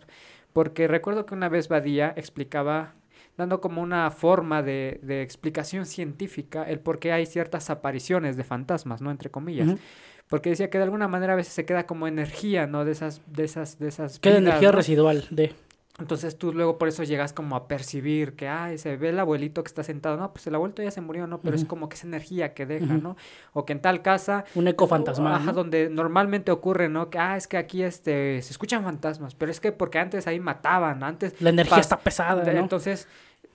porque 0.54 0.88
recuerdo 0.88 1.26
que 1.26 1.34
una 1.34 1.50
vez 1.50 1.68
Badía 1.68 2.14
explicaba 2.16 2.94
dando 3.38 3.62
como 3.62 3.82
una 3.82 4.12
forma 4.12 4.62
de, 4.62 5.00
de, 5.04 5.22
explicación 5.22 5.86
científica 5.86 6.64
el 6.64 6.80
por 6.80 7.00
qué 7.00 7.12
hay 7.12 7.26
ciertas 7.26 7.70
apariciones 7.70 8.38
de 8.38 8.44
fantasmas, 8.44 9.02
¿no? 9.02 9.12
Entre 9.12 9.30
comillas. 9.30 9.68
Uh 9.68 9.72
-huh. 9.72 9.80
Porque 10.28 10.50
decía 10.50 10.70
que 10.70 10.78
de 10.78 10.86
alguna 10.86 11.10
manera 11.10 11.34
a 11.34 11.36
veces 11.36 11.54
se 11.54 11.66
queda 11.66 11.86
como 11.86 12.08
energía, 12.08 12.66
¿no? 12.66 12.86
De 12.86 12.94
esas, 12.94 13.22
de 13.28 13.44
esas, 13.44 13.80
de 13.80 13.90
esas. 13.90 14.18
Queda 14.20 14.38
energía 14.38 14.70
¿no? 14.72 14.78
residual 14.78 15.28
de. 15.30 15.54
Entonces 16.02 16.38
tú 16.38 16.52
luego 16.54 16.78
por 16.78 16.88
eso 16.88 17.04
llegas 17.04 17.32
como 17.32 17.56
a 17.56 17.68
percibir 17.68 18.36
que, 18.36 18.47
ay, 18.47 18.78
se 18.78 18.97
ve 18.97 19.10
el 19.10 19.20
abuelito 19.20 19.64
que 19.64 19.68
está 19.68 19.84
sentado, 19.84 20.18
no, 20.18 20.34
pues 20.34 20.45
el 20.47 20.56
abuelito 20.56 20.82
ya 20.82 20.91
se 20.91 21.02
murió, 21.02 21.28
¿no? 21.28 21.39
Pero 21.39 21.56
uh 21.56 21.60
-huh. 21.60 21.62
es 21.62 21.68
como 21.68 21.88
que 21.89 21.95
esa 21.95 22.08
energía 22.08 22.54
que 22.54 22.66
deja, 22.66 22.86
uh 22.86 22.97
-huh. 22.97 23.02
¿no? 23.02 23.18
O 23.54 23.66
que 23.66 23.74
en 23.74 23.82
tal 23.82 24.02
casa... 24.02 24.45
Un 24.56 24.68
eco 24.68 24.88
fantasmal. 24.88 25.36
Ajá, 25.36 25.45
¿no? 25.45 25.54
donde 25.54 25.89
normalmente 25.89 26.52
ocurre, 26.52 26.89
¿no? 26.89 27.10
Que, 27.10 27.20
ah, 27.20 27.38
es 27.38 27.47
que 27.47 27.58
aquí 27.58 27.84
este, 27.84 28.41
se 28.41 28.52
escuchan 28.52 28.84
fantasmas, 28.84 29.36
pero 29.36 29.52
es 29.52 29.60
que 29.60 29.72
porque 29.72 29.99
antes 29.99 30.28
ahí 30.28 30.39
mataban, 30.39 31.04
antes... 31.04 31.39
La 31.41 31.52
energía 31.52 31.78
está 31.78 31.99
pesada, 31.99 32.43
¿no? 32.43 32.60
Entonces 32.60 33.08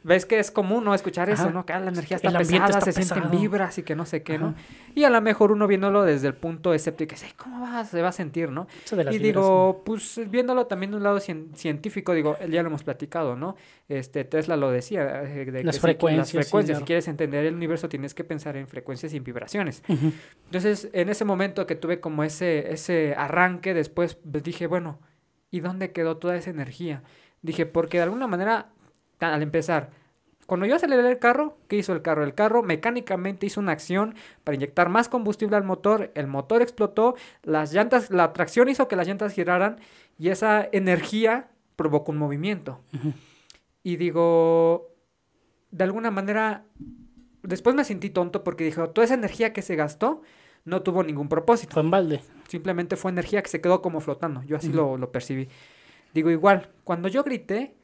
ves 0.07 0.25
que 0.25 0.39
es 0.39 0.51
común, 0.51 0.85
¿no? 0.85 0.95
Escuchar 0.95 1.29
Ajá. 1.29 1.43
eso, 1.43 1.53
¿no? 1.53 1.67
Que 1.67 1.73
ah, 1.73 1.81
la 1.81 1.91
energía 1.91 2.17
está 2.17 2.31
pesada, 2.31 2.67
está 2.67 2.81
se 2.81 2.93
pesado. 2.93 3.21
sienten 3.21 3.41
vibras 3.41 3.77
y 3.79 3.83
que 3.83 3.97
no 3.97 4.07
sé 4.07 4.23
qué, 4.23 4.37
Ajá. 4.37 4.45
¿no? 4.45 4.55
Y 4.95 5.05
a 5.05 5.11
lo 5.11 5.21
mejor 5.21 5.51
uno 5.53 5.67
viéndolo 5.67 6.05
desde 6.05 6.29
el 6.29 6.35
punto 6.35 6.73
escéptico, 6.73 7.11
dice, 7.11 7.33
¿cómo 7.37 7.61
va, 7.61 7.85
se 7.85 8.01
va 8.01 8.09
a 8.09 8.13
sentir, 8.13 8.51
no? 8.51 8.69
y 8.93 8.95
vibras, 8.95 9.21
digo, 9.21 9.83
pues 9.85 10.21
viéndolo 10.31 10.67
también 10.67 10.93
de 10.93 10.97
un 10.99 11.03
lado 11.03 11.19
científico, 11.21 12.15
digo, 12.15 12.37
ya 12.49 12.63
lo 12.63 12.69
hemos 12.69 12.85
platicado, 12.85 13.37
¿no? 13.37 13.57
Este, 13.89 14.25
Tesla 14.25 14.57
lo 14.57 14.71
decía. 14.71 15.25
Eh, 15.25 15.45
De 15.45 15.65
las 15.65 15.77
que 15.77 15.81
frecuencias. 15.83 16.29
Si, 16.29 16.37
las 16.37 16.47
frecuencias, 16.47 16.79
sí, 16.79 16.83
si 16.83 16.87
quieres 16.87 17.09
entender 17.09 17.45
el 17.45 17.55
universo 17.55 17.89
tienes 17.89 18.15
que 18.15 18.25
pensar 18.25 18.57
en 18.57 18.69
frecuencias 18.69 19.13
y 19.13 19.17
en 19.17 19.25
vibraciones. 19.25 19.83
Uh 19.89 19.95
-huh. 19.95 20.13
Entonces, 20.47 20.89
en 20.93 21.09
ese 21.09 21.25
momento 21.25 21.67
que 21.67 21.75
tuve 21.75 22.01
como 22.01 22.23
ese, 22.23 22.73
ese 22.73 23.15
arranque, 23.17 23.75
después 23.75 24.19
dije, 24.25 24.67
bueno, 24.67 25.01
¿y 25.51 25.61
dónde 25.61 25.93
quedó 25.93 26.17
toda 26.17 26.37
esa 26.37 26.51
energía? 26.51 27.03
Dije, 27.43 27.67
porque 27.67 27.99
de 27.99 28.05
alguna 28.05 28.27
manera 28.27 28.71
al 29.21 29.43
empezar, 29.43 29.91
cuando 30.47 30.65
yo 30.67 30.77
aceleré 30.77 31.09
el 31.11 31.19
carro, 31.19 31.59
¿qué 31.67 31.77
hizo 31.77 31.93
el 31.93 32.03
carro? 32.03 32.23
El 32.23 32.35
carro 32.35 32.63
mecánicamente 32.63 33.47
hizo 33.47 33.61
una 33.61 33.73
acción 33.73 34.15
para 34.45 34.55
inyectar 34.55 34.89
más 34.89 35.09
combustible 35.09 35.57
al 35.57 35.65
motor, 35.65 36.13
el 36.15 36.29
motor 36.29 36.63
explotó, 36.63 37.17
las 37.43 37.73
llantas, 37.73 38.11
la 38.11 38.33
tracción 38.33 38.69
hizo 38.69 38.87
que 38.87 38.95
las 38.95 39.09
llantas 39.09 39.33
giraran 39.33 39.81
y 40.19 40.29
esa 40.29 40.69
energía 40.71 41.49
provocó 41.75 42.13
un 42.13 42.19
movimiento. 42.19 42.81
Uh 42.93 42.97
-huh. 42.97 43.15
Y 43.83 43.97
digo, 43.97 44.95
de 45.73 45.85
alguna 45.85 46.11
manera, 46.13 46.65
después 47.43 47.75
me 47.75 47.85
sentí 47.85 48.11
tonto 48.11 48.45
porque 48.45 48.65
dije, 48.65 48.81
toda 48.89 49.05
esa 49.05 49.15
energía 49.15 49.53
que 49.53 49.63
se 49.63 49.75
gastó 49.75 50.23
no 50.65 50.83
tuvo 50.83 51.03
ningún 51.03 51.29
propósito. 51.29 51.75
Fue 51.75 51.83
en 51.83 51.91
balde. 51.91 52.21
Simplemente 52.49 52.97
fue 52.97 53.11
energía 53.11 53.43
que 53.43 53.49
se 53.49 53.61
quedó 53.61 53.83
como 53.83 54.01
flotando. 54.01 54.43
Yo 54.45 54.57
así 54.57 54.69
uh 54.69 54.73
-huh. 54.73 54.75
lo, 54.75 54.97
lo 54.97 55.13
percibí. 55.13 55.49
Digo, 56.15 56.31
igual, 56.31 56.71
cuando 56.85 57.09
yo 57.09 57.25
grité, 57.25 57.75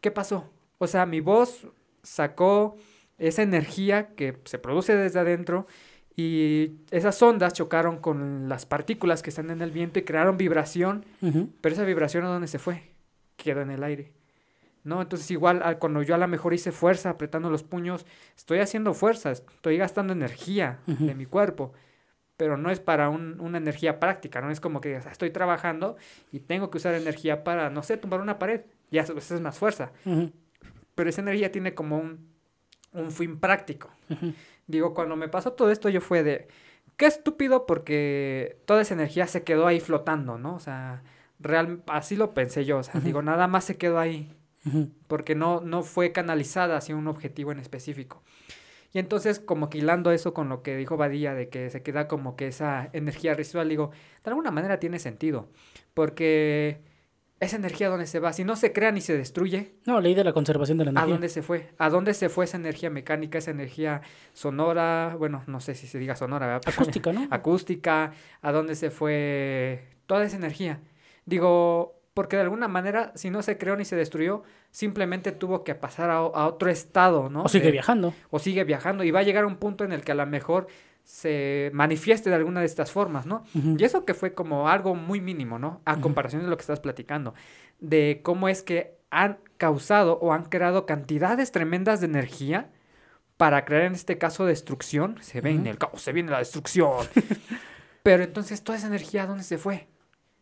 ¿qué 0.00 0.10
pasó? 0.10 0.50
O 0.84 0.86
sea, 0.86 1.06
mi 1.06 1.20
voz 1.20 1.66
sacó 2.02 2.76
esa 3.18 3.42
energía 3.42 4.08
que 4.14 4.38
se 4.44 4.58
produce 4.58 4.94
desde 4.94 5.18
adentro 5.18 5.66
y 6.14 6.72
esas 6.90 7.20
ondas 7.22 7.54
chocaron 7.54 7.98
con 7.98 8.48
las 8.48 8.66
partículas 8.66 9.22
que 9.22 9.30
están 9.30 9.50
en 9.50 9.62
el 9.62 9.70
viento 9.70 9.98
y 9.98 10.02
crearon 10.02 10.36
vibración, 10.36 11.04
uh 11.22 11.26
-huh. 11.26 11.48
pero 11.60 11.74
esa 11.74 11.84
vibración 11.84 12.24
a 12.24 12.28
dónde 12.28 12.48
se 12.48 12.58
fue? 12.58 12.92
Quedó 13.36 13.62
en 13.62 13.70
el 13.70 13.82
aire. 13.82 14.12
¿No? 14.84 15.00
Entonces 15.00 15.30
igual 15.30 15.78
cuando 15.78 16.02
yo 16.02 16.14
a 16.14 16.18
lo 16.18 16.28
mejor 16.28 16.52
hice 16.52 16.70
fuerza 16.70 17.08
apretando 17.08 17.48
los 17.48 17.62
puños, 17.62 18.04
estoy 18.36 18.58
haciendo 18.58 18.92
fuerza, 18.92 19.32
estoy 19.32 19.78
gastando 19.78 20.12
energía 20.12 20.80
uh 20.86 20.92
-huh. 20.92 21.06
de 21.06 21.14
mi 21.14 21.24
cuerpo, 21.24 21.72
pero 22.36 22.58
no 22.58 22.70
es 22.70 22.80
para 22.80 23.08
un, 23.08 23.40
una 23.40 23.56
energía 23.56 23.98
práctica, 23.98 24.42
no 24.42 24.50
es 24.50 24.60
como 24.60 24.82
que 24.82 24.90
digas, 24.90 25.06
estoy 25.06 25.30
trabajando 25.30 25.96
y 26.30 26.40
tengo 26.40 26.68
que 26.70 26.76
usar 26.76 26.94
energía 26.94 27.42
para, 27.42 27.70
no 27.70 27.82
sé, 27.82 27.96
tumbar 27.96 28.20
una 28.20 28.38
pared, 28.38 28.60
ya 28.90 29.00
eso 29.00 29.16
es 29.16 29.40
más 29.40 29.56
fuerza. 29.56 29.90
Uh 30.04 30.10
-huh 30.10 30.32
pero 30.94 31.10
esa 31.10 31.22
energía 31.22 31.52
tiene 31.52 31.74
como 31.74 31.98
un, 31.98 32.28
un 32.92 33.10
fin 33.10 33.38
práctico. 33.38 33.90
Uh 34.08 34.14
-huh. 34.14 34.34
Digo, 34.66 34.94
cuando 34.94 35.16
me 35.16 35.28
pasó 35.28 35.52
todo 35.52 35.70
esto, 35.70 35.88
yo 35.88 36.00
fue 36.00 36.22
de, 36.22 36.48
qué 36.96 37.06
estúpido 37.06 37.66
porque 37.66 38.58
toda 38.66 38.82
esa 38.82 38.94
energía 38.94 39.26
se 39.26 39.42
quedó 39.42 39.66
ahí 39.66 39.80
flotando, 39.80 40.38
¿no? 40.38 40.54
O 40.54 40.60
sea, 40.60 41.02
real, 41.38 41.82
así 41.86 42.16
lo 42.16 42.34
pensé 42.34 42.64
yo, 42.64 42.78
o 42.78 42.82
sea, 42.82 43.00
digo, 43.00 43.22
nada 43.22 43.48
más 43.48 43.64
se 43.64 43.76
quedó 43.76 43.98
ahí, 43.98 44.32
porque 45.08 45.34
no, 45.34 45.60
no 45.60 45.82
fue 45.82 46.12
canalizada 46.12 46.76
hacia 46.76 46.96
un 46.96 47.08
objetivo 47.08 47.52
en 47.52 47.58
específico. 47.58 48.22
Y 48.92 49.00
entonces, 49.00 49.40
como 49.40 49.70
que 49.70 49.78
hilando 49.78 50.12
eso 50.12 50.32
con 50.32 50.48
lo 50.48 50.62
que 50.62 50.76
dijo 50.76 50.96
Badía, 50.96 51.34
de 51.34 51.48
que 51.48 51.68
se 51.68 51.82
queda 51.82 52.06
como 52.06 52.36
que 52.36 52.46
esa 52.46 52.90
energía 52.92 53.34
residual, 53.34 53.68
digo, 53.68 53.90
de 54.22 54.30
alguna 54.30 54.52
manera 54.52 54.78
tiene 54.78 55.00
sentido, 55.00 55.48
porque 55.94 56.80
esa 57.44 57.56
energía, 57.56 57.88
¿dónde 57.88 58.06
se 58.06 58.20
va? 58.20 58.32
Si 58.32 58.44
no 58.44 58.56
se 58.56 58.72
crea 58.72 58.92
ni 58.92 59.00
se 59.00 59.16
destruye. 59.16 59.74
No, 59.86 60.00
ley 60.00 60.14
de 60.14 60.24
la 60.24 60.32
conservación 60.32 60.78
de 60.78 60.84
la 60.84 60.90
energía. 60.90 61.08
¿A 61.08 61.14
dónde 61.14 61.28
se 61.28 61.42
fue? 61.42 61.70
¿A 61.78 61.90
dónde 61.90 62.14
se 62.14 62.28
fue 62.28 62.44
esa 62.44 62.56
energía 62.56 62.90
mecánica, 62.90 63.38
esa 63.38 63.50
energía 63.50 64.02
sonora? 64.32 65.16
Bueno, 65.18 65.42
no 65.46 65.60
sé 65.60 65.74
si 65.74 65.86
se 65.86 65.98
diga 65.98 66.16
sonora, 66.16 66.46
¿verdad? 66.46 66.62
Acústica, 66.66 67.12
¿no? 67.12 67.26
Acústica. 67.30 68.12
¿A 68.42 68.52
dónde 68.52 68.74
se 68.74 68.90
fue 68.90 69.84
toda 70.06 70.24
esa 70.24 70.36
energía? 70.36 70.80
Digo, 71.26 72.00
porque 72.14 72.36
de 72.36 72.42
alguna 72.42 72.68
manera, 72.68 73.12
si 73.16 73.30
no 73.30 73.42
se 73.42 73.58
creó 73.58 73.76
ni 73.76 73.84
se 73.84 73.96
destruyó, 73.96 74.44
simplemente 74.70 75.32
tuvo 75.32 75.64
que 75.64 75.74
pasar 75.74 76.10
a, 76.10 76.22
otro 76.22 76.70
estado, 76.70 77.28
¿no? 77.28 77.42
O 77.42 77.48
sigue 77.48 77.70
viajando. 77.70 78.14
O 78.30 78.38
sigue 78.38 78.64
viajando 78.64 79.04
y 79.04 79.10
va 79.10 79.20
a 79.20 79.24
llegar 79.24 79.44
a 79.44 79.46
un 79.48 79.56
punto 79.56 79.84
en 79.84 79.92
el 79.92 80.02
que 80.02 80.12
a 80.12 80.14
lo 80.14 80.26
mejor 80.26 80.68
se 81.04 81.70
manifieste 81.74 82.30
de 82.30 82.36
alguna 82.36 82.60
de 82.60 82.66
estas 82.66 82.90
formas, 82.90 83.26
¿no? 83.26 83.44
Y 83.54 83.84
eso 83.84 84.04
que 84.04 84.14
fue 84.14 84.34
como 84.34 84.68
algo 84.68 84.94
muy 84.94 85.20
mínimo, 85.20 85.58
¿no? 85.58 85.80
A 85.84 86.00
comparación 86.00 86.42
de 86.42 86.48
lo 86.48 86.56
que 86.56 86.62
estás 86.62 86.80
platicando, 86.80 87.34
de 87.78 88.20
cómo 88.22 88.48
es 88.48 88.62
que 88.62 88.96
han 89.10 89.38
causado 89.58 90.18
o 90.20 90.32
han 90.32 90.44
creado 90.44 90.86
cantidades 90.86 91.52
tremendas 91.52 92.00
de 92.00 92.06
energía 92.06 92.70
para 93.36 93.64
crear 93.64 93.82
en 93.82 93.94
este 93.94 94.18
caso 94.18 94.46
destrucción. 94.46 95.18
Se 95.20 95.40
ve 95.40 95.50
en 95.50 95.66
el 95.66 95.78
caos, 95.78 96.02
se 96.02 96.12
viene 96.12 96.30
la 96.30 96.38
destrucción. 96.38 97.06
Pero 98.02 98.22
entonces 98.22 98.62
toda 98.62 98.78
esa 98.78 98.86
energía, 98.86 99.26
¿dónde 99.26 99.44
se 99.44 99.58
fue? 99.58 99.88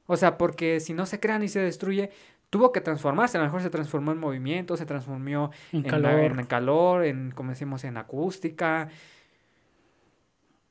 O 0.07 0.17
sea, 0.17 0.39
porque 0.39 0.81
si 0.81 0.95
no 0.95 1.07
se 1.07 1.21
crea 1.21 1.39
ni 1.39 1.49
se 1.49 1.61
destruye, 1.61 2.11
tuvo 2.51 2.73
que 2.73 2.81
transformarse. 2.81 3.39
A 3.39 3.41
lo 3.41 3.47
mejor 3.47 3.63
se 3.63 3.71
transformó 3.71 4.13
en 4.13 4.19
movimiento, 4.19 4.77
se 4.77 4.85
transformó 4.85 5.51
en, 5.73 5.83
calor, 5.83 6.39
en, 6.39 6.47
calor, 6.47 7.05
en, 7.05 7.31
como 7.31 7.51
decimos, 7.51 7.85
en 7.85 7.97
acústica. 7.97 8.89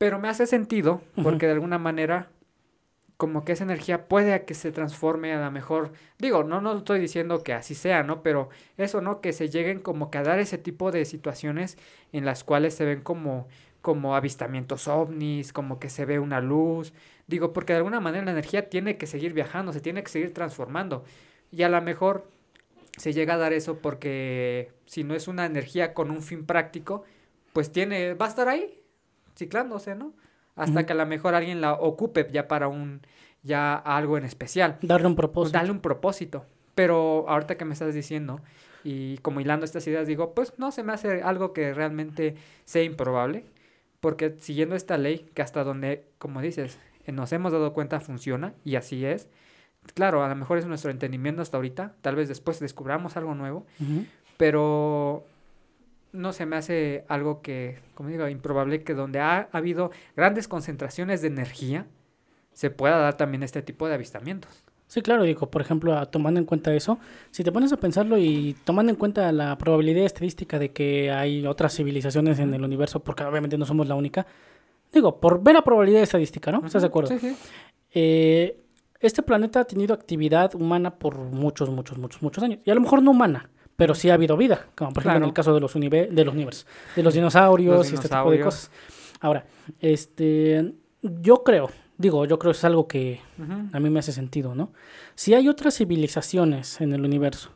Pero 0.02 0.18
me 0.18 0.26
hace 0.26 0.48
sentido, 0.48 1.00
porque 1.22 1.46
de 1.46 1.52
alguna 1.52 1.78
manera, 1.78 2.28
como 3.16 3.44
que 3.44 3.52
esa 3.52 3.62
energía 3.62 4.08
puede 4.08 4.44
que 4.44 4.52
se 4.52 4.72
transforme 4.72 5.32
a 5.32 5.44
lo 5.44 5.48
mejor. 5.52 5.92
Digo, 6.18 6.42
no, 6.42 6.60
no 6.60 6.78
estoy 6.78 6.98
diciendo 6.98 7.44
que 7.44 7.52
así 7.52 7.76
sea, 7.76 8.02
¿no? 8.02 8.20
Pero 8.20 8.48
eso, 8.76 9.00
¿no? 9.00 9.20
Que 9.20 9.32
se 9.32 9.48
lleguen 9.48 9.78
como 9.78 10.10
que 10.10 10.18
a 10.18 10.24
dar 10.24 10.40
ese 10.40 10.58
tipo 10.58 10.90
de 10.90 11.04
situaciones 11.04 11.78
en 12.10 12.24
las 12.24 12.42
cuales 12.42 12.74
se 12.74 12.84
ven 12.84 13.00
como 13.00 13.46
como 13.80 14.16
avistamientos 14.16 14.88
ovnis, 14.88 15.52
como 15.52 15.78
que 15.78 15.88
se 15.88 16.04
ve 16.04 16.18
una 16.18 16.40
luz. 16.40 16.92
Digo, 17.28 17.52
porque 17.52 17.72
de 17.72 17.76
alguna 17.76 18.00
manera 18.00 18.24
la 18.24 18.32
energía 18.32 18.68
tiene 18.68 18.96
que 18.96 19.06
seguir 19.06 19.34
viajando, 19.34 19.72
se 19.72 19.80
tiene 19.80 20.02
que 20.02 20.10
seguir 20.10 20.34
transformando. 20.34 21.04
Y 21.52 21.62
a 21.62 21.68
lo 21.68 21.80
mejor 21.80 22.28
se 22.96 23.12
llega 23.12 23.34
a 23.34 23.38
dar 23.38 23.52
eso 23.52 23.78
porque 23.78 24.72
si 24.84 25.04
no 25.04 25.14
es 25.14 25.28
una 25.28 25.46
energía 25.46 25.94
con 25.94 26.10
un 26.10 26.22
fin 26.22 26.44
práctico, 26.44 27.04
pues 27.52 27.70
tiene, 27.70 28.14
va 28.14 28.26
a 28.26 28.28
estar 28.30 28.48
ahí, 28.48 28.81
ciclándose, 29.36 29.94
¿no? 29.94 30.12
Hasta 30.54 30.84
que 30.84 30.92
a 30.92 30.96
lo 30.96 31.06
mejor 31.06 31.34
alguien 31.34 31.60
la 31.60 31.72
ocupe 31.72 32.28
ya 32.30 32.46
para 32.46 32.68
un, 32.68 33.00
ya 33.42 33.74
algo 33.74 34.18
en 34.18 34.24
especial. 34.24 34.78
Darle 34.82 35.06
un 35.06 35.16
propósito. 35.16 35.58
Darle 35.58 35.72
un 35.72 35.80
propósito. 35.80 36.44
Pero 36.74 37.24
ahorita 37.28 37.56
que 37.56 37.64
me 37.64 37.72
estás 37.72 37.94
diciendo, 37.94 38.40
y 38.84 39.18
como 39.18 39.40
hilando 39.40 39.64
estas 39.64 39.86
ideas, 39.86 40.06
digo, 40.06 40.34
pues 40.34 40.54
no 40.58 40.70
se 40.72 40.82
me 40.82 40.92
hace 40.92 41.22
algo 41.22 41.52
que 41.52 41.72
realmente 41.72 42.36
sea 42.64 42.82
improbable. 42.82 43.44
Porque 44.00 44.34
siguiendo 44.38 44.74
esta 44.74 44.98
ley, 44.98 45.30
que 45.32 45.42
hasta 45.42 45.64
donde, 45.64 46.04
como 46.18 46.42
dices, 46.42 46.78
nos 47.06 47.32
hemos 47.32 47.52
dado 47.52 47.72
cuenta 47.72 48.00
funciona, 48.00 48.52
y 48.64 48.76
así 48.76 49.04
es. 49.04 49.28
Claro, 49.94 50.24
a 50.24 50.28
lo 50.28 50.36
mejor 50.36 50.58
es 50.58 50.66
nuestro 50.66 50.90
entendimiento 50.90 51.42
hasta 51.42 51.56
ahorita, 51.56 51.94
tal 52.02 52.16
vez 52.16 52.28
después 52.28 52.60
descubramos 52.60 53.16
algo 53.16 53.34
nuevo, 53.34 53.66
pero 54.36 55.24
no 56.12 56.32
se 56.32 56.46
me 56.46 56.56
hace 56.56 57.04
algo 57.08 57.42
que, 57.42 57.78
como 57.94 58.10
digo, 58.10 58.28
improbable 58.28 58.82
que 58.82 58.94
donde 58.94 59.20
ha, 59.20 59.48
habido 59.52 59.90
grandes 60.16 60.48
concentraciones 60.48 61.22
de 61.22 61.28
energía, 61.28 61.86
se 62.52 62.70
pueda 62.70 62.98
dar 62.98 63.16
también 63.16 63.42
este 63.42 63.62
tipo 63.62 63.88
de 63.88 63.94
avistamientos. 63.94 64.64
Sí, 64.86 65.00
claro, 65.00 65.22
digo, 65.22 65.50
por 65.50 65.62
ejemplo, 65.62 66.06
tomando 66.08 66.38
en 66.38 66.44
cuenta 66.44 66.74
eso, 66.74 66.98
si 67.30 67.42
te 67.42 67.50
pones 67.50 67.72
a 67.72 67.78
pensarlo 67.78 68.18
y 68.18 68.54
tomando 68.64 68.90
en 68.90 68.96
cuenta 68.96 69.32
la 69.32 69.56
probabilidad 69.56 70.04
estadística 70.04 70.58
de 70.58 70.70
que 70.72 71.10
hay 71.10 71.46
otras 71.46 71.74
civilizaciones 71.74 72.38
en 72.38 72.52
el 72.52 72.62
universo, 72.62 73.00
porque 73.00 73.24
obviamente 73.24 73.56
no 73.56 73.64
somos 73.64 73.88
la 73.88 73.94
única, 73.94 74.26
digo, 74.92 75.18
por 75.18 75.42
ver 75.42 75.54
la 75.54 75.64
probabilidad 75.64 76.02
estadística, 76.02 76.52
¿no? 76.52 76.66
¿Estás 76.66 76.82
de 76.82 76.88
acuerdo? 76.88 77.08
Sí, 77.08 77.18
sí. 77.18 77.36
Eh, 77.94 78.58
este 79.00 79.22
planeta 79.22 79.60
ha 79.60 79.64
tenido 79.64 79.94
actividad 79.94 80.54
humana 80.54 80.94
por 80.94 81.16
muchos, 81.16 81.70
muchos, 81.70 81.96
muchos, 81.96 82.22
muchos 82.22 82.44
años. 82.44 82.60
Y 82.64 82.70
a 82.70 82.74
lo 82.74 82.82
mejor 82.82 83.02
no 83.02 83.12
humana, 83.12 83.48
pero 83.76 83.94
sí 83.94 84.10
ha 84.10 84.14
habido 84.14 84.36
vida, 84.36 84.66
como 84.74 84.92
por 84.92 85.02
ejemplo 85.02 85.24
en 85.24 85.28
el 85.28 85.32
caso 85.32 85.54
de 85.54 85.60
los, 85.60 85.72
de 85.74 86.24
los 86.24 86.34
universos, 86.34 86.66
de 86.94 87.02
los 87.02 87.14
dinosaurios 87.14 87.90
y 87.90 87.94
este 87.94 88.08
tipo 88.08 88.30
de 88.30 88.40
cosas. 88.40 88.70
Ahora, 89.20 89.44
este, 89.80 90.72
yo 91.02 91.42
creo, 91.42 91.70
Digo, 92.02 92.24
yo 92.24 92.36
creo 92.38 92.52
que 92.52 92.58
es 92.58 92.64
algo 92.64 92.88
que 92.88 93.20
a 93.72 93.78
mí 93.78 93.88
me 93.88 94.00
hace 94.00 94.10
sentido, 94.10 94.56
¿no? 94.56 94.72
Si 95.14 95.34
hay 95.34 95.48
otras 95.48 95.76
civilizaciones 95.76 96.80
en 96.80 96.92
el 96.92 97.04
universo 97.04 97.50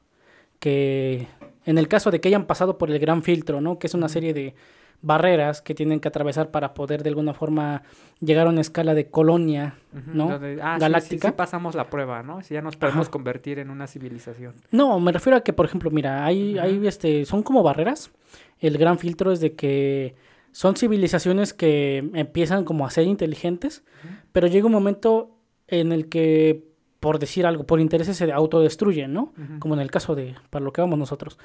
que, 0.61 1.27
en 1.65 1.79
el 1.79 1.89
caso 1.89 2.13
de 2.13 2.21
que 2.21 2.29
hayan 2.29 2.47
pasado 2.47 2.79
por 2.79 2.91
el 2.93 3.01
gran 3.01 3.25
filtro, 3.25 3.61
¿no? 3.61 3.81
Que 3.81 3.89
es 3.89 3.95
una 3.95 4.09
serie 4.09 4.33
de 4.35 4.55
barreras 5.03 5.63
que 5.63 5.75
tienen 5.75 6.01
que 6.01 6.09
atravesar 6.09 6.51
para 6.51 6.75
poder 6.75 7.03
de 7.03 7.11
alguna 7.11 7.35
forma 7.35 7.83
llegar 8.21 8.47
a 8.47 8.51
una 8.51 8.61
escala 8.61 8.95
de 8.95 9.09
colonia, 9.09 9.75
¿no? 10.07 10.31
Ah, 10.63 10.79
Galáctica. 10.79 11.29
Sí, 11.29 11.35
pasamos 11.37 11.75
la 11.75 11.89
prueba, 11.89 12.23
¿no? 12.23 12.43
Si 12.43 12.55
ya 12.55 12.63
nos 12.63 12.77
podemos 12.77 13.09
convertir 13.09 13.59
en 13.59 13.71
una 13.71 13.87
civilización. 13.87 14.55
No, 14.71 14.99
me 15.01 15.13
refiero 15.13 15.37
a 15.37 15.41
que, 15.43 15.53
por 15.53 15.67
ejemplo, 15.67 15.91
mira, 15.91 16.25
hay, 16.25 16.59
hay 16.59 16.87
este, 16.87 17.25
son 17.25 17.43
como 17.43 17.63
barreras. 17.63 18.11
El 18.59 18.79
gran 18.79 18.99
filtro 18.99 19.33
es 19.33 19.41
de 19.41 19.55
que 19.55 20.17
son 20.53 20.77
civilizaciones 20.77 21.53
que 21.53 21.99
empiezan 22.15 22.65
como 22.65 22.87
a 22.87 22.91
ser 22.91 23.07
inteligentes, 23.07 23.85
pero 24.33 24.47
llega 24.47 24.67
un 24.67 24.73
momento 24.73 25.37
en 25.69 25.93
el 25.93 26.09
que, 26.09 26.65
por 27.01 27.19
decir 27.19 27.47
algo, 27.47 27.67
por 27.67 27.81
intereses 27.81 28.17
se 28.17 28.33
autodestruyen, 28.33 29.13
¿no? 29.13 29.35
Como 29.59 29.75
en 29.75 29.81
el 29.81 29.91
caso 29.91 30.15
de, 30.15 30.35
para 30.51 30.65
lo 30.65 30.73
que 30.73 30.81
vamos 30.81 30.99
nosotros. 30.99 31.39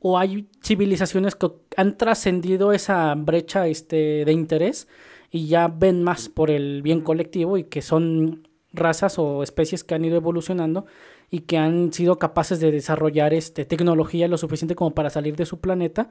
O 0.00 0.18
hay 0.18 0.48
civilizaciones 0.62 1.34
que 1.34 1.48
han 1.76 1.96
trascendido 1.96 2.72
esa 2.72 3.14
brecha 3.14 3.68
este, 3.68 4.24
de 4.24 4.32
interés 4.32 4.88
y 5.30 5.46
ya 5.46 5.68
ven 5.68 6.02
más 6.02 6.28
por 6.28 6.50
el 6.50 6.82
bien 6.82 7.02
colectivo 7.02 7.58
y 7.58 7.64
que 7.64 7.82
son 7.82 8.48
razas 8.72 9.18
o 9.18 9.42
especies 9.42 9.84
que 9.84 9.94
han 9.94 10.04
ido 10.04 10.16
evolucionando 10.16 10.86
y 11.30 11.40
que 11.40 11.58
han 11.58 11.92
sido 11.92 12.18
capaces 12.18 12.58
de 12.60 12.72
desarrollar 12.72 13.32
este, 13.34 13.64
tecnología 13.64 14.26
lo 14.26 14.36
suficiente 14.36 14.74
como 14.74 14.94
para 14.94 15.10
salir 15.10 15.36
de 15.36 15.46
su 15.46 15.60
planeta 15.60 16.10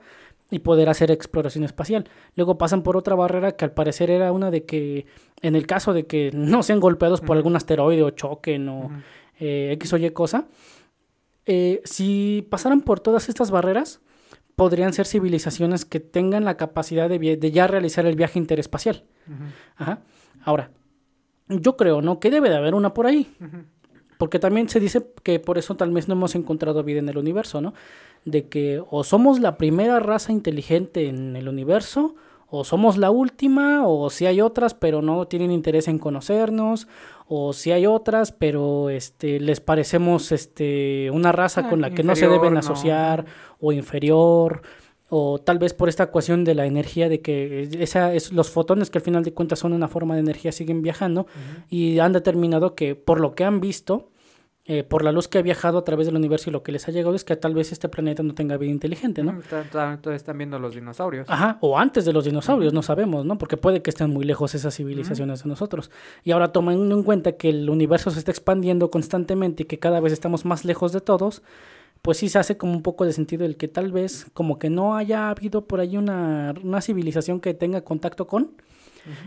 y 0.50 0.60
poder 0.60 0.88
hacer 0.90 1.12
exploración 1.12 1.66
espacial. 1.66 2.10
Luego 2.36 2.58
pasan 2.58 2.84
por 2.84 2.96
otra 2.96 3.16
barrera 3.16 3.52
que 3.54 3.66
al 3.66 3.72
parecer 3.72 4.10
era 4.10 4.32
una 4.32 4.50
de 4.50 4.64
que 4.64 5.08
en 5.42 5.56
el 5.56 5.68
caso 5.68 5.94
de 5.94 6.06
que 6.06 6.32
no 6.34 6.64
sean 6.64 6.80
golpeados 6.80 7.20
por 7.22 7.36
algún 7.36 7.56
asteroide 7.56 8.04
o 8.04 8.12
choquen 8.12 8.70
o 8.70 8.90
eh, 9.40 9.72
X 9.74 9.94
o 9.94 9.98
Y 9.98 10.10
cosa, 10.12 10.48
eh, 11.52 11.82
si 11.84 12.46
pasaran 12.52 12.82
por 12.82 13.00
todas 13.00 13.28
estas 13.28 13.50
barreras, 13.50 14.02
podrían 14.56 14.94
ser 14.94 15.08
civilizaciones 15.08 15.84
que 15.84 16.00
tengan 16.00 16.46
la 16.46 16.58
capacidad 16.58 17.10
de, 17.10 17.18
de 17.18 17.52
ya 17.52 17.66
realizar 17.66 18.06
el 18.06 18.16
viaje 18.16 18.38
interespacial. 18.38 19.04
Ajá. 19.76 20.02
Ahora, 20.44 20.70
yo 21.48 21.76
creo, 21.76 22.04
¿no? 22.04 22.20
Que 22.20 22.30
debe 22.30 22.50
de 22.50 22.56
haber 22.58 22.76
una 22.76 22.94
por 22.94 23.08
ahí. 23.08 23.36
Porque 24.20 24.38
también 24.38 24.70
se 24.70 24.80
dice 24.80 25.08
que 25.24 25.40
por 25.40 25.58
eso 25.58 25.76
tal 25.76 25.92
vez 25.92 26.08
no 26.08 26.14
hemos 26.14 26.36
encontrado 26.36 26.84
vida 26.84 27.00
en 27.00 27.10
el 27.10 27.18
universo, 27.18 27.62
¿no? 27.62 27.74
De 28.26 28.48
que 28.48 28.84
o 28.88 29.04
somos 29.04 29.40
la 29.40 29.58
primera 29.58 30.00
raza 30.00 30.32
inteligente 30.32 31.08
en 31.08 31.36
el 31.36 31.50
universo, 31.50 32.14
o 32.48 32.64
somos 32.64 32.98
la 32.98 33.10
última, 33.10 33.88
o 33.88 34.10
si 34.12 34.28
hay 34.28 34.40
otras, 34.40 34.76
pero 34.76 35.02
no 35.02 35.26
tienen 35.26 35.52
interés 35.52 35.88
en 35.88 35.98
conocernos, 35.98 36.88
o 37.32 37.54
si 37.54 37.72
hay 37.72 37.86
otras, 37.86 38.32
pero 38.32 38.90
este 38.90 39.40
les 39.40 39.62
parecemos 39.62 40.32
este 40.32 41.12
una 41.12 41.32
raza 41.32 41.62
ah, 41.62 41.70
con 41.70 41.80
la 41.80 41.92
que 41.92 42.04
no 42.04 42.16
se 42.16 42.28
deben 42.28 42.58
asociar 42.58 43.26
o 43.60 43.72
inferior 43.72 44.64
o 45.10 45.38
tal 45.38 45.60
vez 45.60 45.76
por 45.76 45.90
esta 45.90 46.06
ecuación 46.06 46.44
de 46.44 46.56
la 46.56 46.66
energía 46.66 47.08
de 47.08 47.22
que 47.22 47.70
esa 47.80 48.16
es 48.16 48.32
los 48.32 48.50
fotones 48.50 48.90
que 48.90 48.98
al 48.98 49.04
final 49.04 49.24
de 49.24 49.32
cuentas 49.32 49.60
son 49.60 49.74
una 49.74 49.88
forma 49.88 50.16
de 50.16 50.22
energía 50.22 50.52
siguen 50.52 50.82
viajando 50.82 51.28
y 51.70 52.00
han 52.00 52.14
determinado 52.14 52.74
que 52.74 52.96
por 52.96 53.20
lo 53.20 53.36
que 53.36 53.44
han 53.44 53.60
visto 53.60 54.10
eh, 54.72 54.84
por 54.84 55.04
la 55.04 55.12
luz 55.12 55.28
que 55.28 55.40
ha 55.40 55.42
viajado 55.42 55.80
a 55.80 55.84
través 55.84 56.06
del 56.06 56.16
universo 56.16 56.52
y 56.52 56.54
lo 56.54 56.62
que 56.62 56.72
les 56.72 56.88
ha 56.88 56.92
llegado 56.92 57.16
es 57.16 57.24
que 57.24 57.36
tal 57.36 57.56
vez 57.56 57.72
este 57.72 57.90
planeta 57.90 58.22
no 58.22 58.36
tenga 58.36 58.56
vida 58.56 58.70
inteligente, 58.70 59.24
¿no? 59.24 59.32
Entonces 59.32 60.22
están 60.22 60.38
viendo 60.38 60.60
los 60.60 60.76
dinosaurios. 60.76 61.28
Ajá, 61.28 61.58
o 61.62 61.80
antes 61.80 62.06
de 62.06 62.14
los 62.14 62.24
dinosaurios, 62.24 62.72
no 62.72 62.84
sabemos, 62.84 63.26
¿no? 63.26 63.40
Porque 63.40 63.58
puede 63.58 63.82
que 63.82 63.90
estén 63.90 64.12
muy 64.12 64.26
lejos 64.26 64.54
esas 64.54 64.76
civilizaciones 64.76 65.42
de 65.42 65.50
nosotros. 65.50 65.90
Y 66.24 66.34
ahora 66.34 66.52
tomando 66.52 66.96
en 66.96 67.02
cuenta 67.02 67.32
que 67.32 67.50
el 67.50 67.68
universo 67.68 68.12
se 68.12 68.20
está 68.20 68.30
expandiendo 68.30 68.92
constantemente 68.92 69.64
y 69.64 69.66
que 69.66 69.80
cada 69.80 70.00
vez 70.02 70.14
estamos 70.14 70.46
más 70.46 70.64
lejos 70.66 70.92
de 70.92 71.02
todos, 71.02 71.42
pues 72.04 72.20
sí 72.20 72.30
se 72.30 72.38
hace 72.38 72.56
como 72.56 72.74
un 72.74 72.84
poco 72.84 73.06
de 73.06 73.14
sentido 73.14 73.46
el 73.46 73.58
que 73.58 73.70
tal 73.70 73.92
vez 73.92 74.28
como 74.36 74.60
que 74.60 74.70
no 74.70 74.96
haya 74.96 75.32
habido 75.32 75.66
por 75.66 75.80
ahí 75.80 75.98
una, 75.98 76.54
civilización 76.82 77.40
que 77.40 77.56
tenga 77.56 77.82
contacto 77.82 78.28
con 78.28 78.52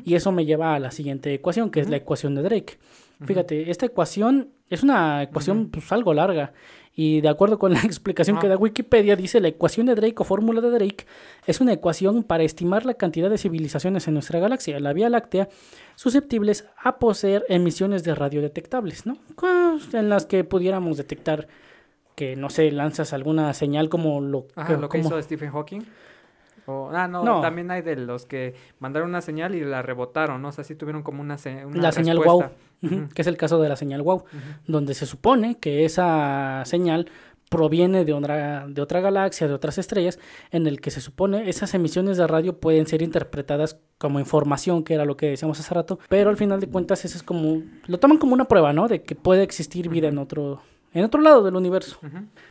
Y 0.05 0.15
eso 0.15 0.31
me 0.31 0.45
lleva 0.45 0.77
a 0.77 0.79
la 0.79 0.93
siguiente 0.93 1.35
ecuación, 1.35 1.71
que 1.71 1.81
es 1.81 1.91
la 1.91 1.97
ecuación 1.97 2.37
de 2.37 2.43
Drake. 2.43 2.79
Fíjate, 3.25 3.71
esta 3.71 3.87
ecuación 3.87 4.51
es 4.69 4.83
una 4.83 5.23
ecuación 5.23 5.69
pues 5.71 5.93
algo 5.93 6.15
larga 6.15 6.53
y 6.95 7.21
de 7.21 7.29
acuerdo 7.29 7.59
con 7.59 7.73
la 7.73 7.81
explicación 7.85 8.39
que 8.39 8.49
da 8.49 8.57
Wikipedia 8.57 9.17
dice 9.17 9.41
la 9.41 9.49
ecuación 9.49 9.87
de 9.87 9.95
Drake 9.95 10.15
o 10.19 10.25
fórmula 10.25 10.61
de 10.61 10.71
Drake 10.71 11.07
es 11.47 11.61
una 11.61 11.73
ecuación 11.73 12.23
para 12.23 12.43
estimar 12.43 12.85
la 12.87 12.95
cantidad 12.95 13.31
de 13.31 13.39
civilizaciones 13.39 14.09
en 14.09 14.15
nuestra 14.15 14.41
galaxia, 14.41 14.81
la 14.81 14.93
Vía 14.93 15.09
Láctea, 15.09 15.49
susceptibles 15.95 16.67
a 16.83 16.99
poseer 16.99 17.45
emisiones 17.49 18.05
de 18.05 18.15
radio 18.15 18.43
detectables, 18.43 19.07
¿no? 19.07 19.19
En 19.93 20.09
las 20.09 20.27
que 20.27 20.45
pudiéramos 20.45 20.97
detectar 20.97 21.49
que 22.15 22.37
no 22.37 22.51
sé, 22.51 22.71
lanzas 22.71 23.13
alguna 23.13 23.53
señal 23.55 23.89
como 23.89 24.21
lo, 24.21 24.47
Ajá, 24.55 24.77
lo 24.77 24.89
que 24.89 24.99
hizo 24.99 25.21
Stephen 25.23 25.51
Hawking. 25.51 25.83
O, 26.67 26.91
ah, 26.93 27.09
no, 27.09 27.41
también 27.41 27.71
hay 27.71 27.83
de 27.83 27.97
los 27.97 28.27
que 28.27 28.55
mandaron 28.79 29.09
una 29.09 29.21
señal 29.21 29.55
y 29.55 29.61
la 29.65 29.83
rebotaron, 29.83 30.41
¿no? 30.41 30.49
O 30.49 30.53
sea, 30.53 30.65
sí 30.65 30.75
tuvieron 30.75 31.03
como 31.03 31.21
una, 31.21 31.37
una 31.67 31.83
La 31.83 31.93
señal 31.93 32.19
wow, 32.19 32.45
que 32.81 33.23
es 33.23 33.27
el 33.27 33.37
caso 33.37 33.61
de 33.61 33.69
la 33.69 33.77
señal 33.77 34.03
wow, 34.03 34.25
donde 34.67 34.95
se 34.95 35.07
supone 35.07 35.59
que 35.59 35.85
esa 35.85 36.63
señal 36.65 37.11
proviene 37.53 38.07
de 38.07 38.15
otra, 38.15 38.67
de 38.67 38.81
otra 38.81 39.01
galaxia, 39.01 39.47
de 39.47 39.53
otras 39.53 39.77
estrellas, 39.77 40.19
en 40.51 40.67
el 40.67 40.81
que 40.81 40.91
se 40.91 41.03
supone 41.03 41.51
esas 41.51 41.75
emisiones 41.75 42.17
de 42.17 42.27
radio 42.27 42.59
pueden 42.59 42.87
ser 42.87 43.03
interpretadas 43.03 43.79
como 43.99 44.19
información, 44.19 44.85
que 44.85 44.95
era 44.95 45.05
lo 45.05 45.19
que 45.19 45.27
decíamos 45.27 45.61
hace 45.61 45.75
rato, 45.75 45.99
pero 46.09 46.31
al 46.31 46.39
final 46.39 46.61
de 46.61 46.69
cuentas 46.69 47.05
eso 47.05 47.17
es 47.17 47.23
como, 47.23 47.63
lo 47.87 47.99
toman 47.99 48.17
como 48.17 48.33
una 48.33 48.47
prueba, 48.47 48.73
¿no? 48.73 48.89
De 48.89 49.03
que 49.03 49.15
puede 49.15 49.43
existir 49.43 49.91
vida 49.91 50.09
en 50.09 50.17
otro, 50.17 50.63
en 50.95 51.05
otro 51.05 51.21
lado 51.21 51.43
del 51.43 51.57
universo. 51.57 51.99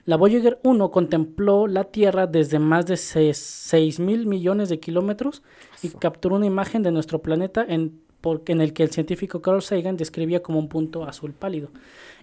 La 0.05 0.17
Voyager 0.17 0.59
1 0.63 0.91
contempló 0.91 1.67
la 1.67 1.85
Tierra 1.85 2.27
desde 2.27 2.59
más 2.59 2.85
de 2.85 2.97
6 2.97 3.99
mil 3.99 4.25
millones 4.25 4.69
de 4.69 4.79
kilómetros 4.79 5.43
y 5.81 5.89
capturó 5.89 6.35
una 6.35 6.45
imagen 6.45 6.83
de 6.83 6.91
nuestro 6.91 7.21
planeta 7.21 7.65
en, 7.67 8.01
en 8.47 8.61
el 8.61 8.73
que 8.73 8.83
el 8.83 8.91
científico 8.91 9.41
Carl 9.41 9.61
Sagan 9.61 9.97
describía 9.97 10.41
como 10.41 10.59
un 10.59 10.69
punto 10.69 11.03
azul 11.03 11.33
pálido. 11.33 11.69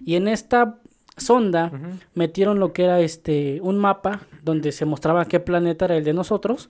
Y 0.05 0.15
en 0.15 0.27
esta 0.27 0.79
sonda 1.17 1.71
metieron 2.13 2.59
lo 2.59 2.73
que 2.73 2.83
era 2.83 2.99
este 2.99 3.59
un 3.61 3.77
mapa 3.77 4.21
donde 4.43 4.71
se 4.71 4.85
mostraba 4.85 5.25
qué 5.25 5.39
planeta 5.39 5.85
era 5.85 5.97
el 5.97 6.03
de 6.03 6.13
nosotros 6.13 6.69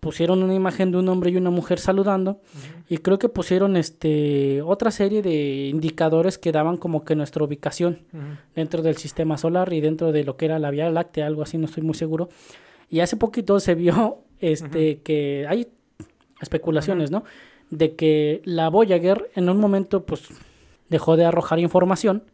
pusieron 0.00 0.42
una 0.42 0.54
imagen 0.54 0.90
de 0.90 0.98
un 0.98 1.08
hombre 1.08 1.30
y 1.30 1.36
una 1.36 1.50
mujer 1.50 1.78
saludando 1.78 2.40
y 2.88 2.98
creo 2.98 3.18
que 3.18 3.28
pusieron 3.28 3.76
este 3.76 4.62
otra 4.62 4.90
serie 4.90 5.22
de 5.22 5.68
indicadores 5.68 6.38
que 6.38 6.52
daban 6.52 6.76
como 6.76 7.04
que 7.04 7.14
nuestra 7.14 7.44
ubicación 7.44 8.00
dentro 8.54 8.82
del 8.82 8.96
sistema 8.96 9.36
solar 9.38 9.72
y 9.72 9.80
dentro 9.80 10.12
de 10.12 10.24
lo 10.24 10.36
que 10.36 10.46
era 10.46 10.58
la 10.58 10.70
Vía 10.70 10.90
Láctea, 10.90 11.26
algo 11.26 11.42
así, 11.42 11.58
no 11.58 11.66
estoy 11.66 11.82
muy 11.82 11.94
seguro. 11.94 12.28
Y 12.88 13.00
hace 13.00 13.16
poquito 13.16 13.60
se 13.60 13.74
vio 13.74 14.18
este 14.40 15.00
que 15.02 15.46
hay 15.48 15.68
especulaciones, 16.40 17.10
¿no? 17.10 17.24
De 17.70 17.94
que 17.94 18.40
la 18.44 18.68
Voyager 18.70 19.30
en 19.34 19.48
un 19.48 19.58
momento 19.58 20.04
pues 20.04 20.28
dejó 20.88 21.16
de 21.16 21.24
arrojar 21.24 21.58
información 21.58 22.24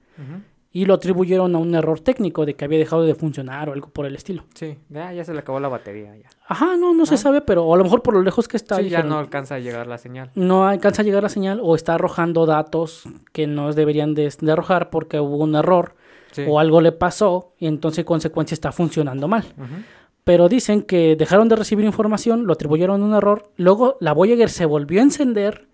y 0.77 0.85
lo 0.85 0.93
atribuyeron 0.93 1.55
a 1.55 1.59
un 1.59 1.75
error 1.75 2.01
técnico 2.01 2.45
de 2.45 2.53
que 2.53 2.67
había 2.67 2.79
dejado 2.79 3.05
de 3.05 3.15
funcionar 3.15 3.71
o 3.71 3.73
algo 3.73 3.89
por 3.89 4.05
el 4.05 4.15
estilo. 4.15 4.45
Sí, 4.53 4.77
ya, 4.91 5.25
se 5.25 5.33
le 5.33 5.39
acabó 5.39 5.59
la 5.59 5.69
batería 5.69 6.15
ya. 6.15 6.29
Ajá, 6.47 6.77
no, 6.77 6.93
no 6.93 7.07
se 7.07 7.17
sabe, 7.17 7.41
pero 7.41 7.73
a 7.73 7.79
lo 7.79 7.85
mejor 7.85 8.03
por 8.03 8.13
lo 8.13 8.21
lejos 8.21 8.47
que 8.47 8.59
está. 8.59 8.77
Sí, 8.77 8.91
ya 8.91 9.03
no 9.03 9.19
alcanza 9.19 9.55
a 9.55 9.59
llegar 9.59 9.87
la 9.87 9.97
señal. 9.97 10.31
No 10.35 10.69
alcanza 10.69 11.01
a 11.01 11.05
llegar 11.07 11.23
la 11.23 11.31
señal 11.31 11.61
o 11.63 11.77
está 11.77 11.95
arrojando 11.95 12.45
datos 12.45 13.05
que 13.33 13.47
no 13.47 13.73
deberían 13.73 14.13
de, 14.13 14.31
arrojar 14.53 14.91
porque 14.91 15.19
hubo 15.19 15.39
un 15.39 15.55
error 15.55 15.95
o 16.47 16.61
algo 16.61 16.83
le 16.83 16.93
pasó 16.93 17.55
y 17.59 17.69
entonces 17.69 18.01
en 18.01 18.05
consecuencia 18.05 18.55
está 18.55 18.71
funcionando 18.71 19.29
mal. 19.29 19.47
Pero 20.25 20.51
dicen 20.51 20.83
que 20.83 21.17
dejaron 21.17 21.49
de 21.49 21.57
recibir 21.57 21.87
información, 21.87 22.47
lo 22.47 22.53
atribuyeron 22.53 23.01
a 23.01 23.05
un 23.07 23.15
error, 23.15 23.51
luego 23.57 23.97
la 23.99 24.13
Voyager 24.13 24.51
se 24.51 24.67
volvió 24.67 25.01
a 25.01 25.05
encender 25.05 25.69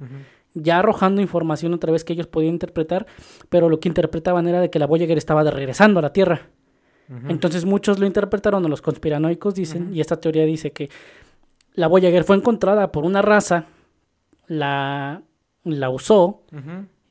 ya 0.54 0.78
arrojando 0.78 1.20
información 1.20 1.74
otra 1.74 1.92
vez 1.92 2.04
que 2.04 2.12
ellos 2.12 2.26
podían 2.26 2.54
interpretar, 2.54 3.06
pero 3.48 3.68
lo 3.68 3.80
que 3.80 3.88
interpretaban 3.88 4.46
era 4.48 4.60
de 4.60 4.70
que 4.70 4.78
la 4.78 4.86
Voyager 4.86 5.18
estaba 5.18 5.44
de 5.44 5.50
regresando 5.50 5.98
a 5.98 6.02
la 6.02 6.12
Tierra. 6.12 6.48
Entonces 7.28 7.66
muchos 7.66 7.98
lo 7.98 8.06
interpretaron, 8.06 8.64
o 8.64 8.68
los 8.68 8.80
conspiranoicos 8.80 9.54
dicen, 9.54 9.94
y 9.94 10.00
esta 10.00 10.18
teoría 10.18 10.46
dice 10.46 10.72
que 10.72 10.88
la 11.74 11.86
Voyager 11.86 12.24
fue 12.24 12.36
encontrada 12.36 12.90
por 12.90 13.04
una 13.04 13.20
raza, 13.20 13.66
la, 14.46 15.22
la 15.64 15.90
usó, 15.90 16.42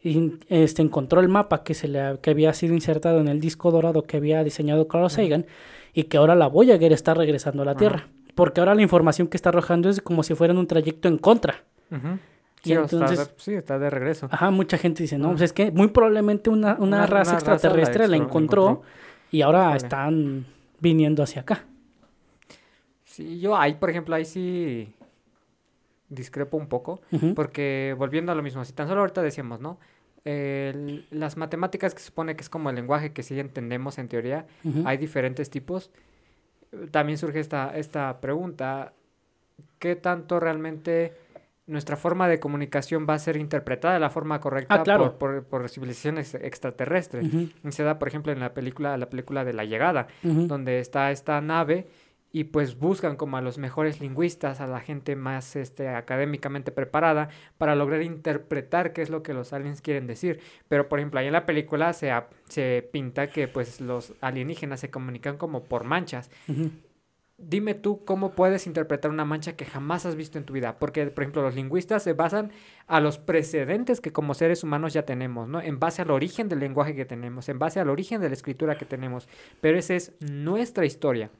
y 0.02 0.34
este, 0.50 0.82
encontró 0.82 1.22
el 1.22 1.30
mapa 1.30 1.64
que, 1.64 1.76
se 1.76 1.88
le, 1.88 2.18
que 2.22 2.32
había 2.32 2.54
sido 2.54 2.74
insertado 2.74 3.20
en 3.20 3.28
el 3.28 3.40
disco 3.40 3.70
dorado 3.70 4.02
que 4.04 4.18
había 4.18 4.44
diseñado 4.44 4.88
Carl 4.88 5.10
Sagan, 5.10 5.46
y 5.94 6.06
que 6.06 6.18
ahora 6.18 6.36
la 6.36 6.48
Voyager 6.48 6.94
está 6.94 7.14
regresando 7.14 7.62
a 7.62 7.66
la 7.66 7.76
Tierra. 7.76 8.08
Porque 8.34 8.62
ahora 8.62 8.74
la 8.74 8.82
información 8.82 9.28
que 9.28 9.38
está 9.38 9.50
arrojando 9.50 9.90
es 9.90 10.02
como 10.02 10.24
si 10.24 10.34
fuera 10.34 10.54
un 10.54 10.66
trayecto 10.66 11.10
en 11.10 11.18
contra. 11.18 11.64
Sí, 12.64 12.74
entonces, 12.74 13.34
sí, 13.38 13.54
está 13.54 13.80
de 13.80 13.90
regreso. 13.90 14.28
Ajá, 14.30 14.52
mucha 14.52 14.78
gente 14.78 15.02
dice, 15.02 15.18
no, 15.18 15.30
pues 15.30 15.42
es 15.42 15.54
que 15.54 15.72
muy 15.72 15.88
probablemente 15.88 16.50
una, 16.50 16.76
una, 16.76 17.08
raza 17.08 17.34
extraterrestre 17.34 18.08
la, 18.08 18.18
encontró, 18.18 18.84
y 19.32 19.42
ahora 19.42 19.76
están 19.76 20.46
viniendo 20.80 21.24
hacia 21.24 21.42
acá. 21.42 21.66
Sí, 23.04 23.40
yo 23.40 23.58
ahí, 23.58 23.74
por 23.74 23.90
ejemplo, 23.90 24.14
ahí 24.14 24.26
sí 24.26 24.94
discrepo 26.10 26.58
un 26.58 26.68
poco, 26.68 27.02
porque 27.36 27.96
volviendo 27.98 28.32
a 28.32 28.36
lo 28.36 28.44
mismo, 28.44 28.64
si 28.64 28.74
tan 28.74 28.88
solo 28.88 29.02
ahorita 29.02 29.22
decíamos, 29.22 29.60
¿no? 29.60 29.80
las 30.24 31.36
matemáticas 31.36 31.96
que 31.96 32.00
se 32.00 32.08
supone 32.08 32.36
que 32.36 32.44
es 32.44 32.50
como 32.50 32.70
el 32.70 32.76
lenguaje 32.76 33.12
que 33.12 33.24
sí 33.24 33.40
entendemos 33.40 33.98
en 33.98 34.08
teoría, 34.08 34.46
hay 34.86 34.98
diferentes 34.98 35.50
tipos. 35.50 35.90
También 36.92 37.18
surge 37.18 37.40
esta, 37.40 37.76
esta 37.76 38.22
pregunta, 38.22 38.94
¿qué 39.80 39.96
tanto 39.96 40.40
realmente 40.40 41.14
nuestra 41.72 41.95
forma 41.95 42.27
de 42.27 42.39
comunicación 42.39 43.07
va 43.10 43.14
a 43.14 43.19
ser 43.19 43.38
interpretada 43.38 43.93
de 43.93 43.99
la 43.99 44.10
forma 44.10 44.39
correcta 44.39 44.84
ah, 44.85 45.18
por, 45.18 45.43
por, 45.45 45.69
civilizaciones 45.69 46.35
extraterrestres. 46.35 47.26
Y 47.34 47.72
se 47.72 47.84
da, 47.84 47.98
por 47.98 48.07
ejemplo, 48.07 48.31
en 48.31 48.39
la 48.39 48.53
película, 48.53 48.98
la 48.98 49.10
película 49.10 49.45
de 49.45 49.53
La 49.53 49.64
Llegada, 49.64 50.07
donde 50.22 50.80
está 50.80 51.11
esta 51.11 51.39
nave 51.41 51.88
y 52.34 52.45
pues 52.45 52.77
buscan 52.77 53.18
como 53.18 53.38
a 53.38 53.41
los 53.41 53.57
mejores 53.57 53.99
lingüistas, 53.99 54.61
a 54.61 54.68
la 54.68 54.80
gente 54.80 55.15
más 55.15 55.56
este, 55.56 55.89
académicamente 55.89 56.72
preparada 56.72 57.30
para 57.57 57.76
lograr 57.76 58.02
interpretar 58.02 58.93
qué 58.93 59.02
es 59.02 59.10
lo 59.10 59.22
que 59.22 59.34
los 59.34 59.52
aliens 59.53 59.81
quieren 59.81 60.07
decir. 60.07 60.39
Pero 60.68 60.88
por 60.88 60.99
ejemplo, 60.99 61.19
ahí 61.19 61.27
en 61.27 61.34
la 61.34 61.45
película 61.45 61.93
se, 61.93 62.11
se 62.48 62.88
pinta 62.91 63.27
que 63.27 63.48
pues 63.48 63.81
los 63.81 64.14
alienígenas 64.22 64.80
se 64.80 64.89
comunican 64.89 65.38
como 65.38 65.64
por 65.64 65.84
manchas 65.84 66.30
dime 67.48 67.74
tú 67.74 68.04
cómo 68.06 68.32
puedes 68.32 68.68
interpretar 68.68 69.12
una 69.12 69.26
mancha 69.26 69.56
que 69.56 69.66
jamás 69.66 70.06
has 70.06 70.16
visto 70.16 70.38
en 70.38 70.46
tu 70.46 70.54
vida. 70.54 70.78
Porque, 70.80 71.08
por 71.08 71.24
ejemplo, 71.24 71.42
los 71.42 71.56
lingüistas 71.56 72.04
se 72.04 72.14
basan 72.14 72.52
a 72.88 73.00
los 73.00 73.18
precedentes 73.18 74.02
que 74.02 74.12
como 74.12 74.34
seres 74.34 74.64
humanos 74.64 74.94
ya 74.94 75.04
tenemos, 75.04 75.48
¿no? 75.48 75.62
En 75.62 75.80
base 75.80 76.02
al 76.02 76.12
origen 76.12 76.50
del 76.50 76.60
lenguaje 76.60 76.96
que 76.96 77.06
tenemos, 77.06 77.50
en 77.50 77.60
base 77.60 77.80
al 77.80 77.90
origen 77.90 78.22
de 78.22 78.30
la 78.30 78.34
escritura 78.34 78.78
que 78.78 78.86
tenemos. 78.86 79.28
Pero 79.60 79.78
esa 79.78 79.96
es 79.96 80.14
nuestra 80.20 80.86
historia. 80.86 81.32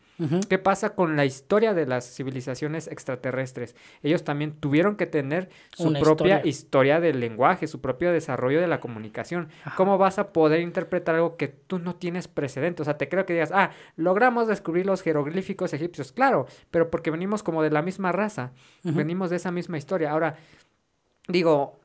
¿Qué 0.48 0.60
pasa 0.60 0.92
con 0.96 1.16
la 1.16 1.26
historia 1.26 1.74
de 1.74 1.86
las 1.86 2.06
civilizaciones 2.06 2.88
extraterrestres? 2.88 3.76
Ellos 4.04 4.24
también 4.24 4.54
tuvieron 4.54 4.96
que 4.96 5.08
tener 5.08 5.50
su 5.76 5.94
propia 5.94 6.42
historia. 6.46 7.00
del 7.00 7.20
lenguaje, 7.20 7.68
su 7.68 7.82
propio 7.82 8.12
desarrollo 8.12 8.62
de 8.62 8.68
la 8.68 8.80
comunicación. 8.80 9.50
¿Cómo 9.76 9.98
vas 9.98 10.20
a 10.20 10.34
poder 10.34 10.62
interpretar 10.62 11.16
algo 11.16 11.38
que 11.38 11.48
tú 11.48 11.80
no 11.80 11.96
tienes 11.96 12.28
precedente? 12.28 12.82
O 12.82 12.86
sea, 12.86 12.98
te 12.98 13.10
creo 13.10 13.26
que 13.26 13.34
digas, 13.34 13.52
ah, 13.54 13.72
logramos 13.96 14.48
descubrir 14.48 14.86
los 14.86 15.02
jeroglíficos 15.02 15.74
egipcios. 15.74 16.12
Claro, 16.12 16.48
pero 16.70 16.90
porque 16.90 17.12
venimos 17.12 17.44
como 17.44 17.64
de 17.64 17.72
la 17.72 17.82
misma 17.82 18.12
raza, 18.12 18.52
venimos 18.84 19.30
de 19.30 19.38
esa 19.38 19.52
misma 19.52 19.78
historia. 19.78 20.12
Ahora, 20.12 20.36
digo, 21.28 21.81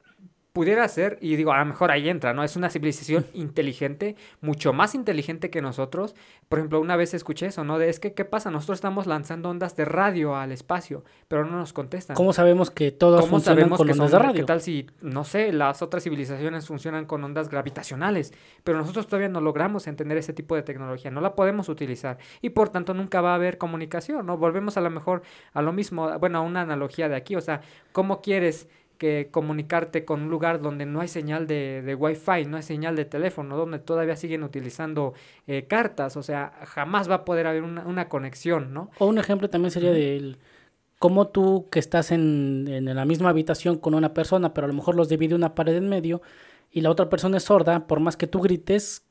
pudiera 0.57 0.89
ser, 0.89 1.19
y 1.21 1.37
digo, 1.37 1.53
a 1.53 1.59
lo 1.59 1.67
mejor 1.67 1.91
ahí 1.91 2.09
entra, 2.09 2.33
¿no? 2.33 2.43
Es 2.43 2.57
una 2.57 2.71
civilización 2.71 3.27
inteligente, 3.35 4.17
mucho 4.41 4.73
más 4.73 4.95
inteligente 4.95 5.51
que 5.51 5.61
nosotros. 5.61 6.15
Por 6.49 6.61
ejemplo, 6.61 6.81
una 6.81 6.97
vez 6.97 7.13
escuché 7.13 7.45
eso, 7.45 7.63
¿no? 7.63 7.79
De 7.79 7.91
es 7.91 8.01
que, 8.01 8.15
¿qué 8.15 8.25
pasa? 8.25 8.51
Nosotros 8.51 8.79
estamos 8.79 9.07
lanzando 9.07 9.51
ondas 9.51 9.77
de 9.77 9.85
radio 9.85 10.35
al 10.35 10.53
espacio, 10.53 11.05
pero 11.29 11.45
no 11.45 11.59
nos 11.59 11.75
contestan. 11.75 12.17
¿Cómo 12.17 12.33
sabemos 12.33 12.71
que 12.71 12.91
todos 12.91 13.29
funcionan 13.29 13.69
con 13.69 13.91
ondas 13.91 14.11
de 14.11 14.19
radio? 14.19 14.41
¿Qué 14.41 14.47
tal 14.47 14.63
si, 14.63 14.87
no 15.03 15.25
sé, 15.25 15.53
las 15.53 15.83
otras 15.83 16.03
civilizaciones 16.03 16.67
funcionan 16.67 17.05
con 17.05 17.23
ondas 17.23 17.51
gravitacionales, 17.51 18.33
pero 18.65 18.79
nosotros 18.79 19.09
todavía 19.09 19.29
no 19.29 19.43
logramos 19.43 19.87
entender 19.87 20.17
ese 20.17 20.33
tipo 20.33 20.57
de 20.57 20.63
tecnología, 20.63 21.11
no 21.11 21.21
la 21.21 21.35
podemos 21.35 21.69
utilizar 21.69 22.17
y 22.41 22.49
por 22.49 22.71
tanto 22.71 22.95
nunca 22.95 23.21
va 23.21 23.33
a 23.33 23.35
haber 23.35 23.59
comunicación, 23.59 24.25
¿no? 24.25 24.39
Volvemos 24.39 24.79
a 24.79 24.81
lo 24.81 24.89
mejor 24.89 25.21
a 25.53 25.61
lo 25.61 25.75
mismo, 25.75 26.19
bueno, 26.19 26.39
a 26.39 26.41
una 26.41 26.63
analogía 26.63 27.11
de 27.11 27.17
aquí, 27.17 27.37
o 27.37 27.43
sea, 27.43 27.61
¿cómo 27.93 28.23
quieres 28.23 28.69
que 28.99 29.29
comunicarte 29.31 30.05
con 30.05 30.23
un 30.23 30.31
lugar 30.31 30.61
donde 30.61 30.87
no 30.87 31.01
hay 31.01 31.09
señal 31.09 31.47
de, 31.47 31.83
de 31.83 31.95
Wi-Fi, 31.95 32.47
no 32.47 32.57
hay 32.57 32.63
señal 32.63 32.97
de 32.97 33.05
teléfono, 33.05 33.57
donde 33.57 33.79
todavía 33.79 34.17
siguen 34.17 34.43
utilizando 34.43 35.15
eh, 35.47 35.67
cartas, 35.69 36.17
o 36.17 36.23
sea, 36.23 36.53
jamás 36.65 37.11
va 37.11 37.17
a 37.17 37.25
poder 37.25 37.47
haber 37.47 37.63
una, 37.63 37.87
una 37.87 38.09
conexión, 38.09 38.73
¿no? 38.73 38.91
O 38.99 39.07
un 39.07 39.19
ejemplo 39.19 39.51
también 39.51 39.71
sería 39.71 39.93
de 39.93 40.37
cómo 40.99 41.29
tú 41.29 41.69
que 41.71 41.79
estás 41.79 42.11
en, 42.11 42.67
en, 42.69 42.95
la 42.95 43.05
misma 43.05 43.31
habitación 43.31 43.79
con 43.79 43.95
una 43.95 44.15
persona, 44.15 44.55
pero 44.55 44.65
a 44.65 44.69
lo 44.69 44.75
mejor 44.75 44.95
los 44.97 45.09
divide 45.09 45.35
una 45.35 45.55
pared 45.55 45.77
en 45.77 45.89
medio 45.89 46.23
y 46.71 46.81
la 46.81 46.91
otra 46.91 47.09
persona 47.09 47.37
es 47.37 47.45
sorda, 47.45 47.87
por 47.87 48.01
más 48.01 48.17
que 48.17 48.27
tú 48.27 48.41
grites, 48.41 49.03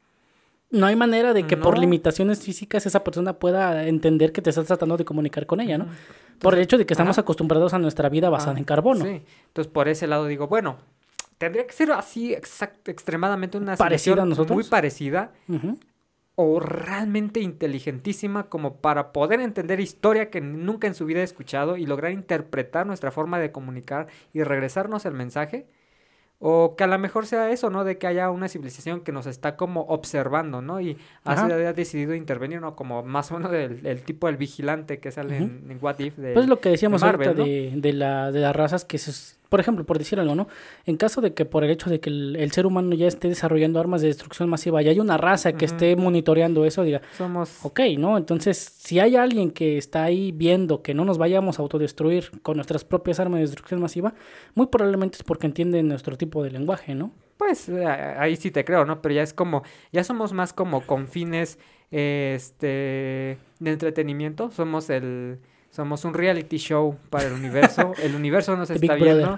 no 0.72 0.88
hay 0.88 0.96
manera 0.96 1.34
de 1.34 1.46
que 1.46 1.58
por 1.58 1.78
limitaciones 1.78 2.42
físicas 2.42 2.86
esa 2.86 3.04
persona 3.04 3.40
pueda 3.40 3.88
entender 3.88 4.32
que 4.32 4.42
te 4.42 4.50
estás 4.50 4.66
tratando 4.66 4.98
de 4.98 5.06
comunicar 5.06 5.46
con 5.46 5.62
ella, 5.62 5.78
¿no? 5.78 5.88
Por 6.40 6.54
el 6.56 6.62
hecho 6.62 6.78
de 6.78 6.86
que 6.86 6.94
estamos 6.94 7.16
ajá. 7.18 7.22
acostumbrados 7.22 7.74
a 7.74 7.80
nuestra 7.80 8.10
vida 8.10 8.30
basada 8.30 8.56
Ah, 8.56 8.60
en 8.60 8.66
carbono. 8.66 9.04
Sí, 9.06 9.24
entonces 9.48 9.72
por 9.72 9.88
ese 9.88 10.08
lado 10.08 10.26
digo, 10.28 10.48
bueno, 10.48 10.78
tendría 11.38 11.66
que 11.68 11.74
ser 11.74 11.92
así 11.92 12.34
exact- 12.34 12.88
extremadamente 12.90 13.58
una 13.58 13.76
¿Parecida 13.76 14.24
a 14.24 14.26
nosotros? 14.26 14.56
muy 14.56 14.64
parecida 14.64 15.32
o 16.38 16.60
realmente 16.60 17.40
inteligentísima 17.40 18.50
como 18.50 18.78
para 18.78 19.14
poder 19.14 19.40
entender 19.40 19.80
historia 19.80 20.30
que 20.30 20.42
nunca 20.42 20.86
en 20.88 20.94
su 20.94 21.06
vida 21.06 21.22
he 21.22 21.24
escuchado 21.24 21.78
y 21.78 21.86
lograr 21.86 22.12
interpretar 22.12 22.86
nuestra 22.86 23.12
forma 23.12 23.40
de 23.40 23.52
comunicar 23.54 24.08
y 24.34 24.44
regresarnos 24.44 25.06
el 25.06 25.14
mensaje. 25.14 25.68
O 26.40 26.76
que 26.76 26.84
a 26.84 26.88
lo 26.88 27.00
mejor 27.00 27.26
sea 27.26 27.50
eso, 27.50 27.70
¿no? 27.70 27.84
De 27.84 27.98
que 27.98 28.08
haya 28.08 28.30
una 28.30 28.50
civilización 28.50 29.02
que 29.02 29.12
nos 29.12 29.26
está 29.26 29.56
como 29.56 29.82
observando, 29.84 30.62
¿no? 30.62 30.82
Y 30.82 30.98
así 31.24 31.52
ha 31.52 31.74
decidido 31.74 32.14
intervenir, 32.14 32.62
¿no? 32.62 32.76
Como 32.76 33.04
más 33.04 33.32
o 33.32 33.36
menos 33.36 33.54
el, 33.54 33.86
el 33.86 34.02
tipo 34.02 34.28
del 34.28 34.38
vigilante 34.38 35.00
que 35.00 35.12
sale 35.12 35.38
en, 35.38 35.66
en 35.70 35.78
What 35.82 36.00
If 36.00 36.18
de 36.18 36.34
Pues 36.34 36.48
lo 36.48 36.60
que 36.60 36.70
decíamos 36.70 37.02
Marvel, 37.02 37.30
ahorita 37.30 37.44
¿no? 37.44 37.48
de, 37.48 37.74
de 37.76 37.94
la, 37.94 38.32
de 38.32 38.40
las 38.42 38.56
razas 38.56 38.84
que 38.84 38.98
se, 38.98 39.12
por 39.56 39.62
ejemplo, 39.62 39.86
por 39.86 39.98
decir 39.98 40.20
algo, 40.20 40.36
¿no? 40.36 40.50
En 40.86 40.98
caso 40.98 41.22
de 41.22 41.34
que 41.34 41.46
por 41.46 41.64
el 41.64 41.70
hecho 41.70 41.90
de 41.90 42.02
que 42.02 42.10
el, 42.10 42.36
el 42.36 42.52
ser 42.52 42.66
humano 42.66 42.94
ya 42.94 43.08
esté 43.08 43.30
desarrollando 43.30 43.80
armas 43.80 44.02
de 44.02 44.08
destrucción 44.08 44.50
masiva 44.50 44.84
y 44.84 44.90
hay 44.90 45.00
una 45.00 45.16
raza 45.16 45.54
que 45.54 45.64
esté 45.64 45.96
monitoreando 45.96 46.66
eso, 46.66 46.84
diga, 46.84 47.02
somos... 47.18 47.64
ok, 47.64 47.80
¿no? 47.98 48.18
Entonces, 48.18 48.58
si 48.58 49.00
hay 49.00 49.16
alguien 49.16 49.52
que 49.52 49.78
está 49.78 50.04
ahí 50.04 50.34
viendo 50.34 50.82
que 50.82 50.94
no 50.94 51.06
nos 51.06 51.18
vayamos 51.18 51.58
a 51.58 51.62
autodestruir 51.62 52.32
con 52.42 52.58
nuestras 52.58 52.84
propias 52.84 53.22
armas 53.22 53.38
de 53.38 53.46
destrucción 53.46 53.80
masiva, 53.80 54.14
muy 54.56 54.68
probablemente 54.68 55.20
es 55.20 55.24
porque 55.24 55.48
entienden 55.48 55.88
nuestro 55.88 56.18
tipo 56.18 56.44
de 56.44 56.52
lenguaje, 56.52 56.94
¿no? 56.94 57.14
Pues 57.38 57.70
eh, 57.70 57.86
ahí 57.86 58.36
sí 58.36 58.52
te 58.52 58.66
creo, 58.66 58.84
¿no? 58.84 59.02
Pero 59.02 59.16
ya 59.16 59.24
es 59.24 59.34
como, 59.34 59.64
ya 59.94 60.04
somos 60.04 60.34
más 60.34 60.52
como 60.52 60.86
con 60.86 61.08
fines 61.08 61.60
este 61.92 63.38
de 63.60 63.72
entretenimiento. 63.72 64.52
Somos 64.52 64.90
el, 64.90 65.40
somos 65.76 66.06
un 66.06 66.14
reality 66.14 66.58
show 66.58 66.98
para 67.10 67.28
el 67.28 67.34
universo. 67.34 67.94
El 68.02 68.16
universo 68.16 68.56
nos 68.56 68.70
está 68.70 68.96
viendo. 68.96 69.38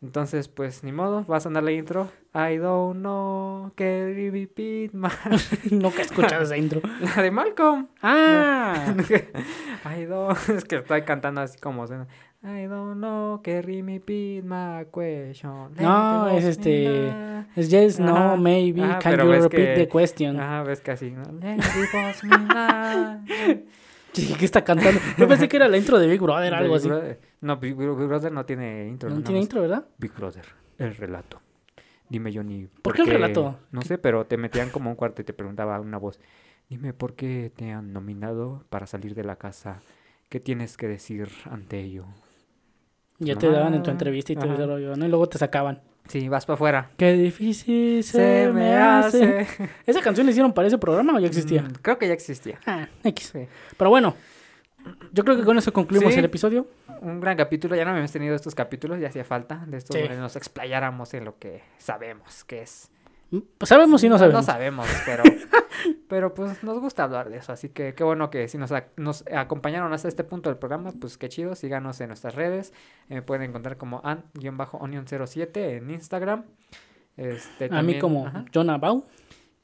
Entonces, 0.00 0.46
pues 0.46 0.84
ni 0.84 0.92
modo, 0.92 1.26
va 1.26 1.38
a 1.38 1.40
sonar 1.40 1.64
la 1.64 1.72
intro. 1.72 2.08
I 2.32 2.58
don't 2.58 3.00
know, 3.00 3.72
you 3.76 4.30
repeat 4.30 4.92
my... 4.92 5.08
Nunca 5.72 6.02
he 6.02 6.04
escuchado 6.04 6.44
esa 6.44 6.56
intro. 6.56 6.80
La 7.00 7.20
de 7.20 7.32
Malcolm. 7.32 7.88
Ah, 8.00 8.94
I 9.84 10.04
don't... 10.04 10.38
Es 10.50 10.64
que 10.64 10.76
estoy 10.76 11.02
cantando 11.02 11.40
así 11.40 11.58
como... 11.58 11.84
suena. 11.88 12.06
I 12.44 12.68
don't 12.68 12.98
know, 12.98 13.42
you 13.44 13.62
repeat 13.62 14.44
my 14.44 14.84
question. 14.92 15.74
No, 15.80 16.28
es 16.28 16.44
este, 16.44 17.12
es 17.56 17.68
yes, 17.68 17.98
no, 17.98 18.36
maybe, 18.36 18.82
can 19.00 19.18
you 19.18 19.32
repeat 19.32 19.74
the 19.74 19.88
question? 19.88 20.38
Ajá, 20.38 20.62
ves 20.62 20.80
que 20.80 20.92
así, 20.92 21.10
¿no? 21.10 21.24
Sí, 24.20 24.34
¿qué 24.38 24.44
está 24.44 24.64
cantando? 24.64 25.00
Yo 25.16 25.28
pensé 25.28 25.48
que 25.48 25.56
era 25.56 25.68
la 25.68 25.76
intro 25.76 25.98
de 25.98 26.06
Big 26.06 26.20
Brother, 26.20 26.54
algo 26.54 26.74
Big 26.74 26.76
así. 26.80 26.88
Brother. 26.88 27.20
No, 27.40 27.56
Big, 27.56 27.74
Big 27.76 27.88
Brother 27.88 28.32
no 28.32 28.44
tiene 28.44 28.86
intro. 28.88 29.08
No 29.08 29.16
nada 29.16 29.26
tiene 29.26 29.40
intro, 29.40 29.60
¿verdad? 29.62 29.84
Big 29.98 30.12
Brother, 30.14 30.44
el 30.78 30.94
relato. 30.96 31.40
Dime, 32.08 32.32
Johnny. 32.34 32.68
¿Por 32.82 32.94
qué 32.94 33.02
el 33.02 33.08
relato? 33.08 33.58
No 33.70 33.82
sé, 33.82 33.98
pero 33.98 34.24
te 34.26 34.36
metían 34.38 34.70
como 34.70 34.88
un 34.90 34.96
cuarto 34.96 35.20
y 35.22 35.24
te 35.24 35.32
preguntaba 35.32 35.78
una 35.80 35.98
voz. 35.98 36.18
Dime, 36.68 36.92
¿por 36.92 37.14
qué 37.14 37.52
te 37.54 37.70
han 37.72 37.92
nominado 37.92 38.64
para 38.70 38.86
salir 38.86 39.14
de 39.14 39.24
la 39.24 39.36
casa? 39.36 39.80
¿Qué 40.28 40.40
tienes 40.40 40.76
que 40.76 40.88
decir 40.88 41.28
ante 41.50 41.80
ello? 41.80 42.04
Ya 43.18 43.36
te 43.36 43.50
daban 43.50 43.74
en 43.74 43.82
tu 43.82 43.90
Ah, 43.90 43.94
entrevista 43.94 44.32
y 44.32 44.36
ese 44.36 44.66
rollo, 44.66 44.96
¿no? 44.96 45.04
Y 45.04 45.08
luego 45.08 45.28
te 45.28 45.38
sacaban. 45.38 45.80
Sí, 46.08 46.28
vas 46.28 46.46
para 46.46 46.54
afuera. 46.54 46.90
Qué 46.96 47.12
difícil 47.12 48.02
se, 48.02 48.48
me 48.52 48.74
hace. 48.74 49.46
¿Esa 49.86 50.00
canción 50.00 50.26
la 50.26 50.30
hicieron 50.30 50.52
para 50.52 50.66
ese 50.68 50.78
programa 50.78 51.14
o 51.14 51.20
ya 51.20 51.26
existía? 51.28 51.62
Mm, 51.62 51.72
creo 51.82 51.98
que 51.98 52.08
ya 52.08 52.14
existía. 52.14 52.58
Ah, 52.66 52.88
X. 53.04 53.30
Sí. 53.32 53.46
Pero 53.76 53.90
bueno, 53.90 54.14
yo 55.12 55.24
creo 55.24 55.36
que 55.36 55.44
con 55.44 55.58
eso 55.58 55.72
concluimos 55.72 56.12
Sí. 56.14 56.18
el 56.18 56.24
episodio. 56.24 56.66
Un 57.02 57.20
gran 57.20 57.36
capítulo. 57.36 57.76
Ya 57.76 57.84
no 57.84 57.90
habíamos 57.90 58.10
tenido 58.10 58.34
estos 58.34 58.54
capítulos, 58.54 58.98
ya 59.00 59.08
hacía 59.08 59.24
falta. 59.24 59.62
De 59.66 59.76
esto 59.76 59.92
Sí. 59.92 60.00
donde 60.00 60.16
nos 60.16 60.34
explayáramos 60.36 61.12
en 61.14 61.24
lo 61.26 61.38
que 61.38 61.62
sabemos 61.78 62.42
que 62.44 62.62
es. 62.62 62.90
Sabemos 63.62 64.02
y 64.04 64.08
no 64.08 64.18
sabemos. 64.18 64.40
No 64.40 64.52
sabemos, 64.52 64.86
pero, 65.04 65.22
pero 66.08 66.34
pues 66.34 66.62
nos 66.62 66.80
gusta 66.80 67.04
hablar 67.04 67.28
de 67.28 67.38
eso. 67.38 67.52
Así 67.52 67.68
que 67.68 67.94
qué 67.94 68.04
bueno 68.04 68.30
que 68.30 68.48
si 68.48 68.56
nos, 68.58 68.72
nos 68.96 69.24
acompañaron 69.32 69.92
hasta 69.92 70.08
este 70.08 70.24
punto 70.24 70.48
del 70.48 70.58
programa, 70.58 70.92
pues 70.98 71.18
qué 71.18 71.28
chido. 71.28 71.54
Síganos 71.54 72.00
en 72.00 72.08
nuestras 72.08 72.34
redes. 72.34 72.72
Eh, 73.08 73.16
Me 73.16 73.22
pueden 73.22 73.42
encontrar 73.50 73.76
como 73.76 74.00
an-onion07 74.02 75.56
en 75.76 75.90
Instagram. 75.90 76.44
Este, 77.16 77.68
A 77.70 77.82
mí 77.82 77.98
como 77.98 78.26
ajá. 78.26 78.44
Jonah 78.54 78.78
Bau. 78.78 79.04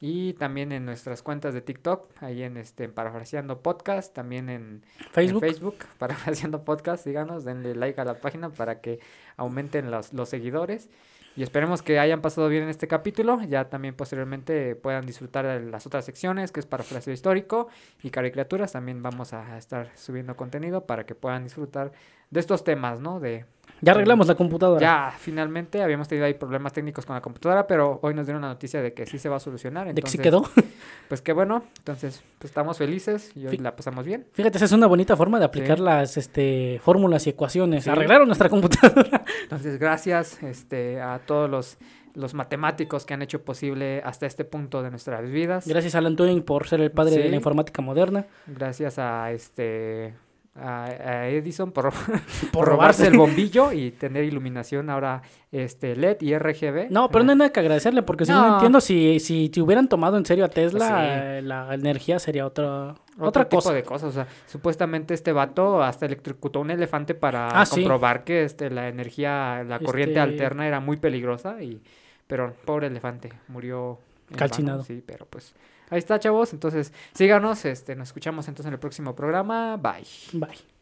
Y 0.01 0.35
también 0.35 0.71
en 0.73 0.85
nuestras 0.85 1.23
cuentas 1.23 1.55
de 1.55 1.63
TikTok, 1.63 2.11
ahí 2.23 2.43
en 2.43 2.59
este 2.59 2.91
Parafraseando 2.91 3.63
Podcast, 3.63 4.13
también 4.13 4.51
en 4.51 4.85
Facebook. 5.13 5.43
en 5.43 5.51
Facebook, 5.51 5.77
Parafraseando 5.99 6.63
Podcast, 6.63 7.05
síganos, 7.05 7.45
denle 7.47 7.75
like 7.75 7.99
a 7.99 8.05
la 8.05 8.21
página 8.21 8.51
para 8.51 8.83
que 8.83 9.01
aumenten 9.39 9.91
los, 9.91 10.13
los 10.13 10.29
seguidores. 10.29 10.91
Y 11.37 11.43
esperemos 11.43 11.83
que 11.83 11.99
hayan 11.99 12.21
pasado 12.21 12.49
bien 12.49 12.63
en 12.63 12.69
este 12.69 12.87
capítulo. 12.87 13.43
Ya 13.43 13.69
también 13.69 13.95
posteriormente 13.95 14.77
puedan 14.77 15.05
disfrutar 15.05 15.45
de 15.47 15.69
las 15.69 15.85
otras 15.85 16.05
secciones, 16.05 16.53
que 16.53 16.61
es 16.61 16.67
parafraseo 16.67 17.13
histórico 17.13 17.69
y 18.03 18.11
caricaturas. 18.11 18.73
También 18.73 19.03
vamos 19.03 19.33
a 19.33 19.59
estar 19.59 19.91
subiendo 19.97 20.37
contenido 20.37 20.87
para 20.87 21.07
que 21.07 21.17
puedan 21.17 21.43
disfrutar 21.43 21.91
de 22.31 22.41
estos 22.41 22.65
temas, 22.65 23.01
¿no? 23.01 23.21
De 23.21 23.45
Ya 23.81 23.93
arreglamos 23.93 24.27
la 24.29 24.35
computadora. 24.35 24.81
ya 24.81 25.15
finalmente 25.19 25.83
habíamos 25.83 26.09
tenido 26.09 26.27
ahí 26.27 26.35
problemas 26.35 26.73
técnicos 26.73 27.05
con 27.07 27.15
la 27.15 27.21
computadora, 27.21 27.67
pero 27.67 27.99
hoy 28.03 28.15
nos 28.15 28.27
dieron 28.27 28.43
la 28.43 28.49
noticia 28.49 28.81
de 28.83 28.93
que 28.95 29.05
sí 29.07 29.19
se 29.19 29.29
va 29.29 29.37
a 29.37 29.41
solucionar. 29.41 29.93
de 29.93 30.01
que 30.03 30.09
sí 30.11 30.19
quedó. 30.19 30.45
pues 31.09 31.21
qué 31.23 31.33
bueno. 31.33 31.65
Entonces, 31.79 32.23
pues 32.39 32.51
estamos 32.51 32.79
felices 32.79 33.31
y 33.37 33.47
hoy 33.47 33.59
la 33.59 33.77
pasamos 33.77 34.05
bien. 34.07 34.27
Fíjate, 34.33 34.57
esa 34.59 34.65
es 34.65 34.73
una 34.73 34.87
bonita 34.87 35.17
forma 35.17 35.39
de 35.39 35.45
aplicar 35.45 35.79
Sí. 35.79 35.85
las 35.85 36.17
este, 36.17 36.81
fórmulas 36.83 37.27
y 37.27 37.31
ecuaciones. 37.31 37.85
Sí. 37.85 37.91
Arreglaron 37.91 38.27
nuestra 38.27 38.49
computadora. 38.49 39.25
Entonces, 39.43 39.79
gracias 39.79 40.43
este, 40.43 41.01
a 41.03 41.19
todos 41.27 41.51
los, 41.51 41.77
los 42.15 42.33
matemáticos 42.33 43.05
que 43.05 43.13
han 43.15 43.23
hecho 43.23 43.43
posible 43.43 44.01
hasta 44.05 44.25
este 44.27 44.45
punto 44.45 44.83
de 44.83 44.91
nuestras 44.91 45.29
vidas. 45.31 45.67
Gracias 45.67 45.95
a 45.95 45.99
Alan 45.99 46.17
Turing 46.17 46.43
por 46.43 46.67
ser 46.69 46.81
el 46.81 46.91
padre 46.91 47.17
de 47.19 47.29
la 47.29 47.37
informática 47.37 47.83
moderna. 47.83 48.25
Gracias 48.47 48.99
a 48.99 49.31
este 49.33 50.15
a, 50.57 50.85
a 50.85 51.29
Edison 51.29 51.73
por, 51.73 51.93
Por 52.53 52.69
robarse 52.69 53.07
el 53.09 53.17
bombillo 53.17 53.73
y 53.73 53.91
tener 53.91 54.25
iluminación 54.25 54.89
ahora 54.89 55.23
este 55.51 55.97
LED 55.97 56.19
y 56.21 56.37
RGB. 56.39 56.91
No, 56.91 57.09
pero 57.11 57.25
no 57.25 57.33
hay 57.33 57.39
nada 57.39 57.51
que 57.53 57.61
agradecerle, 57.61 58.03
porque 58.03 58.25
según 58.25 58.43
No. 58.43 58.55
entiendo, 58.55 58.81
si, 58.81 59.19
si 59.21 59.49
te 59.49 59.61
hubieran 59.61 59.89
tomado 59.89 60.17
en 60.17 60.25
serio 60.25 60.45
a 60.45 60.49
Tesla, 60.49 60.87
Sí. 60.89 60.95
eh, 61.39 61.43
la 61.43 61.75
energía 61.75 62.19
sería 62.19 62.47
otra, 62.47 62.91
Otro 63.17 63.27
otra 63.29 63.45
tipo 63.45 63.57
cosa. 63.57 63.73
de 63.73 63.83
cosas, 63.83 64.09
o 64.11 64.13
sea, 64.13 64.27
supuestamente 64.47 65.13
este 65.15 65.33
vato 65.33 65.83
hasta 65.83 66.07
electrocutó 66.07 66.61
un 66.61 66.71
elefante 66.71 67.15
para 67.15 67.49
Ah, 67.49 67.67
sí. 67.67 67.81
comprobar 67.83 68.23
que 68.25 68.45
este 68.45 68.71
la 68.71 68.89
energía, 68.89 69.65
la 69.67 69.79
corriente 69.81 70.13
Este- 70.21 70.21
alterna 70.21 70.67
era 70.69 70.79
muy 70.81 70.97
peligrosa 70.99 71.63
y 71.63 71.83
pero 72.27 72.55
pobre 72.65 72.87
elefante 72.87 73.31
murió 73.49 73.99
vano, 74.29 74.37
Calcinado. 74.39 74.83
sí, 74.85 75.03
pero 75.05 75.27
pues 75.27 75.53
ahí 75.91 75.99
está, 75.99 76.19
chavos, 76.19 76.53
entonces 76.53 76.93
síganos, 77.15 77.65
este 77.65 77.95
nos 77.97 78.09
escuchamos 78.09 78.49
entonces 78.49 78.69
en 78.69 78.75
el 78.75 78.81
próximo 78.81 79.15
programa. 79.15 79.77
Bye. 79.77 80.07
Bye. 80.33 80.74